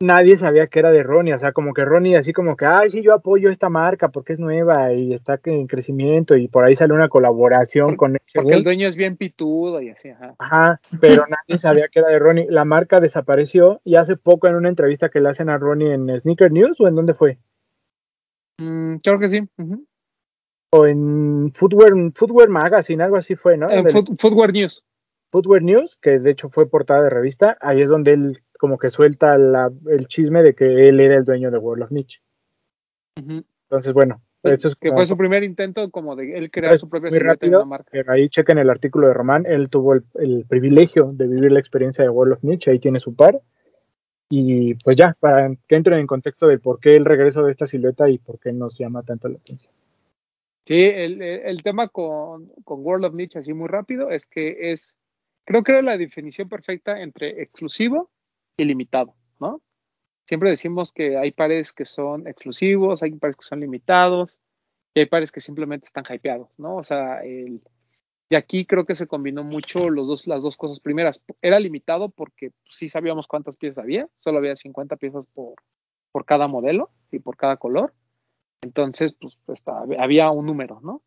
nadie 0.00 0.36
sabía 0.36 0.66
que 0.66 0.78
era 0.78 0.90
de 0.90 1.02
Ronnie, 1.02 1.34
o 1.34 1.38
sea, 1.38 1.52
como 1.52 1.72
que 1.72 1.84
Ronnie 1.84 2.16
así 2.16 2.32
como 2.32 2.56
que, 2.56 2.66
ay, 2.66 2.90
sí, 2.90 3.02
yo 3.02 3.14
apoyo 3.14 3.50
esta 3.50 3.68
marca 3.68 4.08
porque 4.08 4.34
es 4.34 4.38
nueva 4.38 4.92
y 4.92 5.14
está 5.14 5.40
en 5.44 5.66
crecimiento 5.66 6.36
y 6.36 6.48
por 6.48 6.64
ahí 6.64 6.76
sale 6.76 6.94
una 6.94 7.08
colaboración 7.08 7.96
con 7.96 8.16
ese 8.16 8.40
Porque 8.40 8.54
el 8.54 8.64
dueño 8.64 8.86
es 8.86 8.96
bien 8.96 9.16
pitudo 9.16 9.80
y 9.80 9.90
así, 9.90 10.10
ajá. 10.10 10.34
Ajá, 10.38 10.80
pero 11.00 11.26
nadie 11.26 11.58
sabía 11.58 11.88
que 11.88 12.00
era 12.00 12.08
de 12.08 12.18
Ronnie. 12.18 12.46
La 12.50 12.64
marca 12.64 13.00
desapareció 13.00 13.80
y 13.84 13.96
hace 13.96 14.16
poco 14.16 14.46
en 14.46 14.54
una 14.54 14.68
entrevista 14.68 15.08
que 15.08 15.20
le 15.20 15.30
hacen 15.30 15.48
a 15.48 15.58
Ronnie 15.58 15.92
en 15.92 16.18
Sneaker 16.18 16.52
News 16.52 16.80
o 16.80 16.88
en 16.88 16.94
dónde 16.94 17.14
fue? 17.14 17.38
Mm, 18.60 18.96
creo 18.96 19.18
que 19.18 19.28
sí. 19.28 19.40
O 20.76 20.86
en 20.86 21.52
Footwear, 21.54 21.92
Footwear 22.14 22.48
Magazine, 22.48 23.04
algo 23.04 23.16
así 23.16 23.36
fue, 23.36 23.56
¿no? 23.56 23.70
En 23.70 23.86
Footwear 24.18 24.52
News. 24.52 24.84
Footwear 25.30 25.62
News, 25.62 25.98
que 26.02 26.18
de 26.18 26.32
hecho 26.32 26.48
fue 26.48 26.68
portada 26.68 27.02
de 27.02 27.10
revista, 27.10 27.56
ahí 27.60 27.80
es 27.80 27.88
donde 27.88 28.12
él 28.12 28.42
como 28.58 28.76
que 28.76 28.90
suelta 28.90 29.36
el 29.36 30.08
chisme 30.08 30.42
de 30.42 30.54
que 30.54 30.88
él 30.88 30.98
era 30.98 31.16
el 31.16 31.24
dueño 31.24 31.52
de 31.52 31.58
World 31.58 31.84
of 31.84 31.90
Niche. 31.92 32.20
Entonces, 33.14 33.92
bueno, 33.92 34.20
eso 34.42 34.66
es 34.66 34.74
que 34.74 34.90
fue 34.90 35.06
su 35.06 35.16
primer 35.16 35.44
intento 35.44 35.88
como 35.92 36.16
de 36.16 36.36
él 36.36 36.50
crear 36.50 36.76
su 36.76 36.88
propia 36.88 37.10
rápido, 37.20 37.64
marca. 37.64 37.90
Pero 37.92 38.12
ahí 38.12 38.28
chequen 38.28 38.58
el 38.58 38.68
artículo 38.68 39.06
de 39.06 39.14
Román, 39.14 39.46
él 39.46 39.70
tuvo 39.70 39.94
el, 39.94 40.44
privilegio 40.48 41.12
de 41.14 41.28
vivir 41.28 41.52
la 41.52 41.60
experiencia 41.60 42.02
de 42.02 42.10
World 42.10 42.32
of 42.34 42.42
Niche, 42.42 42.72
ahí 42.72 42.80
tiene 42.80 42.98
su 42.98 43.14
par. 43.14 43.40
Y 44.28 44.74
pues 44.82 44.96
ya, 44.96 45.16
para 45.20 45.54
que 45.68 45.76
entren 45.76 46.00
en 46.00 46.08
contexto 46.08 46.48
de 46.48 46.58
por 46.58 46.80
qué 46.80 46.94
el 46.94 47.04
regreso 47.04 47.44
de 47.44 47.52
esta 47.52 47.66
silueta 47.66 48.10
y 48.10 48.18
por 48.18 48.40
qué 48.40 48.52
nos 48.52 48.76
llama 48.76 49.04
tanto 49.04 49.28
la 49.28 49.36
atención. 49.36 49.72
Sí, 50.66 50.74
el, 50.74 51.20
el 51.20 51.62
tema 51.62 51.88
con, 51.88 52.48
con 52.64 52.84
World 52.84 53.06
of 53.06 53.14
Niche, 53.14 53.38
así 53.38 53.52
muy 53.52 53.68
rápido, 53.68 54.10
es 54.10 54.26
que 54.26 54.72
es, 54.72 54.96
creo 55.44 55.62
que 55.62 55.72
era 55.72 55.82
la 55.82 55.98
definición 55.98 56.48
perfecta 56.48 57.00
entre 57.02 57.42
exclusivo 57.42 58.10
ilimitado, 58.56 59.14
¿no? 59.38 59.60
Siempre 60.26 60.48
decimos 60.48 60.92
que 60.92 61.18
hay 61.18 61.32
pares 61.32 61.72
que 61.72 61.84
son 61.84 62.26
exclusivos, 62.26 63.02
hay 63.02 63.12
pares 63.12 63.36
que 63.36 63.44
son 63.44 63.60
limitados 63.60 64.40
y 64.94 65.00
hay 65.00 65.06
pares 65.06 65.32
que 65.32 65.40
simplemente 65.40 65.86
están 65.86 66.04
hypeados, 66.08 66.48
¿no? 66.56 66.76
O 66.76 66.82
sea, 66.82 67.22
el, 67.22 67.60
y 68.30 68.36
aquí 68.36 68.64
creo 68.64 68.86
que 68.86 68.94
se 68.94 69.06
combinó 69.06 69.44
mucho 69.44 69.90
los 69.90 70.06
dos, 70.06 70.26
las 70.26 70.42
dos 70.42 70.56
cosas 70.56 70.80
primeras. 70.80 71.22
Era 71.42 71.60
limitado 71.60 72.08
porque 72.08 72.52
sí 72.70 72.88
sabíamos 72.88 73.26
cuántas 73.28 73.56
piezas 73.56 73.84
había, 73.84 74.08
solo 74.20 74.38
había 74.38 74.56
50 74.56 74.96
piezas 74.96 75.26
por, 75.26 75.54
por 76.10 76.24
cada 76.24 76.48
modelo 76.48 76.90
y 77.10 77.18
por 77.18 77.36
cada 77.36 77.58
color. 77.58 77.92
Entonces, 78.64 79.14
pues, 79.20 79.38
pues 79.44 79.62
había 79.98 80.30
un 80.30 80.46
número, 80.46 80.80
¿no? 80.82 81.02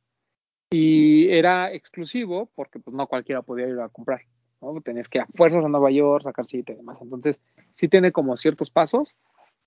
Y 0.71 1.29
era 1.29 1.73
exclusivo 1.73 2.51
porque 2.55 2.79
pues 2.79 2.95
no 2.95 3.07
cualquiera 3.07 3.41
podía 3.41 3.67
ir 3.67 3.79
a 3.79 3.89
comprar. 3.89 4.21
¿no? 4.61 4.79
Tenés 4.81 5.09
que 5.09 5.19
a 5.19 5.27
fuerzas 5.35 5.65
a 5.65 5.69
Nueva 5.69 5.91
York, 5.91 6.23
sacar 6.23 6.45
cita 6.45 6.73
y 6.73 6.75
demás. 6.75 6.99
Entonces, 7.01 7.41
sí 7.73 7.87
tiene 7.87 8.11
como 8.11 8.37
ciertos 8.37 8.69
pasos, 8.69 9.15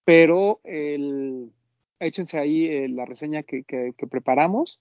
pero 0.05 0.61
el, 0.62 1.51
échense 1.99 2.39
ahí 2.39 2.67
eh, 2.67 2.89
la 2.89 3.05
reseña 3.07 3.43
que, 3.43 3.65
que, 3.65 4.07
preparamos. 4.09 4.79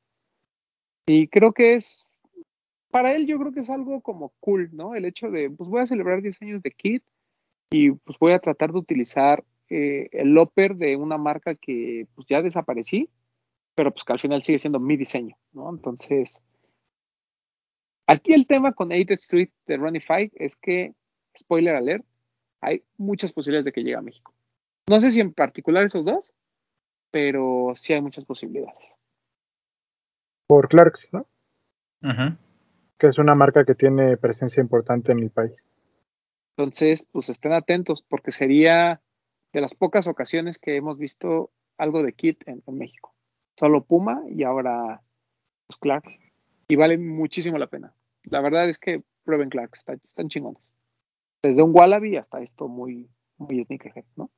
Y 1.07 1.29
creo 1.29 1.53
que 1.53 1.75
es, 1.75 2.03
para 2.91 3.13
él 3.13 3.25
yo 3.25 3.39
creo 3.39 3.51
que 3.51 3.61
es 3.61 3.69
algo 3.69 4.01
como 4.01 4.33
cool, 4.39 4.69
¿no? 4.73 4.93
El 4.93 5.05
hecho 5.05 5.31
de, 5.31 5.49
pues 5.49 5.67
voy 5.67 5.81
a 5.81 5.87
celebrar 5.87 6.21
10 6.21 6.41
años 6.43 6.61
de 6.61 6.71
Kit 6.71 7.03
y 7.71 7.91
pues 7.91 8.19
voy 8.19 8.33
a 8.33 8.39
tratar 8.39 8.71
de 8.71 8.79
utilizar 8.79 9.43
eh, 9.69 10.09
el 10.11 10.37
upper 10.37 10.75
de 10.75 10.95
una 10.95 11.17
marca 11.17 11.55
que 11.55 12.07
pues 12.15 12.27
ya 12.27 12.41
desaparecí, 12.41 13.09
pero 13.75 13.91
pues 13.91 14.03
que 14.03 14.13
al 14.13 14.19
final 14.19 14.41
sigue 14.43 14.59
siendo 14.59 14.79
mi 14.79 14.97
diseño, 14.97 15.37
¿no? 15.53 15.69
Entonces, 15.69 16.41
Aquí 18.09 18.33
el 18.33 18.47
tema 18.47 18.73
con 18.73 18.89
8th 18.89 19.11
Street 19.11 19.49
de 19.67 19.77
Ronnie 19.77 20.01
Five 20.01 20.31
es 20.33 20.55
que, 20.55 20.95
spoiler 21.37 21.75
alert, 21.75 22.03
hay 22.59 22.83
muchas 22.97 23.31
posibilidades 23.31 23.65
de 23.65 23.71
que 23.71 23.83
llegue 23.83 23.97
a 23.97 24.01
México. 24.01 24.33
No 24.89 24.99
sé 24.99 25.11
si 25.11 25.19
en 25.19 25.31
particular 25.31 25.83
esos 25.83 26.03
dos, 26.03 26.33
pero 27.11 27.73
sí 27.75 27.93
hay 27.93 28.01
muchas 28.01 28.25
posibilidades. 28.25 28.95
Por 30.47 30.69
Clarks, 30.69 31.07
¿no? 31.11 31.27
Que 32.97 33.05
es 33.05 33.19
una 33.19 33.35
marca 33.35 33.63
que 33.63 33.75
tiene 33.75 34.17
presencia 34.17 34.59
importante 34.59 35.11
en 35.11 35.19
el 35.19 35.29
país. 35.29 35.63
Entonces, 36.57 37.05
pues 37.11 37.29
estén 37.29 37.53
atentos, 37.53 38.01
porque 38.01 38.31
sería 38.31 39.03
de 39.53 39.61
las 39.61 39.75
pocas 39.75 40.07
ocasiones 40.07 40.59
que 40.59 40.75
hemos 40.75 40.97
visto 40.97 41.51
algo 41.77 42.03
de 42.03 42.13
Kit 42.13 42.47
en, 42.47 42.61
México. 42.67 43.13
Solo 43.57 43.83
Puma 43.83 44.21
y 44.29 44.43
ahora 44.43 45.01
pues, 45.67 45.79
Clarks. 45.79 46.17
Y 46.67 46.75
vale 46.75 46.97
muchísimo 46.97 47.57
la 47.57 47.67
pena 47.67 47.93
la 48.23 48.41
verdad 48.41 48.69
es 48.69 48.79
que 48.79 49.03
prueben 49.23 49.49
Clark, 49.49 49.71
están 49.75 50.29
chingones. 50.29 50.61
Desde 51.43 51.61
un 51.61 51.71
Wallaby 51.73 52.17
hasta 52.17 52.41
esto 52.41 52.67
muy, 52.67 53.09
muy 53.37 53.63
sneakerhead, 53.63 54.05
¿no? 54.15 54.29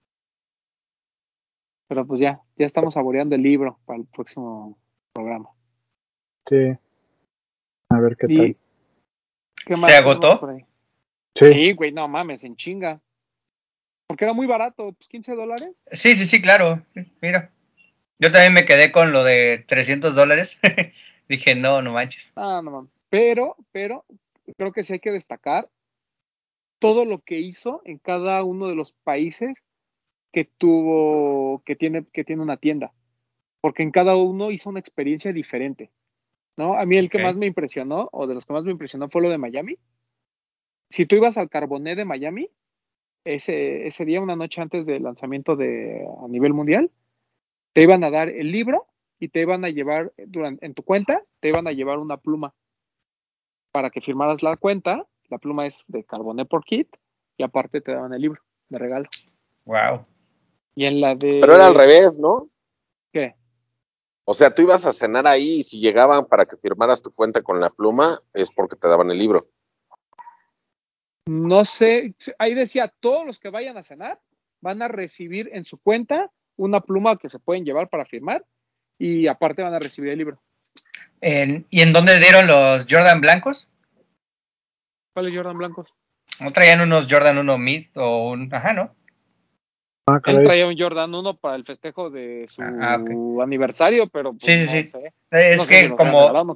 Pero 1.87 2.05
pues 2.05 2.21
ya, 2.21 2.41
ya 2.57 2.65
estamos 2.65 2.93
saboreando 2.93 3.35
el 3.35 3.41
libro 3.41 3.79
para 3.85 3.99
el 3.99 4.05
próximo 4.05 4.77
programa. 5.13 5.49
Sí. 6.47 6.77
A 7.89 7.99
ver 7.99 8.15
qué 8.15 8.27
tal. 8.27 9.77
¿Se 9.77 9.95
agotó? 9.95 10.47
Sí. 11.35 11.73
güey, 11.73 11.91
no 11.91 12.07
mames, 12.07 12.43
en 12.43 12.55
chinga. 12.55 13.01
Porque 14.11 14.25
era 14.25 14.33
muy 14.33 14.45
barato, 14.45 14.91
pues 14.91 15.07
15 15.07 15.35
dólares. 15.35 15.69
Sí, 15.89 16.17
sí, 16.17 16.25
sí, 16.25 16.41
claro. 16.41 16.85
Mira. 17.21 17.49
Yo 18.19 18.29
también 18.29 18.53
me 18.53 18.65
quedé 18.65 18.91
con 18.91 19.13
lo 19.13 19.23
de 19.23 19.63
300 19.69 20.15
dólares. 20.15 20.59
Dije, 21.29 21.55
no, 21.55 21.81
no 21.81 21.93
manches. 21.93 22.33
Ah, 22.35 22.59
no 22.61 22.71
mames. 22.71 22.91
Pero, 23.09 23.55
pero, 23.71 24.03
creo 24.57 24.73
que 24.73 24.83
sí 24.83 24.91
hay 24.91 24.99
que 24.99 25.13
destacar 25.13 25.69
todo 26.79 27.05
lo 27.05 27.19
que 27.19 27.39
hizo 27.39 27.81
en 27.85 27.99
cada 27.99 28.43
uno 28.43 28.67
de 28.67 28.75
los 28.75 28.91
países 28.91 29.53
que 30.33 30.43
tuvo, 30.43 31.63
que 31.65 31.77
tiene, 31.77 32.03
que 32.11 32.25
tiene 32.25 32.41
una 32.41 32.57
tienda. 32.57 32.91
Porque 33.61 33.81
en 33.81 33.91
cada 33.91 34.17
uno 34.17 34.51
hizo 34.51 34.69
una 34.69 34.81
experiencia 34.81 35.31
diferente. 35.31 35.89
¿No? 36.57 36.77
A 36.77 36.85
mí 36.85 36.97
el 36.97 37.09
que 37.09 37.23
más 37.23 37.37
me 37.37 37.45
impresionó, 37.45 38.09
o 38.11 38.27
de 38.27 38.33
los 38.33 38.45
que 38.45 38.51
más 38.51 38.65
me 38.65 38.71
impresionó, 38.71 39.07
fue 39.07 39.21
lo 39.21 39.29
de 39.29 39.37
Miami. 39.37 39.77
Si 40.89 41.05
tú 41.05 41.15
ibas 41.15 41.37
al 41.37 41.49
Carboné 41.49 41.95
de 41.95 42.03
Miami, 42.03 42.49
ese, 43.23 43.87
ese 43.87 44.05
día, 44.05 44.21
una 44.21 44.35
noche 44.35 44.61
antes 44.61 44.85
del 44.85 45.03
lanzamiento 45.03 45.55
de, 45.55 46.05
a 46.23 46.27
nivel 46.27 46.53
mundial, 46.53 46.91
te 47.73 47.81
iban 47.81 48.03
a 48.03 48.09
dar 48.09 48.29
el 48.29 48.51
libro 48.51 48.87
y 49.19 49.29
te 49.29 49.41
iban 49.41 49.63
a 49.65 49.69
llevar, 49.69 50.11
durante, 50.17 50.65
en 50.65 50.73
tu 50.73 50.83
cuenta, 50.83 51.23
te 51.39 51.49
iban 51.49 51.67
a 51.67 51.71
llevar 51.71 51.99
una 51.99 52.17
pluma 52.17 52.53
para 53.71 53.89
que 53.89 54.01
firmaras 54.01 54.43
la 54.43 54.57
cuenta. 54.57 55.07
La 55.29 55.37
pluma 55.37 55.65
es 55.65 55.85
de 55.87 56.03
Carboné 56.03 56.45
por 56.45 56.65
kit 56.65 56.87
y 57.37 57.43
aparte 57.43 57.81
te 57.81 57.93
daban 57.93 58.13
el 58.13 58.21
libro 58.21 58.41
de 58.69 58.77
regalo. 58.77 59.09
Wow. 59.65 60.01
Y 60.75 60.85
en 60.85 61.01
la 61.01 61.15
de. 61.15 61.39
Pero 61.41 61.55
era 61.55 61.67
al 61.67 61.75
revés, 61.75 62.19
¿no? 62.19 62.49
¿Qué? 63.13 63.35
O 64.25 64.33
sea, 64.33 64.53
tú 64.53 64.63
ibas 64.63 64.85
a 64.85 64.93
cenar 64.93 65.27
ahí 65.27 65.59
y 65.59 65.63
si 65.63 65.79
llegaban 65.79 66.25
para 66.25 66.45
que 66.45 66.57
firmaras 66.57 67.01
tu 67.01 67.11
cuenta 67.11 67.41
con 67.41 67.59
la 67.59 67.69
pluma, 67.69 68.21
es 68.33 68.49
porque 68.49 68.75
te 68.75 68.87
daban 68.87 69.11
el 69.11 69.19
libro. 69.19 69.47
No 71.27 71.65
sé, 71.65 72.15
ahí 72.39 72.53
decía, 72.53 72.91
todos 72.99 73.25
los 73.25 73.39
que 73.39 73.49
vayan 73.49 73.77
a 73.77 73.83
cenar 73.83 74.19
van 74.59 74.81
a 74.81 74.87
recibir 74.87 75.49
en 75.53 75.65
su 75.65 75.77
cuenta 75.79 76.31
una 76.55 76.81
pluma 76.81 77.17
que 77.17 77.29
se 77.29 77.39
pueden 77.39 77.65
llevar 77.65 77.89
para 77.89 78.05
firmar 78.05 78.43
y 78.97 79.27
aparte 79.27 79.61
van 79.63 79.73
a 79.73 79.79
recibir 79.79 80.11
el 80.11 80.17
libro. 80.17 80.41
¿Y 81.21 81.81
en 81.81 81.93
dónde 81.93 82.19
dieron 82.19 82.47
los 82.47 82.87
Jordan 82.89 83.21
blancos? 83.21 83.67
¿Cuáles 85.13 85.35
Jordan 85.35 85.57
blancos? 85.57 85.93
¿No 86.39 86.51
traían 86.51 86.81
unos 86.81 87.07
Jordan 87.09 87.37
1 87.37 87.57
Mid 87.57 87.87
o 87.95 88.31
un... 88.31 88.53
Ajá, 88.53 88.73
¿no? 88.73 88.95
Ah, 90.07 90.19
Él 90.25 90.43
traía 90.43 90.65
un 90.65 90.77
Jordan 90.77 91.13
1 91.13 91.37
para 91.37 91.55
el 91.55 91.65
festejo 91.65 92.09
de 92.09 92.45
su 92.47 92.63
ah, 92.63 92.99
aniversario, 93.43 94.07
pero 94.07 94.31
pues, 94.31 94.43
sí, 94.43 94.65
sí, 94.65 94.89
sí. 94.91 94.99
Es 95.29 95.67
que 95.67 95.89
como 95.95 96.55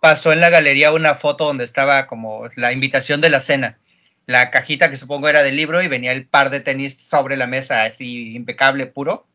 pasó 0.00 0.32
en 0.32 0.40
la 0.40 0.50
galería 0.50 0.92
una 0.92 1.14
foto 1.14 1.44
donde 1.44 1.62
estaba 1.62 2.08
como 2.08 2.48
la 2.56 2.72
invitación 2.72 3.20
de 3.20 3.30
la 3.30 3.38
cena 3.38 3.78
la 4.26 4.50
cajita 4.50 4.90
que 4.90 4.96
supongo 4.96 5.28
era 5.28 5.42
del 5.42 5.56
libro 5.56 5.82
y 5.82 5.88
venía 5.88 6.12
el 6.12 6.26
par 6.26 6.50
de 6.50 6.60
tenis 6.60 6.98
sobre 6.98 7.36
la 7.36 7.46
mesa, 7.46 7.84
así 7.84 8.34
impecable, 8.34 8.86
puro. 8.86 9.26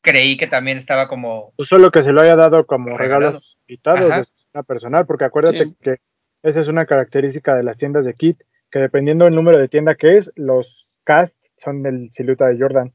Creí 0.00 0.36
que 0.36 0.46
también 0.46 0.78
estaba 0.78 1.08
como. 1.08 1.52
Pues 1.56 1.68
solo 1.68 1.90
que 1.90 2.02
se 2.02 2.12
lo 2.12 2.22
haya 2.22 2.36
dado 2.36 2.66
como 2.66 2.96
regalo 2.96 3.40
invitados 3.66 4.32
de 4.54 4.62
personal, 4.64 5.06
porque 5.06 5.24
acuérdate 5.24 5.74
que 5.82 5.96
esa 6.42 6.60
es 6.60 6.68
una 6.68 6.86
característica 6.86 7.54
de 7.54 7.64
las 7.64 7.76
tiendas 7.76 8.04
de 8.04 8.14
kit, 8.14 8.40
que 8.70 8.78
dependiendo 8.78 9.24
del 9.24 9.34
número 9.34 9.58
de 9.58 9.68
tienda 9.68 9.94
que 9.94 10.16
es, 10.16 10.30
los 10.36 10.88
cast 11.04 11.34
son 11.56 11.82
del 11.82 12.10
silueta 12.12 12.46
de 12.46 12.58
Jordan. 12.58 12.92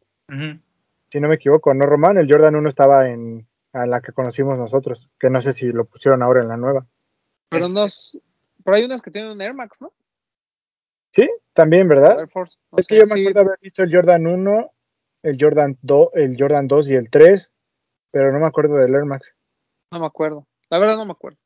Si 1.09 1.19
no 1.19 1.27
me 1.27 1.35
equivoco, 1.35 1.73
¿no, 1.73 1.85
Román? 1.85 2.17
El 2.17 2.31
Jordan 2.31 2.55
1 2.55 2.69
estaba 2.69 3.09
en, 3.09 3.45
la 3.73 4.01
que 4.01 4.13
conocimos 4.13 4.57
nosotros, 4.57 5.09
que 5.19 5.29
no 5.29 5.41
sé 5.41 5.53
si 5.53 5.67
lo 5.67 5.85
pusieron 5.85 6.23
ahora 6.23 6.41
en 6.41 6.47
la 6.47 6.57
nueva. 6.57 6.85
Pero, 7.49 7.69
nos, 7.69 8.17
pero 8.63 8.77
hay 8.77 8.83
unas 8.83 9.01
que 9.01 9.11
tienen 9.11 9.31
un 9.31 9.41
Air 9.41 9.53
Max, 9.53 9.79
¿no? 9.81 9.91
Sí, 11.13 11.29
también, 11.53 11.87
¿verdad? 11.87 12.27
es 12.77 12.87
que 12.87 12.99
yo 12.99 13.05
me 13.05 13.21
acuerdo 13.21 13.41
haber 13.41 13.59
visto 13.61 13.83
el 13.83 13.93
Jordan 13.93 14.25
1, 14.25 14.71
el 15.23 15.37
Jordan 15.39 15.77
2, 15.81 16.09
el 16.13 16.35
Jordan 16.37 16.67
2 16.67 16.89
y 16.89 16.95
el 16.95 17.09
3, 17.09 17.53
pero 18.11 18.31
no 18.31 18.39
me 18.39 18.47
acuerdo 18.47 18.75
del 18.75 18.95
Air 18.95 19.05
Max. 19.05 19.35
No 19.91 19.99
me 19.99 20.07
acuerdo. 20.07 20.47
La 20.69 20.79
verdad 20.79 20.97
no 20.97 21.05
me 21.05 21.11
acuerdo. 21.11 21.37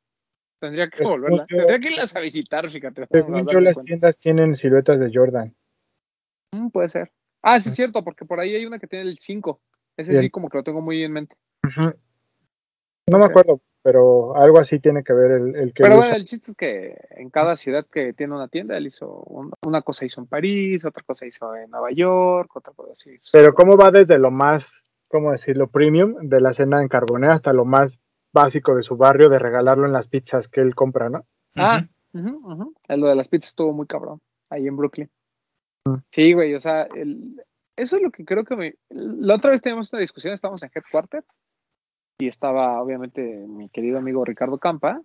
Tendría 0.60 0.90
que 0.90 1.04
volverla. 1.04 1.46
Tendría 1.46 1.80
que 1.80 1.90
irlas 1.90 2.16
a 2.16 2.22
visitar, 2.22 2.70
fíjate. 2.70 3.06
Según 3.12 3.46
yo, 3.48 3.60
las 3.60 3.78
tiendas 3.84 4.18
tienen 4.18 4.56
siluetas 4.56 5.00
de 5.00 5.12
Jordan. 5.14 5.54
Mm, 6.54 6.70
puede 6.70 6.90
ser. 6.90 7.12
Ah, 7.42 7.60
sí, 7.60 7.70
es 7.70 7.76
cierto, 7.76 8.04
porque 8.04 8.26
por 8.26 8.40
ahí 8.40 8.56
hay 8.56 8.66
una 8.66 8.80
que 8.80 8.88
tiene 8.88 9.10
el 9.10 9.20
5. 9.20 9.62
Ese 9.98 10.20
sí, 10.20 10.30
como 10.30 10.50
que 10.50 10.58
lo 10.58 10.64
tengo 10.64 10.82
muy 10.82 11.04
en 11.04 11.12
mente. 11.12 11.36
No 11.76 13.20
me 13.20 13.26
acuerdo, 13.26 13.62
pero 13.88 14.36
algo 14.36 14.60
así 14.60 14.80
tiene 14.80 15.02
que 15.02 15.14
ver 15.14 15.32
el, 15.32 15.74
que... 15.74 15.84
Pero 15.84 15.96
bueno, 15.96 16.14
el 16.14 16.26
chiste 16.26 16.52
es 16.52 16.58
que 16.58 16.98
en 17.12 17.30
cada 17.30 17.56
ciudad 17.56 17.86
que 17.90 18.12
tiene 18.12 18.36
una 18.36 18.50
tienda, 18.50 18.76
él 18.76 18.86
hizo 18.86 19.24
una 19.66 19.82
cosa 19.82 20.04
hizo 20.04 20.20
en 20.20 20.28
París, 20.28 20.84
otra 20.84 21.04
cosa 21.04 21.26
hizo 21.26 21.56
en 21.56 21.70
Nueva 21.70 21.92
York, 21.92 22.54
otra 22.54 22.74
cosa 22.74 22.92
así. 22.92 23.12
Pero 23.32 23.54
¿cómo 23.54 23.78
va 23.78 23.90
desde 23.90 24.20
lo 24.20 24.30
más, 24.30 24.70
cómo 25.08 25.32
decirlo, 25.32 25.68
premium 25.68 26.16
de 26.28 26.42
la 26.42 26.52
cena 26.52 26.82
en 26.82 26.90
Carbonea 26.90 27.32
hasta 27.32 27.54
lo 27.54 27.64
más 27.64 27.98
básico 28.34 28.76
de 28.76 28.82
su 28.82 28.98
barrio 28.98 29.30
de 29.30 29.40
regalarlo 29.40 29.86
en 29.86 29.94
las 29.94 30.10
pizzas 30.10 30.50
que 30.50 30.60
él 30.60 30.76
compra, 30.76 31.10
¿no? 31.10 31.26
Ah, 31.56 31.86
lo 32.12 33.08
de 33.08 33.16
las 33.16 33.30
pizzas 33.30 33.52
estuvo 33.52 33.72
muy 33.72 33.88
cabrón, 33.88 34.20
ahí 34.50 34.68
en 34.68 34.76
Brooklyn. 34.76 35.10
Mm. 35.86 35.96
Sí, 36.12 36.34
güey, 36.34 36.56
o 36.56 36.60
sea, 36.60 36.90
eso 37.78 37.96
es 37.96 38.02
lo 38.02 38.12
que 38.12 38.26
creo 38.26 38.44
que 38.44 38.58
me... 38.58 38.76
La 38.90 39.36
otra 39.36 39.52
vez 39.52 39.62
teníamos 39.62 39.94
una 39.94 40.02
discusión, 40.02 40.34
estábamos 40.34 40.62
en 40.64 40.72
Headquarter, 40.76 41.24
y 42.20 42.28
estaba 42.28 42.82
obviamente 42.82 43.22
mi 43.48 43.70
querido 43.70 43.98
amigo 44.00 44.26
Ricardo 44.26 44.58
Campa, 44.58 45.02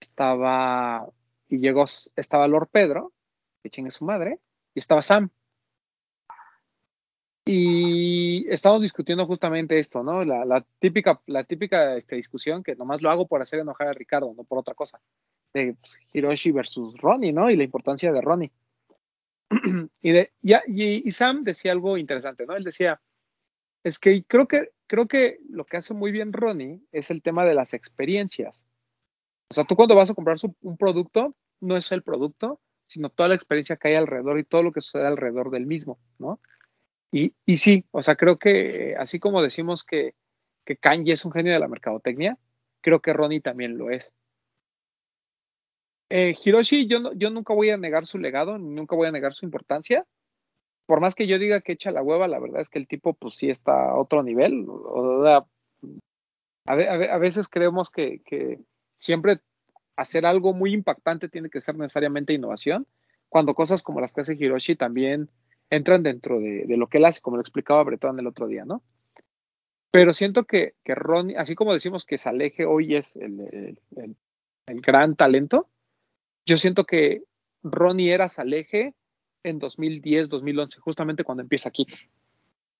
estaba, 0.00 1.08
y 1.48 1.58
llegó, 1.58 1.84
estaba 2.16 2.48
Lord 2.48 2.68
Pedro, 2.70 3.12
que 3.62 3.70
chingue 3.70 3.90
su 3.90 4.04
madre, 4.04 4.40
y 4.74 4.80
estaba 4.80 5.02
Sam. 5.02 5.30
Y 7.44 8.48
estábamos 8.48 8.82
discutiendo 8.82 9.26
justamente 9.26 9.78
esto, 9.78 10.02
¿no? 10.02 10.24
La, 10.24 10.64
típica, 10.78 11.20
la 11.26 11.44
típica 11.44 11.96
este, 11.96 12.16
discusión 12.16 12.62
que 12.62 12.76
nomás 12.76 13.02
lo 13.02 13.10
hago 13.10 13.26
por 13.26 13.42
hacer 13.42 13.60
enojar 13.60 13.88
a 13.88 13.92
Ricardo, 13.92 14.32
no 14.36 14.44
por 14.44 14.58
otra 14.58 14.74
cosa. 14.74 15.00
De 15.52 15.74
pues, 15.74 15.98
Hiroshi 16.12 16.52
versus 16.52 16.96
Ronnie, 16.98 17.32
¿no? 17.32 17.50
Y 17.50 17.56
la 17.56 17.64
importancia 17.64 18.12
de 18.12 18.20
Ronnie. 18.20 18.52
y, 20.02 20.12
de, 20.12 20.32
y 20.40 21.10
Sam 21.10 21.42
decía 21.42 21.72
algo 21.72 21.98
interesante, 21.98 22.46
¿no? 22.46 22.54
Él 22.54 22.62
decía, 22.62 23.00
es 23.84 23.98
que 23.98 24.24
creo 24.24 24.46
que 24.46 24.70
creo 24.86 25.06
que 25.06 25.38
lo 25.48 25.64
que 25.64 25.78
hace 25.78 25.94
muy 25.94 26.12
bien 26.12 26.32
Ronnie 26.32 26.82
es 26.92 27.10
el 27.10 27.22
tema 27.22 27.44
de 27.46 27.54
las 27.54 27.72
experiencias. 27.72 28.62
O 29.48 29.54
sea, 29.54 29.64
tú 29.64 29.74
cuando 29.74 29.94
vas 29.94 30.10
a 30.10 30.14
comprar 30.14 30.36
un 30.60 30.76
producto, 30.76 31.34
no 31.60 31.76
es 31.76 31.92
el 31.92 32.02
producto, 32.02 32.60
sino 32.86 33.08
toda 33.08 33.30
la 33.30 33.34
experiencia 33.34 33.76
que 33.76 33.88
hay 33.88 33.94
alrededor 33.94 34.38
y 34.38 34.44
todo 34.44 34.62
lo 34.62 34.72
que 34.72 34.82
sucede 34.82 35.06
alrededor 35.06 35.50
del 35.50 35.66
mismo, 35.66 35.98
¿no? 36.18 36.40
Y, 37.10 37.34
y 37.46 37.58
sí, 37.58 37.86
o 37.90 38.02
sea, 38.02 38.16
creo 38.16 38.38
que 38.38 38.94
así 38.98 39.18
como 39.18 39.42
decimos 39.42 39.84
que, 39.84 40.14
que 40.64 40.76
Kanye 40.76 41.14
es 41.14 41.24
un 41.24 41.32
genio 41.32 41.52
de 41.52 41.58
la 41.58 41.68
mercadotecnia, 41.68 42.38
creo 42.82 43.00
que 43.00 43.12
Ronnie 43.12 43.40
también 43.40 43.78
lo 43.78 43.90
es. 43.90 44.12
Eh, 46.10 46.34
Hiroshi, 46.44 46.86
yo, 46.86 47.14
yo 47.14 47.30
nunca 47.30 47.54
voy 47.54 47.70
a 47.70 47.78
negar 47.78 48.06
su 48.06 48.18
legado, 48.18 48.58
nunca 48.58 48.94
voy 48.94 49.08
a 49.08 49.12
negar 49.12 49.32
su 49.32 49.46
importancia, 49.46 50.06
por 50.92 51.00
más 51.00 51.14
que 51.14 51.26
yo 51.26 51.38
diga 51.38 51.62
que 51.62 51.72
echa 51.72 51.90
la 51.90 52.02
hueva, 52.02 52.28
la 52.28 52.38
verdad 52.38 52.60
es 52.60 52.68
que 52.68 52.78
el 52.78 52.86
tipo 52.86 53.14
pues 53.14 53.36
sí 53.36 53.48
está 53.48 53.92
a 53.92 53.96
otro 53.98 54.22
nivel. 54.22 54.66
a, 56.66 57.16
veces 57.16 57.48
creemos 57.48 57.88
que, 57.88 58.20
siempre 58.98 59.40
hacer 59.96 60.26
algo 60.26 60.52
muy 60.52 60.74
impactante 60.74 61.30
tiene 61.30 61.48
que 61.48 61.62
ser 61.62 61.76
necesariamente 61.78 62.34
innovación, 62.34 62.86
cuando 63.30 63.54
cosas 63.54 63.82
como 63.82 64.02
las 64.02 64.12
que 64.12 64.20
hace 64.20 64.34
Hiroshi 64.34 64.76
también 64.76 65.30
entran 65.70 66.02
dentro 66.02 66.38
de, 66.38 66.66
lo 66.76 66.88
que 66.88 66.98
él 66.98 67.06
hace, 67.06 67.22
como 67.22 67.38
lo 67.38 67.40
explicaba 67.40 67.84
Bretón 67.84 68.18
el 68.20 68.26
otro 68.26 68.46
día, 68.46 68.66
¿no? 68.66 68.82
Pero 69.90 70.12
siento 70.12 70.44
que, 70.44 70.74
que 70.84 70.94
Ronnie, 70.94 71.38
así 71.38 71.54
como 71.54 71.72
decimos 71.72 72.04
que 72.04 72.18
Saleje 72.18 72.66
hoy 72.66 72.96
es 72.96 73.16
el, 73.16 73.78
el 73.96 74.80
gran 74.82 75.16
talento, 75.16 75.70
yo 76.44 76.58
siento 76.58 76.84
que 76.84 77.22
Ronnie 77.62 78.12
era 78.12 78.28
Saleje 78.28 78.94
en 79.42 79.58
2010, 79.58 80.28
2011, 80.28 80.80
justamente 80.80 81.24
cuando 81.24 81.42
empieza 81.42 81.68
aquí. 81.68 81.86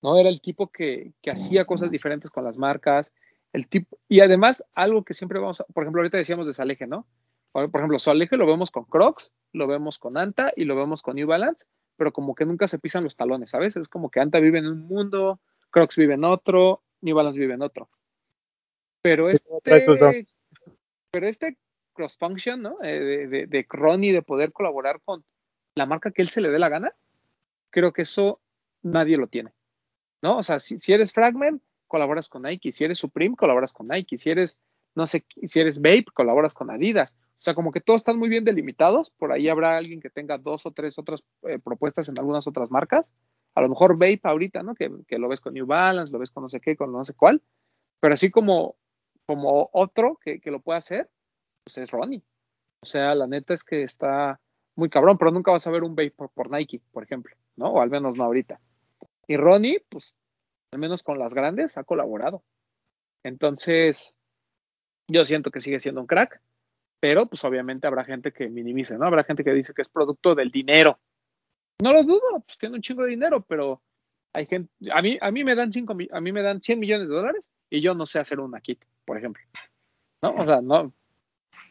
¿no? 0.02 0.18
Era 0.18 0.28
el 0.28 0.40
tipo 0.40 0.68
que, 0.68 1.12
que, 1.22 1.30
hacía 1.30 1.64
cosas 1.64 1.90
diferentes 1.90 2.30
con 2.30 2.44
las 2.44 2.58
marcas, 2.58 3.14
el 3.52 3.68
tipo, 3.68 3.98
y 4.08 4.20
además 4.20 4.64
algo 4.74 5.04
que 5.04 5.14
siempre 5.14 5.38
vamos 5.38 5.60
a, 5.60 5.64
por 5.64 5.84
ejemplo, 5.84 6.00
ahorita 6.00 6.18
decíamos 6.18 6.46
de 6.46 6.54
Saleje, 6.54 6.86
¿no? 6.86 7.06
Por, 7.52 7.68
ejemplo, 7.74 7.98
Saleje 7.98 8.36
lo 8.36 8.46
vemos 8.46 8.70
con 8.70 8.84
Crocs, 8.84 9.30
lo 9.52 9.66
vemos 9.66 9.98
con 9.98 10.16
Anta 10.16 10.52
y 10.56 10.64
lo 10.64 10.74
vemos 10.74 11.02
con 11.02 11.16
New 11.16 11.28
Balance, 11.28 11.66
pero 11.96 12.12
como 12.12 12.34
que 12.34 12.46
nunca 12.46 12.66
se 12.66 12.78
pisan 12.78 13.04
los 13.04 13.16
talones, 13.16 13.50
¿sabes? 13.50 13.76
Es 13.76 13.88
como 13.88 14.10
que 14.10 14.20
Anta 14.20 14.40
vive 14.40 14.58
en 14.58 14.66
un 14.66 14.86
mundo, 14.86 15.38
Crocs 15.70 15.96
vive 15.96 16.14
en 16.14 16.24
otro, 16.24 16.82
New 17.02 17.14
Balance 17.14 17.38
vive 17.38 17.54
en 17.54 17.62
otro. 17.62 17.90
Pero 19.02 19.28
este, 19.28 19.50
pero 21.10 21.28
este 21.28 21.58
cross 21.92 22.16
function, 22.16 22.62
¿no? 22.62 22.78
Eh, 22.82 23.00
de, 23.00 23.26
de, 23.26 23.46
de 23.46 23.66
Ronnie, 23.68 24.12
de 24.12 24.22
poder 24.22 24.52
colaborar 24.52 25.02
con, 25.04 25.22
la 25.74 25.86
marca 25.86 26.10
que 26.10 26.22
él 26.22 26.28
se 26.28 26.40
le 26.40 26.50
dé 26.50 26.58
la 26.58 26.68
gana, 26.68 26.94
creo 27.70 27.92
que 27.92 28.02
eso 28.02 28.40
nadie 28.82 29.16
lo 29.16 29.26
tiene. 29.28 29.52
¿No? 30.22 30.38
O 30.38 30.42
sea, 30.42 30.60
si, 30.60 30.92
eres 30.92 31.12
Fragment, 31.12 31.62
colaboras 31.88 32.28
con 32.28 32.42
Nike. 32.42 32.72
Si 32.72 32.84
eres 32.84 32.98
Supreme, 32.98 33.34
colaboras 33.36 33.72
con 33.72 33.88
Nike. 33.88 34.18
Si 34.18 34.30
eres, 34.30 34.60
no 34.94 35.06
sé, 35.06 35.24
si 35.48 35.60
eres 35.60 35.80
Vape, 35.80 36.06
colaboras 36.14 36.54
con 36.54 36.70
Adidas. 36.70 37.14
O 37.14 37.44
sea, 37.44 37.54
como 37.54 37.72
que 37.72 37.80
todos 37.80 38.02
están 38.02 38.18
muy 38.18 38.28
bien 38.28 38.44
delimitados. 38.44 39.10
Por 39.10 39.32
ahí 39.32 39.48
habrá 39.48 39.76
alguien 39.76 40.00
que 40.00 40.10
tenga 40.10 40.38
dos 40.38 40.64
o 40.64 40.70
tres 40.70 40.96
otras 40.96 41.24
eh, 41.48 41.58
propuestas 41.58 42.08
en 42.08 42.18
algunas 42.18 42.46
otras 42.46 42.70
marcas. 42.70 43.12
a 43.54 43.60
lo 43.62 43.68
mejor 43.68 43.94
Vape 43.94 44.20
ahorita, 44.22 44.62
¿no? 44.62 44.76
Que, 44.76 44.90
lo 45.18 45.28
ves 45.28 45.40
con 45.40 45.54
New 45.54 45.66
Balance, 45.66 46.12
lo 46.12 46.20
ves 46.20 46.30
con 46.30 46.44
no 46.44 46.48
sé 46.48 46.60
qué, 46.60 46.76
con 46.76 46.92
no 46.92 47.04
sé 47.04 47.14
cuál, 47.14 47.42
pero 48.00 48.14
así 48.14 48.30
como, 48.30 48.76
como 49.26 49.70
otro 49.72 50.18
que, 50.22 50.40
lo 50.44 50.60
puede 50.60 50.78
hacer, 50.78 51.10
pues 51.64 51.78
es 51.78 51.90
Ronnie. 51.90 52.22
O 52.80 52.86
sea, 52.86 53.14
la 53.14 53.26
neta 53.26 53.54
es 53.54 53.64
que 53.64 53.82
está 53.82 54.40
muy 54.76 54.88
cabrón, 54.88 55.18
pero 55.18 55.30
nunca 55.30 55.52
vas 55.52 55.66
a 55.66 55.70
ver 55.70 55.82
un 55.82 55.94
Vape 55.94 56.12
por, 56.12 56.50
Nike, 56.50 56.80
por 56.92 57.02
ejemplo, 57.02 57.36
¿no? 57.56 57.68
O 57.68 57.80
al 57.80 57.90
menos 57.90 58.16
no 58.16 58.24
ahorita. 58.24 58.60
Y 59.26 59.36
Ronnie, 59.36 59.84
pues, 59.88 60.14
al 60.72 60.80
menos 60.80 61.02
con 61.02 61.18
las 61.18 61.34
grandes, 61.34 61.78
ha 61.78 61.84
colaborado. 61.84 62.42
Entonces, 63.22 64.14
yo 65.08 65.24
siento 65.24 65.50
que 65.50 65.60
sigue 65.60 65.80
siendo 65.80 66.00
un 66.00 66.06
crack, 66.06 66.40
pero 67.00 67.26
pues 67.26 67.44
obviamente 67.44 67.86
habrá 67.86 68.04
gente 68.04 68.32
que 68.32 68.48
minimice, 68.48 68.96
¿no? 68.96 69.06
Habrá 69.06 69.24
gente 69.24 69.44
que 69.44 69.52
dice 69.52 69.74
que 69.74 69.82
es 69.82 69.88
producto 69.88 70.34
del 70.34 70.50
dinero, 70.50 70.98
no 71.82 71.92
lo 71.92 72.04
dudo, 72.04 72.40
pues 72.46 72.58
tiene 72.58 72.76
un 72.76 72.82
chingo 72.82 73.02
de 73.02 73.10
dinero, 73.10 73.42
pero 73.42 73.82
hay 74.32 74.46
gente, 74.46 74.72
a 74.92 75.02
mí, 75.02 75.18
a 75.20 75.30
mí 75.32 75.42
me 75.42 75.56
dan 75.56 75.72
cinco, 75.72 75.96
a 76.12 76.20
mí 76.20 76.32
me 76.32 76.42
dan 76.42 76.62
100 76.62 76.78
millones 76.78 77.08
de 77.08 77.14
dólares 77.14 77.44
y 77.68 77.80
yo 77.80 77.94
no 77.94 78.06
sé 78.06 78.20
hacer 78.20 78.38
una 78.38 78.60
kit, 78.60 78.84
por 79.04 79.18
ejemplo. 79.18 79.42
¿No? 80.22 80.34
O 80.36 80.46
sea, 80.46 80.60
no, 80.60 80.92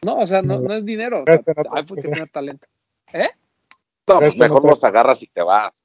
no, 0.04 0.18
o 0.18 0.26
sea, 0.26 0.42
no, 0.42 0.60
no 0.60 0.74
es 0.74 0.84
dinero. 0.84 1.24
hay 1.26 1.86
que 1.86 2.02
tener 2.02 2.28
talento. 2.28 2.68
No, 4.14 4.20
pues 4.20 4.36
mejor 4.36 4.64
los 4.64 4.84
agarras 4.84 5.22
y 5.22 5.26
te 5.26 5.42
vas. 5.42 5.82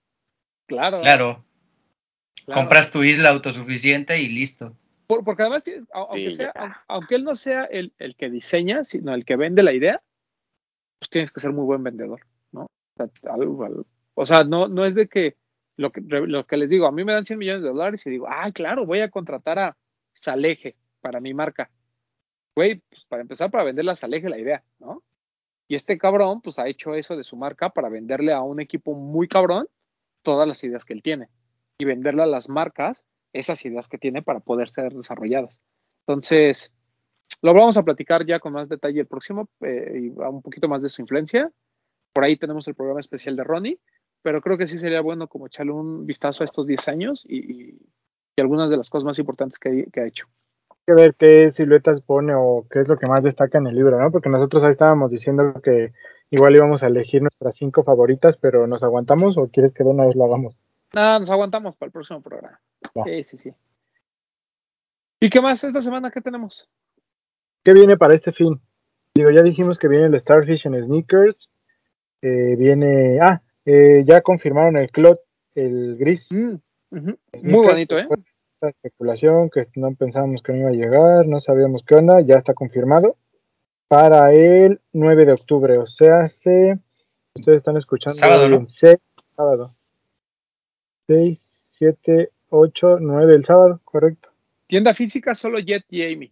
Claro. 0.68 1.02
Claro. 1.02 1.46
Compras 2.54 2.92
tu 2.92 3.04
isla 3.04 3.30
autosuficiente 3.30 4.22
y 4.22 4.30
listo. 4.30 4.74
porque 5.08 5.42
además, 5.42 5.64
aunque, 5.92 6.32
sea, 6.32 6.84
aunque 6.88 7.16
él 7.16 7.24
no 7.24 7.36
sea 7.36 7.66
el, 7.66 7.94
el, 7.98 8.16
que 8.16 8.30
diseña, 8.30 8.86
sino 8.86 9.14
el 9.14 9.26
que 9.26 9.36
vende 9.36 9.64
la 9.64 9.74
idea, 9.74 10.02
pues 11.00 11.10
tienes 11.10 11.32
que 11.32 11.42
ser 11.42 11.52
muy 11.52 11.66
buen 11.66 11.84
vendedor, 11.84 12.22
¿no? 12.52 12.64
O 12.64 12.68
sea, 12.96 13.34
algo, 13.34 13.86
o 14.14 14.26
sea, 14.26 14.44
no, 14.44 14.68
no 14.68 14.86
es 14.86 14.96
de 14.96 15.08
que 15.08 15.36
lo, 15.76 15.92
que 15.92 16.02
lo 16.02 16.46
que 16.48 16.58
les 16.58 16.70
digo, 16.70 16.88
a 16.88 16.92
mí 16.92 17.04
me 17.04 17.14
dan 17.14 17.26
100 17.26 17.40
millones 17.40 17.64
de 17.64 17.70
dólares 17.70 18.06
y 18.08 18.10
digo, 18.10 18.28
ah, 18.30 18.52
claro, 18.52 18.86
voy 18.86 19.02
a 19.02 19.10
contratar 19.10 19.60
a 19.60 19.78
Saleje 20.14 20.76
para 21.02 21.20
mi 21.20 21.34
marca. 21.34 21.70
Güey, 22.56 22.82
pues 22.90 23.06
para 23.06 23.22
empezar, 23.22 23.52
para 23.52 23.64
venderle 23.64 23.92
a 23.92 23.96
Saleje 23.96 24.30
la 24.30 24.40
idea, 24.40 24.64
¿no? 24.80 25.04
Y 25.68 25.76
este 25.76 25.98
cabrón, 25.98 26.42
pues 26.42 26.60
ha 26.60 26.68
hecho 26.68 26.96
eso 26.96 27.16
de 27.16 27.24
su 27.24 27.36
marca 27.36 27.70
para 27.70 27.90
venderle 27.90 28.34
a 28.34 28.42
un 28.42 28.60
equipo 28.60 28.94
muy 28.94 29.28
cabrón 29.28 29.68
todas 30.22 30.48
las 30.48 30.64
ideas 30.64 30.86
que 30.86 30.94
él 30.94 31.02
tiene 31.02 31.30
y 31.78 31.86
venderle 31.86 32.24
a 32.24 32.28
las 32.28 32.50
marcas 32.50 33.06
esas 33.34 33.64
ideas 33.66 33.88
que 33.88 33.98
tiene 33.98 34.22
para 34.22 34.40
poder 34.40 34.70
ser 34.70 34.94
desarrolladas. 34.94 35.60
Entonces, 36.08 36.74
lo 37.42 37.54
vamos 37.54 37.78
a 37.78 37.84
platicar 37.84 38.26
ya 38.26 38.40
con 38.40 38.54
más 38.54 38.70
detalle 38.70 39.02
el 39.02 39.08
próximo 39.08 39.50
eh, 39.62 40.00
y 40.02 40.08
un 40.10 40.42
poquito 40.42 40.68
más 40.68 40.82
de 40.82 40.90
su 40.90 41.02
influencia. 41.02 41.52
Por 42.14 42.24
ahí 42.24 42.38
tenemos 42.38 42.68
el 42.68 42.76
programa 42.76 43.00
especial 43.00 43.36
de 43.36 43.44
Ronnie 43.44 43.80
pero 44.28 44.42
creo 44.42 44.58
que 44.58 44.68
sí 44.68 44.78
sería 44.78 45.00
bueno 45.00 45.28
como 45.28 45.48
echarle 45.48 45.72
un 45.72 46.06
vistazo 46.06 46.44
a 46.44 46.46
estos 46.46 46.68
10 46.68 46.88
años 46.90 47.26
y, 47.30 47.80
algunas 48.38 48.70
de 48.70 48.76
las 48.76 48.90
cosas 48.90 49.06
más 49.06 49.18
importantes 49.18 49.58
que, 49.58 49.88
ha 49.96 50.06
hecho. 50.06 50.28
Que 50.88 50.94
ver 50.94 51.16
qué 51.16 51.52
siluetas 51.52 52.00
pone 52.00 52.34
o 52.34 52.66
qué 52.72 52.80
es 52.80 52.88
lo 52.88 52.98
que 52.98 53.08
más 53.08 53.22
destaca 53.22 53.58
en 53.58 53.68
el 53.68 53.76
libro, 53.76 54.02
¿no? 54.02 54.10
Porque 54.10 54.30
nosotros 54.30 54.64
ahí 54.64 54.72
estábamos 54.72 55.12
diciendo 55.12 55.54
que 55.62 55.92
igual 56.32 56.56
íbamos 56.56 56.82
a 56.82 56.88
elegir 56.88 57.22
nuestras 57.22 57.56
cinco 57.56 57.84
favoritas, 57.84 58.38
pero 58.38 58.68
¿nos 58.68 58.84
aguantamos 58.84 59.38
o 59.38 59.50
quieres 59.50 59.74
que 59.74 59.84
de 59.84 59.90
una 59.90 60.06
vez 60.06 60.16
lo 60.16 60.24
hagamos? 60.24 60.56
No, 60.94 61.20
nos 61.20 61.30
aguantamos 61.30 61.76
para 61.76 61.88
el 61.88 61.92
próximo 61.92 62.22
programa. 62.22 62.62
Sí, 63.04 63.24
sí, 63.26 63.38
sí. 63.38 63.54
¿Y 65.20 65.30
qué 65.30 65.42
más 65.42 65.62
esta 65.62 65.82
semana? 65.82 66.10
¿Qué 66.10 66.22
tenemos? 66.22 66.70
¿Qué 67.64 67.74
viene 67.74 67.98
para 67.98 68.16
este 68.16 68.32
fin? 68.32 68.62
Digo, 69.14 69.30
ya 69.32 69.42
dijimos 69.42 69.78
que 69.78 69.90
viene 69.90 70.06
el 70.06 70.18
Starfish 70.18 70.68
en 70.68 70.82
Sneakers. 70.86 71.50
Eh, 72.22 72.56
viene. 72.58 73.20
Ah, 73.20 73.42
eh, 73.66 74.06
ya 74.06 74.22
confirmaron 74.22 74.78
el 74.78 74.90
Clot, 74.90 75.20
el 75.54 75.98
gris. 75.98 76.30
Mm, 76.32 76.56
Muy 77.44 77.68
bonito, 77.68 77.98
¿eh? 77.98 78.08
Especulación 78.62 79.50
que 79.50 79.62
no 79.76 79.94
pensábamos 79.96 80.42
que 80.42 80.54
no 80.54 80.60
iba 80.60 80.70
a 80.70 80.74
llegar, 80.74 81.28
no 81.28 81.40
sabíamos 81.40 81.84
qué 81.86 81.96
onda, 81.96 82.22
ya 82.22 82.36
está 82.36 82.54
confirmado 82.54 83.16
para 83.88 84.34
el 84.34 84.82
9 84.94 85.26
de 85.26 85.34
octubre, 85.34 85.78
o 85.78 85.86
sea, 85.86 86.28
se, 86.28 86.78
ustedes 87.36 87.58
están 87.58 87.78
escuchando 87.78 88.18
sábado, 88.18 88.50
¿no? 88.50 88.68
6, 88.68 88.98
sábado. 89.36 89.76
6, 91.08 91.40
7, 91.78 92.32
8, 92.50 92.98
9 93.00 93.36
el 93.36 93.46
sábado, 93.46 93.80
correcto. 93.86 94.30
Tienda 94.68 94.94
física 94.94 95.34
solo 95.36 95.60
Jet 95.60 95.86
y 95.90 96.04
Amy. 96.04 96.32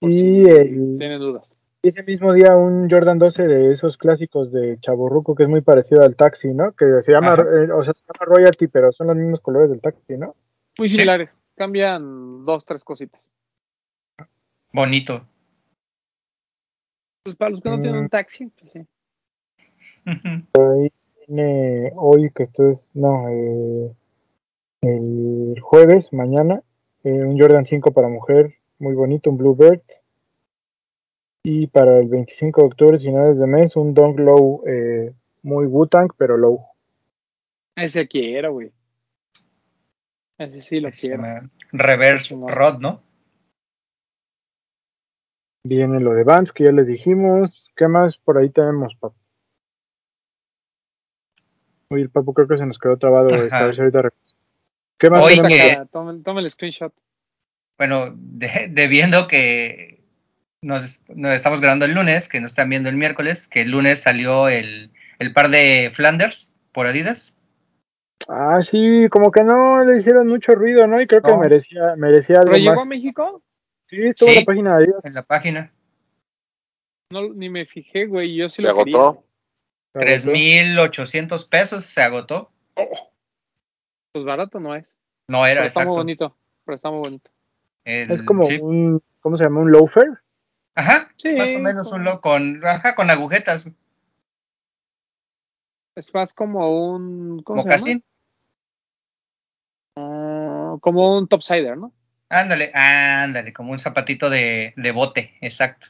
Y 0.00 0.48
el, 0.50 0.98
tienen 0.98 1.20
dudas 1.20 1.56
ese 1.88 2.02
mismo 2.02 2.32
día 2.32 2.56
un 2.56 2.88
Jordan 2.90 3.18
12 3.18 3.46
de 3.46 3.72
esos 3.72 3.96
clásicos 3.96 4.52
de 4.52 4.78
Chaborruco 4.80 5.34
que 5.34 5.44
es 5.44 5.48
muy 5.48 5.60
parecido 5.60 6.02
al 6.02 6.16
taxi, 6.16 6.48
¿no? 6.48 6.72
Que 6.72 7.00
se 7.00 7.12
llama, 7.12 7.34
eh, 7.34 7.70
o 7.70 7.82
sea, 7.82 7.94
se 7.94 8.02
llama 8.02 8.34
Royalty, 8.34 8.66
pero 8.66 8.92
son 8.92 9.08
los 9.08 9.16
mismos 9.16 9.40
colores 9.40 9.70
del 9.70 9.80
taxi, 9.80 10.16
¿no? 10.16 10.34
Muy 10.78 10.88
similares, 10.88 11.30
cambian 11.54 12.44
dos, 12.44 12.64
tres 12.64 12.84
cositas. 12.84 13.20
Bonito. 14.72 15.26
Pues 17.24 17.36
para 17.36 17.50
los 17.50 17.60
que 17.60 17.70
no 17.70 17.80
tienen 17.80 18.00
un 18.00 18.04
mm. 18.04 18.10
taxi, 18.10 18.46
pues 18.46 18.72
sí. 18.72 18.80
Ahí 20.04 20.92
viene 21.26 21.92
hoy, 21.96 22.30
que 22.30 22.44
esto 22.44 22.68
es, 22.68 22.90
no, 22.94 23.28
eh, 23.28 23.92
el 24.82 25.60
jueves, 25.60 26.12
mañana, 26.12 26.62
eh, 27.02 27.10
un 27.10 27.38
Jordan 27.38 27.66
5 27.66 27.92
para 27.92 28.08
mujer, 28.08 28.54
muy 28.78 28.94
bonito, 28.94 29.30
un 29.30 29.38
Bluebird 29.38 29.82
y 31.42 31.68
para 31.68 32.00
el 32.00 32.08
25 32.08 32.60
de 32.60 32.66
octubre, 32.66 32.98
finales 32.98 33.38
de 33.38 33.46
mes, 33.46 33.76
un 33.76 33.94
Dong 33.94 34.18
Low 34.18 34.62
eh, 34.66 35.12
muy 35.42 35.66
Wu-Tang, 35.66 36.10
pero 36.16 36.36
low. 36.36 36.66
Ese 37.76 38.08
quiero, 38.08 38.52
güey. 38.52 38.72
Ese 40.38 40.60
sí 40.60 40.80
lo 40.80 40.90
quiero. 40.90 41.22
Reverse 41.72 42.34
Rod, 42.46 42.78
¿no? 42.80 43.02
Viene 45.64 46.00
lo 46.00 46.12
de 46.12 46.24
Vans, 46.24 46.52
que 46.52 46.64
ya 46.64 46.72
les 46.72 46.86
dijimos. 46.86 47.72
¿Qué 47.74 47.88
más 47.88 48.16
por 48.16 48.38
ahí 48.38 48.50
tenemos, 48.50 48.94
Papu? 48.94 49.16
Oye, 51.88 52.02
el 52.02 52.10
Papu 52.10 52.34
creo 52.34 52.48
que 52.48 52.58
se 52.58 52.66
nos 52.66 52.78
quedó 52.78 52.96
trabado. 52.96 53.28
A 53.50 53.64
ver 53.64 53.74
si 53.74 53.80
ahorita... 53.80 54.10
¿Qué 54.98 55.10
más 55.10 55.26
tenemos? 55.26 55.90
Toma, 56.22 56.40
el 56.40 56.50
screenshot. 56.50 56.92
Bueno, 57.78 58.14
debiendo 58.16 59.26
que 59.28 60.02
nos, 60.62 61.00
estamos 61.08 61.60
grabando 61.60 61.84
el 61.84 61.94
lunes, 61.94 62.28
que 62.28 62.40
nos 62.40 62.52
están 62.52 62.70
viendo 62.70 62.88
el 62.88 62.96
miércoles, 62.96 63.48
que 63.48 63.62
el 63.62 63.70
lunes 63.70 64.00
salió 64.00 64.48
el, 64.48 64.90
par 65.34 65.50
de 65.50 65.90
Flanders 65.92 66.54
por 66.72 66.86
Adidas. 66.86 67.35
Ah, 68.28 68.60
sí, 68.62 69.08
como 69.10 69.30
que 69.30 69.44
no 69.44 69.84
le 69.84 69.96
hicieron 69.96 70.26
mucho 70.26 70.54
ruido, 70.54 70.86
¿no? 70.86 71.00
Y 71.00 71.06
creo 71.06 71.22
que 71.22 71.36
merecía, 71.36 71.94
merecía 71.96 72.36
algo 72.36 72.52
¿Pero 72.52 72.64
llegó 72.64 72.80
a 72.80 72.86
México? 72.86 73.42
Sí, 73.88 74.04
estuvo 74.04 74.30
en 74.30 74.36
la 74.36 74.44
página 74.44 74.76
de 74.76 74.84
Adidas. 74.84 75.04
En 75.04 75.14
la 75.14 75.22
página. 75.22 75.72
No, 77.10 77.32
ni 77.32 77.48
me 77.48 77.66
fijé, 77.66 78.06
güey, 78.06 78.34
yo 78.34 78.50
sí 78.50 78.56
se 78.56 78.62
lo 78.62 78.70
agotó. 78.70 79.22
Tres 79.92 80.26
mil 80.26 80.78
ochocientos 80.78 81.46
pesos 81.46 81.84
se 81.84 82.02
agotó. 82.02 82.50
Pues 84.12 84.24
barato 84.24 84.60
no 84.60 84.74
es. 84.74 84.92
No 85.28 85.46
era, 85.46 85.60
pero 85.60 85.68
Está 85.68 85.84
muy 85.84 85.96
bonito, 85.96 86.36
pero 86.64 86.76
está 86.76 86.90
muy 86.90 87.00
bonito. 87.00 87.30
es 87.84 88.22
como 88.22 88.46
un, 88.46 89.02
¿cómo 89.20 89.36
se 89.36 89.44
llama? 89.44 89.60
¿Un 89.60 89.72
loafer? 89.72 90.20
Ajá, 90.74 91.10
sí, 91.16 91.34
más 91.36 91.54
o 91.54 91.58
menos 91.58 91.92
un 91.92 92.04
lo 92.04 92.20
con, 92.20 92.60
ajá, 92.64 92.94
con 92.94 93.08
agujetas. 93.08 93.70
Es 95.96 96.12
más 96.12 96.32
como 96.34 96.92
un. 96.92 97.42
¿cómo 97.42 97.62
¿Mocasín? 97.62 98.04
Uh, 99.96 100.78
como 100.80 101.16
un 101.16 101.26
topsider, 101.26 101.76
¿no? 101.76 101.92
Ándale, 102.28 102.70
ándale, 102.74 103.52
como 103.52 103.72
un 103.72 103.78
zapatito 103.78 104.28
de, 104.28 104.74
de 104.76 104.90
bote, 104.92 105.34
exacto. 105.40 105.88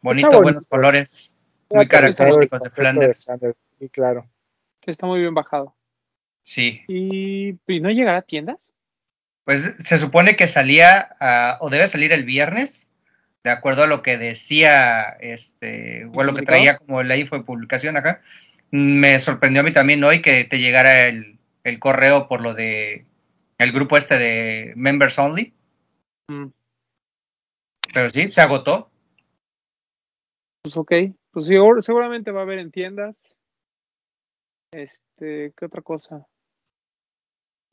Bonito, 0.00 0.42
buenos 0.42 0.66
colores, 0.66 1.36
muy 1.70 1.86
característicos 1.86 2.62
de 2.62 2.70
Flanders. 2.70 3.30
Sí, 3.78 3.88
claro. 3.88 4.28
Está 4.82 5.06
muy 5.06 5.20
bien 5.20 5.32
bajado. 5.32 5.74
Sí. 6.42 6.82
¿Y, 6.88 7.58
¿y 7.66 7.80
no 7.80 7.90
llegará 7.90 8.18
a 8.18 8.22
tiendas? 8.22 8.58
Pues 9.44 9.76
se 9.78 9.96
supone 9.96 10.36
que 10.36 10.46
salía, 10.46 11.16
o 11.60 11.70
debe 11.70 11.86
salir 11.86 12.12
el 12.12 12.24
viernes, 12.24 12.90
de 13.44 13.50
acuerdo 13.50 13.84
a 13.84 13.86
lo 13.86 14.02
que 14.02 14.16
decía, 14.16 15.10
este, 15.20 16.06
o 16.14 16.24
lo 16.24 16.34
que 16.34 16.46
traía 16.46 16.78
como 16.78 17.02
la 17.02 17.16
info 17.16 17.36
de 17.36 17.44
publicación 17.44 17.96
acá, 17.98 18.22
me 18.70 19.18
sorprendió 19.18 19.60
a 19.60 19.64
mí 19.64 19.72
también 19.72 20.02
hoy 20.02 20.22
que 20.22 20.44
te 20.44 20.58
llegara 20.58 21.06
el, 21.06 21.38
correo 21.78 22.26
por 22.26 22.40
lo 22.40 22.54
de 22.54 23.06
el 23.58 23.72
grupo 23.72 23.98
este 23.98 24.18
de 24.18 24.72
Members 24.76 25.18
Only. 25.18 25.52
Mm. 26.28 26.46
Pero 27.92 28.08
sí, 28.08 28.30
se 28.30 28.40
agotó. 28.40 28.90
Pues 30.62 30.76
ok, 30.76 30.92
pues 31.30 31.46
sí, 31.46 31.54
seguramente 31.80 32.32
va 32.32 32.40
a 32.40 32.44
haber 32.44 32.58
en 32.58 32.70
tiendas. 32.70 33.22
Este, 34.72 35.52
¿qué 35.54 35.66
otra 35.66 35.82
cosa? 35.82 36.26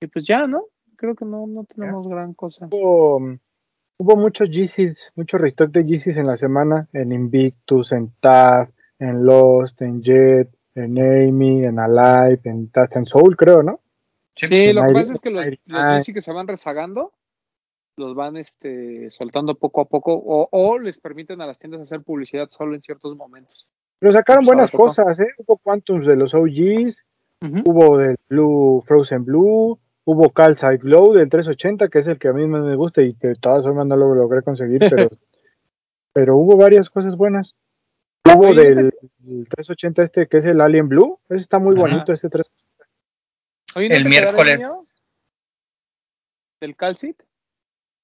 Y 0.01 0.07
pues 0.07 0.25
ya, 0.27 0.47
¿no? 0.47 0.65
Creo 0.97 1.15
que 1.15 1.25
no, 1.25 1.47
no 1.47 1.63
tenemos 1.63 2.07
gran 2.07 2.33
cosa. 2.33 2.67
Hubo 4.01 4.15
muchos 4.15 4.49
GCs, 4.49 5.11
mucho 5.13 5.37
restock 5.37 5.69
de 5.69 5.83
GCs 5.83 6.17
en 6.17 6.25
la 6.25 6.35
semana, 6.35 6.87
en 6.91 7.11
Invictus, 7.11 7.91
en 7.91 8.11
TAF, 8.19 8.67
en 8.97 9.23
Lost, 9.23 9.79
en 9.83 10.01
Jet, 10.01 10.49
en 10.73 10.97
Amy, 10.97 11.61
en 11.61 11.77
Alive, 11.77 12.39
en 12.45 12.69
Tast 12.69 12.97
and 12.97 13.05
Soul, 13.05 13.37
creo, 13.37 13.61
¿no? 13.61 13.79
Sí, 14.35 14.73
lo 14.73 14.81
que 14.81 14.93
pasa 14.93 15.13
es 15.13 15.21
que 15.21 15.29
los, 15.29 15.45
los 15.67 16.03
que 16.03 16.21
se 16.23 16.33
van 16.33 16.47
rezagando 16.47 17.13
los 17.95 18.15
van 18.15 18.37
este, 18.37 19.11
soltando 19.11 19.53
poco 19.53 19.81
a 19.81 19.85
poco 19.85 20.15
o, 20.15 20.49
o, 20.49 20.79
les 20.79 20.97
permiten 20.97 21.39
a 21.41 21.45
las 21.45 21.59
tiendas 21.59 21.81
hacer 21.81 22.01
publicidad 22.01 22.49
solo 22.49 22.73
en 22.73 22.81
ciertos 22.81 23.15
momentos. 23.15 23.67
Pero 23.99 24.13
sacaron 24.13 24.45
buenas 24.45 24.71
cosas, 24.71 25.19
¿eh? 25.19 25.27
Hubo 25.37 25.57
Quantums 25.57 26.07
de 26.07 26.15
los 26.15 26.33
OGs, 26.33 27.05
hubo 27.67 27.99
del 27.99 28.17
Blue, 28.27 28.81
Frozen 28.83 29.25
Blue, 29.25 29.77
hubo 30.05 30.29
Calcite 30.31 30.77
Glow 30.77 31.13
del 31.13 31.29
380, 31.29 31.87
que 31.89 31.99
es 31.99 32.07
el 32.07 32.17
que 32.17 32.27
a 32.27 32.33
mí 32.33 32.45
más 32.47 32.63
me 32.63 32.75
gusta 32.75 33.01
y 33.01 33.13
que 33.13 33.29
de 33.29 33.35
todas 33.35 33.63
formas 33.63 33.85
no 33.87 33.95
lo 33.95 34.13
logré 34.13 34.41
conseguir, 34.41 34.79
pero, 34.89 35.09
pero 36.13 36.37
hubo 36.37 36.57
varias 36.57 36.89
cosas 36.89 37.15
buenas. 37.15 37.55
Hubo 38.25 38.53
del 38.53 38.93
380 39.49 40.03
este 40.03 40.27
que 40.27 40.37
es 40.37 40.45
el 40.45 40.61
Alien 40.61 40.87
Blue, 40.87 41.19
ese 41.29 41.41
está 41.41 41.59
muy 41.59 41.75
bonito, 41.75 42.13
este 42.13 42.29
380. 42.29 43.95
el 43.95 44.05
miércoles. 44.05 44.95
¿Del 46.61 46.75
Calcite? 46.75 47.25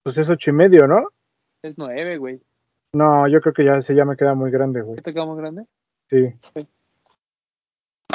Pues 0.04 0.18
es 0.18 0.30
ocho 0.30 0.50
y 0.50 0.54
medio, 0.54 0.88
¿no? 0.88 1.10
Es 1.62 1.78
nueve, 1.78 2.18
güey. 2.18 2.42
No, 2.94 3.28
yo 3.28 3.42
creo 3.42 3.54
que 3.54 3.66
ya 3.66 3.78
ese 3.78 3.94
ya 3.94 4.06
me 4.06 4.18
queda 4.18 4.34
muy 4.34 4.50
grande, 4.50 4.82
güey. 4.82 5.00
¿Te 5.02 5.14
queda 5.14 5.26
muy 5.26 5.38
grande? 5.38 5.66
Sí. 6.10 6.34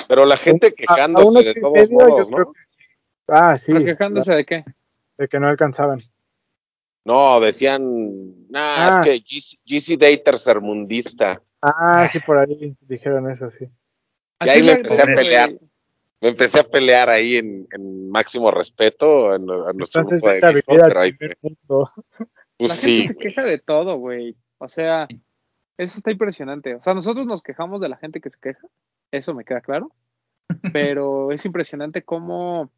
Pero 0.09 0.25
la 0.25 0.37
gente 0.37 0.75
quejándose 0.75 1.45
de 1.45 1.55
todos 1.55 1.91
modos, 1.91 2.31
¿no? 2.31 2.53
Ah, 3.29 3.57
sí. 3.57 3.73
quejándose 3.73 4.35
de 4.35 4.45
qué? 4.45 4.65
De 5.19 5.29
que 5.29 5.39
no 5.39 5.49
alcanzaban. 5.49 6.03
No, 7.05 7.41
decían, 7.41 8.49
nah, 8.49 8.89
es 8.89 8.97
ah. 8.97 9.01
que 9.03 9.21
GC, 9.65 9.99
Day 9.99 10.23
tercermundista. 10.23 11.43
Ah, 11.61 12.09
sí, 12.11 12.21
por 12.21 12.39
ahí 12.39 12.77
dijeron 12.81 13.31
eso, 13.31 13.51
sí. 13.59 13.67
Y 14.45 14.49
ahí 14.49 14.63
me 14.63 14.73
empecé 14.73 15.03
a 15.03 15.07
pelear. 15.07 15.49
Me 16.21 16.29
empecé 16.29 16.61
a 16.61 16.65
pelear 16.65 17.11
ahí 17.11 17.37
en, 17.37 18.11
máximo 18.11 18.53
respeto 18.53 19.35
en, 19.35 19.45
nuestro 19.45 20.05
grupo 20.05 20.29
de 20.29 20.35
Discord, 20.35 21.17
pues 21.67 21.89
La 22.59 22.77
gente 22.77 23.09
se 23.09 23.17
queja 23.17 23.43
de 23.43 23.59
todo, 23.59 23.97
güey. 23.97 24.37
O 24.59 24.69
sea, 24.69 25.09
eso 25.77 25.99
está 25.99 26.13
impresionante. 26.13 26.77
O 26.77 26.83
sea, 26.83 26.95
nosotros 26.95 27.27
nos 27.27 27.43
quejamos 27.43 27.81
de 27.81 27.89
la 27.89 27.97
gente 27.97 28.21
que 28.21 28.31
se 28.31 28.39
queja, 28.39 28.69
eso 29.11 29.35
me 29.35 29.45
queda 29.45 29.61
claro. 29.61 29.91
Pero 30.73 31.33
es 31.33 31.45
impresionante 31.45 32.03
cómo 32.05 32.71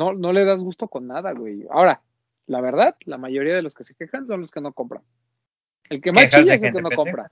no, 0.00 0.14
no 0.14 0.32
le 0.32 0.46
das 0.46 0.60
gusto 0.60 0.88
con 0.88 1.06
nada, 1.06 1.32
güey. 1.32 1.66
Ahora, 1.70 2.00
la 2.46 2.62
verdad, 2.62 2.96
la 3.04 3.18
mayoría 3.18 3.54
de 3.54 3.60
los 3.60 3.74
que 3.74 3.84
se 3.84 3.94
quejan 3.94 4.26
son 4.26 4.40
los 4.40 4.50
que 4.50 4.62
no 4.62 4.72
compran. 4.72 5.02
El 5.90 6.00
que 6.00 6.10
más 6.10 6.30
chilla 6.30 6.54
es 6.54 6.62
el 6.62 6.72
que 6.72 6.80
no 6.80 6.90
compra. 6.90 7.30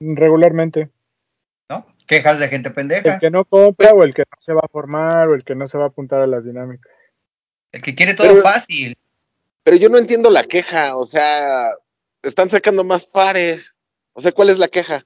Regularmente. 0.00 0.90
¿No? 1.68 1.86
Quejas 2.06 2.38
de 2.38 2.46
gente 2.46 2.70
pendeja. 2.70 3.14
El 3.14 3.20
que 3.20 3.30
no 3.30 3.44
compra 3.44 3.90
o 3.90 4.04
el 4.04 4.14
que 4.14 4.22
no 4.22 4.38
se 4.40 4.52
va 4.52 4.60
a 4.62 4.68
formar 4.68 5.28
o 5.28 5.34
el 5.34 5.42
que 5.42 5.56
no 5.56 5.66
se 5.66 5.76
va 5.76 5.84
a 5.84 5.88
apuntar 5.88 6.20
a 6.20 6.28
las 6.28 6.44
dinámicas. 6.44 6.92
El 7.72 7.82
que 7.82 7.96
quiere 7.96 8.14
todo 8.14 8.40
fácil. 8.40 8.96
Pero 9.64 9.76
yo 9.76 9.88
no 9.88 9.98
entiendo 9.98 10.30
la 10.30 10.44
queja, 10.44 10.96
o 10.96 11.04
sea, 11.04 11.70
están 12.22 12.48
sacando 12.48 12.84
más 12.84 13.06
pares. 13.06 13.74
O 14.12 14.20
sea, 14.20 14.30
¿cuál 14.30 14.50
es 14.50 14.58
la 14.58 14.68
queja? 14.68 15.04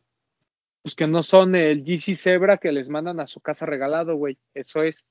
Pues 0.82 0.94
que 0.94 1.06
no 1.06 1.22
son 1.22 1.54
el 1.54 1.82
GC 1.84 2.14
Zebra 2.14 2.58
que 2.58 2.70
les 2.70 2.90
mandan 2.90 3.18
a 3.18 3.26
su 3.26 3.40
casa 3.40 3.64
regalado, 3.64 4.14
güey. 4.16 4.36
Eso 4.52 4.82
es. 4.82 5.06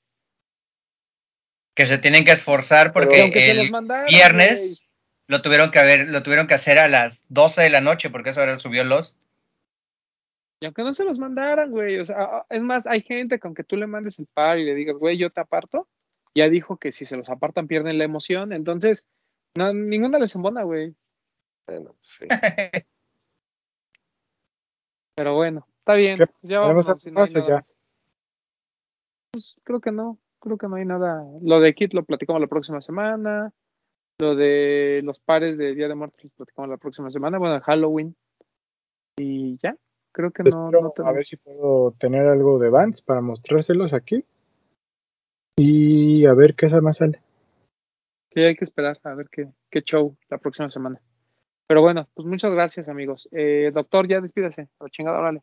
Que 1.81 1.87
se 1.87 1.97
tienen 1.97 2.25
que 2.25 2.31
esforzar 2.31 2.93
porque 2.93 3.31
el 3.33 3.71
viernes 4.07 4.87
lo 5.25 5.41
tuvieron 5.41 5.71
que 5.71 5.79
haber, 5.79 6.11
lo 6.11 6.21
tuvieron 6.21 6.45
que 6.45 6.53
hacer 6.53 6.77
a 6.77 6.87
las 6.87 7.25
12 7.29 7.59
de 7.59 7.71
la 7.71 7.81
noche 7.81 8.11
porque 8.11 8.29
eso 8.29 8.39
ahora 8.39 8.59
subió 8.59 8.83
los. 8.83 9.19
Y 10.59 10.67
aunque 10.67 10.83
no 10.83 10.93
se 10.93 11.05
los 11.05 11.17
mandaran, 11.17 11.71
güey, 11.71 11.97
o 11.97 12.05
sea, 12.05 12.45
es 12.51 12.61
más, 12.61 12.85
hay 12.85 13.01
gente 13.01 13.39
que 13.39 13.47
aunque 13.47 13.63
tú 13.63 13.77
le 13.77 13.87
mandes 13.87 14.19
el 14.19 14.27
par 14.27 14.59
y 14.59 14.63
le 14.63 14.75
digas, 14.75 14.95
güey, 14.95 15.17
yo 15.17 15.31
te 15.31 15.41
aparto, 15.41 15.87
ya 16.35 16.49
dijo 16.49 16.77
que 16.77 16.91
si 16.91 17.07
se 17.07 17.17
los 17.17 17.27
apartan 17.29 17.67
pierden 17.67 17.97
la 17.97 18.03
emoción, 18.03 18.53
entonces, 18.53 19.07
no, 19.57 19.73
ninguna 19.73 20.19
les 20.19 20.35
embona, 20.35 20.61
güey. 20.61 20.93
Bueno, 21.65 21.95
sí. 22.01 22.27
Pero 25.15 25.33
bueno, 25.33 25.65
está 25.79 25.95
bien. 25.95 26.19
Ya 26.43 26.59
vamos 26.59 26.87
a 26.87 26.95
si 26.99 27.09
ya. 27.11 27.63
Pues 29.31 29.55
creo 29.63 29.81
que 29.81 29.91
no, 29.91 30.19
creo 30.41 30.57
que 30.57 30.67
no 30.67 30.75
hay 30.75 30.85
nada. 30.85 31.23
Lo 31.41 31.61
de 31.61 31.73
Kit 31.73 31.93
lo 31.93 32.03
platicamos 32.03 32.41
la 32.41 32.47
próxima 32.47 32.81
semana. 32.81 33.53
Lo 34.19 34.35
de 34.35 35.01
los 35.03 35.19
pares 35.19 35.57
de 35.57 35.73
Día 35.73 35.87
de 35.87 35.95
Muertos 35.95 36.23
lo 36.23 36.29
platicamos 36.31 36.69
la 36.69 36.77
próxima 36.77 37.09
semana. 37.09 37.37
Bueno, 37.37 37.61
Halloween. 37.61 38.15
Y 39.17 39.57
ya, 39.63 39.75
creo 40.11 40.31
que 40.31 40.43
no, 40.43 40.69
no 40.71 40.93
A 41.05 41.11
ver 41.11 41.25
si 41.25 41.37
puedo 41.37 41.91
tener 41.99 42.27
algo 42.27 42.59
de 42.59 42.69
Vans 42.69 43.01
para 43.01 43.21
mostrárselos 43.21 43.93
aquí. 43.93 44.25
Y 45.57 46.25
a 46.25 46.33
ver 46.33 46.55
qué 46.55 46.67
más 46.81 46.97
sale. 46.97 47.21
Sí, 48.33 48.41
hay 48.41 48.55
que 48.55 48.65
esperar 48.65 48.99
a 49.03 49.13
ver 49.13 49.27
qué, 49.29 49.49
qué 49.69 49.81
show 49.81 50.17
la 50.29 50.37
próxima 50.37 50.69
semana. 50.69 51.01
Pero 51.67 51.81
bueno, 51.81 52.09
pues 52.13 52.27
muchas 52.27 52.51
gracias, 52.53 52.89
amigos. 52.89 53.29
Eh, 53.31 53.71
doctor, 53.73 54.07
ya 54.07 54.21
despídase. 54.21 54.69
A 54.79 54.85
la 54.85 54.89
chingada, 54.89 55.19
órale. 55.19 55.41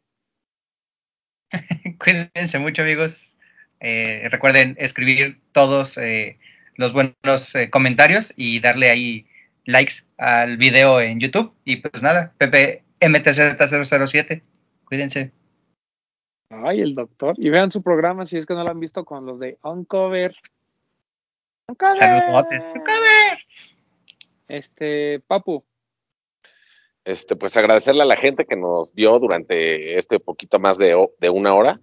Cuídense 1.99 2.59
mucho, 2.59 2.83
amigos. 2.83 3.38
Eh, 3.81 4.29
recuerden 4.31 4.77
escribir 4.79 5.41
todos 5.53 5.99
eh, 5.99 6.39
los 6.77 6.93
buenos 6.93 7.55
comentarios 7.71 8.33
y 8.37 8.61
darle 8.61 8.91
ahí 8.91 9.27
likes 9.65 10.05
al 10.17 10.57
video 10.57 11.01
en 11.01 11.21
YouTube. 11.21 11.53
Y 11.65 11.77
pues 11.77 12.03
nada, 12.03 12.33
Pepe 12.39 12.83
MTZ007. 13.01 14.43
Cuídense. 14.85 15.33
Ay, 16.51 16.81
el 16.81 16.95
doctor. 16.95 17.35
Y 17.39 17.51
vean 17.51 17.71
su 17.71 17.83
programa 17.83 18.27
si 18.27 18.39
es 18.39 18.47
que 18.47 18.55
no 18.55 18.65
lo 18.65 18.71
han 18.71 18.81
visto 18.81 19.05
con 19.05 19.27
los 19.27 19.39
de 19.39 19.59
Uncover. 19.63 20.35
Uncover. 21.69 21.97
Saludos, 21.97 22.73
Uncover. 22.75 23.39
Este, 24.49 25.21
Papu, 25.27 25.63
este, 27.09 27.37
pues 27.37 27.57
agradecerle 27.57 28.03
a 28.03 28.07
la 28.07 28.17
gente 28.17 28.45
que 28.45 28.55
nos 28.55 28.93
vio 28.93 29.19
durante 29.19 29.97
este 29.97 30.21
poquito 30.21 30.59
más 30.59 30.77
de, 30.77 30.95
una 31.31 31.55
hora. 31.55 31.81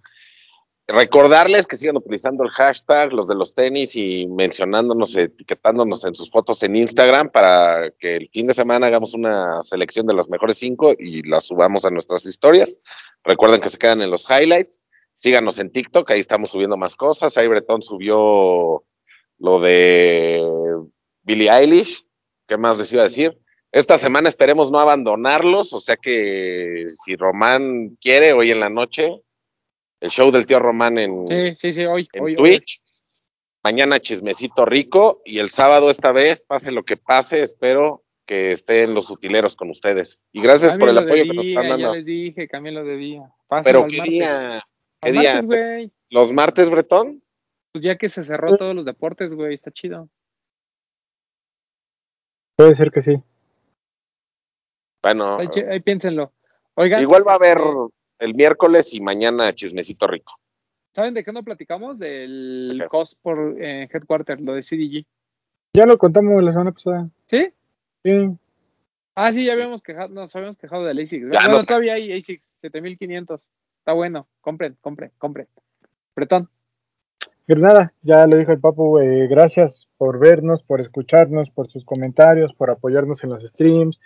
Recordarles 0.88 1.66
que 1.66 1.74
sigan 1.74 1.96
utilizando 1.96 2.44
el 2.44 2.50
hashtag, 2.50 3.12
los 3.12 3.26
de 3.26 3.34
los 3.34 3.54
tenis, 3.54 3.96
y 3.96 4.28
mencionándonos, 4.28 5.16
etiquetándonos 5.16 6.04
en 6.04 6.14
sus 6.14 6.30
fotos 6.30 6.62
en 6.62 6.76
Instagram 6.76 7.30
para 7.30 7.90
que 7.98 8.14
el 8.14 8.28
fin 8.28 8.46
de 8.46 8.54
semana 8.54 8.86
hagamos 8.86 9.12
una 9.12 9.62
selección 9.64 10.06
de 10.06 10.14
los 10.14 10.28
mejores 10.28 10.58
cinco 10.58 10.94
y 10.96 11.28
las 11.28 11.46
subamos 11.46 11.84
a 11.84 11.90
nuestras 11.90 12.24
historias. 12.24 12.78
Recuerden 13.24 13.60
que 13.60 13.68
se 13.68 13.78
quedan 13.78 14.00
en 14.00 14.10
los 14.10 14.26
highlights. 14.30 14.80
Síganos 15.16 15.58
en 15.58 15.72
TikTok, 15.72 16.08
ahí 16.10 16.20
estamos 16.20 16.50
subiendo 16.50 16.76
más 16.76 16.94
cosas. 16.94 17.36
Ahí 17.36 17.48
Bretón 17.48 17.82
subió 17.82 18.84
lo 19.38 19.60
de 19.60 20.40
Billie 21.22 21.50
Eilish. 21.50 22.06
¿Qué 22.46 22.56
más 22.56 22.78
les 22.78 22.92
iba 22.92 23.02
a 23.02 23.08
decir? 23.08 23.36
Esta 23.72 23.98
semana 23.98 24.28
esperemos 24.28 24.70
no 24.70 24.78
abandonarlos, 24.78 25.72
o 25.72 25.80
sea 25.80 25.96
que 25.96 26.86
si 27.04 27.16
Román 27.16 27.96
quiere, 28.00 28.32
hoy 28.32 28.52
en 28.52 28.60
la 28.60 28.70
noche, 28.70 29.20
el 30.00 30.10
show 30.10 30.30
del 30.30 30.46
tío 30.46 30.58
Román 30.58 30.98
en, 30.98 31.26
sí, 31.56 31.72
sí, 31.72 31.84
hoy, 31.84 32.08
Twitch. 32.08 32.82
Mañana 33.62 33.98
chismecito 33.98 34.64
rico 34.64 35.22
y 35.24 35.40
el 35.40 35.50
sábado 35.50 35.90
esta 35.90 36.12
vez, 36.12 36.42
pase 36.42 36.70
lo 36.70 36.84
que 36.84 36.96
pase, 36.96 37.42
espero 37.42 38.04
que 38.24 38.52
estén 38.52 38.94
los 38.94 39.10
utileros 39.10 39.56
con 39.56 39.70
ustedes. 39.70 40.22
Y 40.32 40.40
gracias 40.40 40.76
por 40.78 40.88
el 40.88 40.98
apoyo 40.98 41.24
que 41.24 41.34
nos 41.34 41.46
están 41.46 41.68
dando. 41.70 41.88
Ya 41.88 41.92
les 41.94 42.04
dije, 42.04 42.48
lo 42.52 42.84
de 42.84 42.96
día. 42.96 43.32
Pero 43.64 43.86
qué 43.88 44.02
día, 44.02 44.64
qué 45.00 45.12
día. 45.12 45.40
¿Los 46.10 46.32
martes, 46.32 46.70
Bretón? 46.70 47.22
Pues 47.72 47.84
ya 47.84 47.96
que 47.96 48.08
se 48.08 48.24
cerró 48.24 48.56
todos 48.56 48.74
los 48.74 48.84
deportes, 48.84 49.32
güey, 49.34 49.54
está 49.54 49.70
chido. 49.70 50.08
Puede 52.56 52.74
ser 52.74 52.90
que 52.90 53.00
sí. 53.00 53.22
Bueno. 55.02 55.38
Ahí, 55.38 55.80
piénsenlo. 55.80 56.32
Oigan. 56.74 57.02
Igual 57.02 57.26
va 57.26 57.32
a 57.32 57.36
haber 57.36 57.58
el 58.18 58.34
miércoles 58.34 58.92
y 58.92 59.00
mañana 59.00 59.54
chismecito 59.54 60.06
rico. 60.06 60.34
¿Saben 60.92 61.14
de 61.14 61.24
qué 61.24 61.32
no 61.32 61.42
platicamos? 61.42 61.98
Del 61.98 62.82
cost 62.88 63.20
por 63.20 63.56
eh, 63.60 63.88
Headquarter, 63.92 64.40
lo 64.40 64.54
de 64.54 64.62
CDG. 64.62 65.04
Ya 65.74 65.84
lo 65.84 65.98
contamos 65.98 66.42
la 66.42 66.52
semana 66.52 66.72
pasada. 66.72 67.10
¿Sí? 67.26 67.48
Sí. 68.02 68.30
Ah, 69.14 69.32
sí, 69.32 69.44
ya 69.44 69.52
habíamos 69.52 69.82
quejado, 69.82 70.08
nos 70.08 70.34
habíamos 70.34 70.56
quejado 70.56 70.84
del 70.84 70.98
ASICS. 70.98 71.28
bueno, 71.28 71.64
todavía 71.64 71.94
hay 71.94 72.12
ASICS, 72.12 72.48
7500. 72.62 73.42
Está 73.78 73.92
bueno, 73.92 74.26
compren, 74.40 74.76
compren, 74.80 75.10
compren. 75.18 75.48
Bretón. 76.14 76.48
Pero 77.46 77.60
nada, 77.60 77.92
ya 78.02 78.26
lo 78.26 78.36
dijo 78.36 78.52
el 78.52 78.60
Papu, 78.60 78.98
eh, 78.98 79.28
gracias 79.28 79.86
por 79.96 80.18
vernos, 80.18 80.62
por 80.62 80.80
escucharnos, 80.80 81.50
por 81.50 81.68
sus 81.68 81.84
comentarios, 81.84 82.52
por 82.52 82.70
apoyarnos 82.70 83.22
en 83.22 83.30
los 83.30 83.42
streams, 83.42 84.00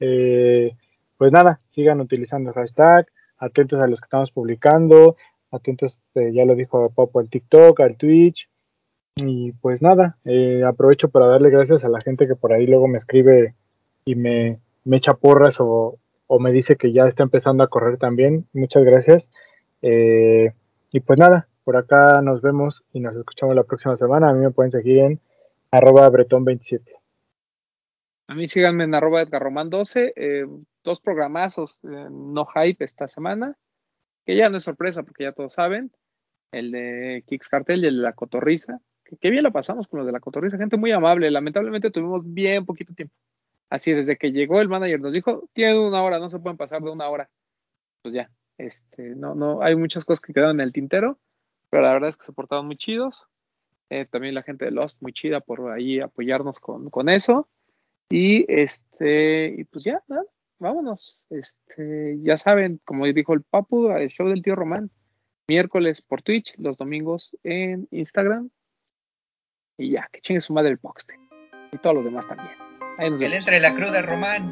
eh, 0.00 0.72
pues 1.18 1.30
nada, 1.30 1.60
sigan 1.68 2.00
utilizando 2.00 2.50
el 2.50 2.54
hashtag, 2.54 3.06
atentos 3.38 3.80
a 3.80 3.88
los 3.88 4.00
que 4.00 4.06
estamos 4.06 4.30
publicando, 4.30 5.16
atentos, 5.50 6.02
eh, 6.14 6.32
ya 6.32 6.44
lo 6.44 6.54
dijo 6.54 6.90
Popo, 6.90 7.20
al 7.20 7.28
TikTok, 7.28 7.80
al 7.80 7.96
Twitch. 7.96 8.48
Y 9.16 9.52
pues 9.52 9.80
nada, 9.80 10.18
eh, 10.24 10.62
aprovecho 10.64 11.08
para 11.08 11.26
darle 11.26 11.48
gracias 11.48 11.84
a 11.84 11.88
la 11.88 12.00
gente 12.00 12.26
que 12.26 12.34
por 12.34 12.52
ahí 12.52 12.66
luego 12.66 12.86
me 12.86 12.98
escribe 12.98 13.54
y 14.04 14.14
me, 14.14 14.60
me 14.84 14.98
echa 14.98 15.14
porras 15.14 15.56
o, 15.58 15.98
o, 16.26 16.38
me 16.38 16.52
dice 16.52 16.76
que 16.76 16.92
ya 16.92 17.06
está 17.06 17.22
empezando 17.22 17.64
a 17.64 17.68
correr 17.68 17.96
también. 17.96 18.46
Muchas 18.52 18.84
gracias. 18.84 19.28
Eh, 19.80 20.52
y 20.92 21.00
pues 21.00 21.18
nada, 21.18 21.48
por 21.64 21.76
acá 21.76 22.20
nos 22.22 22.42
vemos 22.42 22.84
y 22.92 23.00
nos 23.00 23.16
escuchamos 23.16 23.56
la 23.56 23.64
próxima 23.64 23.96
semana. 23.96 24.28
A 24.28 24.34
mí 24.34 24.40
me 24.40 24.50
pueden 24.50 24.70
seguir 24.70 24.98
en 24.98 25.20
arroba 25.70 26.10
bretón27. 26.10 26.82
A 28.28 28.34
mí 28.34 28.48
síganme 28.48 28.84
en 28.84 28.94
arroba 28.94 29.22
edgarroman12. 29.22 30.12
Eh, 30.86 30.88
dos 30.88 31.00
programazos, 31.00 31.78
no 31.82 32.46
hype 32.46 32.84
esta 32.84 33.08
semana, 33.08 33.56
que 34.24 34.36
ya 34.36 34.48
no 34.48 34.58
es 34.58 34.64
sorpresa 34.64 35.02
porque 35.02 35.24
ya 35.24 35.32
todos 35.32 35.54
saben. 35.54 35.92
El 36.52 36.70
de 36.70 37.24
Kicks 37.26 37.48
Cartel 37.48 37.84
y 37.84 37.88
el 37.88 37.96
de 37.96 38.02
la 38.02 38.12
Cotorriza. 38.12 38.80
Que, 39.04 39.16
que 39.16 39.30
bien 39.30 39.42
lo 39.42 39.52
pasamos 39.52 39.88
con 39.88 39.98
los 39.98 40.06
de 40.06 40.12
la 40.12 40.20
Cotorriza, 40.20 40.58
gente 40.58 40.76
muy 40.76 40.92
amable. 40.92 41.30
Lamentablemente 41.30 41.90
tuvimos 41.90 42.22
bien 42.24 42.64
poquito 42.64 42.94
tiempo. 42.94 43.14
Así, 43.68 43.92
desde 43.92 44.16
que 44.16 44.30
llegó 44.30 44.60
el 44.60 44.68
manager 44.68 45.00
nos 45.00 45.12
dijo, 45.12 45.48
tienen 45.52 45.78
una 45.78 46.02
hora, 46.02 46.20
no 46.20 46.30
se 46.30 46.38
pueden 46.38 46.56
pasar 46.56 46.82
de 46.82 46.90
una 46.90 47.08
hora. 47.08 47.28
Pues 48.02 48.14
ya, 48.14 48.30
este, 48.58 49.16
no, 49.16 49.34
no, 49.34 49.60
hay 49.62 49.74
muchas 49.74 50.04
cosas 50.04 50.20
que 50.20 50.32
quedaron 50.32 50.60
en 50.60 50.66
el 50.66 50.72
tintero, 50.72 51.18
pero 51.68 51.82
la 51.82 51.92
verdad 51.92 52.10
es 52.10 52.16
que 52.16 52.26
se 52.26 52.32
portaron 52.32 52.66
muy 52.66 52.76
chidos. 52.76 53.26
Eh, 53.90 54.06
también 54.06 54.34
la 54.34 54.44
gente 54.44 54.64
de 54.64 54.70
Lost, 54.70 55.02
muy 55.02 55.12
chida 55.12 55.40
por 55.40 55.72
ahí 55.72 55.98
apoyarnos 56.00 56.60
con, 56.60 56.90
con 56.90 57.08
eso. 57.08 57.48
Y 58.08 58.46
este, 58.48 59.52
y 59.58 59.64
pues 59.64 59.84
ya, 59.84 60.00
nada, 60.06 60.24
vámonos. 60.58 61.20
Este, 61.30 62.18
ya 62.22 62.36
saben, 62.36 62.80
como 62.84 63.06
dijo 63.06 63.34
el 63.34 63.42
Papu, 63.42 63.90
el 63.90 64.08
show 64.08 64.28
del 64.28 64.42
tío 64.42 64.54
Román, 64.54 64.90
miércoles 65.48 66.02
por 66.02 66.22
Twitch, 66.22 66.54
los 66.58 66.76
domingos 66.76 67.36
en 67.42 67.88
Instagram. 67.90 68.50
Y 69.78 69.90
ya, 69.90 70.08
que 70.10 70.20
chingue 70.20 70.40
su 70.40 70.52
madre 70.52 70.70
el 70.70 70.78
Poxte. 70.78 71.14
Y 71.72 71.78
todo 71.78 71.94
lo 71.94 72.02
demás 72.02 72.26
también. 72.26 72.50
Ahí 72.98 73.10
nos 73.10 73.20
entre 73.20 73.60
la 73.60 73.74
cruda, 73.74 74.00
Román. 74.02 74.50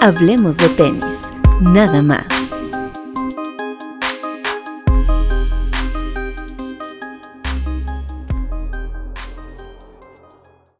Hablemos 0.00 0.56
de 0.56 0.68
tenis, 0.70 1.30
nada 1.62 2.02
más. 2.02 2.41